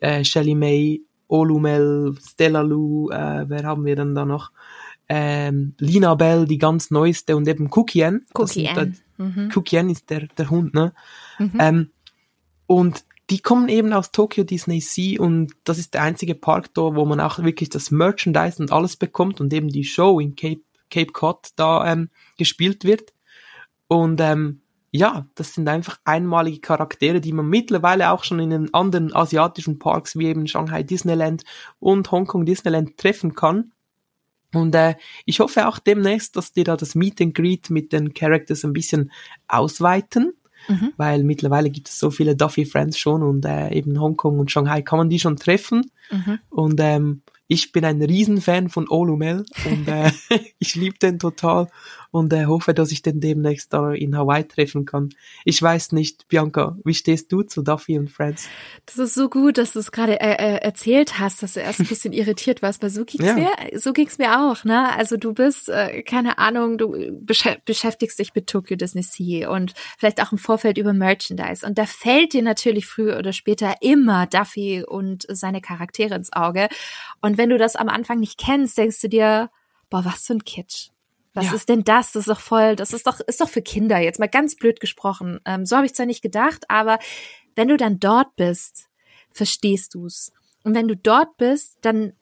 äh, 0.00 0.24
Shelly 0.24 0.54
May, 0.54 1.02
Olumel, 1.28 2.14
Stella 2.22 2.60
Lou, 2.60 3.10
äh, 3.10 3.48
wer 3.48 3.64
haben 3.64 3.84
wir 3.84 3.96
dann 3.96 4.14
da 4.14 4.24
noch? 4.24 4.50
Ähm, 5.08 5.74
Lina 5.78 6.14
Bell, 6.14 6.46
die 6.46 6.58
ganz 6.58 6.90
neueste 6.90 7.36
und 7.36 7.46
eben 7.46 7.68
Cookien. 7.70 8.24
Cookien. 8.32 8.98
Mhm. 9.18 9.50
Cookien 9.54 9.90
ist 9.90 10.08
der, 10.08 10.26
der 10.38 10.48
Hund, 10.48 10.72
ne? 10.74 10.94
Mhm. 11.38 11.52
Ähm, 11.58 11.90
und 12.66 13.04
die 13.30 13.40
kommen 13.40 13.68
eben 13.68 13.92
aus 13.92 14.10
Tokyo 14.10 14.44
Disney 14.44 14.80
Sea 14.80 15.20
und 15.20 15.52
das 15.64 15.78
ist 15.78 15.94
der 15.94 16.02
einzige 16.02 16.34
Park 16.34 16.72
da, 16.74 16.94
wo 16.94 17.04
man 17.04 17.20
auch 17.20 17.38
wirklich 17.38 17.68
das 17.68 17.90
Merchandise 17.90 18.60
und 18.60 18.72
alles 18.72 18.96
bekommt 18.96 19.40
und 19.40 19.52
eben 19.52 19.68
die 19.68 19.84
Show 19.84 20.20
in 20.20 20.36
Cape 20.36 20.60
Cape 20.94 21.12
Cod 21.12 21.48
da 21.56 21.90
ähm, 21.90 22.08
gespielt 22.38 22.84
wird. 22.84 23.12
Und 23.88 24.20
ähm, 24.20 24.60
ja, 24.92 25.26
das 25.34 25.54
sind 25.54 25.68
einfach 25.68 25.98
einmalige 26.04 26.60
Charaktere, 26.60 27.20
die 27.20 27.32
man 27.32 27.48
mittlerweile 27.48 28.12
auch 28.12 28.22
schon 28.22 28.38
in 28.38 28.50
den 28.50 28.72
anderen 28.72 29.14
asiatischen 29.14 29.80
Parks 29.80 30.16
wie 30.16 30.26
eben 30.26 30.46
Shanghai 30.46 30.84
Disneyland 30.84 31.42
und 31.80 32.12
Hongkong 32.12 32.46
Disneyland 32.46 32.96
treffen 32.96 33.34
kann. 33.34 33.72
Und 34.52 34.72
äh, 34.76 34.94
ich 35.24 35.40
hoffe 35.40 35.66
auch 35.66 35.80
demnächst, 35.80 36.36
dass 36.36 36.52
die 36.52 36.62
da 36.62 36.76
das 36.76 36.94
Meet 36.94 37.20
and 37.20 37.34
Greet 37.34 37.70
mit 37.70 37.92
den 37.92 38.14
Characters 38.14 38.64
ein 38.64 38.72
bisschen 38.72 39.10
ausweiten, 39.48 40.34
mhm. 40.68 40.92
weil 40.96 41.24
mittlerweile 41.24 41.70
gibt 41.70 41.88
es 41.88 41.98
so 41.98 42.12
viele 42.12 42.36
Duffy 42.36 42.64
Friends 42.64 42.96
schon 42.96 43.24
und 43.24 43.44
äh, 43.44 43.74
eben 43.74 44.00
Hongkong 44.00 44.38
und 44.38 44.52
Shanghai 44.52 44.82
kann 44.82 44.98
man 44.98 45.10
die 45.10 45.18
schon 45.18 45.36
treffen. 45.36 45.90
Mhm. 46.12 46.38
Und 46.50 46.78
ähm, 46.78 47.22
ich 47.54 47.70
bin 47.70 47.84
ein 47.84 48.02
Riesenfan 48.02 48.68
von 48.68 48.88
Olumel 48.88 49.46
und 49.64 49.88
äh, 49.88 50.10
ich 50.58 50.74
liebe 50.74 50.98
den 50.98 51.18
total 51.20 51.68
und 52.14 52.32
äh, 52.32 52.46
hoffe, 52.46 52.74
dass 52.74 52.92
ich 52.92 53.02
den 53.02 53.18
demnächst 53.18 53.72
da 53.72 53.90
in 53.90 54.16
Hawaii 54.16 54.44
treffen 54.44 54.84
kann. 54.84 55.08
Ich 55.44 55.60
weiß 55.60 55.90
nicht, 55.90 56.28
Bianca, 56.28 56.78
wie 56.84 56.94
stehst 56.94 57.32
du 57.32 57.42
zu 57.42 57.62
Duffy 57.62 57.98
und 57.98 58.08
Friends? 58.08 58.48
Das 58.86 58.98
ist 58.98 59.14
so 59.14 59.28
gut, 59.28 59.58
dass 59.58 59.72
du 59.72 59.80
es 59.80 59.90
gerade 59.90 60.20
äh, 60.20 60.34
äh, 60.34 60.58
erzählt 60.58 61.18
hast, 61.18 61.42
dass 61.42 61.54
du 61.54 61.60
erst 61.60 61.80
ein 61.80 61.86
bisschen 61.88 62.12
irritiert 62.12 62.62
warst, 62.62 62.84
weil 62.84 62.90
so 62.90 63.04
ging's 63.04 63.26
ja. 63.26 63.34
mir, 63.34 63.50
so 63.74 63.92
ging's 63.92 64.18
mir 64.18 64.40
auch, 64.40 64.62
ne? 64.62 64.96
Also 64.96 65.16
du 65.16 65.34
bist, 65.34 65.68
äh, 65.68 66.04
keine 66.04 66.38
Ahnung, 66.38 66.78
du 66.78 66.94
besch 67.10 67.48
beschäftigst 67.64 68.20
dich 68.20 68.32
mit 68.32 68.46
Tokyo 68.46 68.76
Disney 68.76 69.02
Sea 69.02 69.50
und 69.50 69.74
vielleicht 69.98 70.22
auch 70.22 70.30
im 70.30 70.38
Vorfeld 70.38 70.78
über 70.78 70.92
Merchandise 70.92 71.66
und 71.66 71.78
da 71.78 71.84
fällt 71.84 72.32
dir 72.32 72.42
natürlich 72.42 72.86
früher 72.86 73.18
oder 73.18 73.32
später 73.32 73.74
immer 73.80 74.28
Duffy 74.28 74.84
und 74.86 75.26
seine 75.28 75.60
Charaktere 75.60 76.14
ins 76.14 76.32
Auge 76.32 76.68
und 77.22 77.38
wenn 77.38 77.50
du 77.50 77.58
das 77.58 77.74
am 77.74 77.88
Anfang 77.88 78.20
nicht 78.20 78.38
kennst, 78.38 78.78
denkst 78.78 79.00
du 79.00 79.08
dir, 79.08 79.50
boah, 79.90 80.04
was 80.04 80.26
für 80.26 80.34
ein 80.34 80.44
Kitsch. 80.44 80.93
Was 81.34 81.46
ja. 81.46 81.54
ist 81.54 81.68
denn 81.68 81.84
das? 81.84 82.12
Das 82.12 82.22
ist 82.22 82.28
doch 82.28 82.40
voll, 82.40 82.76
das 82.76 82.92
ist 82.92 83.06
doch, 83.06 83.20
ist 83.20 83.40
doch 83.40 83.48
für 83.48 83.62
Kinder, 83.62 83.98
jetzt 83.98 84.20
mal 84.20 84.28
ganz 84.28 84.56
blöd 84.56 84.80
gesprochen. 84.80 85.40
Ähm, 85.44 85.66
so 85.66 85.76
habe 85.76 85.86
ich 85.86 85.94
zwar 85.94 86.06
nicht 86.06 86.22
gedacht, 86.22 86.64
aber 86.68 86.98
wenn 87.56 87.68
du 87.68 87.76
dann 87.76 87.98
dort 87.98 88.34
bist, 88.36 88.88
verstehst 89.32 89.94
du's. 89.94 90.32
Und 90.62 90.74
wenn 90.74 90.88
du 90.88 90.96
dort 90.96 91.36
bist, 91.36 91.78
dann 91.82 92.14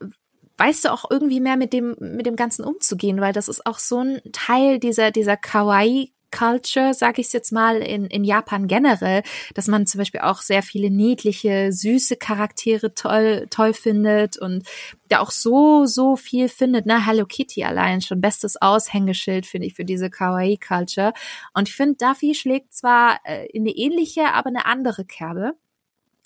weißt 0.57 0.87
du 0.87 0.93
auch 0.93 1.11
irgendwie 1.11 1.41
mehr 1.41 1.57
mit 1.57 1.73
dem, 1.73 1.95
mit 1.99 2.27
dem 2.27 2.37
Ganzen 2.37 2.65
umzugehen, 2.65 3.21
weil 3.21 3.33
das 3.33 3.49
ist 3.49 3.67
auch 3.67 3.79
so 3.79 3.99
ein 3.99 4.21
Teil 4.33 4.79
dieser, 4.79 5.11
dieser 5.11 5.37
Kawaii 5.37 6.13
Culture, 6.33 6.95
sage 6.95 7.21
ich 7.21 7.33
jetzt 7.33 7.53
mal, 7.53 7.77
in, 7.77 8.07
in 8.07 8.25
Japan 8.25 8.67
generell, 8.67 9.23
dass 9.55 9.69
man 9.69 9.87
zum 9.87 9.99
Beispiel 9.99 10.21
auch 10.21 10.43
sehr 10.43 10.63
viele 10.63 10.91
niedliche, 10.91 11.73
süße 11.73 12.17
Charaktere 12.17 12.95
toll, 12.95 13.47
toll 13.51 13.75
findet 13.75 14.37
und 14.39 14.65
ja 15.11 15.21
auch 15.21 15.31
so, 15.31 15.87
so 15.87 16.17
viel 16.17 16.49
findet. 16.49 16.87
Ne? 16.87 17.07
Hello 17.07 17.27
Kitty 17.27 17.63
allein 17.65 18.01
schon 18.01 18.21
bestes 18.21 18.61
Aushängeschild, 18.61 19.47
finde 19.47 19.69
ich, 19.69 19.75
für 19.75 19.85
diese 19.85 20.11
Kawaii-Culture. 20.11 21.13
Und 21.55 21.69
ich 21.69 21.77
finde, 21.77 21.97
Duffy 22.05 22.35
schlägt 22.35 22.75
zwar 22.75 23.21
äh, 23.25 23.47
in 23.47 23.63
eine 23.63 23.77
ähnliche, 23.77 24.33
aber 24.33 24.49
eine 24.49 24.67
andere 24.67 25.05
Kerbe. 25.05 25.53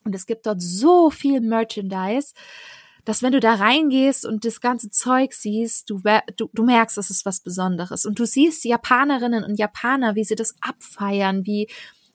Und 0.04 0.14
es 0.14 0.26
gibt 0.26 0.46
dort 0.46 0.62
so 0.62 1.10
viel 1.10 1.40
Merchandise 1.40 2.32
dass 3.06 3.22
wenn 3.22 3.32
du 3.32 3.40
da 3.40 3.54
reingehst 3.54 4.26
und 4.26 4.44
das 4.44 4.60
ganze 4.60 4.90
Zeug 4.90 5.32
siehst, 5.32 5.88
du, 5.88 6.02
du, 6.36 6.50
du 6.52 6.64
merkst, 6.64 6.98
das 6.98 7.08
ist 7.08 7.24
was 7.24 7.40
Besonderes. 7.40 8.04
Und 8.04 8.18
du 8.18 8.26
siehst 8.26 8.64
Japanerinnen 8.64 9.44
und 9.44 9.58
Japaner, 9.58 10.16
wie 10.16 10.24
sie 10.24 10.34
das 10.34 10.56
abfeiern, 10.60 11.46
wie 11.46 11.68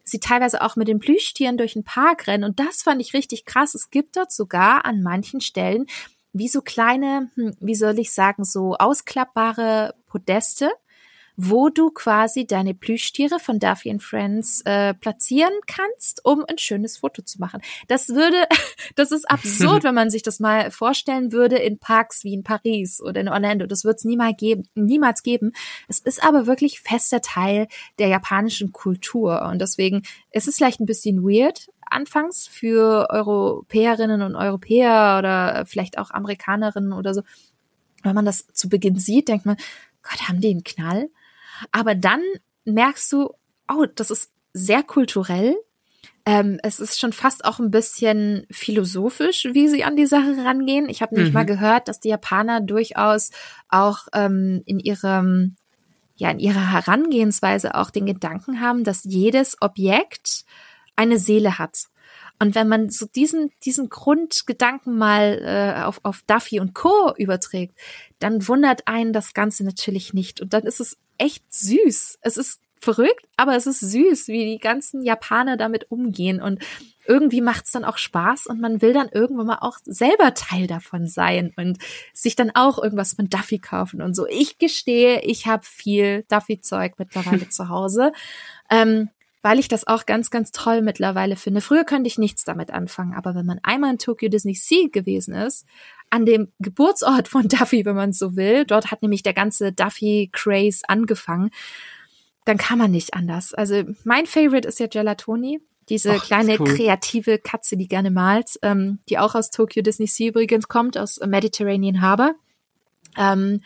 sie 0.04 0.20
teilweise 0.20 0.62
auch 0.62 0.76
mit 0.76 0.90
den 0.90 1.00
Plüschtieren 1.00 1.58
durch 1.58 1.74
den 1.74 1.86
Park 1.86 2.28
rennen. 2.28 2.44
Und 2.44 2.60
das 2.60 2.84
fand 2.84 3.02
ich 3.02 3.14
richtig 3.14 3.46
krass. 3.46 3.74
Es 3.74 3.90
gibt 3.90 4.18
dort 4.18 4.34
sogar 4.34 4.86
an 4.86 5.02
manchen 5.02 5.40
Stellen 5.40 5.86
wie 6.34 6.50
so 6.50 6.62
kleine, 6.62 7.32
hm, 7.36 7.56
wie 7.62 7.76
soll 7.76 7.98
ich 7.98 8.14
sagen, 8.14 8.44
so 8.44 8.76
ausklappbare 8.76 9.96
Podeste, 10.08 10.72
wo 11.36 11.70
du 11.70 11.92
quasi 11.92 12.46
deine 12.46 12.74
Plüschtiere 12.74 13.40
von 13.40 13.60
Duffy 13.60 13.90
and 13.92 14.04
Friends 14.04 14.62
äh, 14.66 14.94
platzieren 14.94 15.54
kannst, 15.68 16.26
um 16.26 16.46
ein 16.48 16.58
schönes 16.58 16.98
Foto 16.98 17.22
zu 17.22 17.40
machen. 17.40 17.62
Das 17.88 18.10
würde, 18.10 18.48
das 18.96 19.12
ist 19.12 19.30
absurd, 19.30 19.84
wenn 19.84 19.96
man 19.96 20.10
sich 20.10 20.24
das 20.24 20.40
mal 20.40 20.72
vorstellen 20.72 21.32
würde 21.32 21.58
in 21.58 21.80
Parks 21.80 22.24
wie 22.24 22.34
in 22.34 22.44
Paris 22.44 23.02
oder 23.02 23.22
in 23.22 23.30
Orlando. 23.30 23.66
Das 23.66 23.84
wird 23.84 23.98
es 23.98 24.06
niemals 24.06 24.38
geben, 24.38 24.68
niemals 24.76 25.24
geben. 25.24 25.54
Es 25.88 26.00
ist 26.00 26.24
aber 26.24 26.48
wirklich 26.48 26.82
fester 26.82 27.22
Teil 27.22 27.68
der 28.00 28.08
japanischen 28.08 28.72
Kultur 28.72 29.42
und 29.44 29.60
deswegen 29.60 30.04
ist 30.32 30.48
es 30.48 30.58
vielleicht 30.58 30.80
ein 30.80 30.86
bisschen 30.86 31.24
weird, 31.24 31.68
anfangs 31.92 32.48
für 32.48 33.08
Europäerinnen 33.10 34.22
und 34.22 34.36
Europäer 34.36 35.18
oder 35.20 35.66
vielleicht 35.66 35.98
auch 35.98 36.12
Amerikanerinnen 36.12 36.94
oder 36.94 37.14
so. 37.14 37.22
Wenn 38.04 38.16
man 38.16 38.26
das 38.26 38.48
zu 38.54 38.70
Beginn 38.70 38.98
sieht, 38.98 39.28
denkt 39.28 39.46
man, 39.46 39.58
Gott, 40.02 40.28
haben 40.28 40.42
die 40.42 40.50
einen 40.50 40.64
Knall? 40.64 41.10
Aber 41.72 41.96
dann 41.96 42.22
merkst 42.66 43.12
du, 43.12 43.34
oh, 43.70 43.86
das 43.96 44.12
ist 44.12 44.32
sehr 44.54 44.84
kulturell. 44.84 45.56
Ähm, 46.26 46.60
es 46.62 46.80
ist 46.80 47.00
schon 47.00 47.14
fast 47.14 47.46
auch 47.46 47.60
ein 47.60 47.72
bisschen 47.72 48.46
philosophisch, 48.52 49.48
wie 49.54 49.68
sie 49.68 49.84
an 49.84 49.96
die 49.96 50.06
Sache 50.06 50.38
rangehen. 50.44 50.88
Ich 50.88 51.02
habe 51.02 51.16
nämlich 51.16 51.32
mhm. 51.32 51.40
mal 51.40 51.46
gehört, 51.46 51.88
dass 51.88 52.00
die 52.00 52.10
Japaner 52.10 52.62
durchaus 52.62 53.32
auch 53.70 54.08
ähm, 54.14 54.62
in 54.66 54.80
ihrem 54.80 55.56
ja 56.16 56.30
in 56.30 56.40
ihrer 56.40 56.72
Herangehensweise 56.72 57.74
auch 57.74 57.90
den 57.90 58.06
Gedanken 58.06 58.62
haben, 58.62 58.84
dass 58.84 59.04
jedes 59.04 59.58
Objekt 59.62 60.46
eine 60.96 61.18
Seele 61.18 61.58
hat. 61.58 61.88
Und 62.42 62.56
wenn 62.56 62.68
man 62.68 62.90
so 62.90 63.06
diesen, 63.06 63.52
diesen 63.64 63.90
Grundgedanken 63.90 64.98
mal 64.98 65.40
äh, 65.44 65.84
auf, 65.84 66.00
auf 66.04 66.24
Duffy 66.26 66.60
und 66.60 66.74
Co. 66.74 67.14
überträgt, 67.16 67.78
dann 68.24 68.48
wundert 68.48 68.88
einen 68.88 69.14
das 69.14 69.34
Ganze 69.34 69.64
natürlich 69.64 70.14
nicht. 70.14 70.42
Und 70.42 70.54
dann 70.54 70.64
ist 70.64 70.80
es 70.80 70.98
echt 71.18 71.44
süß. 71.54 72.20
Es 72.22 72.38
ist 72.38 72.62
verrückt, 72.80 73.28
aber 73.38 73.56
es 73.56 73.68
ist 73.68 73.80
süß, 73.80 74.28
wie 74.28 74.46
die 74.46 74.60
ganzen 74.60 75.04
Japaner 75.04 75.56
damit 75.56 75.92
umgehen. 75.92 76.42
Und 76.42 76.64
irgendwie 77.06 77.42
macht 77.42 77.66
es 77.66 77.72
dann 77.72 77.86
auch 77.86 77.98
Spaß 77.98 78.48
und 78.48 78.60
man 78.60 78.82
will 78.82 78.94
dann 78.94 79.10
irgendwann 79.10 79.48
mal 79.48 79.60
auch 79.62 79.78
selber 79.86 80.34
Teil 80.34 80.68
davon 80.68 81.08
sein 81.08 81.54
und 81.56 81.78
sich 82.14 82.36
dann 82.36 82.52
auch 82.54 82.82
irgendwas 82.82 83.14
von 83.14 83.30
Duffy 83.30 83.60
kaufen 83.60 84.02
und 84.02 84.16
so. 84.16 84.28
Ich 84.28 84.58
gestehe, 84.58 85.22
ich 85.22 85.46
habe 85.46 85.64
viel 85.64 86.26
Duffy-Zeug 86.30 86.94
mittlerweile 86.98 87.50
zu 87.50 87.70
Hause. 87.70 88.12
Ähm, 88.70 89.10
weil 89.44 89.58
ich 89.58 89.68
das 89.68 89.88
auch 89.88 90.06
ganz, 90.06 90.30
ganz 90.30 90.52
toll 90.52 90.84
mittlerweile 90.84 91.36
finde. 91.36 91.62
Früher 91.62 91.84
könnte 91.84 92.08
ich 92.08 92.20
nichts 92.20 92.44
damit 92.44 92.72
anfangen, 92.72 93.16
aber 93.16 93.34
wenn 93.34 93.46
man 93.46 93.60
einmal 93.64 93.92
in 93.92 93.98
Tokyo 93.98 94.30
Disney 94.30 94.54
Sea 94.54 94.88
gewesen 94.92 95.34
ist, 95.34 95.66
an 96.12 96.26
dem 96.26 96.52
Geburtsort 96.60 97.28
von 97.28 97.48
Duffy, 97.48 97.86
wenn 97.86 97.96
man 97.96 98.14
so 98.14 98.36
will, 98.36 98.66
dort 98.66 98.92
hat 98.92 99.02
nämlich 99.02 99.24
der 99.24 99.34
ganze 99.34 99.72
Duffy-Craze 99.72 100.82
angefangen, 100.88 101.50
dann 102.46 102.58
kann 102.58 102.78
man 102.78 102.92
nicht 102.92 103.14
anders. 103.14 103.54
Also 103.54 103.84
mein 104.04 104.26
Favorite 104.26 104.68
ist 104.68 104.80
ja 104.80 104.88
Gelatoni, 104.88 105.60
diese 105.90 106.14
Ach, 106.14 106.24
kleine 106.24 106.60
cool. 106.60 106.76
kreative 106.76 107.40
Katze, 107.40 107.78
die 107.78 107.88
gerne 107.88 108.12
malt, 108.12 108.60
ähm, 108.62 109.00
die 109.10 109.18
auch 109.18 109.36
aus 109.36 109.50
Tokyo 109.50 109.82
Disney 109.82 110.08
Sea 110.08 110.30
übrigens 110.30 110.68
kommt, 110.68 110.98
aus 110.98 111.20
Mediterranean 111.26 112.02
Harbor. 112.02 112.36
Ähm, 113.18 113.62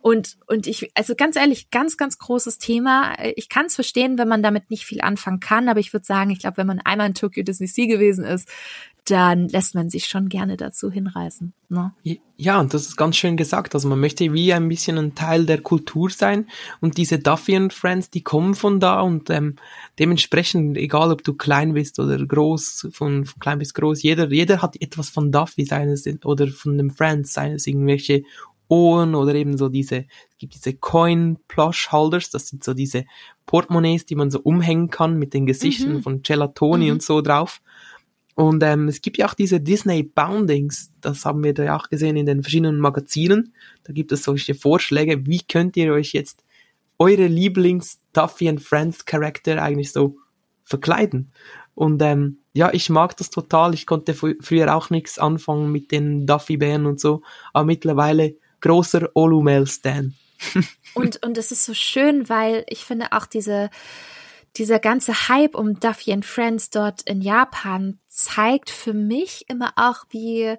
und, 0.00 0.36
und 0.48 0.66
ich, 0.66 0.90
also 0.96 1.14
ganz 1.14 1.36
ehrlich, 1.36 1.70
ganz, 1.70 1.96
ganz 1.96 2.18
großes 2.18 2.58
Thema. 2.58 3.14
Ich 3.36 3.48
kann 3.48 3.66
es 3.66 3.76
verstehen, 3.76 4.18
wenn 4.18 4.26
man 4.26 4.42
damit 4.42 4.68
nicht 4.68 4.84
viel 4.84 5.00
anfangen 5.00 5.38
kann, 5.38 5.68
aber 5.68 5.78
ich 5.78 5.92
würde 5.92 6.04
sagen, 6.04 6.30
ich 6.30 6.40
glaube, 6.40 6.56
wenn 6.56 6.66
man 6.66 6.80
einmal 6.80 7.06
in 7.06 7.14
Tokyo 7.14 7.44
Disney 7.44 7.68
Sea 7.68 7.86
gewesen 7.86 8.24
ist, 8.24 8.48
dann 9.04 9.48
lässt 9.48 9.74
man 9.74 9.90
sich 9.90 10.06
schon 10.06 10.28
gerne 10.28 10.56
dazu 10.56 10.90
hinreißen. 10.90 11.52
Ne? 11.68 11.92
Ja, 12.36 12.60
und 12.60 12.72
das 12.72 12.82
ist 12.82 12.96
ganz 12.96 13.16
schön 13.16 13.36
gesagt. 13.36 13.74
Also 13.74 13.88
man 13.88 13.98
möchte 13.98 14.32
wie 14.32 14.52
ein 14.52 14.68
bisschen 14.68 14.96
ein 14.96 15.14
Teil 15.16 15.44
der 15.44 15.60
Kultur 15.60 16.08
sein 16.10 16.46
und 16.80 16.98
diese 16.98 17.18
Duffy 17.18 17.56
und 17.56 17.72
Friends, 17.72 18.10
die 18.10 18.22
kommen 18.22 18.54
von 18.54 18.78
da 18.78 19.00
und 19.00 19.28
ähm, 19.30 19.56
dementsprechend, 19.98 20.76
egal 20.76 21.10
ob 21.10 21.24
du 21.24 21.34
klein 21.34 21.74
bist 21.74 21.98
oder 21.98 22.16
groß, 22.24 22.88
von, 22.92 23.24
von 23.24 23.40
klein 23.40 23.58
bis 23.58 23.74
groß, 23.74 24.02
jeder, 24.02 24.30
jeder 24.30 24.62
hat 24.62 24.80
etwas 24.80 25.10
von 25.10 25.32
Duffy 25.32 25.64
seines 25.64 26.06
oder 26.24 26.46
von 26.46 26.78
dem 26.78 26.90
Friends 26.90 27.32
seines 27.32 27.66
irgendwelche 27.66 28.22
Ohren 28.68 29.14
oder 29.14 29.34
eben 29.34 29.58
so 29.58 29.68
diese, 29.68 30.06
es 30.30 30.38
gibt 30.38 30.54
diese 30.54 30.74
Coin-Plush-Holders, 30.74 32.30
das 32.30 32.48
sind 32.48 32.64
so 32.64 32.72
diese 32.72 33.04
Portemonnaies, 33.46 34.06
die 34.06 34.14
man 34.14 34.30
so 34.30 34.40
umhängen 34.40 34.88
kann 34.88 35.18
mit 35.18 35.34
den 35.34 35.44
Gesichtern 35.44 35.94
mhm. 35.94 36.02
von 36.02 36.22
Gelatoni 36.22 36.86
mhm. 36.86 36.92
und 36.92 37.02
so 37.02 37.20
drauf. 37.20 37.60
Und 38.34 38.62
ähm, 38.62 38.88
es 38.88 39.02
gibt 39.02 39.18
ja 39.18 39.26
auch 39.26 39.34
diese 39.34 39.60
Disney 39.60 40.02
Boundings, 40.02 40.90
das 41.00 41.24
haben 41.24 41.44
wir 41.44 41.52
da 41.52 41.64
ja 41.64 41.76
auch 41.76 41.90
gesehen 41.90 42.16
in 42.16 42.26
den 42.26 42.42
verschiedenen 42.42 42.78
Magazinen. 42.78 43.52
Da 43.84 43.92
gibt 43.92 44.10
es 44.12 44.24
solche 44.24 44.54
Vorschläge, 44.54 45.26
wie 45.26 45.42
könnt 45.42 45.76
ihr 45.76 45.92
euch 45.92 46.12
jetzt 46.12 46.42
eure 46.98 47.26
Lieblings 47.26 47.98
Duffy 48.12 48.48
and 48.48 48.62
Friends 48.62 49.04
Charakter 49.04 49.62
eigentlich 49.62 49.92
so 49.92 50.16
verkleiden. 50.64 51.32
Und 51.74 52.00
ähm, 52.02 52.38
ja, 52.52 52.72
ich 52.72 52.90
mag 52.90 53.16
das 53.16 53.30
total. 53.30 53.74
Ich 53.74 53.86
konnte 53.86 54.14
fr 54.14 54.34
früher 54.40 54.74
auch 54.74 54.90
nichts 54.90 55.18
anfangen 55.18 55.72
mit 55.72 55.90
den 55.90 56.26
Duffy-Bären 56.26 56.86
und 56.86 57.00
so, 57.00 57.22
aber 57.52 57.64
mittlerweile 57.64 58.36
großer 58.60 59.10
Olumel-Stan. 59.14 60.14
und, 60.94 61.22
und 61.24 61.38
es 61.38 61.52
ist 61.52 61.64
so 61.64 61.74
schön, 61.74 62.28
weil 62.28 62.64
ich 62.68 62.84
finde 62.84 63.12
auch 63.12 63.26
diese, 63.26 63.70
dieser 64.56 64.78
ganze 64.78 65.28
Hype 65.28 65.54
um 65.54 65.80
Duffy 65.80 66.12
and 66.12 66.24
Friends 66.24 66.70
dort 66.70 67.02
in 67.02 67.22
Japan 67.22 67.98
zeigt 68.06 68.70
für 68.70 68.92
mich 68.92 69.46
immer 69.48 69.72
auch, 69.76 70.04
wie, 70.10 70.56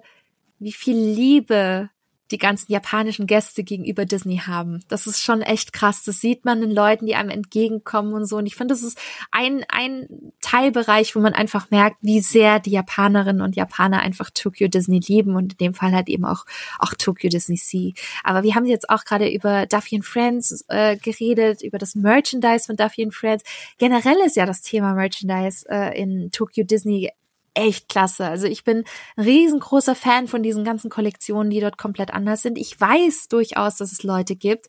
wie 0.58 0.72
viel 0.72 0.96
Liebe 0.96 1.90
die 2.34 2.38
ganzen 2.38 2.72
japanischen 2.72 3.28
Gäste 3.28 3.62
gegenüber 3.62 4.04
Disney 4.06 4.38
haben. 4.38 4.80
Das 4.88 5.06
ist 5.06 5.22
schon 5.22 5.40
echt 5.40 5.72
krass. 5.72 6.02
Das 6.02 6.20
sieht 6.20 6.44
man 6.44 6.60
den 6.60 6.72
Leuten, 6.72 7.06
die 7.06 7.14
einem 7.14 7.30
entgegenkommen 7.30 8.12
und 8.12 8.26
so. 8.26 8.38
Und 8.38 8.46
ich 8.46 8.56
finde, 8.56 8.74
das 8.74 8.82
ist 8.82 8.98
ein, 9.30 9.64
ein 9.68 10.08
Teilbereich, 10.40 11.14
wo 11.14 11.20
man 11.20 11.32
einfach 11.32 11.70
merkt, 11.70 11.98
wie 12.00 12.18
sehr 12.18 12.58
die 12.58 12.72
Japanerinnen 12.72 13.40
und 13.40 13.54
Japaner 13.54 14.00
einfach 14.00 14.30
Tokyo 14.34 14.66
Disney 14.66 14.98
lieben 14.98 15.36
und 15.36 15.52
in 15.52 15.58
dem 15.58 15.74
Fall 15.74 15.92
halt 15.92 16.08
eben 16.08 16.24
auch, 16.24 16.44
auch 16.80 16.94
Tokyo 16.94 17.30
Disney 17.30 17.56
Sea. 17.56 17.92
Aber 18.24 18.42
wir 18.42 18.56
haben 18.56 18.66
jetzt 18.66 18.90
auch 18.90 19.04
gerade 19.04 19.28
über 19.28 19.66
Duffy 19.66 19.94
and 19.94 20.04
Friends 20.04 20.64
äh, 20.66 20.96
geredet, 20.96 21.62
über 21.62 21.78
das 21.78 21.94
Merchandise 21.94 22.66
von 22.66 22.74
Duffy 22.74 23.04
and 23.04 23.14
Friends. 23.14 23.44
Generell 23.78 24.16
ist 24.26 24.34
ja 24.34 24.44
das 24.44 24.60
Thema 24.60 24.94
Merchandise 24.94 25.64
äh, 25.70 25.96
in 25.96 26.32
Tokyo 26.32 26.64
Disney 26.64 27.10
echt 27.54 27.88
klasse. 27.88 28.26
Also 28.26 28.46
ich 28.46 28.64
bin 28.64 28.84
ein 29.16 29.24
riesengroßer 29.24 29.94
Fan 29.94 30.28
von 30.28 30.42
diesen 30.42 30.64
ganzen 30.64 30.90
Kollektionen, 30.90 31.50
die 31.50 31.60
dort 31.60 31.78
komplett 31.78 32.12
anders 32.12 32.42
sind. 32.42 32.58
Ich 32.58 32.80
weiß 32.80 33.28
durchaus, 33.28 33.76
dass 33.76 33.92
es 33.92 34.02
Leute 34.02 34.36
gibt, 34.36 34.66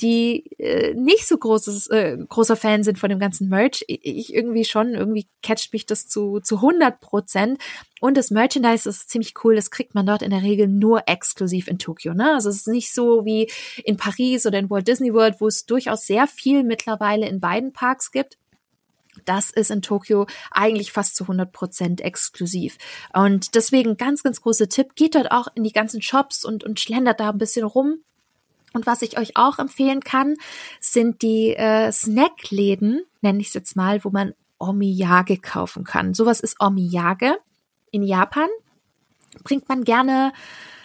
die 0.00 0.56
äh, 0.58 0.94
nicht 0.94 1.26
so 1.26 1.36
großes, 1.36 1.88
äh, 1.88 2.16
großer 2.28 2.56
Fan 2.56 2.84
sind 2.84 2.98
von 2.98 3.10
dem 3.10 3.18
ganzen 3.18 3.48
Merch. 3.48 3.84
Ich, 3.88 4.32
irgendwie 4.32 4.64
schon, 4.64 4.94
irgendwie 4.94 5.28
catcht 5.42 5.72
mich 5.72 5.86
das 5.86 6.08
zu, 6.08 6.40
zu 6.40 6.56
100 6.56 7.00
Prozent. 7.00 7.60
Und 8.00 8.16
das 8.16 8.30
Merchandise 8.30 8.88
ist 8.88 9.10
ziemlich 9.10 9.34
cool. 9.44 9.56
Das 9.56 9.70
kriegt 9.70 9.94
man 9.94 10.06
dort 10.06 10.22
in 10.22 10.30
der 10.30 10.42
Regel 10.42 10.68
nur 10.68 11.02
exklusiv 11.06 11.68
in 11.68 11.78
Tokio. 11.78 12.14
Ne? 12.14 12.32
Also 12.32 12.48
es 12.48 12.56
ist 12.56 12.68
nicht 12.68 12.94
so 12.94 13.24
wie 13.24 13.50
in 13.84 13.96
Paris 13.96 14.46
oder 14.46 14.58
in 14.58 14.70
Walt 14.70 14.88
Disney 14.88 15.12
World, 15.12 15.40
wo 15.40 15.48
es 15.48 15.66
durchaus 15.66 16.06
sehr 16.06 16.26
viel 16.26 16.64
mittlerweile 16.64 17.28
in 17.28 17.40
beiden 17.40 17.72
Parks 17.72 18.10
gibt 18.10 18.39
das 19.24 19.50
ist 19.50 19.70
in 19.70 19.82
Tokio 19.82 20.26
eigentlich 20.50 20.92
fast 20.92 21.16
zu 21.16 21.24
100 21.24 21.52
Prozent 21.52 22.00
exklusiv. 22.00 22.78
Und 23.12 23.54
deswegen 23.54 23.96
ganz, 23.96 24.22
ganz 24.22 24.40
großer 24.40 24.68
Tipp, 24.68 24.94
geht 24.94 25.14
dort 25.14 25.30
auch 25.30 25.48
in 25.54 25.64
die 25.64 25.72
ganzen 25.72 26.02
Shops 26.02 26.44
und, 26.44 26.64
und 26.64 26.80
schlendert 26.80 27.20
da 27.20 27.30
ein 27.30 27.38
bisschen 27.38 27.64
rum. 27.64 27.98
Und 28.72 28.86
was 28.86 29.02
ich 29.02 29.18
euch 29.18 29.36
auch 29.36 29.58
empfehlen 29.58 30.00
kann, 30.00 30.36
sind 30.78 31.22
die 31.22 31.54
äh, 31.56 31.90
Snackläden, 31.90 33.04
nenne 33.20 33.40
ich 33.40 33.48
es 33.48 33.54
jetzt 33.54 33.76
mal, 33.76 34.04
wo 34.04 34.10
man 34.10 34.34
Omiyage 34.58 35.38
kaufen 35.38 35.84
kann. 35.84 36.14
Sowas 36.14 36.40
ist 36.40 36.60
Omiyage 36.60 37.38
in 37.90 38.02
Japan. 38.02 38.48
Bringt 39.42 39.68
man 39.68 39.84
gerne 39.84 40.32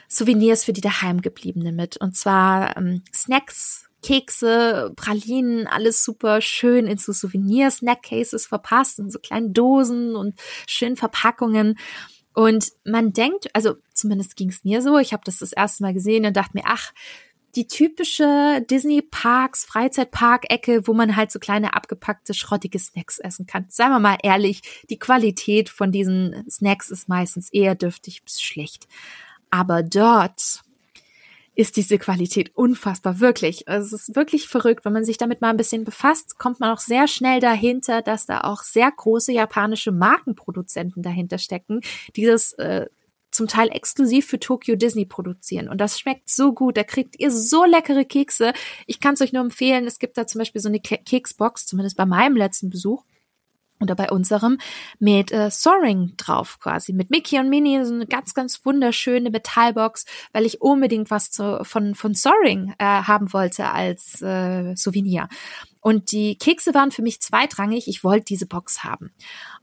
Souvenirs 0.08 0.64
für 0.64 0.74
die 0.74 0.82
daheimgebliebenen 0.82 1.76
mit. 1.76 1.98
Und 1.98 2.16
zwar 2.16 2.78
ähm, 2.78 3.04
Snacks, 3.14 3.85
Kekse, 4.06 4.94
Pralinen, 4.96 5.66
alles 5.66 6.04
super 6.04 6.40
schön 6.40 6.86
in 6.86 7.00
so 7.00 7.12
Souvenir-Snack-Cases 7.12 8.46
verpasst, 8.46 9.00
in 9.00 9.10
so 9.10 9.18
kleinen 9.18 9.52
Dosen 9.52 10.16
und 10.16 10.36
schönen 10.68 10.96
Verpackungen. 10.96 11.80
Und 12.36 12.74
man 12.84 13.14
denkt, 13.14 13.48
also 13.56 13.78
zumindest 13.94 14.36
ging 14.36 14.50
es 14.50 14.64
mir 14.64 14.84
so, 14.84 15.00
ich 15.00 15.12
habe 15.12 15.24
das 15.26 15.40
das 15.40 15.54
erste 15.54 15.82
Mal 15.82 15.94
gesehen 15.94 16.24
und 16.26 16.38
dachte 16.38 16.52
mir, 16.54 16.66
ach, 16.68 16.94
die 17.56 17.68
typische 17.68 18.64
Disney 18.70 19.02
Parks, 19.02 19.66
Freizeitpark-Ecke, 19.66 20.86
wo 20.86 20.94
man 20.94 21.16
halt 21.16 21.32
so 21.32 21.40
kleine 21.40 21.74
abgepackte, 21.74 22.36
schrottige 22.36 22.78
Snacks 22.78 23.18
essen 23.18 23.48
kann. 23.48 23.66
Seien 23.70 23.90
wir 23.90 24.00
mal 24.00 24.20
ehrlich, 24.22 24.62
die 24.92 25.00
Qualität 25.00 25.70
von 25.70 25.92
diesen 25.92 26.48
Snacks 26.48 26.92
ist 26.92 27.10
meistens 27.10 27.50
eher 27.52 27.74
dürftig 27.74 28.24
bis 28.24 28.40
schlecht. 28.40 28.88
Aber 29.50 29.82
dort 29.82 30.62
ist 31.56 31.78
diese 31.78 31.98
Qualität 31.98 32.56
unfassbar, 32.56 33.20
wirklich. 33.20 33.68
Also 33.68 33.96
es 33.96 34.10
ist 34.10 34.16
wirklich 34.16 34.48
verrückt. 34.48 34.86
Wenn 34.86 34.94
man 34.94 35.06
sich 35.06 35.18
damit 35.18 35.42
mal 35.42 35.50
ein 35.50 35.58
bisschen 35.58 35.86
befasst, 35.86 36.38
kommt 36.38 36.60
man 36.60 36.72
auch 36.72 36.80
sehr 36.80 37.08
schnell 37.08 37.40
dahinter, 37.40 38.02
dass 38.02 38.26
da 38.26 38.42
auch 38.42 38.62
sehr 38.62 38.92
große 38.92 39.32
japanische 39.32 39.92
Markenproduzenten 39.92 41.02
dahinter 41.02 41.38
stecken, 41.38 41.82
die 42.16 42.26
das 42.26 42.54
äh, 42.54 42.88
zum 43.32 43.48
Teil 43.48 43.70
exklusiv 43.70 44.28
für 44.28 44.40
Tokyo 44.40 44.76
Disney 44.76 45.06
produzieren. 45.06 45.70
Und 45.70 45.80
das 45.80 46.00
schmeckt 46.00 46.30
so 46.30 46.54
gut. 46.54 46.78
Da 46.78 46.84
kriegt 46.84 47.20
ihr 47.20 47.32
so 47.32 47.66
leckere 47.66 48.06
Kekse. 48.06 48.54
Ich 48.86 49.00
kann 49.00 49.14
es 49.14 49.22
euch 49.22 49.34
nur 49.34 49.44
empfehlen. 49.44 49.86
Es 49.86 50.00
gibt 50.00 50.18
da 50.18 50.28
zum 50.28 50.40
Beispiel 50.40 50.62
so 50.62 50.70
eine 50.70 50.80
Keksbox, 50.80 51.66
zumindest 51.66 51.98
bei 51.98 52.06
meinem 52.06 52.36
letzten 52.36 52.70
Besuch 52.70 53.04
oder 53.80 53.96
bei 53.96 54.10
unserem 54.10 54.58
mit 55.00 55.32
äh, 55.32 55.52
Soaring 55.52 56.14
drauf 56.18 56.60
quasi 56.60 56.94
mit 56.94 57.10
Mickey 57.10 57.40
und 57.40 57.50
Minnie 57.50 57.84
so 57.84 57.94
eine 57.94 58.08
ganz 58.08 58.34
ganz 58.34 58.66
wunderschöne 58.66 59.30
Metallbox, 59.30 60.06
weil 60.32 60.46
ich 60.46 60.62
unbedingt 60.62 61.12
was 61.12 61.32
zu, 61.32 61.64
von 61.64 61.96
von 61.96 62.14
Soaring 62.14 62.74
äh, 62.78 62.86
haben 62.86 63.34
wollte 63.34 63.70
als 63.72 64.22
äh, 64.22 64.76
Souvenir. 64.76 65.28
Und 65.82 66.12
die 66.12 66.38
Kekse 66.38 66.74
waren 66.74 66.90
für 66.90 67.04
mich 67.04 67.22
zweitrangig. 67.22 67.88
Ich 67.88 68.04
wollte 68.04 68.26
diese 68.26 68.48
Box 68.48 68.84
haben. 68.84 69.14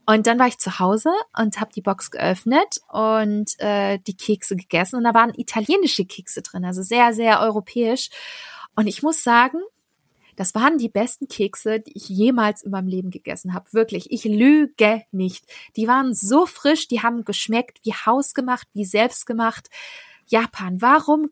Und 0.05 0.25
dann 0.25 0.39
war 0.39 0.47
ich 0.47 0.57
zu 0.57 0.79
Hause 0.79 1.09
und 1.37 1.59
habe 1.59 1.73
die 1.73 1.81
Box 1.81 2.11
geöffnet 2.11 2.79
und 2.89 3.59
äh, 3.59 3.99
die 4.05 4.15
Kekse 4.15 4.55
gegessen 4.55 4.97
und 4.97 5.03
da 5.03 5.13
waren 5.13 5.33
italienische 5.35 6.05
Kekse 6.05 6.41
drin, 6.41 6.65
also 6.65 6.81
sehr 6.81 7.13
sehr 7.13 7.41
europäisch. 7.41 8.09
Und 8.75 8.87
ich 8.87 9.03
muss 9.03 9.23
sagen, 9.23 9.59
Das 10.35 10.55
waren 10.55 10.77
die 10.77 10.89
besten 10.89 11.27
Kekse, 11.27 11.79
die 11.79 11.95
ich 11.95 12.09
jemals 12.09 12.63
in 12.63 12.71
meinem 12.71 12.87
Leben 12.87 13.09
gegessen 13.11 13.53
habe. 13.53 13.71
Wirklich, 13.71 14.11
ich 14.11 14.25
lüge 14.25 15.03
nicht. 15.11 15.45
Die 15.75 15.87
waren 15.87 16.13
so 16.13 16.45
frisch, 16.45 16.87
die 16.87 17.01
haben 17.01 17.25
geschmeckt 17.25 17.79
wie 17.83 17.93
hausgemacht, 17.93 18.67
wie 18.73 18.85
selbstgemacht. 18.85 19.69
Japan, 20.27 20.81
warum 20.81 21.29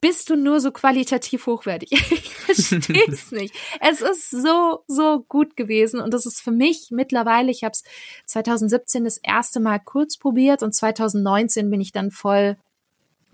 bist 0.00 0.30
du 0.30 0.36
nur 0.36 0.60
so 0.60 0.72
qualitativ 0.72 1.46
hochwertig? 1.46 1.90
Ich 2.50 2.66
verstehe 2.66 3.06
es 3.06 3.30
nicht. 3.32 3.54
Es 3.80 4.00
ist 4.00 4.30
so, 4.30 4.82
so 4.88 5.24
gut 5.28 5.56
gewesen 5.56 6.00
und 6.00 6.12
das 6.12 6.26
ist 6.26 6.40
für 6.40 6.50
mich 6.50 6.88
mittlerweile, 6.90 7.50
ich 7.50 7.62
habe 7.62 7.72
es 7.72 7.84
2017 8.26 9.04
das 9.04 9.18
erste 9.18 9.60
Mal 9.60 9.78
kurz 9.78 10.16
probiert 10.16 10.64
und 10.64 10.74
2019 10.74 11.70
bin 11.70 11.80
ich 11.80 11.92
dann 11.92 12.10
voll 12.10 12.56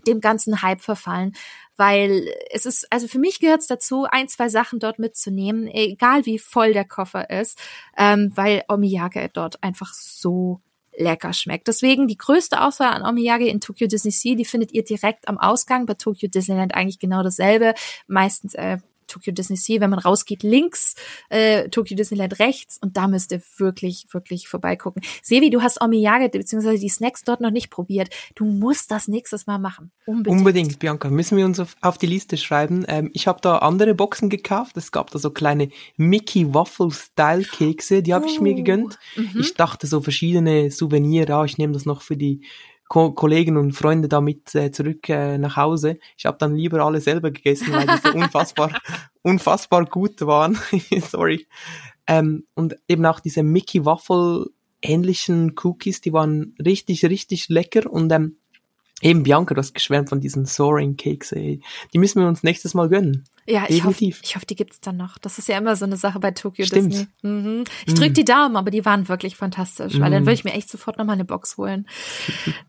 dem 0.06 0.20
ganzen 0.20 0.62
Hype 0.62 0.80
verfallen, 0.80 1.32
weil 1.76 2.28
es 2.50 2.66
ist, 2.66 2.90
also 2.90 3.08
für 3.08 3.18
mich 3.18 3.40
gehört 3.40 3.60
es 3.60 3.66
dazu, 3.66 4.06
ein, 4.10 4.28
zwei 4.28 4.48
Sachen 4.48 4.78
dort 4.78 4.98
mitzunehmen, 4.98 5.66
egal 5.66 6.26
wie 6.26 6.38
voll 6.38 6.72
der 6.72 6.84
Koffer 6.84 7.28
ist, 7.30 7.58
ähm, 7.96 8.32
weil 8.34 8.64
Omiyage 8.68 9.30
dort 9.32 9.62
einfach 9.62 9.92
so 9.92 10.60
lecker 10.96 11.32
schmeckt. 11.32 11.68
Deswegen 11.68 12.08
die 12.08 12.16
größte 12.16 12.62
Auswahl 12.62 12.92
an 12.92 13.06
Omiyage 13.06 13.48
in 13.48 13.60
Tokyo 13.60 13.86
Disney 13.86 14.10
Sea, 14.10 14.34
die 14.34 14.44
findet 14.44 14.72
ihr 14.72 14.84
direkt 14.84 15.28
am 15.28 15.38
Ausgang. 15.38 15.86
Bei 15.86 15.94
Tokyo 15.94 16.28
Disneyland 16.28 16.74
eigentlich 16.74 16.98
genau 16.98 17.22
dasselbe. 17.22 17.74
Meistens 18.06 18.54
äh, 18.54 18.78
Tokyo 19.06 19.32
Disney 19.32 19.56
Sea, 19.56 19.80
wenn 19.80 19.90
man 19.90 19.98
rausgeht, 19.98 20.42
links, 20.42 20.94
äh, 21.28 21.68
Tokyo 21.68 21.96
Disneyland 21.96 22.38
rechts 22.38 22.78
und 22.80 22.96
da 22.96 23.08
müsst 23.08 23.32
ihr 23.32 23.42
wirklich, 23.58 24.06
wirklich 24.12 24.48
vorbeigucken. 24.48 25.02
Sevi, 25.22 25.50
du 25.50 25.62
hast 25.62 25.80
Omiyage 25.80 26.28
bzw. 26.28 26.78
die 26.78 26.88
Snacks 26.88 27.22
dort 27.22 27.40
noch 27.40 27.50
nicht 27.50 27.70
probiert. 27.70 28.08
Du 28.34 28.44
musst 28.44 28.90
das 28.90 29.08
nächstes 29.08 29.46
Mal 29.46 29.58
machen. 29.58 29.90
Unbedingt. 30.06 30.38
Unbedingt, 30.38 30.78
Bianca. 30.78 31.10
Müssen 31.10 31.36
wir 31.36 31.44
uns 31.44 31.60
auf, 31.60 31.76
auf 31.80 31.98
die 31.98 32.06
Liste 32.06 32.36
schreiben. 32.36 32.84
Ähm, 32.88 33.10
ich 33.12 33.26
habe 33.26 33.40
da 33.40 33.58
andere 33.58 33.94
Boxen 33.94 34.28
gekauft. 34.28 34.76
Es 34.76 34.92
gab 34.92 35.10
da 35.10 35.18
so 35.18 35.30
kleine 35.30 35.68
Mickey 35.96 36.52
Waffle 36.54 36.90
Style 36.90 37.44
Kekse, 37.44 38.02
die 38.02 38.14
habe 38.14 38.26
oh. 38.26 38.28
ich 38.28 38.40
mir 38.40 38.52
oh, 38.52 38.56
gegönnt. 38.56 38.98
Mhm. 39.16 39.40
Ich 39.40 39.54
dachte 39.54 39.86
so 39.86 40.00
verschiedene 40.00 40.70
Souvenir, 40.70 41.26
ja, 41.28 41.44
ich 41.44 41.58
nehme 41.58 41.72
das 41.72 41.86
noch 41.86 42.02
für 42.02 42.16
die 42.16 42.42
Ko 42.88 43.12
Kollegen 43.12 43.56
und 43.56 43.72
Freunde 43.72 44.08
damit 44.08 44.54
äh, 44.54 44.70
zurück 44.70 45.08
äh, 45.08 45.38
nach 45.38 45.56
Hause. 45.56 45.98
Ich 46.16 46.26
habe 46.26 46.38
dann 46.38 46.54
lieber 46.54 46.84
alle 46.84 47.00
selber 47.00 47.30
gegessen, 47.30 47.72
weil 47.72 47.86
die 47.86 47.96
so 48.02 48.12
unfassbar, 48.14 48.80
unfassbar 49.22 49.84
gut 49.84 50.20
waren. 50.20 50.58
Sorry. 51.08 51.46
Ähm, 52.06 52.44
und 52.54 52.76
eben 52.88 53.04
auch 53.06 53.20
diese 53.20 53.42
Mickey 53.42 53.84
Waffle 53.84 54.46
ähnlichen 54.82 55.54
Cookies, 55.62 56.00
die 56.00 56.12
waren 56.12 56.54
richtig, 56.64 57.04
richtig 57.04 57.48
lecker 57.48 57.90
und 57.90 58.12
ähm, 58.12 58.36
Eben 59.02 59.24
Bianca, 59.24 59.54
du 59.54 59.58
hast 59.58 59.74
geschwärmt 59.74 60.08
von 60.08 60.20
diesen 60.20 60.46
Soaring 60.46 60.96
Cakes, 60.96 61.32
ey. 61.32 61.60
Die 61.92 61.98
müssen 61.98 62.20
wir 62.20 62.28
uns 62.28 62.42
nächstes 62.42 62.72
Mal 62.72 62.88
gönnen. 62.88 63.24
Ja, 63.48 63.64
ich 63.68 63.84
hoffe, 63.84 64.04
ich 64.04 64.34
hoffe, 64.34 64.46
die 64.46 64.56
gibt's 64.56 64.80
dann 64.80 64.96
noch. 64.96 65.18
Das 65.18 65.38
ist 65.38 65.48
ja 65.48 65.56
immer 65.56 65.76
so 65.76 65.84
eine 65.84 65.96
Sache 65.96 66.18
bei 66.18 66.32
Tokyo 66.32 66.66
Stimmt. 66.66 66.92
Disney. 66.92 67.08
Mhm. 67.22 67.64
Ich 67.86 67.94
drück 67.94 68.10
mhm. 68.10 68.14
die 68.14 68.24
Daumen, 68.24 68.56
aber 68.56 68.70
die 68.70 68.84
waren 68.84 69.08
wirklich 69.08 69.36
fantastisch, 69.36 70.00
weil 70.00 70.10
dann 70.10 70.22
mhm. 70.22 70.26
würde 70.26 70.34
ich 70.34 70.44
mir 70.44 70.52
echt 70.52 70.68
sofort 70.68 70.98
nochmal 70.98 71.14
eine 71.14 71.24
Box 71.24 71.56
holen. 71.56 71.86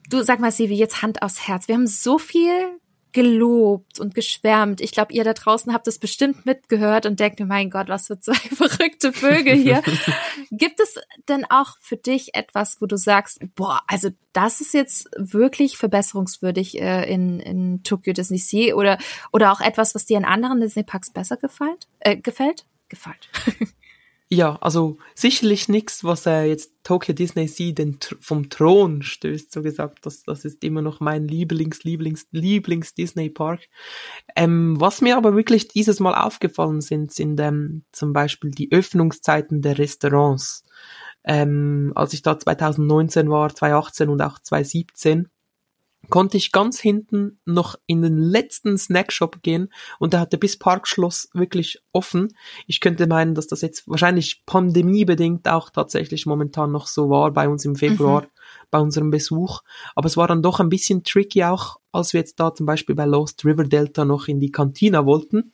Du 0.09 0.23
sag 0.23 0.39
mal, 0.39 0.51
Sivi, 0.51 0.75
jetzt 0.75 1.01
Hand 1.01 1.21
aufs 1.21 1.47
Herz. 1.47 1.67
Wir 1.67 1.75
haben 1.75 1.87
so 1.87 2.17
viel 2.19 2.79
gelobt 3.17 3.99
und 3.99 4.13
geschwärmt. 4.13 4.79
Ich 4.79 4.91
glaube, 4.91 5.11
ihr 5.11 5.23
da 5.23 5.33
draußen 5.33 5.73
habt 5.73 5.87
es 5.87 5.97
bestimmt 5.97 6.45
mitgehört 6.45 7.07
und 7.07 7.19
denkt 7.19 7.39
mir, 7.39 7.47
mein 7.47 7.71
Gott, 7.71 7.89
was 7.89 8.05
für 8.05 8.19
zwei 8.19 8.35
verrückte 8.55 9.11
Vögel 9.11 9.55
hier. 9.55 9.81
Gibt 10.51 10.79
es 10.79 10.99
denn 11.27 11.43
auch 11.49 11.77
für 11.79 11.97
dich 11.97 12.35
etwas, 12.35 12.79
wo 12.79 12.85
du 12.85 12.95
sagst, 12.95 13.39
boah, 13.55 13.81
also 13.87 14.09
das 14.33 14.61
ist 14.61 14.75
jetzt 14.75 15.09
wirklich 15.17 15.79
verbesserungswürdig 15.79 16.79
äh, 16.79 17.11
in, 17.11 17.39
in 17.39 17.81
Tokyo 17.81 18.13
Disney 18.13 18.37
Sea 18.37 18.75
oder, 18.75 18.99
oder 19.33 19.51
auch 19.51 19.61
etwas, 19.61 19.95
was 19.95 20.05
dir 20.05 20.19
in 20.19 20.25
anderen 20.25 20.61
Disney 20.61 20.83
Parks 20.83 21.09
besser 21.09 21.37
gefällt? 21.37 21.87
Äh, 22.01 22.17
gefällt? 22.17 22.67
Gefällt. 22.87 23.29
Ja, 24.29 24.57
also 24.57 24.97
sicherlich 25.15 25.69
nichts, 25.69 26.03
was 26.03 26.25
äh, 26.25 26.43
jetzt 26.43 26.73
Tokyo 26.83 27.13
Disney 27.13 27.47
Sea 27.47 27.71
den, 27.71 27.97
vom 28.19 28.49
Thron 28.49 29.01
stößt, 29.01 29.53
so 29.53 29.61
gesagt. 29.61 30.05
Das, 30.05 30.23
das 30.23 30.43
ist 30.43 30.65
immer 30.65 30.81
noch 30.81 30.99
mein 30.99 31.29
Lieblings, 31.29 31.85
Lieblings, 31.85 32.27
Lieblings 32.31 32.93
Disney 32.93 33.29
Park. 33.29 33.61
Ähm, 34.35 34.75
was 34.81 34.99
mir 34.99 35.15
aber 35.15 35.33
wirklich 35.33 35.69
dieses 35.69 36.01
Mal 36.01 36.13
aufgefallen 36.13 36.81
sind, 36.81 37.13
sind 37.13 37.39
ähm, 37.39 37.85
zum 37.93 38.11
Beispiel 38.11 38.51
die 38.51 38.69
Öffnungszeiten 38.69 39.61
der 39.61 39.77
Restaurants. 39.77 40.65
Ähm, 41.23 41.93
als 41.95 42.11
ich 42.11 42.21
da 42.21 42.37
2019 42.37 43.29
war, 43.29 43.55
2018 43.55 44.09
und 44.09 44.21
auch 44.21 44.39
2017, 44.39 45.29
konnte 46.09 46.37
ich 46.37 46.51
ganz 46.51 46.79
hinten 46.79 47.39
noch 47.45 47.75
in 47.85 48.01
den 48.01 48.17
letzten 48.17 48.77
Snackshop 48.77 49.41
gehen 49.43 49.71
und 49.99 50.13
der 50.13 50.19
hatte 50.21 50.37
bis 50.37 50.57
Parkschloss 50.57 51.29
wirklich 51.33 51.81
offen. 51.91 52.35
Ich 52.65 52.79
könnte 52.79 53.07
meinen, 53.07 53.35
dass 53.35 53.47
das 53.47 53.61
jetzt 53.61 53.87
wahrscheinlich 53.87 54.45
pandemiebedingt 54.45 55.47
auch 55.47 55.69
tatsächlich 55.69 56.25
momentan 56.25 56.71
noch 56.71 56.87
so 56.87 57.09
war 57.09 57.31
bei 57.31 57.49
uns 57.49 57.65
im 57.65 57.75
Februar, 57.75 58.23
mhm. 58.23 58.27
bei 58.71 58.79
unserem 58.79 59.11
Besuch. 59.11 59.61
Aber 59.95 60.07
es 60.07 60.17
war 60.17 60.27
dann 60.27 60.41
doch 60.41 60.59
ein 60.59 60.69
bisschen 60.69 61.03
tricky 61.03 61.43
auch, 61.43 61.77
als 61.91 62.13
wir 62.13 62.21
jetzt 62.21 62.39
da 62.39 62.53
zum 62.53 62.65
Beispiel 62.65 62.95
bei 62.95 63.05
Lost 63.05 63.43
River 63.45 63.65
Delta 63.65 64.05
noch 64.05 64.27
in 64.27 64.39
die 64.39 64.51
Kantina 64.51 65.05
wollten. 65.05 65.53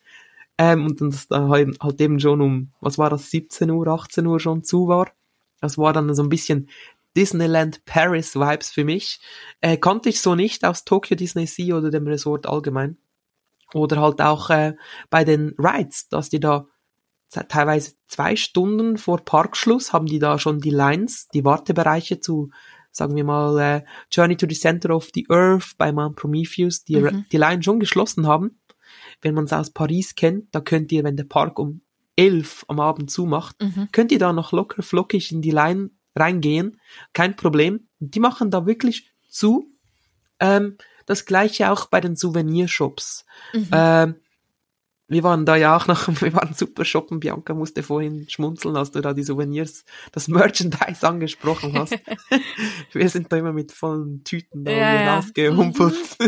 Ähm, 0.57 0.85
und 0.85 1.01
dann 1.01 1.09
das 1.09 1.27
da 1.27 1.47
halt, 1.47 1.79
halt 1.81 1.99
eben 1.99 2.19
schon 2.19 2.41
um, 2.41 2.71
was 2.79 2.97
war 2.97 3.09
das, 3.09 3.31
17 3.31 3.71
Uhr, 3.71 3.87
18 3.87 4.25
Uhr 4.27 4.39
schon 4.39 4.63
zu 4.63 4.87
war. 4.87 5.09
Das 5.61 5.77
war 5.77 5.93
dann 5.93 6.13
so 6.13 6.21
ein 6.21 6.29
bisschen 6.29 6.67
Disneyland 7.15 7.85
Paris 7.85 8.35
Vibes 8.35 8.71
für 8.71 8.85
mich. 8.85 9.19
Äh, 9.61 9.77
kannte 9.77 10.09
ich 10.09 10.21
so 10.21 10.35
nicht 10.35 10.65
aus 10.65 10.83
Tokyo 10.83 11.15
Disney 11.15 11.47
Sea 11.47 11.75
oder 11.75 11.91
dem 11.91 12.07
Resort 12.07 12.47
allgemein. 12.47 12.97
Oder 13.73 14.01
halt 14.01 14.21
auch 14.21 14.49
äh, 14.49 14.73
bei 15.09 15.23
den 15.23 15.55
Rides, 15.57 16.09
dass 16.09 16.29
die 16.29 16.39
da 16.39 16.67
teilweise 17.29 17.93
zwei 18.07 18.35
Stunden 18.35 18.97
vor 18.97 19.17
Parkschluss 19.17 19.91
haben 19.91 20.05
die 20.05 20.19
da 20.19 20.37
schon 20.37 20.59
die 20.59 20.69
Lines, 20.69 21.27
die 21.33 21.43
Wartebereiche 21.43 22.19
zu, 22.19 22.51
sagen 22.91 23.15
wir 23.15 23.23
mal, 23.23 23.59
äh, 23.59 23.83
Journey 24.11 24.37
to 24.37 24.45
the 24.47 24.55
Center 24.55 24.95
of 24.95 25.09
the 25.15 25.25
Earth 25.29 25.73
bei 25.77 25.91
Mount 25.91 26.15
Prometheus, 26.15 26.83
die, 26.83 26.97
mhm. 26.97 27.25
die 27.31 27.37
Line 27.37 27.63
schon 27.63 27.79
geschlossen 27.79 28.27
haben. 28.27 28.59
Wenn 29.21 29.33
man 29.33 29.45
es 29.45 29.53
aus 29.53 29.71
Paris 29.71 30.15
kennt, 30.15 30.53
da 30.53 30.61
könnt 30.61 30.91
ihr, 30.91 31.03
wenn 31.03 31.17
der 31.17 31.23
Park 31.23 31.57
um 31.57 31.81
elf 32.15 32.63
am 32.67 32.79
Abend 32.79 33.09
zumacht, 33.09 33.59
mhm. 33.61 33.89
könnt 33.91 34.11
ihr 34.11 34.19
da 34.19 34.33
noch 34.33 34.51
locker 34.51 34.83
flockig 34.83 35.31
in 35.31 35.41
die 35.41 35.51
Line 35.51 35.89
reingehen, 36.15 36.79
kein 37.13 37.35
Problem. 37.35 37.87
Die 37.99 38.19
machen 38.19 38.51
da 38.51 38.65
wirklich 38.65 39.11
zu. 39.29 39.71
Ähm, 40.39 40.77
das 41.05 41.25
gleiche 41.25 41.71
auch 41.71 41.87
bei 41.87 42.01
den 42.01 42.15
Souvenirshops. 42.15 43.25
Mhm. 43.53 43.67
Ähm, 43.71 44.15
wir 45.07 45.23
waren 45.23 45.45
da 45.45 45.55
ja 45.55 45.75
auch 45.75 45.87
noch, 45.87 46.07
wir 46.21 46.33
waren 46.33 46.53
super 46.53 46.85
shoppen. 46.85 47.19
Bianca 47.19 47.53
musste 47.53 47.83
vorhin 47.83 48.27
schmunzeln, 48.29 48.75
als 48.75 48.91
du 48.91 49.01
da 49.01 49.13
die 49.13 49.23
Souvenirs, 49.23 49.85
das 50.11 50.27
Merchandise 50.27 51.07
angesprochen 51.07 51.77
hast. 51.77 51.97
wir 52.93 53.09
sind 53.09 53.31
da 53.31 53.37
immer 53.37 53.53
mit 53.53 53.71
vollen 53.71 54.23
Tüten 54.23 54.63
da 54.63 54.71
ja, 54.71 55.15
rausgehumpelt. 55.15 56.17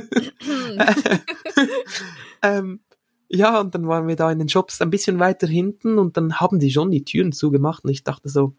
ähm, 2.41 2.81
ja, 3.27 3.59
und 3.59 3.73
dann 3.73 3.87
waren 3.87 4.07
wir 4.07 4.15
da 4.15 4.31
in 4.31 4.39
den 4.39 4.49
Shops 4.49 4.81
ein 4.81 4.91
bisschen 4.91 5.19
weiter 5.19 5.47
hinten 5.47 5.97
und 5.97 6.15
dann 6.15 6.39
haben 6.39 6.59
die 6.59 6.71
schon 6.71 6.91
die 6.91 7.03
Türen 7.03 7.31
zugemacht 7.31 7.83
und 7.83 7.89
ich 7.89 8.03
dachte 8.03 8.29
so, 8.29 8.55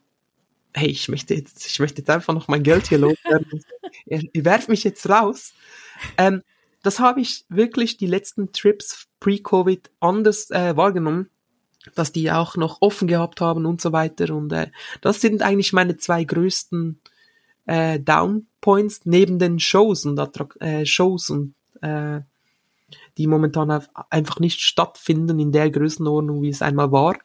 hey, 0.76 0.88
ich 0.88 1.08
möchte 1.08 1.34
jetzt, 1.34 1.66
ich 1.66 1.80
möchte 1.80 2.02
jetzt 2.02 2.10
einfach 2.10 2.34
noch 2.34 2.48
mein 2.48 2.62
Geld 2.62 2.86
hier 2.88 2.98
loswerden. 2.98 3.64
ihr, 4.06 4.22
ihr 4.32 4.44
werft 4.44 4.68
mich 4.68 4.84
jetzt 4.84 5.08
raus. 5.08 5.54
Ähm, 6.18 6.42
das 6.82 7.00
habe 7.00 7.20
ich 7.20 7.46
wirklich 7.48 7.96
die 7.96 8.06
letzten 8.06 8.52
Trips 8.52 9.08
pre-Covid 9.18 9.90
anders 10.00 10.50
äh, 10.50 10.76
wahrgenommen, 10.76 11.30
dass 11.94 12.12
die 12.12 12.30
auch 12.30 12.56
noch 12.56 12.82
offen 12.82 13.08
gehabt 13.08 13.40
haben 13.40 13.64
und 13.64 13.80
so 13.80 13.92
weiter. 13.92 14.34
Und 14.34 14.52
äh, 14.52 14.70
das 15.00 15.20
sind 15.22 15.42
eigentlich 15.42 15.72
meine 15.72 15.96
zwei 15.96 16.24
größten 16.24 17.00
äh, 17.64 17.98
Downpoints 17.98 19.00
neben 19.04 19.38
den 19.38 19.58
Shows 19.58 20.04
und 20.04 20.18
Attrakt 20.18 20.60
äh, 20.60 20.84
Shows 20.84 21.30
und 21.30 21.54
äh, 21.80 22.20
die 23.16 23.26
momentan 23.26 23.82
einfach 24.10 24.40
nicht 24.40 24.60
stattfinden 24.60 25.40
in 25.40 25.52
der 25.52 25.70
Größenordnung, 25.70 26.42
wie 26.42 26.50
es 26.50 26.62
einmal 26.62 26.92
war. 26.92 27.16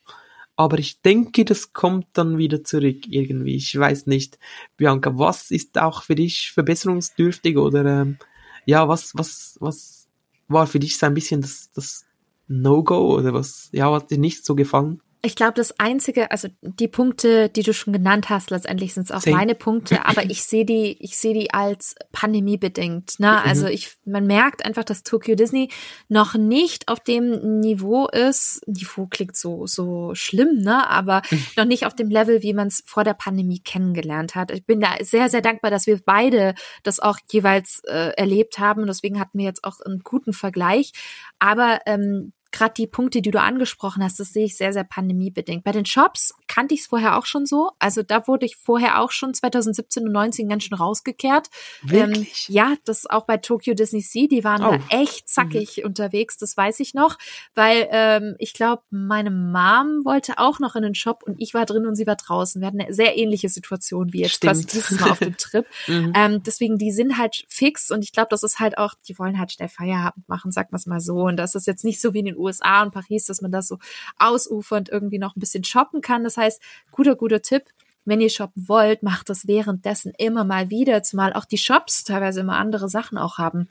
Aber 0.62 0.78
ich 0.78 1.02
denke, 1.02 1.44
das 1.44 1.74
kommt 1.74 2.06
dann 2.14 2.38
wieder 2.38 2.64
zurück 2.64 3.08
irgendwie. 3.08 3.56
Ich 3.56 3.76
weiß 3.76 4.06
nicht. 4.06 4.38
Bianca, 4.78 5.18
was 5.18 5.50
ist 5.50 5.80
auch 5.80 6.04
für 6.04 6.14
dich 6.14 6.52
verbesserungsdürftig 6.52 7.58
oder 7.58 7.84
ähm, 7.84 8.20
ja, 8.68 8.88
was, 8.88 9.16
was, 9.16 9.58
was 9.60 10.08
war 10.48 10.68
für 10.68 10.78
dich 10.78 11.00
so 11.00 11.08
ein 11.08 11.16
bisschen 11.16 11.42
das, 11.42 11.72
das 11.72 12.06
No-Go 12.48 13.18
oder 13.18 13.34
was, 13.34 13.70
ja, 13.72 13.92
hat 13.92 14.12
dir 14.12 14.20
nicht 14.20 14.46
so 14.46 14.54
gefallen? 14.54 15.02
Ich 15.24 15.36
glaube, 15.36 15.54
das 15.54 15.80
einzige, 15.80 16.32
also 16.32 16.48
die 16.62 16.88
Punkte, 16.88 17.50
die 17.50 17.62
du 17.62 17.74
schon 17.74 17.94
genannt 17.94 18.30
hast, 18.30 18.50
letztendlich 18.50 18.96
sind 18.96 19.04
es 19.04 19.12
auch 19.12 19.22
Zehn. 19.22 19.36
meine 19.36 19.54
Punkte, 19.54 20.04
aber 20.06 20.24
ich 20.24 20.44
sehe 20.44 20.66
die, 20.66 20.98
ich 21.00 21.16
sehe 21.16 21.36
die 21.36 21.54
als 21.54 21.94
pandemiebedingt. 22.12 23.20
Ne? 23.20 23.28
Mhm. 23.28 23.50
Also 23.50 23.68
ich, 23.68 23.98
man 24.04 24.26
merkt 24.26 24.66
einfach, 24.66 24.84
dass 24.84 25.04
Tokyo 25.04 25.36
Disney 25.36 25.70
noch 26.10 26.34
nicht 26.34 26.88
auf 26.88 27.00
dem 27.00 27.60
Niveau 27.60 28.08
ist. 28.08 28.68
Niveau 28.68 29.06
klingt 29.06 29.36
so 29.36 29.68
so 29.68 30.16
schlimm, 30.16 30.58
ne? 30.58 30.90
Aber 30.90 31.22
mhm. 31.30 31.46
noch 31.56 31.66
nicht 31.66 31.86
auf 31.86 31.94
dem 31.94 32.10
Level, 32.10 32.42
wie 32.42 32.54
man 32.54 32.70
es 32.70 32.82
vor 32.88 33.04
der 33.04 33.14
Pandemie 33.14 33.60
kennengelernt 33.60 34.34
hat. 34.34 34.50
Ich 34.50 34.66
bin 34.66 34.80
da 34.80 34.96
sehr 35.02 35.30
sehr 35.30 35.42
dankbar, 35.42 35.70
dass 35.70 35.86
wir 35.86 36.00
beide 36.04 36.56
das 36.82 37.00
auch 37.00 37.20
jeweils 37.30 37.84
äh, 37.86 38.12
erlebt 38.18 38.58
haben. 38.58 38.88
Deswegen 38.88 39.20
hatten 39.20 39.38
wir 39.38 39.46
jetzt 39.46 39.64
auch 39.64 39.82
einen 39.82 40.00
guten 40.00 40.34
Vergleich. 40.34 40.94
Aber 41.38 41.80
ähm, 41.86 42.34
gerade 42.52 42.74
die 42.76 42.88
Punkte, 42.88 43.22
die 43.22 43.32
du 43.32 43.40
angesprochen 43.40 44.04
hast, 44.04 44.20
das 44.20 44.34
sehe 44.34 44.46
ich 44.46 44.58
sehr, 44.58 44.74
sehr 44.74 44.84
pandemiebedingt. 44.84 45.64
Bei 45.64 45.72
den 45.72 45.86
Shops 45.86 46.34
kannte 46.48 46.74
ich 46.74 46.82
es 46.82 46.88
vorher 46.88 47.18
auch 47.18 47.26
schon 47.26 47.46
so. 47.46 47.72
Also 47.80 48.04
da 48.04 48.28
wurde 48.28 48.46
ich 48.46 48.58
vorher 48.58 49.00
auch 49.02 49.12
schon 49.12 49.34
2017 49.34 50.06
und 50.06 50.12
19 50.12 50.50
ganz 50.50 50.64
schön 50.64 50.78
rausgekehrt. 50.78 51.48
Wirklich? 51.82 52.50
Ähm, 52.50 52.56
ja, 52.56 52.74
das 52.86 53.10
auch 53.10 53.26
bei 53.26 53.38
Tokyo 53.38 53.74
Disney 53.74 54.02
Sea, 54.02 54.28
die 54.28 54.44
waren 54.44 54.64
oh. 54.64 54.72
da 54.72 54.98
echt 54.98 55.30
zackig 55.30 55.78
mhm. 55.78 55.86
unterwegs, 55.86 56.38
das 56.38 56.58
weiß 56.58 56.82
ich 56.82 56.94
noch. 56.94 57.18
Weil 57.56 57.88
ähm, 57.92 58.36
ich 58.38 58.54
glaube, 58.54 58.84
meine 58.90 59.32
Mom 59.32 60.04
wollte 60.04 60.38
auch 60.38 60.60
noch 60.60 60.76
in 60.76 60.84
den 60.84 60.96
Shop 60.96 61.24
und 61.26 61.40
ich 61.40 61.54
war 61.54 61.66
drin 61.66 61.86
und 61.86 61.96
sie 61.96 62.08
war 62.08 62.18
draußen. 62.18 62.62
Wir 62.62 62.68
hatten 62.68 62.82
eine 62.82 62.94
sehr 62.94 63.18
ähnliche 63.18 63.48
Situation 63.48 64.12
wie 64.12 64.22
jetzt 64.22 64.36
Stimmt. 64.36 64.52
quasi 64.54 64.66
dieses 64.66 65.00
Mal 65.00 65.12
auf 65.12 65.20
dem 65.20 65.38
Trip. 65.38 65.66
mhm. 65.88 66.12
ähm, 66.16 66.44
deswegen, 66.44 66.78
die 66.78 66.92
sind 66.92 67.18
halt 67.18 67.46
fix 67.48 67.92
und 67.92 68.04
ich 68.04 68.12
glaube, 68.12 68.28
das 68.30 68.44
ist 68.44 68.60
halt 68.60 68.78
auch, 68.78 68.94
die 69.08 69.18
wollen 69.18 69.40
halt 69.40 69.54
schnell 69.54 69.70
Feierabend 69.70 70.28
machen, 70.28 70.52
sagt 70.52 70.74
man 70.74 70.80
es 70.80 70.86
mal 70.86 71.00
so. 71.00 71.22
Und 71.22 71.38
das 71.38 71.56
ist 71.56 71.68
jetzt 71.68 71.86
nicht 71.86 72.02
so 72.02 72.14
wie 72.14 72.20
in 72.20 72.26
den 72.26 72.41
USA 72.42 72.84
und 72.84 72.92
Paris, 72.92 73.26
dass 73.26 73.42
man 73.42 73.52
das 73.52 73.68
so 73.68 73.78
ausufernd 74.18 74.90
irgendwie 74.90 75.20
noch 75.20 75.36
ein 75.36 75.40
bisschen 75.40 75.64
shoppen 75.64 76.02
kann. 76.02 76.24
Das 76.24 76.38
heißt, 76.38 76.62
guter, 76.92 77.16
guter 77.16 77.42
Tipp. 77.42 77.66
Wenn 78.04 78.20
ihr 78.20 78.30
shoppen 78.30 78.68
wollt, 78.68 79.04
macht 79.04 79.30
das 79.30 79.48
währenddessen 79.48 80.12
immer 80.18 80.44
mal 80.44 80.72
wieder, 80.72 81.04
zumal 81.04 81.34
auch 81.34 81.46
die 81.46 81.60
Shops 81.60 82.04
teilweise 82.04 82.40
immer 82.40 82.58
andere 82.58 82.90
Sachen 82.90 83.20
auch 83.20 83.38
haben 83.38 83.70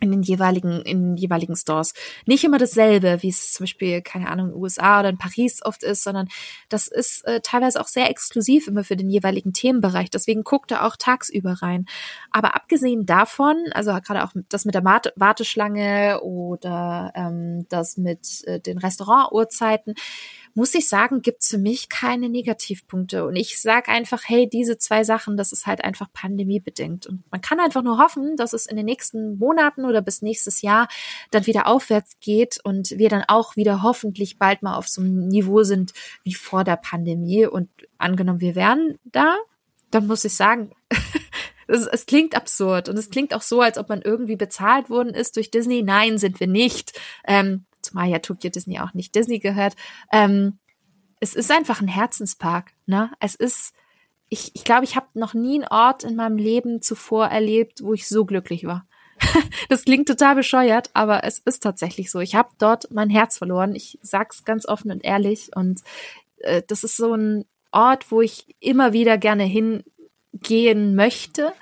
in 0.00 0.10
den 0.10 0.22
jeweiligen, 0.22 0.82
in 0.82 1.02
den 1.02 1.16
jeweiligen 1.16 1.56
Stores. 1.56 1.94
Nicht 2.26 2.44
immer 2.44 2.58
dasselbe, 2.58 3.18
wie 3.22 3.28
es 3.28 3.52
zum 3.52 3.64
Beispiel, 3.64 4.02
keine 4.02 4.28
Ahnung, 4.28 4.46
in 4.46 4.52
den 4.52 4.62
USA 4.62 5.00
oder 5.00 5.08
in 5.10 5.18
Paris 5.18 5.60
oft 5.62 5.82
ist, 5.82 6.02
sondern 6.02 6.28
das 6.68 6.88
ist 6.88 7.24
äh, 7.26 7.40
teilweise 7.42 7.80
auch 7.80 7.88
sehr 7.88 8.10
exklusiv 8.10 8.66
immer 8.66 8.84
für 8.84 8.96
den 8.96 9.10
jeweiligen 9.10 9.52
Themenbereich. 9.52 10.10
Deswegen 10.10 10.42
guckt 10.42 10.70
er 10.70 10.86
auch 10.86 10.96
tagsüber 10.96 11.62
rein. 11.62 11.86
Aber 12.30 12.54
abgesehen 12.54 13.06
davon, 13.06 13.56
also 13.72 13.92
gerade 13.92 14.24
auch 14.24 14.32
das 14.48 14.64
mit 14.64 14.74
der 14.74 14.84
Warteschlange 14.84 16.20
oder 16.22 17.12
ähm, 17.14 17.66
das 17.68 17.96
mit 17.96 18.44
äh, 18.46 18.60
den 18.60 18.78
Restaurantuhrzeiten, 18.78 19.94
muss 20.54 20.74
ich 20.74 20.88
sagen, 20.88 21.22
gibt's 21.22 21.48
für 21.48 21.58
mich 21.58 21.88
keine 21.88 22.28
Negativpunkte. 22.28 23.24
Und 23.24 23.36
ich 23.36 23.60
sage 23.60 23.88
einfach, 23.88 24.22
hey, 24.26 24.48
diese 24.48 24.78
zwei 24.78 25.04
Sachen, 25.04 25.36
das 25.36 25.52
ist 25.52 25.66
halt 25.66 25.84
einfach 25.84 26.12
pandemiebedingt. 26.12 27.06
Und 27.06 27.22
man 27.30 27.40
kann 27.40 27.60
einfach 27.60 27.82
nur 27.82 27.98
hoffen, 27.98 28.36
dass 28.36 28.52
es 28.52 28.66
in 28.66 28.76
den 28.76 28.86
nächsten 28.86 29.38
Monaten 29.38 29.84
oder 29.84 30.02
bis 30.02 30.22
nächstes 30.22 30.62
Jahr 30.62 30.88
dann 31.30 31.46
wieder 31.46 31.66
aufwärts 31.66 32.18
geht 32.20 32.58
und 32.64 32.90
wir 32.90 33.08
dann 33.08 33.24
auch 33.28 33.56
wieder 33.56 33.82
hoffentlich 33.82 34.38
bald 34.38 34.62
mal 34.62 34.76
auf 34.76 34.88
so 34.88 35.00
einem 35.00 35.28
Niveau 35.28 35.62
sind 35.62 35.92
wie 36.24 36.34
vor 36.34 36.64
der 36.64 36.76
Pandemie. 36.76 37.46
Und 37.46 37.68
angenommen, 37.98 38.40
wir 38.40 38.54
wären 38.54 38.98
da, 39.04 39.36
dann 39.90 40.06
muss 40.06 40.24
ich 40.24 40.34
sagen, 40.34 40.72
es, 41.68 41.86
es, 41.86 42.06
klingt 42.06 42.36
absurd 42.36 42.88
und 42.88 42.98
es 42.98 43.10
klingt 43.10 43.34
auch 43.34 43.42
so, 43.42 43.60
als 43.60 43.78
ob 43.78 43.88
man 43.88 44.02
irgendwie 44.02 44.36
bezahlt 44.36 44.90
worden 44.90 45.14
ist 45.14 45.36
durch 45.36 45.50
Disney. 45.50 45.82
Nein, 45.82 46.18
sind 46.18 46.40
wir 46.40 46.46
nicht. 46.46 46.98
Ähm, 47.24 47.64
zumal 47.90 48.08
ja 48.08 48.18
Tokyo 48.18 48.50
Disney 48.50 48.80
auch 48.80 48.94
nicht 48.94 49.14
Disney 49.14 49.38
gehört. 49.38 49.74
Ähm, 50.12 50.58
es 51.20 51.34
ist 51.34 51.50
einfach 51.50 51.80
ein 51.80 51.88
Herzenspark. 51.88 52.72
Ne? 52.86 53.10
Es 53.20 53.34
ist, 53.34 53.74
ich, 54.28 54.52
ich 54.54 54.64
glaube, 54.64 54.84
ich 54.84 54.96
habe 54.96 55.06
noch 55.14 55.34
nie 55.34 55.56
einen 55.56 55.68
Ort 55.68 56.04
in 56.04 56.16
meinem 56.16 56.38
Leben 56.38 56.82
zuvor 56.82 57.26
erlebt, 57.26 57.82
wo 57.82 57.92
ich 57.92 58.08
so 58.08 58.24
glücklich 58.24 58.64
war. 58.64 58.86
das 59.68 59.84
klingt 59.84 60.08
total 60.08 60.34
bescheuert, 60.34 60.90
aber 60.94 61.24
es 61.24 61.38
ist 61.38 61.62
tatsächlich 61.62 62.10
so. 62.10 62.20
Ich 62.20 62.34
habe 62.34 62.48
dort 62.58 62.90
mein 62.90 63.10
Herz 63.10 63.36
verloren. 63.36 63.74
Ich 63.74 63.98
sag's 64.00 64.44
ganz 64.44 64.66
offen 64.66 64.90
und 64.90 65.04
ehrlich. 65.04 65.50
Und 65.54 65.82
äh, 66.38 66.62
das 66.66 66.84
ist 66.84 66.96
so 66.96 67.14
ein 67.14 67.44
Ort, 67.70 68.10
wo 68.10 68.22
ich 68.22 68.56
immer 68.60 68.92
wieder 68.92 69.18
gerne 69.18 69.44
hingehen 69.44 70.94
möchte, 70.94 71.52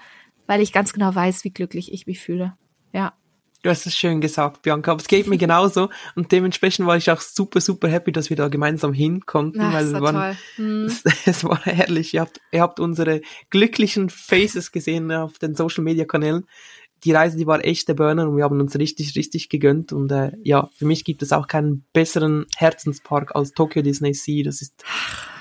weil 0.46 0.62
ich 0.62 0.72
ganz 0.72 0.92
genau 0.92 1.14
weiß, 1.14 1.44
wie 1.44 1.50
glücklich 1.50 1.92
ich 1.92 2.06
mich 2.06 2.20
fühle. 2.20 2.56
Ja. 2.92 3.12
Du 3.62 3.70
hast 3.70 3.86
es 3.86 3.96
schön 3.96 4.20
gesagt, 4.20 4.62
Bianca, 4.62 4.92
aber 4.92 5.00
es 5.00 5.08
geht 5.08 5.26
mir 5.26 5.38
genauso 5.38 5.88
und 6.14 6.30
dementsprechend 6.30 6.86
war 6.86 6.96
ich 6.96 7.10
auch 7.10 7.20
super, 7.20 7.60
super 7.60 7.88
happy, 7.88 8.12
dass 8.12 8.30
wir 8.30 8.36
da 8.36 8.48
gemeinsam 8.48 8.92
hin 8.92 9.26
konnten, 9.26 9.60
Ach, 9.60 9.72
weil 9.72 9.86
es, 9.86 9.92
waren, 9.92 10.38
hm. 10.56 10.84
es, 10.84 11.02
es, 11.26 11.44
war 11.44 11.64
herrlich. 11.64 12.14
Ihr 12.14 12.20
habt, 12.20 12.40
ihr 12.52 12.60
habt 12.62 12.78
unsere 12.78 13.20
glücklichen 13.50 14.10
Faces 14.10 14.70
gesehen 14.70 15.10
auf 15.10 15.38
den 15.38 15.54
Social 15.54 15.82
Media 15.82 16.04
Kanälen. 16.04 16.46
Die 17.04 17.12
Reise, 17.12 17.36
die 17.36 17.46
war 17.46 17.64
echt 17.64 17.88
der 17.88 17.94
Burner 17.94 18.28
und 18.28 18.36
wir 18.36 18.44
haben 18.44 18.60
uns 18.60 18.76
richtig, 18.76 19.14
richtig 19.16 19.48
gegönnt 19.48 19.92
und 19.92 20.10
äh, 20.10 20.32
ja, 20.42 20.68
für 20.76 20.84
mich 20.84 21.04
gibt 21.04 21.22
es 21.22 21.32
auch 21.32 21.46
keinen 21.46 21.84
besseren 21.92 22.46
Herzenspark 22.56 23.36
als 23.36 23.52
Tokyo 23.52 23.82
Disney 23.82 24.14
Sea. 24.14 24.42
Das 24.44 24.62
ist 24.62 24.84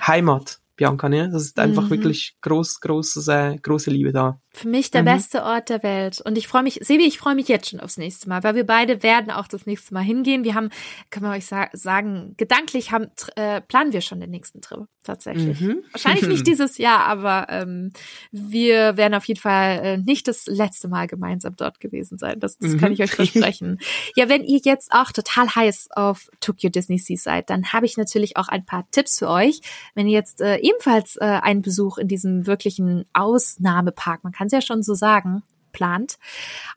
Heimat. 0.06 0.60
Bianca, 0.77 1.10
ne? 1.10 1.30
Das 1.30 1.41
ist 1.41 1.60
einfach 1.60 1.84
mhm. 1.84 1.89
wirklich 1.89 2.38
groß, 2.41 2.80
großes, 2.81 3.27
äh, 3.27 3.57
große 3.57 3.89
Liebe 3.89 4.11
da. 4.11 4.39
Für 4.57 4.67
mich 4.67 4.89
der 4.89 5.01
mhm. 5.01 5.05
beste 5.05 5.43
Ort 5.43 5.69
der 5.69 5.84
Welt. 5.84 6.19
Und 6.19 6.35
ich 6.35 6.47
freue 6.47 6.63
mich, 6.63 6.79
Sebi, 6.81 7.05
ich 7.05 7.19
freue 7.19 7.35
mich 7.35 7.47
jetzt 7.47 7.69
schon 7.69 7.79
aufs 7.79 7.97
nächste 7.97 8.27
Mal, 8.27 8.43
weil 8.43 8.55
wir 8.55 8.65
beide 8.65 9.03
werden 9.03 9.29
auch 9.29 9.47
das 9.47 9.67
nächste 9.67 9.93
Mal 9.93 10.01
hingehen. 10.01 10.43
Wir 10.43 10.55
haben, 10.55 10.69
kann 11.11 11.21
man 11.21 11.34
euch 11.34 11.45
sa 11.45 11.69
sagen, 11.73 12.34
gedanklich 12.38 12.91
haben, 12.91 13.07
äh, 13.35 13.61
planen 13.61 13.93
wir 13.93 14.01
schon 14.01 14.19
den 14.19 14.31
nächsten 14.31 14.61
Trip 14.61 14.88
tatsächlich. 15.03 15.61
Mhm. 15.61 15.84
Wahrscheinlich 15.91 16.27
nicht 16.27 16.47
dieses 16.47 16.77
Jahr, 16.77 17.05
aber 17.05 17.47
ähm, 17.49 17.91
wir 18.31 18.97
werden 18.97 19.13
auf 19.13 19.25
jeden 19.25 19.39
Fall 19.39 19.79
äh, 19.84 19.97
nicht 19.97 20.27
das 20.27 20.47
letzte 20.47 20.88
Mal 20.88 21.07
gemeinsam 21.07 21.55
dort 21.55 21.79
gewesen 21.79 22.17
sein. 22.17 22.39
Das, 22.39 22.57
das 22.57 22.73
mhm. 22.73 22.77
kann 22.79 22.91
ich 22.91 23.01
euch 23.01 23.11
versprechen. 23.11 23.79
ja, 24.15 24.27
wenn 24.29 24.43
ihr 24.43 24.59
jetzt 24.63 24.91
auch 24.91 25.11
total 25.11 25.53
heiß 25.55 25.89
auf 25.91 26.29
Tokyo 26.41 26.69
Disney 26.69 26.97
Sea 26.97 27.17
seid, 27.17 27.49
dann 27.49 27.73
habe 27.73 27.85
ich 27.85 27.97
natürlich 27.97 28.38
auch 28.38 28.47
ein 28.47 28.65
paar 28.65 28.85
Tipps 28.91 29.19
für 29.19 29.29
euch. 29.29 29.61
Wenn 29.95 30.07
ihr 30.07 30.13
jetzt 30.13 30.41
äh, 30.41 30.57
ebenfalls 30.57 31.15
äh, 31.15 31.25
einen 31.25 31.61
Besuch 31.61 31.97
in 31.97 32.07
diesem 32.07 32.47
wirklichen 32.47 33.05
Ausnahmepark, 33.13 34.23
man 34.23 34.34
kann 34.34 34.47
kann 34.48 34.60
es 34.60 34.65
ja 34.65 34.76
schon 34.76 34.84
so 34.84 34.94
sagen, 34.94 35.44
plant. 35.74 36.18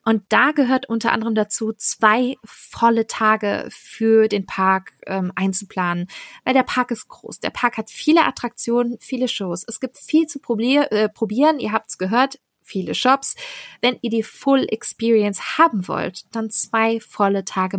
Und 0.05 0.25
da 0.29 0.51
gehört 0.51 0.89
unter 0.89 1.13
anderem 1.13 1.35
dazu, 1.35 1.73
zwei 1.73 2.37
volle 2.45 3.07
Tage 3.07 3.69
für 3.71 4.29
den 4.29 4.47
Park 4.47 4.93
ähm, 5.07 5.33
einzuplanen, 5.37 6.09
weil 6.45 6.55
der 6.55 6.65
Park 6.65 6.91
ist 6.91 7.09
groß. 7.09 7.41
Der 7.41 7.51
Park 7.51 7.79
hat 7.79 7.91
viele 7.91 8.25
Attraktionen, 8.25 8.99
viele 9.01 9.29
Shows. 9.29 9.65
Es 9.67 9.81
gibt 9.81 9.97
viel 9.97 10.27
zu 10.27 10.41
probier 10.41 10.91
äh, 10.93 11.09
probieren. 11.09 11.61
Ihr 11.61 11.73
habt 11.73 11.91
es 11.91 11.99
gehört, 11.99 12.41
viele 12.63 12.95
Shops. 12.95 13.37
Wenn 13.81 13.99
ihr 14.03 14.11
die 14.11 14.25
Full 14.25 14.67
Experience 14.69 15.59
haben 15.59 15.87
wollt, 15.89 16.25
dann 16.35 16.51
zwei 16.51 17.01
volle 17.01 17.45
Tage 17.45 17.79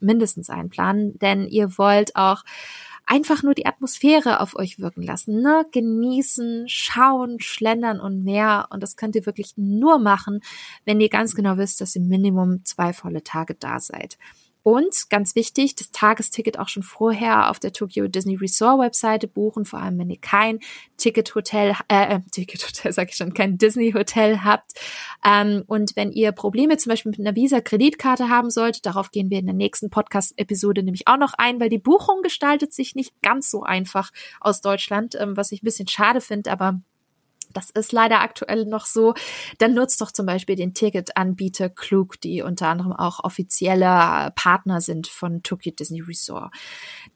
mindestens 0.00 0.50
einplanen, 0.50 1.18
denn 1.18 1.46
ihr 1.46 1.78
wollt 1.78 2.14
auch 2.16 2.42
einfach 3.08 3.42
nur 3.42 3.54
die 3.54 3.66
Atmosphäre 3.66 4.40
auf 4.40 4.54
euch 4.54 4.78
wirken 4.78 5.02
lassen, 5.02 5.40
ne? 5.40 5.64
Genießen, 5.72 6.68
schauen, 6.68 7.40
schlendern 7.40 8.00
und 8.00 8.22
mehr. 8.22 8.68
Und 8.70 8.82
das 8.82 8.96
könnt 8.96 9.16
ihr 9.16 9.26
wirklich 9.26 9.54
nur 9.56 9.98
machen, 9.98 10.40
wenn 10.84 11.00
ihr 11.00 11.08
ganz 11.08 11.34
genau 11.34 11.56
wisst, 11.56 11.80
dass 11.80 11.96
ihr 11.96 12.02
Minimum 12.02 12.64
zwei 12.64 12.92
volle 12.92 13.24
Tage 13.24 13.54
da 13.54 13.80
seid. 13.80 14.18
Und 14.68 15.08
ganz 15.08 15.34
wichtig, 15.34 15.76
das 15.76 15.92
Tagesticket 15.92 16.58
auch 16.58 16.68
schon 16.68 16.82
vorher 16.82 17.48
auf 17.48 17.58
der 17.58 17.72
Tokyo 17.72 18.06
Disney 18.06 18.34
Resort 18.34 18.78
Webseite 18.78 19.26
buchen, 19.26 19.64
vor 19.64 19.78
allem 19.78 19.98
wenn 19.98 20.10
ihr 20.10 20.20
kein 20.20 20.58
Ticket 20.98 21.34
Hotel, 21.34 21.74
äh, 21.88 22.16
äh 22.16 22.20
Ticket 22.30 22.62
Hotel 22.68 22.92
sag 22.92 23.08
ich 23.08 23.16
schon, 23.16 23.32
kein 23.32 23.56
Disney 23.56 23.92
Hotel 23.92 24.44
habt. 24.44 24.72
Ähm, 25.24 25.64
und 25.68 25.96
wenn 25.96 26.12
ihr 26.12 26.32
Probleme 26.32 26.76
zum 26.76 26.90
Beispiel 26.90 27.12
mit 27.12 27.18
einer 27.18 27.34
Visa 27.34 27.62
Kreditkarte 27.62 28.28
haben 28.28 28.50
solltet, 28.50 28.84
darauf 28.84 29.10
gehen 29.10 29.30
wir 29.30 29.38
in 29.38 29.46
der 29.46 29.54
nächsten 29.54 29.88
Podcast-Episode 29.88 30.82
nämlich 30.82 31.08
auch 31.08 31.16
noch 31.16 31.32
ein, 31.38 31.60
weil 31.60 31.70
die 31.70 31.78
Buchung 31.78 32.20
gestaltet 32.20 32.74
sich 32.74 32.94
nicht 32.94 33.14
ganz 33.22 33.50
so 33.50 33.62
einfach 33.62 34.10
aus 34.38 34.60
Deutschland, 34.60 35.14
ähm, 35.18 35.34
was 35.34 35.50
ich 35.50 35.62
ein 35.62 35.64
bisschen 35.64 35.88
schade 35.88 36.20
finde, 36.20 36.52
aber 36.52 36.78
das 37.52 37.70
ist 37.70 37.92
leider 37.92 38.20
aktuell 38.20 38.64
noch 38.64 38.86
so. 38.86 39.14
Dann 39.58 39.74
nutzt 39.74 40.00
doch 40.00 40.12
zum 40.12 40.26
Beispiel 40.26 40.56
den 40.56 40.74
Ticketanbieter 40.74 41.68
Klug, 41.68 42.20
die 42.20 42.42
unter 42.42 42.68
anderem 42.68 42.92
auch 42.92 43.24
offizielle 43.24 44.32
Partner 44.34 44.80
sind 44.80 45.06
von 45.06 45.42
Tokyo 45.42 45.72
Disney 45.72 46.00
Resort. 46.00 46.52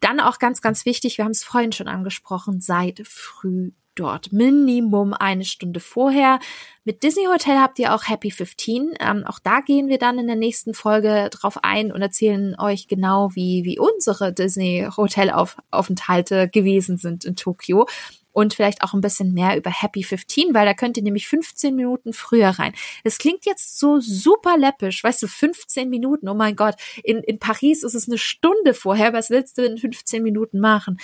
Dann 0.00 0.20
auch 0.20 0.38
ganz, 0.38 0.60
ganz 0.60 0.86
wichtig, 0.86 1.18
wir 1.18 1.24
haben 1.24 1.32
es 1.32 1.44
vorhin 1.44 1.72
schon 1.72 1.88
angesprochen, 1.88 2.60
seid 2.60 3.02
früh 3.04 3.72
dort. 3.94 4.32
Minimum 4.32 5.12
eine 5.12 5.44
Stunde 5.44 5.80
vorher. 5.80 6.38
Mit 6.84 7.02
Disney 7.02 7.26
Hotel 7.26 7.58
habt 7.58 7.78
ihr 7.78 7.94
auch 7.94 8.08
Happy 8.08 8.30
15. 8.30 8.94
Ähm, 9.00 9.24
auch 9.26 9.38
da 9.38 9.60
gehen 9.60 9.88
wir 9.88 9.98
dann 9.98 10.18
in 10.18 10.26
der 10.26 10.36
nächsten 10.36 10.74
Folge 10.74 11.28
drauf 11.30 11.62
ein 11.62 11.92
und 11.92 12.02
erzählen 12.02 12.58
euch 12.58 12.88
genau, 12.88 13.30
wie, 13.34 13.64
wie 13.64 13.78
unsere 13.78 14.32
Disney 14.32 14.88
Hotel 14.96 15.30
Aufenthalte 15.70 16.48
gewesen 16.48 16.96
sind 16.96 17.24
in 17.24 17.36
Tokio 17.36 17.86
und 18.32 18.54
vielleicht 18.54 18.82
auch 18.82 18.94
ein 18.94 19.00
bisschen 19.00 19.32
mehr 19.32 19.56
über 19.56 19.70
Happy 19.70 20.02
15, 20.02 20.54
weil 20.54 20.66
da 20.66 20.74
könnt 20.74 20.96
ihr 20.96 21.02
nämlich 21.02 21.28
15 21.28 21.74
Minuten 21.74 22.12
früher 22.12 22.48
rein. 22.48 22.72
Es 23.04 23.18
klingt 23.18 23.46
jetzt 23.46 23.78
so 23.78 24.00
super 24.00 24.56
läppisch, 24.56 25.04
weißt 25.04 25.22
du, 25.22 25.28
15 25.28 25.88
Minuten, 25.88 26.28
oh 26.28 26.34
mein 26.34 26.56
Gott, 26.56 26.74
in, 27.04 27.18
in 27.18 27.38
Paris 27.38 27.82
ist 27.82 27.94
es 27.94 28.08
eine 28.08 28.18
Stunde 28.18 28.74
vorher, 28.74 29.12
was 29.12 29.30
willst 29.30 29.58
du 29.58 29.64
in 29.64 29.78
15 29.78 30.22
Minuten 30.22 30.60
machen? 30.60 30.98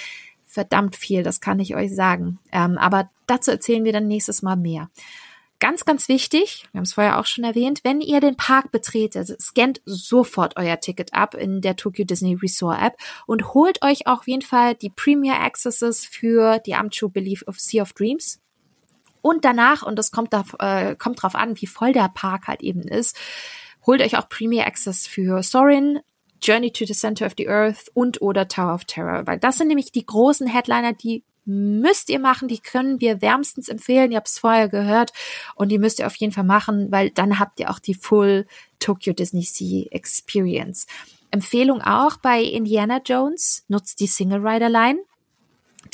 Verdammt 0.44 0.96
viel, 0.96 1.22
das 1.22 1.40
kann 1.40 1.60
ich 1.60 1.76
euch 1.76 1.94
sagen. 1.94 2.38
Ähm, 2.52 2.78
aber 2.78 3.10
dazu 3.26 3.50
erzählen 3.50 3.84
wir 3.84 3.92
dann 3.92 4.08
nächstes 4.08 4.42
Mal 4.42 4.56
mehr. 4.56 4.90
Ganz, 5.60 5.84
ganz 5.84 6.08
wichtig, 6.08 6.66
wir 6.70 6.78
haben 6.78 6.84
es 6.84 6.92
vorher 6.92 7.18
auch 7.18 7.26
schon 7.26 7.42
erwähnt, 7.42 7.80
wenn 7.82 8.00
ihr 8.00 8.20
den 8.20 8.36
Park 8.36 8.70
betretet, 8.70 9.40
scannt 9.40 9.80
sofort 9.84 10.56
euer 10.56 10.78
Ticket 10.78 11.14
ab 11.14 11.34
in 11.34 11.60
der 11.60 11.74
Tokyo 11.74 12.04
Disney 12.04 12.34
Resort 12.40 12.80
App 12.80 12.96
und 13.26 13.54
holt 13.54 13.82
euch 13.82 14.06
auch 14.06 14.20
auf 14.20 14.28
jeden 14.28 14.42
Fall 14.42 14.76
die 14.76 14.90
Premier 14.90 15.40
Accesses 15.40 16.06
für 16.06 16.60
die 16.60 16.76
Amchu 16.76 17.08
Belief 17.08 17.42
of 17.48 17.58
Sea 17.58 17.82
of 17.82 17.92
Dreams. 17.92 18.40
Und 19.20 19.44
danach, 19.44 19.82
und 19.82 19.96
das 19.96 20.12
kommt, 20.12 20.32
da, 20.32 20.44
äh, 20.60 20.94
kommt 20.94 21.22
drauf 21.22 21.34
an, 21.34 21.60
wie 21.60 21.66
voll 21.66 21.92
der 21.92 22.08
Park 22.08 22.46
halt 22.46 22.62
eben 22.62 22.82
ist, 22.82 23.18
holt 23.84 24.00
euch 24.00 24.16
auch 24.16 24.28
Premier 24.28 24.64
Access 24.64 25.08
für 25.08 25.42
Sorin, 25.42 25.98
Journey 26.40 26.70
to 26.70 26.84
the 26.84 26.94
Center 26.94 27.26
of 27.26 27.32
the 27.36 27.48
Earth 27.48 27.90
und 27.94 28.22
oder 28.22 28.46
Tower 28.46 28.74
of 28.74 28.84
Terror, 28.84 29.26
weil 29.26 29.40
das 29.40 29.58
sind 29.58 29.66
nämlich 29.66 29.90
die 29.90 30.06
großen 30.06 30.46
Headliner, 30.46 30.92
die 30.92 31.24
müsst 31.48 32.10
ihr 32.10 32.20
machen, 32.20 32.46
die 32.46 32.60
können 32.60 33.00
wir 33.00 33.22
wärmstens 33.22 33.68
empfehlen. 33.68 34.12
Ihr 34.12 34.18
habt 34.18 34.28
es 34.28 34.38
vorher 34.38 34.68
gehört 34.68 35.12
und 35.54 35.70
die 35.70 35.78
müsst 35.78 35.98
ihr 35.98 36.06
auf 36.06 36.14
jeden 36.16 36.32
Fall 36.32 36.44
machen, 36.44 36.92
weil 36.92 37.10
dann 37.10 37.38
habt 37.38 37.58
ihr 37.58 37.70
auch 37.70 37.78
die 37.78 37.94
Full 37.94 38.46
Tokyo 38.78 39.12
Disney 39.14 39.42
Sea 39.42 39.86
Experience. 39.90 40.86
Empfehlung 41.30 41.82
auch 41.82 42.18
bei 42.18 42.42
Indiana 42.42 43.00
Jones, 43.04 43.64
nutzt 43.68 44.00
die 44.00 44.06
Single 44.06 44.46
Rider 44.46 44.68
Line. 44.68 45.00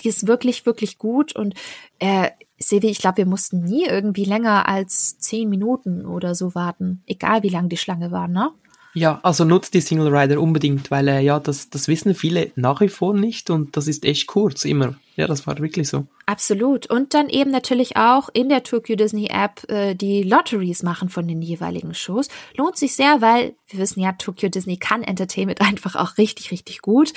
Die 0.03 0.09
ist 0.09 0.27
wirklich, 0.27 0.67
wirklich 0.67 0.99
gut 0.99 1.35
und 1.37 1.55
äh, 1.99 2.31
Sevi, 2.59 2.89
ich 2.89 2.99
glaube, 2.99 3.19
wir 3.19 3.27
mussten 3.27 3.63
nie 3.63 3.85
irgendwie 3.85 4.25
länger 4.25 4.69
als 4.69 5.19
zehn 5.19 5.49
Minuten 5.49 6.07
oder 6.07 6.35
so 6.35 6.55
warten, 6.55 7.03
egal 7.07 7.43
wie 7.43 7.49
lang 7.49 7.69
die 7.69 7.77
Schlange 7.77 8.11
war, 8.11 8.29
ne? 8.29 8.51
Ja, 8.95 9.19
also 9.25 9.45
nutzt 9.45 9.75
die 9.75 9.81
Single 9.81 10.15
Rider 10.15 10.41
unbedingt, 10.41 10.93
weil 10.93 11.09
äh, 11.09 11.21
ja, 11.21 11.41
das, 11.41 11.69
das 11.69 11.89
wissen 11.89 12.15
viele 12.15 12.53
nach 12.55 12.81
wie 12.81 12.89
vor 12.89 13.13
nicht 13.13 13.51
und 13.51 13.77
das 13.77 13.89
ist 13.89 14.05
echt 14.05 14.29
kurz 14.29 14.65
immer. 14.65 14.95
Ja, 15.17 15.27
das 15.27 15.47
war 15.49 15.59
wirklich 15.59 15.89
so. 15.89 16.07
Absolut. 16.27 16.89
Und 16.91 17.13
dann 17.13 17.29
eben 17.29 17.51
natürlich 17.51 17.97
auch 17.97 18.29
in 18.33 18.49
der 18.49 18.63
Tokyo 18.63 18.95
Disney 18.95 19.27
App 19.27 19.69
äh, 19.69 19.95
die 19.95 20.23
Lotteries 20.23 20.85
machen 20.85 21.09
von 21.09 21.27
den 21.27 21.43
jeweiligen 21.43 21.93
Shows. 21.93 22.29
Lohnt 22.57 22.77
sich 22.77 22.95
sehr, 22.95 23.21
weil 23.21 23.55
wir 23.69 23.81
wissen 23.81 24.01
ja, 24.01 24.13
Tokyo 24.13 24.49
Disney 24.49 24.77
kann 24.77 25.03
Entertainment 25.03 25.61
einfach 25.69 25.97
auch 25.97 26.17
richtig, 26.17 26.53
richtig 26.53 26.81
gut. 26.81 27.13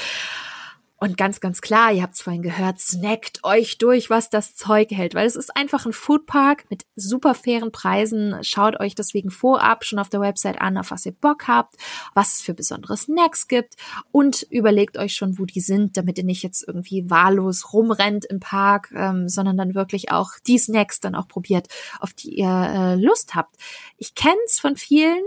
Und 1.00 1.16
ganz, 1.16 1.40
ganz 1.40 1.62
klar, 1.62 1.94
ihr 1.94 2.02
habt 2.02 2.16
es 2.16 2.22
vorhin 2.22 2.42
gehört, 2.42 2.80
snackt 2.80 3.44
euch 3.44 3.78
durch, 3.78 4.10
was 4.10 4.32
das 4.32 4.56
Zeug 4.56 4.90
hält, 4.90 5.14
weil 5.14 5.28
es 5.28 5.36
ist 5.36 5.56
einfach 5.56 5.86
ein 5.86 5.94
Foodpark 5.94 6.66
mit 6.72 6.86
super 6.96 7.36
fairen 7.36 7.72
Preisen. 7.72 8.36
Schaut 8.42 8.80
euch 8.80 8.96
deswegen 8.96 9.30
vorab 9.30 9.86
schon 9.86 10.00
auf 10.00 10.10
der 10.10 10.22
Website 10.22 10.60
an, 10.60 10.76
auf 10.76 10.90
was 10.90 11.06
ihr 11.06 11.12
Bock 11.12 11.48
habt, 11.48 11.76
was 12.16 12.34
es 12.34 12.42
für 12.42 12.56
besondere 12.56 12.98
Snacks 12.98 13.48
gibt 13.48 13.76
und 14.12 14.48
überlegt 14.50 14.98
euch 14.98 15.14
schon, 15.14 15.38
wo 15.38 15.46
die 15.46 15.62
sind, 15.62 15.98
damit 15.98 16.18
ihr 16.18 16.24
nicht 16.24 16.42
jetzt 16.42 16.68
irgendwie 16.68 17.08
wahllos 17.08 17.74
rumrennt 17.74 18.26
im 18.26 18.40
Park, 18.40 18.92
ähm, 18.96 19.30
sondern 19.30 19.56
dann 19.56 19.76
wirklich 19.76 20.12
auch 20.12 20.32
die 20.48 20.58
Snacks 20.58 21.00
dann 21.00 21.14
auch 21.14 21.28
probiert, 21.28 21.68
auf 22.00 22.14
die 22.14 22.40
ihr 22.40 22.48
äh, 22.50 22.96
Lust 22.96 23.36
habt. 23.36 23.56
Ich 23.98 24.16
kenne 24.16 24.40
es 24.48 24.60
von 24.60 24.76
vielen, 24.76 25.22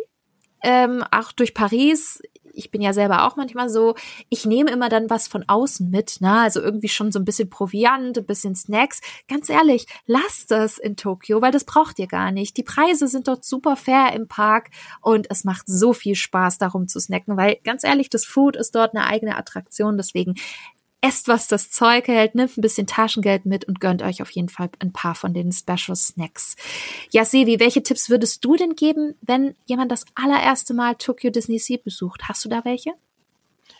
ähm, 0.62 1.05
auch 1.10 1.30
durch 1.30 1.55
Paris 1.55 2.20
ich 2.55 2.70
bin 2.70 2.81
ja 2.81 2.93
selber 2.93 3.27
auch 3.27 3.36
manchmal 3.36 3.68
so, 3.68 3.94
ich 4.28 4.47
nehme 4.47 4.70
immer 4.70 4.89
dann 4.89 5.10
was 5.10 5.28
von 5.28 5.44
außen 5.47 5.90
mit, 5.90 6.20
ne? 6.20 6.40
Also 6.40 6.60
irgendwie 6.60 6.89
schon 6.89 7.12
so 7.12 7.18
ein 7.18 7.24
bisschen 7.24 7.51
Proviant, 7.51 8.18
ein 8.18 8.27
bisschen 8.27 8.55
Snacks. 8.55 9.01
Ganz 9.28 9.48
ehrlich, 9.48 9.86
lasst 10.06 10.51
das 10.51 10.78
in 10.78 10.97
Tokio, 10.97 11.43
weil 11.43 11.52
das 11.52 11.64
braucht 11.64 11.98
ihr 11.98 12.06
gar 12.06 12.32
nicht. 12.32 12.56
Die 12.56 12.62
Preise 12.62 13.09
sind 13.09 13.28
dort 13.28 13.44
super 13.44 13.77
fair 13.77 14.12
im 14.14 14.28
Park 14.28 14.70
und 15.01 15.27
es 15.31 15.44
macht 15.44 15.66
so 15.66 15.93
viel 15.93 16.14
Spaß, 16.14 16.59
darum 16.59 16.89
zu 16.89 17.01
snacken, 17.01 17.36
weil 17.36 17.56
ganz 17.64 17.85
ehrlich, 17.85 18.10
das 18.10 18.24
Food 18.24 18.56
ist 18.56 18.74
dort 18.74 18.94
eine 18.94 19.06
eigene 19.06 19.36
Attraktion. 19.36 19.97
Deswegen 19.97 20.35
esst, 21.01 21.28
was 21.28 21.48
das 21.48 21.70
Zeug 21.70 22.09
hält, 22.09 22.35
nimmt 22.35 22.56
ein 22.56 22.60
bisschen 22.60 22.86
Taschengeld 22.86 23.47
mit 23.47 23.64
und 23.64 23.81
gönnt 23.81 24.02
euch 24.02 24.22
auf 24.22 24.31
jeden 24.31 24.48
Fall 24.48 24.70
ein 24.81 24.93
paar 24.93 25.14
von 25.14 25.32
den 25.32 25.52
Special 25.52 25.97
Snacks. 25.97 26.56
Ja, 27.10 27.24
Sevi, 27.24 27.59
welche 27.60 27.82
Tipps 27.82 28.10
würdest 28.10 28.44
du 28.44 28.56
denn 28.56 28.74
geben, 28.74 29.14
wenn 29.22 29.55
jemand 29.66 29.90
das 29.93 30.05
allererste 30.14 30.74
Mal 30.74 30.97
Tokyo 30.97 31.31
Disney 31.31 31.59
Sea 31.59 31.78
besucht? 31.82 32.22
Hast 32.28 32.44
du 32.44 32.48
da 32.48 32.64
welche? 32.64 32.93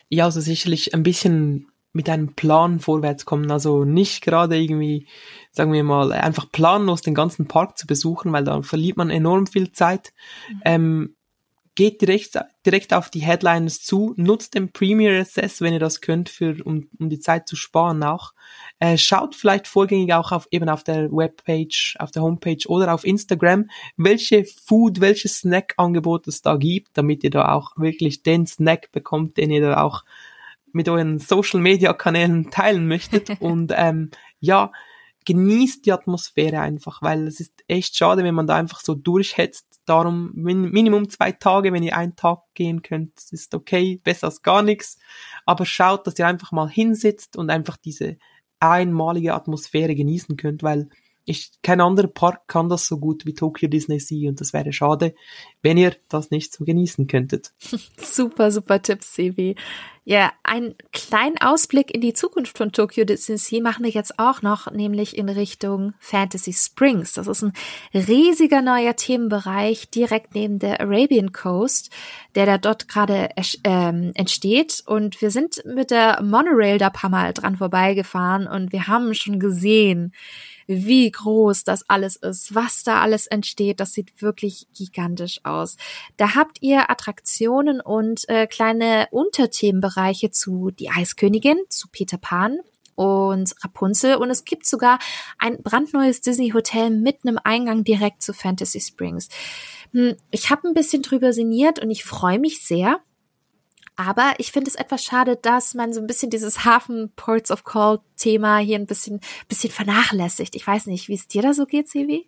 Ja, 0.09 0.25
also 0.25 0.41
sicherlich 0.41 0.93
ein 0.93 1.03
bisschen 1.03 1.67
mit 1.93 2.09
einem 2.09 2.33
Plan 2.33 2.79
vorwärts 2.79 3.25
kommen. 3.25 3.51
Also 3.51 3.83
nicht 3.83 4.21
gerade 4.21 4.57
irgendwie, 4.57 5.07
sagen 5.51 5.73
wir 5.73 5.83
mal, 5.83 6.11
einfach 6.13 6.49
planlos 6.51 7.01
den 7.01 7.13
ganzen 7.13 7.47
Park 7.47 7.77
zu 7.77 7.85
besuchen, 7.85 8.31
weil 8.31 8.43
da 8.43 8.61
verliert 8.61 8.97
man 8.97 9.09
enorm 9.09 9.47
viel 9.47 9.71
Zeit. 9.71 10.13
Mhm. 10.49 10.61
Ähm, 10.65 11.15
geht 11.75 12.01
direkt, 12.01 12.37
direkt 12.65 12.93
auf 12.93 13.09
die 13.09 13.21
Headlines 13.21 13.81
zu, 13.81 14.13
nutzt 14.17 14.55
den 14.55 14.71
Premier 14.71 15.21
Access, 15.21 15.61
wenn 15.61 15.73
ihr 15.73 15.79
das 15.79 16.01
könnt, 16.01 16.29
für, 16.29 16.57
um, 16.65 16.89
um 16.99 17.09
die 17.09 17.19
Zeit 17.19 17.47
zu 17.47 17.55
sparen 17.55 18.03
auch. 18.03 18.33
Äh, 18.79 18.97
schaut 18.97 19.35
vielleicht 19.35 19.67
vorgängig 19.67 20.13
auch 20.13 20.31
auf, 20.31 20.47
eben 20.51 20.67
auf 20.67 20.83
der 20.83 21.11
Webpage, 21.11 21.95
auf 21.99 22.11
der 22.11 22.23
Homepage 22.23 22.67
oder 22.67 22.93
auf 22.93 23.05
Instagram, 23.05 23.69
welche 23.95 24.43
Food, 24.43 24.99
welche 24.99 25.29
Snack-Angebot 25.29 26.27
es 26.27 26.41
da 26.41 26.57
gibt, 26.57 26.97
damit 26.97 27.23
ihr 27.23 27.31
da 27.31 27.53
auch 27.53 27.77
wirklich 27.77 28.23
den 28.23 28.45
Snack 28.45 28.91
bekommt, 28.91 29.37
den 29.37 29.51
ihr 29.51 29.61
da 29.61 29.81
auch 29.81 30.03
mit 30.73 30.89
euren 30.89 31.19
Social 31.19 31.59
Media 31.59 31.93
Kanälen 31.93 32.51
teilen 32.51 32.87
möchtet. 32.87 33.29
Und 33.41 33.71
ähm, 33.75 34.11
ja, 34.39 34.71
genießt 35.25 35.85
die 35.85 35.91
Atmosphäre 35.91 36.59
einfach, 36.59 37.01
weil 37.01 37.27
es 37.27 37.39
ist 37.39 37.53
echt 37.67 37.95
schade, 37.95 38.23
wenn 38.23 38.35
man 38.35 38.47
da 38.47 38.55
einfach 38.55 38.79
so 38.79 38.95
durchhetzt. 38.95 39.70
Darum 39.85 40.31
Minimum 40.33 41.09
zwei 41.09 41.31
Tage, 41.31 41.73
wenn 41.73 41.83
ihr 41.83 41.97
einen 41.97 42.15
Tag 42.15 42.43
gehen 42.53 42.81
könnt, 42.81 43.13
ist 43.31 43.55
okay, 43.55 43.99
besser 44.03 44.27
als 44.27 44.41
gar 44.41 44.61
nichts. 44.61 44.99
Aber 45.45 45.65
schaut, 45.65 46.05
dass 46.05 46.19
ihr 46.19 46.27
einfach 46.27 46.51
mal 46.51 46.69
hinsitzt 46.69 47.35
und 47.35 47.49
einfach 47.49 47.77
diese 47.77 48.17
einmalige 48.59 49.33
Atmosphäre 49.33 49.95
genießen 49.95 50.37
könnt, 50.37 50.61
weil 50.61 50.89
ich, 51.25 51.51
kein 51.61 51.81
anderer 51.81 52.07
Park 52.07 52.47
kann 52.47 52.69
das 52.69 52.87
so 52.87 52.97
gut 52.97 53.25
wie 53.25 53.33
Tokyo 53.33 53.69
Disney 53.69 53.99
Sea 53.99 54.29
und 54.29 54.41
das 54.41 54.53
wäre 54.53 54.73
schade, 54.73 55.13
wenn 55.61 55.77
ihr 55.77 55.95
das 56.09 56.31
nicht 56.31 56.53
so 56.53 56.65
genießen 56.65 57.07
könntet. 57.07 57.53
super, 57.97 58.51
super 58.51 58.81
Tipp, 58.81 59.03
Sevi. 59.03 59.55
Ja, 60.03 60.33
einen 60.41 60.73
kleinen 60.91 61.37
Ausblick 61.37 61.93
in 61.93 62.01
die 62.01 62.13
Zukunft 62.13 62.57
von 62.57 62.71
Tokyo 62.71 63.05
Disney 63.05 63.37
Sea 63.37 63.61
machen 63.61 63.83
wir 63.85 63.91
jetzt 63.91 64.17
auch 64.17 64.41
noch, 64.41 64.71
nämlich 64.71 65.15
in 65.15 65.29
Richtung 65.29 65.93
Fantasy 65.99 66.53
Springs. 66.53 67.13
Das 67.13 67.27
ist 67.27 67.43
ein 67.43 67.53
riesiger 67.93 68.63
neuer 68.63 68.95
Themenbereich 68.95 69.91
direkt 69.91 70.33
neben 70.33 70.57
der 70.57 70.81
Arabian 70.81 71.33
Coast, 71.33 71.91
der 72.33 72.47
da 72.47 72.57
dort 72.57 72.87
gerade 72.87 73.29
ähm, 73.63 74.11
entsteht. 74.15 74.81
Und 74.87 75.21
wir 75.21 75.29
sind 75.29 75.63
mit 75.65 75.91
der 75.91 76.23
Monorail 76.23 76.79
da 76.79 76.89
paar 76.89 77.11
Mal 77.11 77.31
dran 77.31 77.57
vorbeigefahren 77.57 78.47
und 78.47 78.71
wir 78.71 78.87
haben 78.87 79.13
schon 79.13 79.39
gesehen, 79.39 80.13
wie 80.71 81.11
groß 81.11 81.63
das 81.63 81.87
alles 81.89 82.15
ist, 82.15 82.55
was 82.55 82.83
da 82.83 83.01
alles 83.01 83.27
entsteht. 83.27 83.79
Das 83.79 83.93
sieht 83.93 84.21
wirklich 84.21 84.67
gigantisch 84.73 85.41
aus. 85.43 85.77
Da 86.17 86.35
habt 86.35 86.61
ihr 86.61 86.89
Attraktionen 86.89 87.81
und 87.81 88.27
äh, 88.29 88.47
kleine 88.47 89.07
Unterthemenbereiche 89.11 90.31
zu 90.31 90.71
Die 90.71 90.89
Eiskönigin, 90.89 91.57
zu 91.69 91.87
Peter 91.89 92.17
Pan, 92.17 92.59
und 92.95 93.55
Rapunzel 93.63 94.15
und 94.15 94.29
es 94.29 94.45
gibt 94.45 94.65
sogar 94.65 94.99
ein 95.39 95.63
brandneues 95.63 96.21
Disney 96.21 96.51
Hotel 96.51 96.91
mit 96.91 97.19
einem 97.23 97.39
Eingang 97.43 97.83
direkt 97.83 98.21
zu 98.21 98.33
Fantasy 98.33 98.79
Springs. 98.79 99.29
Hm, 99.91 100.15
ich 100.29 100.49
habe 100.51 100.67
ein 100.67 100.73
bisschen 100.73 101.01
drüber 101.01 101.33
sinniert 101.33 101.79
und 101.79 101.89
ich 101.89 102.03
freue 102.03 102.37
mich 102.37 102.61
sehr, 102.61 102.99
aber 104.07 104.33
ich 104.37 104.51
finde 104.51 104.69
es 104.69 104.75
etwas 104.75 105.03
schade, 105.03 105.37
dass 105.37 105.73
man 105.73 105.93
so 105.93 106.01
ein 106.01 106.07
bisschen 106.07 106.29
dieses 106.29 106.65
Hafen 106.65 107.11
Ports 107.15 107.51
of 107.51 107.63
Call 107.63 107.99
Thema 108.17 108.57
hier 108.57 108.77
ein 108.77 108.85
bisschen, 108.85 109.19
bisschen 109.47 109.71
vernachlässigt. 109.71 110.55
Ich 110.55 110.65
weiß 110.65 110.87
nicht, 110.87 111.07
wie 111.07 111.15
es 111.15 111.27
dir 111.27 111.41
da 111.41 111.53
so 111.53 111.65
geht, 111.65 111.89
Sevi? 111.89 112.27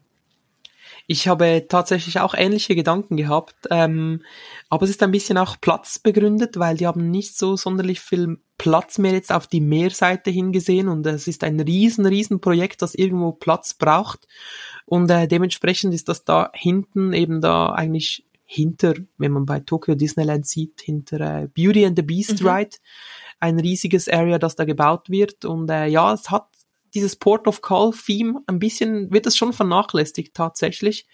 Ich 1.05 1.27
habe 1.27 1.65
tatsächlich 1.67 2.19
auch 2.19 2.33
ähnliche 2.33 2.75
Gedanken 2.75 3.17
gehabt, 3.17 3.55
ähm, 3.69 4.21
aber 4.69 4.85
es 4.85 4.89
ist 4.89 5.03
ein 5.03 5.11
bisschen 5.11 5.37
auch 5.37 5.59
Platz 5.59 5.99
begründet, 5.99 6.57
weil 6.57 6.77
die 6.77 6.87
haben 6.87 7.11
nicht 7.11 7.37
so 7.37 7.57
sonderlich 7.57 7.99
viel 7.99 8.37
Platz 8.57 8.97
mehr 8.97 9.13
jetzt 9.13 9.31
auf 9.31 9.47
die 9.47 9.59
Meerseite 9.59 10.29
hingesehen 10.29 10.87
und 10.87 11.05
es 11.05 11.27
ist 11.27 11.43
ein 11.43 11.59
riesen, 11.59 12.05
riesen 12.05 12.39
Projekt, 12.39 12.81
das 12.81 12.95
irgendwo 12.95 13.33
Platz 13.33 13.73
braucht 13.73 14.27
und 14.85 15.09
äh, 15.09 15.27
dementsprechend 15.27 15.93
ist 15.93 16.07
das 16.07 16.23
da 16.23 16.51
hinten 16.53 17.11
eben 17.13 17.41
da 17.41 17.69
eigentlich 17.69 18.25
hinter, 18.53 18.93
wenn 19.17 19.31
man 19.31 19.45
bei 19.45 19.59
Tokyo 19.61 19.95
Disneyland 19.95 20.45
sieht, 20.45 20.81
hinter 20.81 21.19
äh, 21.21 21.47
Beauty 21.47 21.85
and 21.85 21.97
the 21.97 22.03
Beast 22.03 22.41
mhm. 22.41 22.47
Ride, 22.47 22.77
ein 23.39 23.59
riesiges 23.59 24.07
Area, 24.07 24.37
das 24.37 24.55
da 24.55 24.63
gebaut 24.63 25.09
wird. 25.09 25.43
Und 25.43 25.69
äh, 25.71 25.87
ja, 25.87 26.13
es 26.13 26.29
hat 26.29 26.47
dieses 26.93 27.15
Port 27.15 27.47
of 27.47 27.63
Call 27.63 27.91
Theme, 27.91 28.41
ein 28.45 28.59
bisschen 28.59 29.11
wird 29.11 29.25
es 29.25 29.35
schon 29.35 29.53
vernachlässigt 29.53 30.35
tatsächlich. 30.35 31.07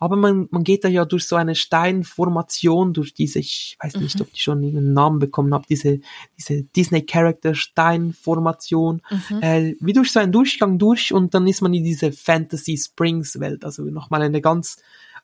Aber 0.00 0.16
man, 0.16 0.48
man 0.50 0.64
geht 0.64 0.82
da 0.82 0.88
ja 0.88 1.04
durch 1.04 1.28
so 1.28 1.36
eine 1.36 1.54
Steinformation, 1.54 2.92
durch 2.92 3.14
diese, 3.14 3.38
ich 3.38 3.76
weiß 3.80 3.94
nicht, 3.96 4.16
mhm. 4.16 4.22
ob 4.22 4.32
die 4.32 4.40
schon 4.40 4.58
einen 4.58 4.92
Namen 4.92 5.20
bekommen 5.20 5.54
haben, 5.54 5.64
diese, 5.70 6.00
diese 6.36 6.64
Disney 6.64 7.02
Character 7.02 7.54
Steinformation, 7.54 9.02
mhm. 9.08 9.42
äh, 9.42 9.76
wie 9.78 9.92
durch 9.92 10.10
so 10.10 10.18
einen 10.18 10.32
Durchgang 10.32 10.78
durch 10.78 11.12
und 11.12 11.34
dann 11.34 11.46
ist 11.46 11.60
man 11.60 11.72
in 11.72 11.84
diese 11.84 12.10
Fantasy 12.10 12.76
Springs 12.76 13.38
Welt, 13.38 13.64
also 13.64 13.84
nochmal 13.84 14.22
eine 14.22 14.40
ganz 14.40 14.78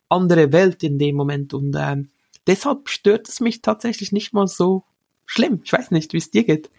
andere 0.08 0.52
Welt 0.52 0.82
in 0.82 0.98
dem 0.98 1.16
Moment 1.16 1.54
und 1.54 1.74
ähm, 1.78 2.10
deshalb 2.46 2.88
stört 2.88 3.28
es 3.28 3.40
mich 3.40 3.62
tatsächlich 3.62 4.12
nicht 4.12 4.32
mal 4.32 4.46
so 4.46 4.84
schlimm. 5.26 5.60
Ich 5.64 5.72
weiß 5.72 5.90
nicht, 5.90 6.12
wie 6.12 6.18
es 6.18 6.30
dir 6.30 6.44
geht. 6.44 6.70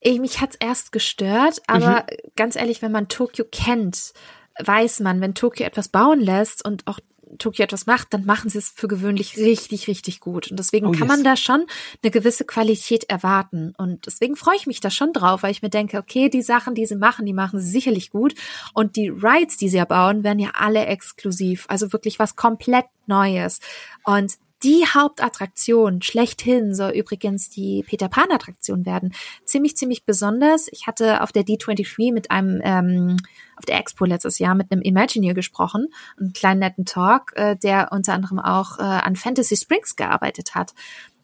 Ich, 0.00 0.18
mich 0.18 0.40
hat's 0.40 0.56
erst 0.58 0.92
gestört, 0.92 1.60
aber 1.66 2.06
mhm. 2.10 2.30
ganz 2.36 2.56
ehrlich, 2.56 2.82
wenn 2.82 2.92
man 2.92 3.08
Tokio 3.08 3.44
kennt, 3.50 4.14
weiß 4.58 5.00
man, 5.00 5.20
wenn 5.20 5.34
Tokio 5.34 5.66
etwas 5.66 5.88
bauen 5.88 6.20
lässt 6.20 6.64
und 6.64 6.86
auch 6.86 6.98
Tokio 7.38 7.64
etwas 7.64 7.86
macht, 7.86 8.12
dann 8.12 8.24
machen 8.24 8.50
sie 8.50 8.58
es 8.58 8.70
für 8.70 8.88
gewöhnlich 8.88 9.36
richtig, 9.36 9.88
richtig 9.88 10.20
gut. 10.20 10.50
Und 10.50 10.58
deswegen 10.58 10.86
oh, 10.86 10.92
kann 10.92 11.02
yes. 11.02 11.08
man 11.08 11.24
da 11.24 11.36
schon 11.36 11.66
eine 12.02 12.10
gewisse 12.10 12.44
Qualität 12.44 13.04
erwarten. 13.04 13.74
Und 13.76 14.06
deswegen 14.06 14.36
freue 14.36 14.56
ich 14.56 14.66
mich 14.66 14.80
da 14.80 14.90
schon 14.90 15.12
drauf, 15.12 15.42
weil 15.42 15.52
ich 15.52 15.62
mir 15.62 15.70
denke, 15.70 15.98
okay, 15.98 16.28
die 16.28 16.42
Sachen, 16.42 16.74
die 16.74 16.86
sie 16.86 16.96
machen, 16.96 17.26
die 17.26 17.32
machen 17.32 17.60
sie 17.60 17.70
sicherlich 17.70 18.10
gut. 18.10 18.34
Und 18.74 18.96
die 18.96 19.08
Rides, 19.08 19.56
die 19.56 19.68
sie 19.68 19.78
ja 19.78 19.84
bauen, 19.84 20.24
werden 20.24 20.38
ja 20.38 20.50
alle 20.54 20.86
exklusiv. 20.86 21.66
Also 21.68 21.92
wirklich 21.92 22.18
was 22.18 22.36
komplett 22.36 22.86
Neues. 23.06 23.60
Und 24.04 24.34
Die 24.62 24.84
Hauptattraktion 24.84 26.02
schlechthin 26.02 26.74
soll 26.74 26.90
übrigens 26.90 27.48
die 27.48 27.82
Peter 27.86 28.08
Pan 28.08 28.30
Attraktion 28.30 28.84
werden. 28.84 29.14
Ziemlich, 29.44 29.74
ziemlich 29.74 30.04
besonders. 30.04 30.68
Ich 30.70 30.86
hatte 30.86 31.22
auf 31.22 31.32
der 31.32 31.44
D23 31.44 32.12
mit 32.12 32.30
einem, 32.30 32.60
ähm, 32.62 33.16
auf 33.56 33.64
der 33.64 33.78
Expo 33.78 34.04
letztes 34.04 34.38
Jahr 34.38 34.54
mit 34.54 34.70
einem 34.70 34.82
Imagineer 34.82 35.32
gesprochen, 35.32 35.88
einen 36.18 36.34
kleinen 36.34 36.60
netten 36.60 36.84
Talk, 36.84 37.32
äh, 37.36 37.56
der 37.56 37.88
unter 37.90 38.12
anderem 38.12 38.38
auch 38.38 38.78
äh, 38.78 38.82
an 38.82 39.16
Fantasy 39.16 39.56
Springs 39.56 39.96
gearbeitet 39.96 40.54
hat. 40.54 40.74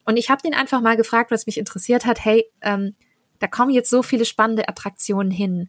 Und 0.07 0.17
ich 0.17 0.31
habe 0.31 0.41
den 0.41 0.55
einfach 0.55 0.81
mal 0.81 0.97
gefragt, 0.97 1.31
was 1.31 1.47
mich 1.47 1.59
interessiert 1.59 2.07
hat, 2.07 2.25
hey, 2.25 2.47
ähm, 2.63 2.95
da 3.39 3.49
kommen 3.49 3.71
jetzt 3.71 3.91
so 3.91 4.03
viele 4.03 4.25
spannende 4.25 4.67
Attraktionen 4.67 5.31
hin. 5.31 5.69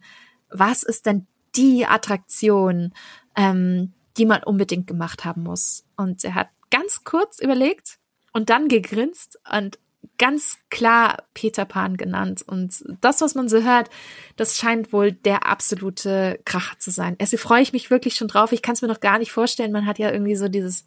Was 0.50 0.82
ist 0.82 1.04
denn 1.04 1.26
die 1.54 1.84
Attraktion, 1.84 2.94
ähm, 3.36 3.92
die 4.16 4.24
man 4.24 4.42
unbedingt 4.42 4.86
gemacht 4.86 5.26
haben 5.26 5.42
muss? 5.42 5.84
Und 5.96 6.24
er 6.24 6.34
hat 6.34 6.48
ganz 6.70 7.04
kurz 7.04 7.40
überlegt 7.40 7.98
und 8.32 8.50
dann 8.50 8.68
gegrinst 8.68 9.38
und 9.50 9.78
ganz 10.18 10.58
klar 10.70 11.24
Peter 11.34 11.64
Pan 11.64 11.96
genannt. 11.96 12.42
Und 12.46 12.84
das, 13.00 13.20
was 13.20 13.34
man 13.34 13.48
so 13.48 13.62
hört, 13.62 13.88
das 14.36 14.56
scheint 14.56 14.92
wohl 14.92 15.12
der 15.12 15.46
absolute 15.46 16.40
Kracher 16.44 16.78
zu 16.78 16.90
sein. 16.90 17.16
Also 17.20 17.36
freue 17.36 17.62
ich 17.62 17.72
mich 17.72 17.90
wirklich 17.90 18.14
schon 18.14 18.28
drauf. 18.28 18.52
Ich 18.52 18.62
kann 18.62 18.74
es 18.74 18.82
mir 18.82 18.88
noch 18.88 19.00
gar 19.00 19.18
nicht 19.18 19.32
vorstellen. 19.32 19.72
Man 19.72 19.86
hat 19.86 19.98
ja 19.98 20.10
irgendwie 20.10 20.36
so 20.36 20.48
dieses 20.48 20.86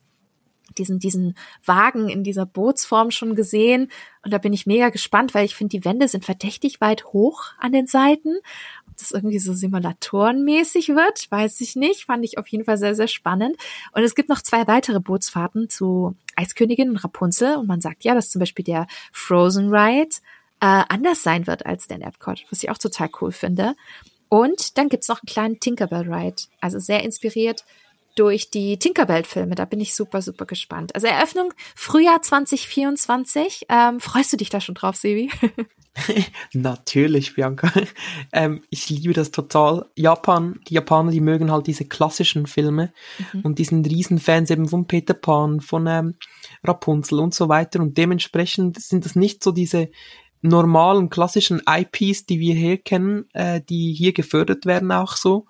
diesen, 0.77 0.99
diesen 0.99 1.35
Wagen 1.65 2.09
in 2.09 2.23
dieser 2.23 2.45
Bootsform 2.45 3.11
schon 3.11 3.35
gesehen. 3.35 3.91
Und 4.23 4.31
da 4.31 4.37
bin 4.37 4.53
ich 4.53 4.65
mega 4.65 4.89
gespannt, 4.89 5.33
weil 5.33 5.45
ich 5.45 5.55
finde, 5.55 5.77
die 5.77 5.85
Wände 5.85 6.07
sind 6.07 6.25
verdächtig 6.25 6.81
weit 6.81 7.05
hoch 7.05 7.51
an 7.59 7.71
den 7.71 7.87
Seiten. 7.87 8.37
Das 9.01 9.11
irgendwie 9.11 9.39
so 9.39 9.53
simulatorenmäßig 9.53 10.89
wird, 10.89 11.29
weiß 11.31 11.59
ich 11.61 11.75
nicht. 11.75 12.05
Fand 12.05 12.23
ich 12.23 12.37
auf 12.37 12.47
jeden 12.47 12.65
Fall 12.65 12.77
sehr, 12.77 12.95
sehr 12.95 13.07
spannend. 13.07 13.57
Und 13.93 14.03
es 14.03 14.13
gibt 14.13 14.29
noch 14.29 14.41
zwei 14.41 14.67
weitere 14.67 14.99
Bootsfahrten 14.99 15.69
zu 15.69 16.15
Eiskönigin 16.35 16.89
und 16.89 16.97
Rapunzel. 16.97 17.57
Und 17.57 17.67
man 17.67 17.81
sagt 17.81 18.03
ja, 18.03 18.13
dass 18.13 18.29
zum 18.29 18.39
Beispiel 18.39 18.63
der 18.63 18.87
Frozen 19.11 19.73
Ride 19.73 20.15
äh, 20.59 20.83
anders 20.87 21.23
sein 21.23 21.47
wird 21.47 21.65
als 21.65 21.87
der 21.87 22.01
Epcot, 22.01 22.45
was 22.51 22.61
ich 22.61 22.69
auch 22.69 22.77
total 22.77 23.09
cool 23.21 23.31
finde. 23.31 23.75
Und 24.29 24.77
dann 24.77 24.87
gibt's 24.87 25.07
noch 25.07 25.21
einen 25.21 25.27
kleinen 25.27 25.59
Tinkerbell 25.59 26.13
Ride, 26.13 26.43
also 26.61 26.79
sehr 26.79 27.03
inspiriert 27.03 27.65
durch 28.15 28.49
die 28.51 28.77
Tinkerbell-Filme. 28.77 29.55
Da 29.55 29.65
bin 29.65 29.79
ich 29.79 29.95
super, 29.95 30.21
super 30.21 30.45
gespannt. 30.45 30.93
Also 30.95 31.07
Eröffnung 31.07 31.53
Frühjahr 31.75 32.21
2024. 32.21 33.65
Ähm, 33.67 33.99
freust 33.99 34.31
du 34.31 34.37
dich 34.37 34.49
da 34.49 34.61
schon 34.61 34.75
drauf, 34.75 34.95
Sevi? 34.95 35.31
Natürlich, 36.53 37.35
Bianca. 37.35 37.71
Ähm, 38.33 38.63
ich 38.69 38.89
liebe 38.89 39.13
das 39.13 39.31
total. 39.31 39.89
Japan, 39.95 40.59
die 40.69 40.75
Japaner, 40.75 41.11
die 41.11 41.19
mögen 41.19 41.51
halt 41.51 41.67
diese 41.67 41.83
klassischen 41.83 42.47
Filme 42.47 42.93
mhm. 43.33 43.41
und 43.41 43.59
diesen 43.59 43.83
Riesenfans 43.83 44.49
eben 44.49 44.69
von 44.69 44.87
Peter 44.87 45.13
Pan, 45.13 45.59
von 45.59 45.85
ähm, 45.85 46.15
Rapunzel 46.63 47.19
und 47.19 47.33
so 47.33 47.49
weiter. 47.49 47.81
Und 47.81 47.97
dementsprechend 47.97 48.81
sind 48.81 49.03
das 49.03 49.15
nicht 49.17 49.43
so 49.43 49.51
diese 49.51 49.89
normalen 50.41 51.09
klassischen 51.09 51.61
IPs, 51.67 52.25
die 52.25 52.39
wir 52.39 52.55
hier 52.55 52.77
kennen, 52.77 53.25
äh, 53.33 53.61
die 53.61 53.93
hier 53.93 54.13
gefördert 54.13 54.65
werden 54.65 54.91
auch 54.91 55.15
so, 55.15 55.45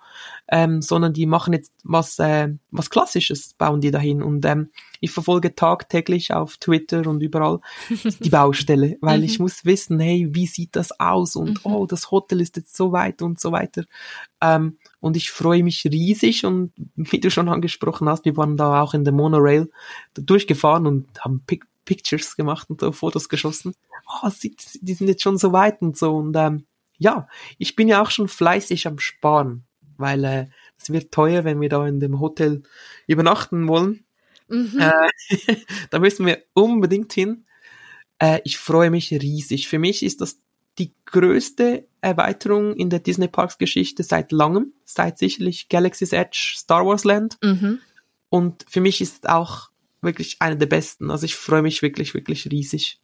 ähm, 0.48 0.82
sondern 0.82 1.12
die 1.12 1.26
machen 1.26 1.52
jetzt 1.52 1.72
was 1.84 2.18
äh, 2.18 2.48
was 2.70 2.90
klassisches, 2.90 3.54
bauen 3.54 3.80
die 3.80 3.90
dahin 3.90 4.22
und 4.22 4.44
ähm, 4.44 4.70
ich 5.02 5.10
verfolge 5.10 5.54
tagtäglich 5.54 6.32
auf 6.32 6.56
Twitter 6.56 7.06
und 7.06 7.20
überall 7.22 7.60
die 8.20 8.30
Baustelle, 8.30 8.96
weil 9.00 9.18
mhm. 9.18 9.24
ich 9.24 9.38
muss 9.38 9.66
wissen, 9.66 10.00
hey, 10.00 10.28
wie 10.30 10.46
sieht 10.46 10.74
das 10.76 10.98
aus 10.98 11.36
und 11.36 11.64
mhm. 11.64 11.72
oh, 11.72 11.86
das 11.86 12.10
Hotel 12.10 12.40
ist 12.40 12.56
jetzt 12.56 12.74
so 12.74 12.92
weit 12.92 13.20
und 13.20 13.38
so 13.38 13.52
weiter 13.52 13.84
ähm, 14.40 14.78
und 15.00 15.16
ich 15.16 15.30
freue 15.30 15.62
mich 15.62 15.84
riesig 15.84 16.46
und 16.46 16.72
wie 16.94 17.20
du 17.20 17.30
schon 17.30 17.48
angesprochen 17.48 18.08
hast, 18.08 18.24
wir 18.24 18.36
waren 18.36 18.56
da 18.56 18.80
auch 18.80 18.94
in 18.94 19.04
der 19.04 19.12
Monorail 19.12 19.68
durchgefahren 20.14 20.86
und 20.86 21.20
haben 21.20 21.42
Pick 21.46 21.66
Pictures 21.84 22.36
gemacht 22.36 22.70
und 22.70 22.80
so 22.80 22.92
Fotos 22.92 23.28
geschossen. 23.28 23.74
Oh, 24.06 24.30
die, 24.42 24.54
die 24.80 24.94
sind 24.94 25.08
jetzt 25.08 25.22
schon 25.22 25.38
so 25.38 25.52
weit 25.52 25.82
und 25.82 25.96
so. 25.96 26.14
Und 26.16 26.36
ähm, 26.36 26.64
ja, 26.98 27.28
ich 27.58 27.76
bin 27.76 27.88
ja 27.88 28.00
auch 28.02 28.10
schon 28.10 28.28
fleißig 28.28 28.86
am 28.86 28.98
Sparen, 28.98 29.64
weil 29.96 30.24
äh, 30.24 30.46
es 30.78 30.90
wird 30.90 31.12
teuer, 31.12 31.44
wenn 31.44 31.60
wir 31.60 31.68
da 31.68 31.86
in 31.86 32.00
dem 32.00 32.20
Hotel 32.20 32.62
übernachten 33.06 33.68
wollen. 33.68 34.04
Mhm. 34.52 34.78
Äh, 34.78 35.56
da 35.90 35.98
müssen 35.98 36.26
wir 36.26 36.42
unbedingt 36.52 37.12
hin. 37.12 37.44
Äh, 38.18 38.40
ich 38.44 38.58
freue 38.58 38.90
mich 38.90 39.10
riesig. 39.10 39.68
Für 39.68 39.78
mich 39.78 40.02
ist 40.02 40.20
das 40.20 40.40
die 40.78 40.94
größte 41.06 41.86
Erweiterung 42.00 42.74
in 42.74 42.90
der 42.90 43.00
Disney 43.00 43.28
Parks 43.28 43.58
Geschichte 43.58 44.02
seit 44.02 44.32
langem, 44.32 44.72
seit 44.84 45.18
sicherlich 45.18 45.68
Galaxy's 45.68 46.12
Edge 46.12 46.54
Star 46.56 46.86
Wars 46.86 47.04
Land. 47.04 47.38
Mhm. 47.42 47.80
Und 48.28 48.64
für 48.68 48.80
mich 48.80 49.00
ist 49.00 49.28
auch 49.28 49.70
wirklich 50.00 50.36
eine 50.40 50.56
der 50.56 50.66
besten. 50.66 51.10
Also 51.10 51.26
ich 51.26 51.36
freue 51.36 51.62
mich 51.62 51.82
wirklich, 51.82 52.14
wirklich 52.14 52.50
riesig. 52.50 53.01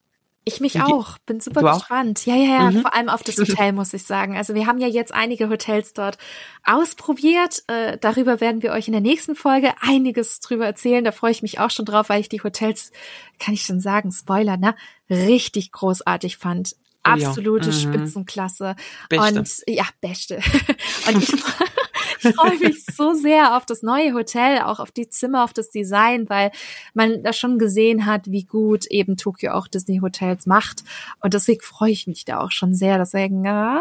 Ich 0.48 0.60
mich 0.60 0.80
auch, 0.80 1.18
bin 1.26 1.40
super 1.40 1.60
du 1.60 1.66
gespannt. 1.72 2.20
Auch? 2.22 2.26
Ja, 2.26 2.36
ja, 2.36 2.44
ja, 2.44 2.70
mhm. 2.70 2.82
vor 2.82 2.94
allem 2.94 3.08
auf 3.08 3.22
das 3.22 3.36
Hotel, 3.38 3.72
muss 3.72 3.92
ich 3.94 4.02
sagen. 4.04 4.36
Also 4.36 4.54
wir 4.54 4.66
haben 4.66 4.78
ja 4.78 4.88
jetzt 4.88 5.12
einige 5.12 5.48
Hotels 5.48 5.92
dort 5.92 6.18
ausprobiert. 6.64 7.62
Äh, 7.66 7.98
darüber 7.98 8.40
werden 8.40 8.62
wir 8.62 8.72
euch 8.72 8.88
in 8.88 8.92
der 8.92 9.00
nächsten 9.00 9.34
Folge 9.34 9.72
einiges 9.80 10.40
drüber 10.40 10.66
erzählen. 10.66 11.04
Da 11.04 11.12
freue 11.12 11.30
ich 11.30 11.42
mich 11.42 11.60
auch 11.60 11.70
schon 11.70 11.84
drauf, 11.84 12.08
weil 12.08 12.20
ich 12.20 12.28
die 12.28 12.42
Hotels, 12.42 12.92
kann 13.38 13.54
ich 13.54 13.62
schon 13.62 13.80
sagen, 13.80 14.10
Spoiler, 14.10 14.56
ne, 14.56 14.74
richtig 15.10 15.72
großartig 15.72 16.36
fand. 16.36 16.74
Absolute 17.02 17.68
oh 17.68 17.72
ja. 17.72 17.76
mhm. 17.76 17.94
Spitzenklasse. 17.94 18.76
Beste. 19.08 19.38
Und 19.38 19.62
ja, 19.66 19.84
beste. 20.00 20.36
Und 21.08 21.22
ich 21.22 21.28
ich 22.22 22.34
freue 22.36 22.58
mich 22.58 22.84
so 22.84 23.14
sehr 23.14 23.56
auf 23.56 23.66
das 23.66 23.82
neue 23.82 24.14
Hotel, 24.14 24.60
auch 24.60 24.80
auf 24.80 24.90
die 24.90 25.08
Zimmer, 25.08 25.44
auf 25.44 25.52
das 25.52 25.70
Design, 25.70 26.28
weil 26.28 26.50
man 26.94 27.22
da 27.22 27.32
schon 27.32 27.58
gesehen 27.58 28.06
hat, 28.06 28.30
wie 28.30 28.44
gut 28.44 28.86
eben 28.86 29.16
Tokio 29.16 29.52
auch 29.52 29.68
Disney 29.68 29.98
Hotels 29.98 30.46
macht. 30.46 30.84
Und 31.20 31.34
deswegen 31.34 31.60
freue 31.60 31.90
ich 31.90 32.06
mich 32.06 32.24
da 32.24 32.40
auch 32.40 32.50
schon 32.50 32.74
sehr. 32.74 32.98
Deswegen, 32.98 33.44
äh, 33.44 33.80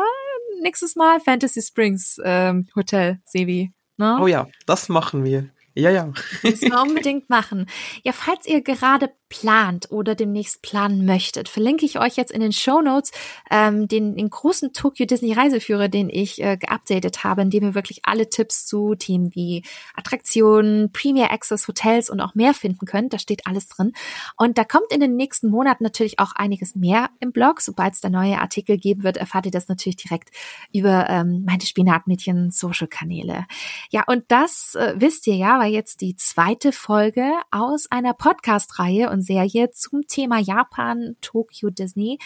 nächstes 0.61 0.95
Mal 0.95 1.19
Fantasy 1.19 1.61
Springs 1.61 2.19
ähm, 2.23 2.68
Hotel, 2.76 3.19
Sevi. 3.26 3.72
Ne? 3.97 4.18
Oh 4.22 4.27
ja, 4.27 4.47
das 4.65 4.89
machen 4.89 5.23
wir. 5.23 5.49
Ja, 5.77 5.91
ja. 5.91 6.11
Müssen 6.41 6.72
wir 6.72 6.81
unbedingt 6.81 7.30
machen. 7.30 7.68
Ja, 8.03 8.11
falls 8.11 8.47
ihr 8.47 8.61
gerade 8.61 9.11
plant 9.29 9.91
oder 9.91 10.15
demnächst 10.15 10.61
planen 10.61 11.05
möchtet, 11.05 11.49
verlinke 11.49 11.85
ich 11.85 11.99
euch 11.99 12.15
jetzt 12.15 12.31
in 12.31 12.41
den 12.41 12.51
Show 12.51 12.81
Notes 12.81 13.11
ähm, 13.51 13.87
den, 13.87 14.15
den 14.15 14.29
großen 14.29 14.73
Tokyo 14.73 15.05
Disney 15.05 15.33
Reiseführer, 15.33 15.89
den 15.89 16.09
ich 16.09 16.41
äh, 16.41 16.57
geupdatet 16.57 17.23
habe, 17.23 17.41
in 17.41 17.49
dem 17.49 17.63
ihr 17.63 17.75
wirklich 17.75 18.01
alle 18.03 18.29
Tipps 18.29 18.65
zu 18.65 18.95
Themen 18.95 19.33
wie 19.35 19.63
Attraktionen, 19.95 20.91
Premier 20.91 21.31
Access 21.31 21.67
Hotels 21.67 22.09
und 22.09 22.21
auch 22.21 22.35
mehr 22.35 22.53
finden 22.53 22.85
könnt. 22.85 23.13
Da 23.13 23.19
steht 23.19 23.45
alles 23.45 23.67
drin. 23.67 23.93
Und 24.37 24.57
da 24.57 24.63
kommt 24.63 24.91
in 24.91 24.99
den 24.99 25.15
nächsten 25.15 25.49
Monaten 25.49 25.83
natürlich 25.83 26.19
auch 26.19 26.31
einiges 26.33 26.75
mehr 26.75 27.09
im 27.19 27.31
Blog. 27.31 27.61
Sobald 27.61 27.93
es 27.93 28.01
da 28.01 28.09
neue 28.09 28.39
Artikel 28.39 28.77
geben 28.77 29.03
wird, 29.03 29.17
erfahrt 29.17 29.45
ihr 29.45 29.51
das 29.51 29.67
natürlich 29.67 29.97
direkt 29.97 30.29
über 30.73 31.09
ähm, 31.09 31.43
meine 31.45 31.61
Spinatmädchen 31.63 32.51
Social 32.51 32.87
Kanäle. 32.87 33.45
Ja, 33.89 34.03
und 34.07 34.25
das 34.29 34.75
äh, 34.75 34.95
wisst 34.97 35.27
ihr 35.27 35.35
ja, 35.35 35.59
weil 35.59 35.71
jetzt 35.71 36.01
die 36.01 36.15
zweite 36.15 36.71
Folge 36.71 37.33
aus 37.51 37.89
einer 37.91 38.13
Podcast-Reihe 38.13 39.09
und 39.18 39.23
Serie 39.23 39.72
zum 39.72 40.07
Thema 40.07 40.39
Japan, 40.39 41.15
Tokyo, 41.22 41.69
Disney, 41.69 42.19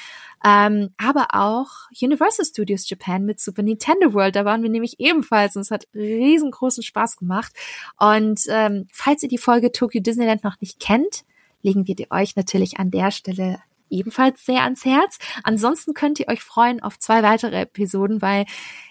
ähm, 0.46 0.90
aber 0.98 1.28
auch 1.34 1.70
Universal 2.02 2.46
Studios 2.46 2.90
Japan 2.90 3.26
mit 3.26 3.40
Super 3.40 3.64
Nintendo 3.64 4.14
World. 4.14 4.36
Da 4.36 4.46
waren 4.46 4.64
wir 4.64 4.70
nämlich 4.70 5.00
ebenfalls 5.00 5.56
und 5.56 5.64
es 5.64 5.72
hat 5.72 5.88
riesengroßen 5.96 6.84
Spaß 6.84 7.18
gemacht. 7.18 7.54
Und 8.00 8.42
ähm, 8.50 8.88
falls 8.92 9.24
ihr 9.24 9.30
die 9.30 9.38
Folge 9.38 9.72
Tokyo 9.72 10.02
Disneyland 10.02 10.44
noch 10.44 10.60
nicht 10.62 10.80
kennt, 10.80 11.24
legen 11.62 11.88
wir 11.88 11.96
die 11.96 12.12
euch 12.12 12.36
natürlich 12.36 12.80
an 12.80 12.92
der 12.92 13.12
Stelle 13.12 13.60
ebenfalls 13.92 14.46
sehr 14.46 14.64
ans 14.64 14.86
Herz. 14.86 15.18
Ansonsten 15.44 15.94
könnt 15.94 16.20
ihr 16.20 16.28
euch 16.28 16.42
freuen 16.42 16.82
auf 16.82 16.98
zwei 16.98 17.24
weitere 17.24 17.62
Episoden, 17.62 18.22
weil 18.22 18.46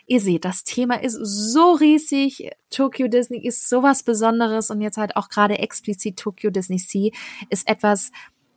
ihr 0.06 0.20
seht, 0.20 0.44
das 0.44 0.64
Thema 0.64 1.02
ist 1.02 1.18
so 1.22 1.72
riesig. 1.72 2.50
Tokyo 2.70 3.08
Disney 3.08 3.46
ist 3.46 3.68
sowas 3.68 4.02
Besonderes 4.02 4.70
und 4.70 4.80
jetzt 4.80 4.98
halt 4.98 5.16
auch 5.16 5.28
gerade 5.28 5.58
explizit 5.58 6.18
Tokyo 6.18 6.50
Disney 6.50 6.78
Sea 6.78 7.10
ist 7.48 7.68
etwas, 7.68 8.10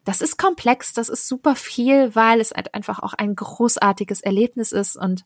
das 0.04 0.22
ist 0.22 0.38
komplex, 0.38 0.94
das 0.94 1.10
ist 1.10 1.28
super 1.28 1.56
viel, 1.56 2.14
weil 2.16 2.42
es 2.42 2.52
halt 2.52 2.74
einfach 2.74 3.00
auch 3.00 3.14
ein 3.14 3.36
großartiges 3.36 4.22
Erlebnis 4.22 4.72
ist 4.72 4.98
und 4.98 5.26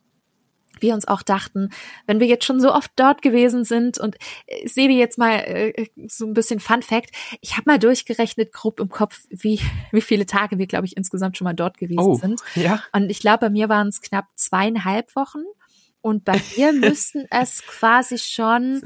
wir 0.82 0.94
uns 0.94 1.08
auch 1.08 1.22
dachten, 1.22 1.70
wenn 2.06 2.20
wir 2.20 2.28
jetzt 2.28 2.46
schon 2.46 2.60
so 2.60 2.74
oft 2.74 2.92
dort 2.96 3.22
gewesen 3.22 3.64
sind 3.64 4.00
und 4.00 4.18
ich 4.48 4.66
äh, 4.66 4.68
sehe 4.68 4.90
jetzt 4.90 5.18
mal 5.18 5.36
äh, 5.40 5.88
so 6.08 6.26
ein 6.26 6.34
bisschen 6.34 6.60
Fun 6.60 6.82
Fact, 6.82 7.12
ich 7.42 7.54
habe 7.54 7.64
mal 7.66 7.80
durchgerechnet 7.80 8.52
grob 8.52 8.80
im 8.80 8.90
Kopf, 8.90 9.26
wie 9.30 9.60
wie 9.92 10.02
viele 10.02 10.26
Tage 10.26 10.58
wir 10.58 10.68
glaube 10.68 10.86
ich 10.86 10.98
insgesamt 10.98 11.38
schon 11.38 11.46
mal 11.46 11.54
dort 11.54 11.78
gewesen 11.78 12.00
oh, 12.00 12.16
sind. 12.16 12.42
Ja. 12.56 12.84
Und 12.94 13.10
ich 13.10 13.20
glaube, 13.20 13.40
bei 13.40 13.50
mir 13.50 13.70
waren 13.70 13.88
es 13.88 14.02
knapp 14.02 14.26
zweieinhalb 14.36 15.16
Wochen. 15.16 15.44
Und 16.02 16.24
bei 16.24 16.40
mir 16.56 16.74
müssten 16.74 17.26
es 17.30 17.64
quasi 17.66 18.18
schon 18.18 18.82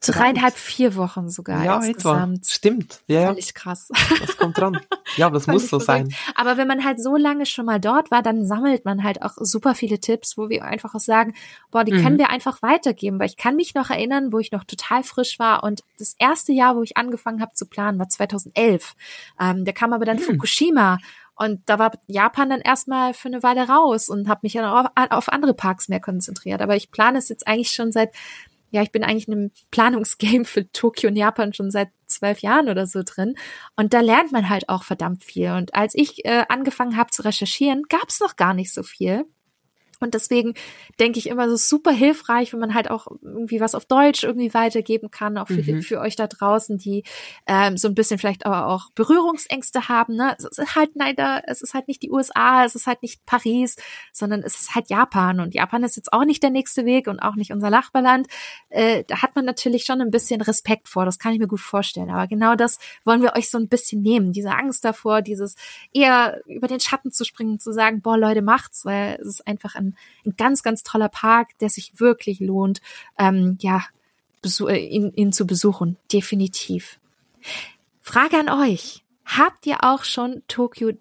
dreieinhalb, 0.00 0.54
vier 0.54 0.94
Wochen 0.94 1.28
sogar 1.28 1.64
ja, 1.64 1.76
insgesamt. 1.76 2.38
Etwa. 2.38 2.48
Stimmt. 2.48 3.00
Ja, 3.06 3.20
ja. 3.20 3.28
Völlig 3.28 3.54
krass. 3.54 3.88
Das 4.20 4.36
kommt 4.36 4.58
dran. 4.58 4.80
Ja, 5.16 5.26
aber 5.26 5.34
das 5.34 5.46
muss 5.46 5.68
so 5.68 5.78
sein. 5.78 6.12
Aber 6.34 6.56
wenn 6.56 6.66
man 6.66 6.84
halt 6.84 7.00
so 7.00 7.16
lange 7.16 7.46
schon 7.46 7.64
mal 7.64 7.80
dort 7.80 8.10
war, 8.10 8.22
dann 8.22 8.44
sammelt 8.44 8.84
man 8.84 9.02
halt 9.02 9.22
auch 9.22 9.34
super 9.38 9.74
viele 9.74 9.98
Tipps, 9.98 10.36
wo 10.36 10.48
wir 10.48 10.64
einfach 10.64 10.94
auch 10.94 11.00
sagen, 11.00 11.34
boah, 11.70 11.84
die 11.84 11.92
mhm. 11.92 12.02
können 12.02 12.18
wir 12.18 12.28
einfach 12.28 12.60
weitergeben. 12.60 13.18
Weil 13.18 13.28
ich 13.28 13.36
kann 13.36 13.56
mich 13.56 13.74
noch 13.74 13.88
erinnern, 13.88 14.32
wo 14.32 14.40
ich 14.40 14.52
noch 14.52 14.64
total 14.64 15.04
frisch 15.04 15.38
war 15.38 15.62
und 15.62 15.84
das 15.98 16.16
erste 16.18 16.52
Jahr, 16.52 16.76
wo 16.76 16.82
ich 16.82 16.96
angefangen 16.96 17.40
habe 17.40 17.54
zu 17.54 17.66
planen, 17.66 17.98
war 17.98 18.08
2011. 18.08 18.94
Ähm, 19.40 19.64
da 19.64 19.72
kam 19.72 19.92
aber 19.92 20.04
dann 20.04 20.16
mhm. 20.16 20.22
Fukushima 20.22 20.98
und 21.36 21.62
da 21.66 21.78
war 21.78 21.92
Japan 22.06 22.50
dann 22.50 22.60
erstmal 22.60 23.12
für 23.12 23.28
eine 23.28 23.42
Weile 23.42 23.68
raus 23.68 24.08
und 24.08 24.28
habe 24.28 24.40
mich 24.42 24.54
dann 24.54 24.64
auf, 24.64 24.86
auf 25.10 25.28
andere 25.28 25.54
Parks 25.54 25.88
mehr 25.88 26.00
konzentriert. 26.00 26.62
Aber 26.62 26.76
ich 26.76 26.90
plane 26.90 27.18
es 27.18 27.28
jetzt 27.28 27.46
eigentlich 27.46 27.72
schon 27.72 27.92
seit, 27.92 28.14
ja, 28.70 28.82
ich 28.82 28.90
bin 28.90 29.04
eigentlich 29.04 29.28
in 29.28 29.34
einem 29.34 29.50
Planungsgame 29.70 30.46
für 30.46 30.70
Tokio 30.72 31.10
und 31.10 31.16
Japan 31.16 31.52
schon 31.52 31.70
seit 31.70 31.90
zwölf 32.06 32.40
Jahren 32.40 32.70
oder 32.70 32.86
so 32.86 33.02
drin. 33.04 33.36
Und 33.76 33.92
da 33.92 34.00
lernt 34.00 34.32
man 34.32 34.48
halt 34.48 34.68
auch 34.70 34.82
verdammt 34.82 35.24
viel. 35.24 35.50
Und 35.50 35.74
als 35.74 35.94
ich 35.94 36.24
äh, 36.24 36.44
angefangen 36.48 36.96
habe 36.96 37.10
zu 37.10 37.22
recherchieren, 37.22 37.82
gab 37.88 38.08
es 38.08 38.20
noch 38.20 38.36
gar 38.36 38.54
nicht 38.54 38.72
so 38.72 38.82
viel. 38.82 39.26
Und 40.00 40.14
deswegen 40.14 40.54
denke 41.00 41.18
ich 41.18 41.28
immer 41.28 41.48
so 41.48 41.56
super 41.56 41.92
hilfreich, 41.92 42.52
wenn 42.52 42.60
man 42.60 42.74
halt 42.74 42.90
auch 42.90 43.06
irgendwie 43.22 43.60
was 43.60 43.74
auf 43.74 43.84
Deutsch 43.84 44.24
irgendwie 44.24 44.54
weitergeben 44.54 45.10
kann, 45.10 45.38
auch 45.38 45.48
für, 45.48 45.62
mhm. 45.62 45.82
für 45.82 46.00
euch 46.00 46.16
da 46.16 46.26
draußen, 46.26 46.78
die 46.78 47.04
ähm, 47.46 47.76
so 47.76 47.88
ein 47.88 47.94
bisschen 47.94 48.18
vielleicht 48.18 48.46
aber 48.46 48.66
auch 48.66 48.90
Berührungsängste 48.94 49.88
haben. 49.88 50.16
Ne? 50.16 50.36
Es 50.38 50.44
ist 50.44 50.74
halt 50.76 50.90
leider, 50.94 51.42
es 51.46 51.62
ist 51.62 51.74
halt 51.74 51.88
nicht 51.88 52.02
die 52.02 52.10
USA, 52.10 52.64
es 52.64 52.74
ist 52.74 52.86
halt 52.86 53.02
nicht 53.02 53.24
Paris, 53.26 53.76
sondern 54.12 54.42
es 54.42 54.60
ist 54.60 54.74
halt 54.74 54.90
Japan. 54.90 55.40
Und 55.40 55.54
Japan 55.54 55.84
ist 55.84 55.96
jetzt 55.96 56.12
auch 56.12 56.24
nicht 56.24 56.42
der 56.42 56.50
nächste 56.50 56.84
Weg 56.84 57.06
und 57.06 57.20
auch 57.20 57.36
nicht 57.36 57.52
unser 57.52 57.70
Nachbarland. 57.70 58.26
Äh, 58.68 59.04
da 59.06 59.22
hat 59.22 59.34
man 59.36 59.44
natürlich 59.44 59.84
schon 59.84 60.00
ein 60.00 60.10
bisschen 60.10 60.40
Respekt 60.40 60.88
vor, 60.88 61.04
das 61.04 61.18
kann 61.18 61.32
ich 61.32 61.38
mir 61.38 61.48
gut 61.48 61.60
vorstellen. 61.60 62.10
Aber 62.10 62.26
genau 62.26 62.54
das 62.54 62.78
wollen 63.04 63.22
wir 63.22 63.34
euch 63.34 63.50
so 63.50 63.58
ein 63.58 63.68
bisschen 63.68 64.02
nehmen. 64.02 64.32
Diese 64.32 64.50
Angst 64.50 64.84
davor, 64.84 65.22
dieses 65.22 65.56
eher 65.92 66.40
über 66.46 66.68
den 66.68 66.80
Schatten 66.80 67.10
zu 67.10 67.24
springen, 67.24 67.58
zu 67.58 67.72
sagen, 67.72 68.02
boah, 68.02 68.18
Leute, 68.18 68.42
macht's, 68.42 68.84
weil 68.84 69.18
es 69.20 69.28
ist 69.28 69.46
einfach 69.46 69.74
ein 69.74 69.85
ein, 70.24 70.34
ganz, 70.36 70.62
ganz 70.62 70.82
toller 70.82 71.08
Park, 71.08 71.58
der 71.60 71.68
sich 71.68 72.00
wirklich 72.00 72.40
lohnt, 72.40 72.80
ähm, 73.18 73.58
ja, 73.60 73.84
äh, 74.44 74.86
ihn, 74.86 75.12
ihn 75.14 75.32
zu 75.32 75.46
besuchen. 75.46 75.96
Definitiv. 76.12 76.98
Frage 78.00 78.38
an 78.38 78.48
euch. 78.48 79.04
Habt 79.24 79.66
ihr 79.66 79.82
auch 79.82 80.04
schon 80.04 80.42
Tokyo 80.46 80.92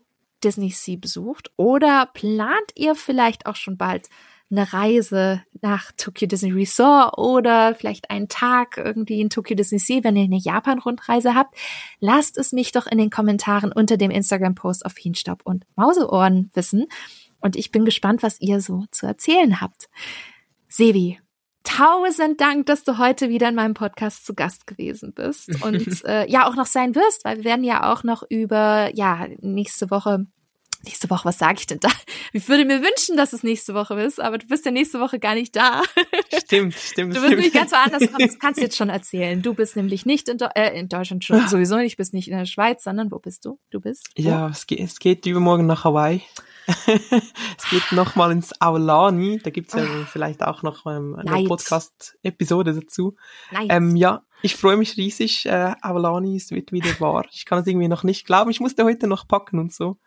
Disney 0.44 0.72
Sea 0.72 0.98
besucht 0.98 1.52
oder 1.57 2.07
plant 2.14 2.72
ihr 2.76 2.95
vielleicht 2.95 3.45
auch 3.45 3.56
schon 3.56 3.78
bald 3.78 4.10
eine 4.52 4.72
Reise 4.72 5.41
nach 5.62 5.91
Tokyo 5.98 6.28
Disney 6.28 6.52
Resort 6.52 7.18
oder 7.18 7.74
vielleicht 7.74 8.12
einen 8.12 8.28
Tag 8.28 8.78
irgendwie 8.78 9.20
in 9.20 9.30
Tokyo 9.30 9.56
Disney 9.56 9.80
Sea, 9.80 10.03
wenn 10.03 10.16
ihr 10.16 10.24
eine 10.24 10.38
Japan-Rundreise 10.38 11.34
habt, 11.34 11.56
lasst 11.99 12.38
es 12.38 12.52
mich 12.52 12.72
doch 12.72 12.86
in 12.86 12.98
den 12.98 13.10
Kommentaren 13.10 13.72
unter 13.72 13.98
dem 13.98 14.12
Instagram-Post 14.12 14.86
auf 14.86 14.94
Feenstaub 14.94 15.41
und 15.44 15.66
Mauseohren 15.76 16.52
wissen. 16.53 16.86
Und 17.45 17.55
ich 17.55 17.69
bin 17.69 17.85
gespannt, 17.85 18.23
was 18.23 18.41
ihr 18.41 18.59
so 18.59 18.85
zu 18.89 19.05
erzählen 19.05 19.61
habt. 19.61 19.88
Sevi, 20.67 21.19
tausend 21.63 22.41
Dank, 22.41 22.65
dass 22.65 22.84
du 22.84 22.97
heute 22.97 23.30
wieder 23.30 23.49
in 23.49 23.53
meinem 23.53 23.76
Podcast 23.76 24.26
zu 24.26 24.34
Gast 24.34 24.65
gewesen 24.65 25.13
bist 25.13 25.51
und 25.63 26.03
äh, 26.05 26.27
ja 26.27 26.47
auch 26.47 26.55
noch 26.55 26.65
sein 26.65 26.95
wirst, 26.95 27.23
weil 27.23 27.38
wir 27.38 27.43
werden 27.43 27.63
ja 27.63 27.93
auch 27.93 28.03
noch 28.03 28.23
über 28.27 28.89
ja 28.95 29.27
nächste 29.41 29.91
Woche 29.91 30.26
nächste 30.86 31.10
Woche, 31.10 31.26
was 31.26 31.38
sage 31.38 31.57
ich 31.60 31.68
denn 31.68 31.80
da? 31.80 31.90
Ich 32.34 32.48
würde 32.48 32.66
mir 32.66 32.82
wünschen, 32.82 33.18
dass 33.18 33.34
es 33.34 33.44
nächste 33.44 33.74
Woche 33.74 33.99
ist, 34.02 34.20
aber 34.20 34.38
du 34.38 34.48
bist 34.48 34.66
ja 34.66 34.72
nächste 34.72 34.99
Woche 34.99 35.20
gar 35.20 35.36
nicht 35.36 35.56
da. 35.56 35.82
Stimmt, 36.38 36.76
stimmt. 36.76 37.16
Du 37.16 37.22
wirst 37.22 37.30
nämlich 37.30 37.53
ganz 37.53 37.72
woanders 37.72 38.03
das 38.18 38.40
kannst 38.40 38.60
du 38.60 38.64
jetzt 38.64 38.78
schon 38.78 38.90
erzählen. 38.90 39.41
Du 39.41 39.53
bist 39.53 39.76
nämlich 39.76 40.06
nicht 40.06 40.30
in, 40.30 40.40
äh, 40.40 40.78
in 40.78 40.90
Deutschland 40.90 41.24
schon 41.24 41.48
sowieso 41.48 41.78
nicht, 41.78 41.98
bist 41.98 42.14
nicht 42.14 42.30
in 42.30 42.38
der 42.38 42.45
Schweiz, 42.45 42.84
sondern 42.84 43.12
wo 43.12 43.20
bist 43.20 43.45
du? 43.45 43.60
Du 43.72 43.80
bist? 43.80 44.10
Wo? 44.16 44.22
Ja, 44.22 44.48
es 44.49 44.68
geht, 44.68 44.80
es 44.80 44.99
geht 44.99 45.26
übermorgen 45.26 45.66
nach 45.66 45.84
Hawaii. 45.84 46.22
es 46.68 47.70
geht 47.70 47.91
nochmal 47.91 48.32
ins 48.32 48.60
Aulani. 48.60 49.40
Da 49.44 49.49
gibt's 49.49 49.74
ja 49.74 49.84
oh. 49.84 50.06
vielleicht 50.07 50.44
auch 50.44 50.64
noch 50.64 50.86
ähm, 50.86 51.16
eine 51.16 51.48
Podcast-Episode 51.48 52.74
dazu. 52.74 53.16
Ähm, 53.70 53.95
ja, 53.95 54.24
ich 54.41 54.56
freue 54.56 54.78
mich 54.78 54.98
riesig. 54.98 55.45
Äh, 55.45 55.74
Aulani 55.82 56.36
ist 56.36 56.52
wird 56.52 56.72
wieder 56.72 56.99
wahr. 56.99 57.26
Ich 57.32 57.45
kann 57.45 57.60
es 57.60 57.68
irgendwie 57.68 57.88
noch 57.88 58.03
nicht 58.03 58.26
glauben. 58.26 58.49
Ich 58.49 58.60
musste 58.60 58.84
heute 58.84 59.07
noch 59.07 59.28
packen 59.28 59.60
und 59.60 59.74
so. 59.74 59.98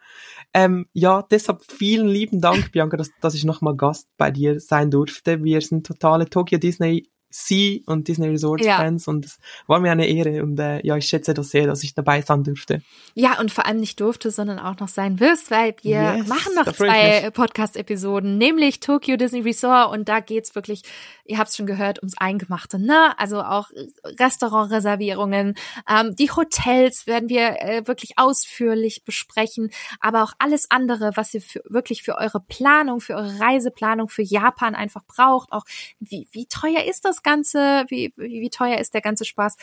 Ähm, 0.55 0.87
ja, 0.93 1.23
deshalb 1.23 1.63
vielen 1.71 2.09
lieben 2.09 2.41
Dank, 2.41 2.73
Bianca, 2.73 2.97
dass, 2.97 3.11
dass 3.21 3.35
ich 3.35 3.45
nochmal 3.45 3.77
Gast 3.77 4.09
bei 4.17 4.31
dir 4.31 4.61
sein 4.61 4.91
durfte. 4.91 5.45
Wir 5.45 5.61
sind 5.61 5.87
totale 5.87 6.29
Tokyo 6.29 6.59
Disney 6.59 7.09
Sie 7.31 7.83
und 7.87 8.09
Disney 8.09 8.29
Resort 8.29 8.65
ja. 8.65 8.79
Fans 8.79 9.07
und 9.07 9.27
es 9.27 9.39
war 9.67 9.81
mir 9.81 9.93
eine 9.93 10.07
Ehre 10.07 10.43
und 10.43 10.59
äh, 10.59 10.85
ja, 10.87 10.97
ich 10.97 11.07
schätze 11.07 11.35
das 11.35 11.51
sehr, 11.51 11.67
dass 11.67 11.83
ich 11.83 11.95
dabei 11.95 12.23
sein 12.23 12.43
durfte. 12.43 12.83
Ja, 13.15 13.39
und 13.39 13.53
vor 13.53 13.67
allem 13.67 13.81
nicht 13.81 14.01
durfte, 14.01 14.31
sondern 14.31 14.59
auch 14.59 14.79
noch 14.79 14.89
sein 14.89 15.21
wirst, 15.21 15.51
weil 15.51 15.75
wir 15.83 16.17
yes, 16.17 16.27
machen 16.27 16.55
noch 16.55 16.73
zwei 16.73 17.31
Podcast-Episoden, 17.31 18.39
nämlich 18.39 18.81
Tokyo 18.81 19.17
Disney 19.17 19.41
Resort 19.41 19.93
und 19.93 20.09
da 20.09 20.21
geht's 20.21 20.55
wirklich, 20.55 20.83
ihr 21.27 21.37
habt 21.37 21.51
es 21.51 21.57
schon 21.57 21.67
gehört, 21.67 21.99
ums 21.99 22.17
Eingemachte, 22.17 22.79
ne? 22.79 23.19
Also 23.19 23.43
auch 23.43 23.69
Restaurantreservierungen, 24.05 25.55
ähm, 25.89 26.17
die 26.17 26.31
Hotels 26.31 27.07
werden 27.07 27.29
wir 27.29 27.61
äh, 27.61 27.87
wirklich 27.87 28.13
ausführlich 28.17 29.05
besprechen, 29.05 29.71
aber 30.01 30.23
auch 30.23 30.33
alles 30.39 30.71
andere, 30.71 31.13
was 31.15 31.35
ihr 31.35 31.43
für, 31.43 31.63
wirklich 31.69 32.03
für 32.03 32.17
eure 32.17 32.41
Planung, 32.41 33.01
für 33.01 33.17
eure 33.17 33.39
Reiseplanung 33.39 34.09
für 34.09 34.23
Japan 34.23 34.75
einfach 34.75 35.05
braucht, 35.05 35.53
auch 35.53 35.65
wie, 36.01 36.27
wie 36.33 36.47
teuer 36.47 36.85
ist 36.89 37.05
das 37.05 37.18
das 37.19 37.23
Ganze, 37.23 37.85
wie, 37.89 38.13
wie, 38.17 38.41
wie 38.41 38.51
teuer 38.51 38.79
ist 38.79 38.95
der 38.95 39.01
ganze 39.01 39.25
Spaß. 39.25 39.57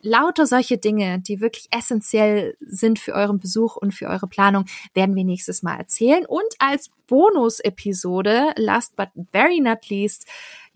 Lauter 0.00 0.46
solche 0.46 0.78
Dinge, 0.78 1.18
die 1.20 1.40
wirklich 1.40 1.66
essentiell 1.72 2.56
sind 2.60 3.00
für 3.00 3.14
euren 3.14 3.40
Besuch 3.40 3.76
und 3.76 3.92
für 3.92 4.06
eure 4.06 4.28
Planung, 4.28 4.66
werden 4.94 5.16
wir 5.16 5.24
nächstes 5.24 5.62
Mal 5.62 5.76
erzählen. 5.76 6.24
Und 6.24 6.54
als 6.60 6.90
Bonus-Episode, 7.08 8.52
last 8.56 8.94
but 8.94 9.08
very 9.32 9.60
not 9.60 9.88
least, 9.88 10.26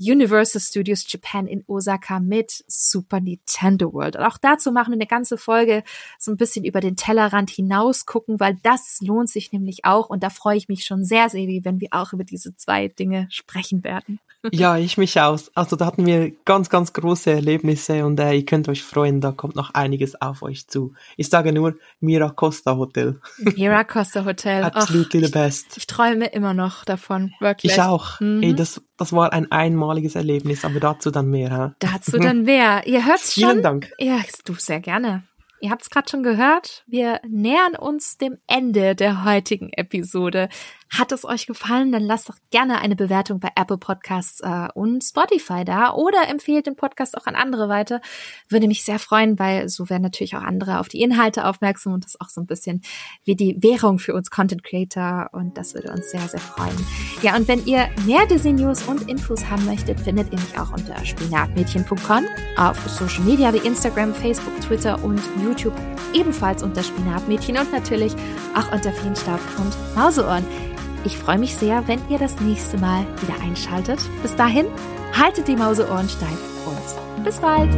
Universal 0.02 0.60
Studios 0.60 1.04
Japan 1.06 1.46
in 1.46 1.62
Osaka 1.66 2.18
mit 2.18 2.64
Super 2.66 3.20
Nintendo 3.20 3.92
World. 3.92 4.16
Und 4.16 4.24
auch 4.24 4.38
dazu 4.38 4.72
machen 4.72 4.90
wir 4.90 4.96
eine 4.96 5.06
ganze 5.06 5.38
Folge 5.38 5.84
so 6.18 6.30
ein 6.30 6.36
bisschen 6.36 6.64
über 6.64 6.80
den 6.80 6.96
Tellerrand 6.96 7.50
hinaus 7.50 8.06
gucken, 8.06 8.40
weil 8.40 8.56
das 8.62 8.98
lohnt 9.00 9.30
sich 9.30 9.52
nämlich 9.52 9.84
auch. 9.84 10.10
Und 10.10 10.22
da 10.22 10.30
freue 10.30 10.56
ich 10.56 10.68
mich 10.68 10.84
schon 10.84 11.04
sehr, 11.04 11.28
Sevi, 11.28 11.64
wenn 11.64 11.80
wir 11.80 11.88
auch 11.92 12.12
über 12.12 12.24
diese 12.24 12.56
zwei 12.56 12.88
Dinge 12.88 13.28
sprechen 13.30 13.84
werden. 13.84 14.18
Ja, 14.52 14.76
ich 14.76 14.98
mich 14.98 15.20
aus. 15.20 15.52
Also 15.54 15.76
da 15.76 15.86
hatten 15.86 16.04
wir 16.04 16.32
ganz, 16.44 16.68
ganz 16.68 16.92
große 16.92 17.30
Erlebnisse 17.30 18.04
und 18.04 18.18
äh, 18.18 18.34
ihr 18.34 18.44
könnt 18.44 18.68
euch 18.68 18.82
freuen, 18.82 19.20
da 19.20 19.30
kommt 19.30 19.54
noch 19.54 19.72
einiges 19.74 20.20
auf 20.20 20.42
euch 20.42 20.66
zu. 20.66 20.94
Ich 21.16 21.28
sage 21.28 21.52
nur 21.52 21.76
Miracosta 22.00 22.76
Hotel. 22.76 23.20
Miracosta 23.38 24.24
Hotel. 24.24 24.64
Absolutely 24.64 25.20
Och, 25.20 25.26
the 25.26 25.32
best. 25.32 25.66
Ich, 25.70 25.76
ich, 25.78 25.86
träume 25.86 26.26
immer 26.26 26.54
noch 26.54 26.84
davon, 26.84 27.32
wirklich. 27.38 27.72
Ich 27.72 27.80
auch. 27.80 28.18
Mhm. 28.20 28.42
Ey, 28.42 28.54
das, 28.54 28.82
das 29.02 29.12
war 29.12 29.32
ein 29.32 29.50
einmaliges 29.50 30.14
Erlebnis, 30.14 30.64
aber 30.64 30.78
dazu 30.78 31.10
dann 31.10 31.28
mehr. 31.28 31.50
Ha? 31.50 31.74
Dazu 31.80 32.18
dann 32.18 32.42
mehr. 32.42 32.86
Ihr 32.86 33.04
hört's 33.04 33.34
schon. 33.34 33.50
Vielen 33.50 33.62
Dank. 33.62 33.92
Ja, 33.98 34.20
du 34.44 34.54
sehr 34.54 34.78
gerne. 34.78 35.24
Ihr 35.60 35.70
habt 35.70 35.82
es 35.82 35.90
gerade 35.90 36.08
schon 36.08 36.22
gehört, 36.22 36.84
wir 36.86 37.20
nähern 37.28 37.74
uns 37.76 38.16
dem 38.16 38.38
Ende 38.46 38.94
der 38.94 39.24
heutigen 39.24 39.70
Episode. 39.72 40.48
Hat 40.93 41.10
es 41.10 41.24
euch 41.24 41.47
gefallen, 41.47 41.90
dann 41.90 42.02
lasst 42.02 42.28
doch 42.28 42.36
gerne 42.51 42.78
eine 42.81 42.94
Bewertung 42.94 43.40
bei 43.40 43.48
Apple 43.56 43.78
Podcasts 43.78 44.40
äh, 44.43 44.69
und 44.74 45.02
Spotify 45.02 45.64
da 45.64 45.94
oder 45.94 46.28
empfehlt 46.28 46.66
den 46.66 46.77
Podcast 46.77 47.16
auch 47.16 47.24
an 47.24 47.35
andere 47.35 47.70
weiter. 47.70 48.02
Würde 48.51 48.69
mich 48.69 48.85
sehr 48.85 48.98
freuen, 48.98 49.39
weil 49.39 49.70
so 49.70 49.89
werden 49.89 50.02
natürlich 50.02 50.36
auch 50.36 50.43
andere 50.43 50.81
auf 50.81 50.89
die 50.89 51.01
Inhalte 51.01 51.47
aufmerksam 51.47 51.94
und 51.94 52.05
das 52.05 52.20
auch 52.20 52.28
so 52.28 52.43
ein 52.43 52.47
bisschen 52.47 52.82
wie 53.24 53.35
die 53.35 53.56
Währung 53.62 53.98
für 53.98 54.12
uns 54.12 54.31
Content 54.31 54.64
Creator 54.64 55.31
und 55.32 55.56
das 55.56 55.73
würde 55.73 55.90
uns 55.90 56.10
sehr, 56.10 56.28
sehr 56.28 56.40
freuen. 56.40 56.77
Ja, 57.23 57.36
und 57.36 57.48
wenn 57.48 57.64
ihr 57.64 57.89
mehr 58.05 58.27
Disney 58.27 58.52
News 58.52 58.82
und 58.82 59.09
Infos 59.09 59.48
haben 59.48 59.64
möchtet, 59.64 59.98
findet 59.98 60.31
ihr 60.31 60.39
mich 60.39 60.59
auch 60.59 60.73
unter 60.73 61.02
spinatmädchen.com 61.02 62.27
auf 62.59 62.78
Social 62.90 63.24
Media 63.24 63.51
wie 63.55 63.66
Instagram, 63.66 64.14
Facebook, 64.14 64.60
Twitter 64.60 65.02
und 65.02 65.23
YouTube 65.43 65.74
ebenfalls 66.12 66.62
unter 66.62 66.82
Spinatmädchen 66.82 67.56
und 67.56 67.73
natürlich 67.73 68.12
auch 68.55 68.70
unter 68.70 68.93
Feenstaub 68.93 69.40
und 69.59 69.97
Mauseohren. 69.97 70.44
Ich 71.04 71.18
freue 71.18 71.38
mich 71.38 71.56
sehr, 71.56 71.86
wenn 71.88 72.00
ihr 72.08 72.18
das 72.18 72.40
nächste 72.40 72.78
Mal 72.78 73.04
wieder 73.20 73.40
einschaltet. 73.42 73.98
Bis 74.22 74.36
dahin, 74.36 74.66
haltet 75.12 75.48
die 75.48 75.56
Mauseohren 75.56 76.08
steif 76.08 76.38
und 76.66 77.24
bis 77.24 77.38
bald! 77.38 77.70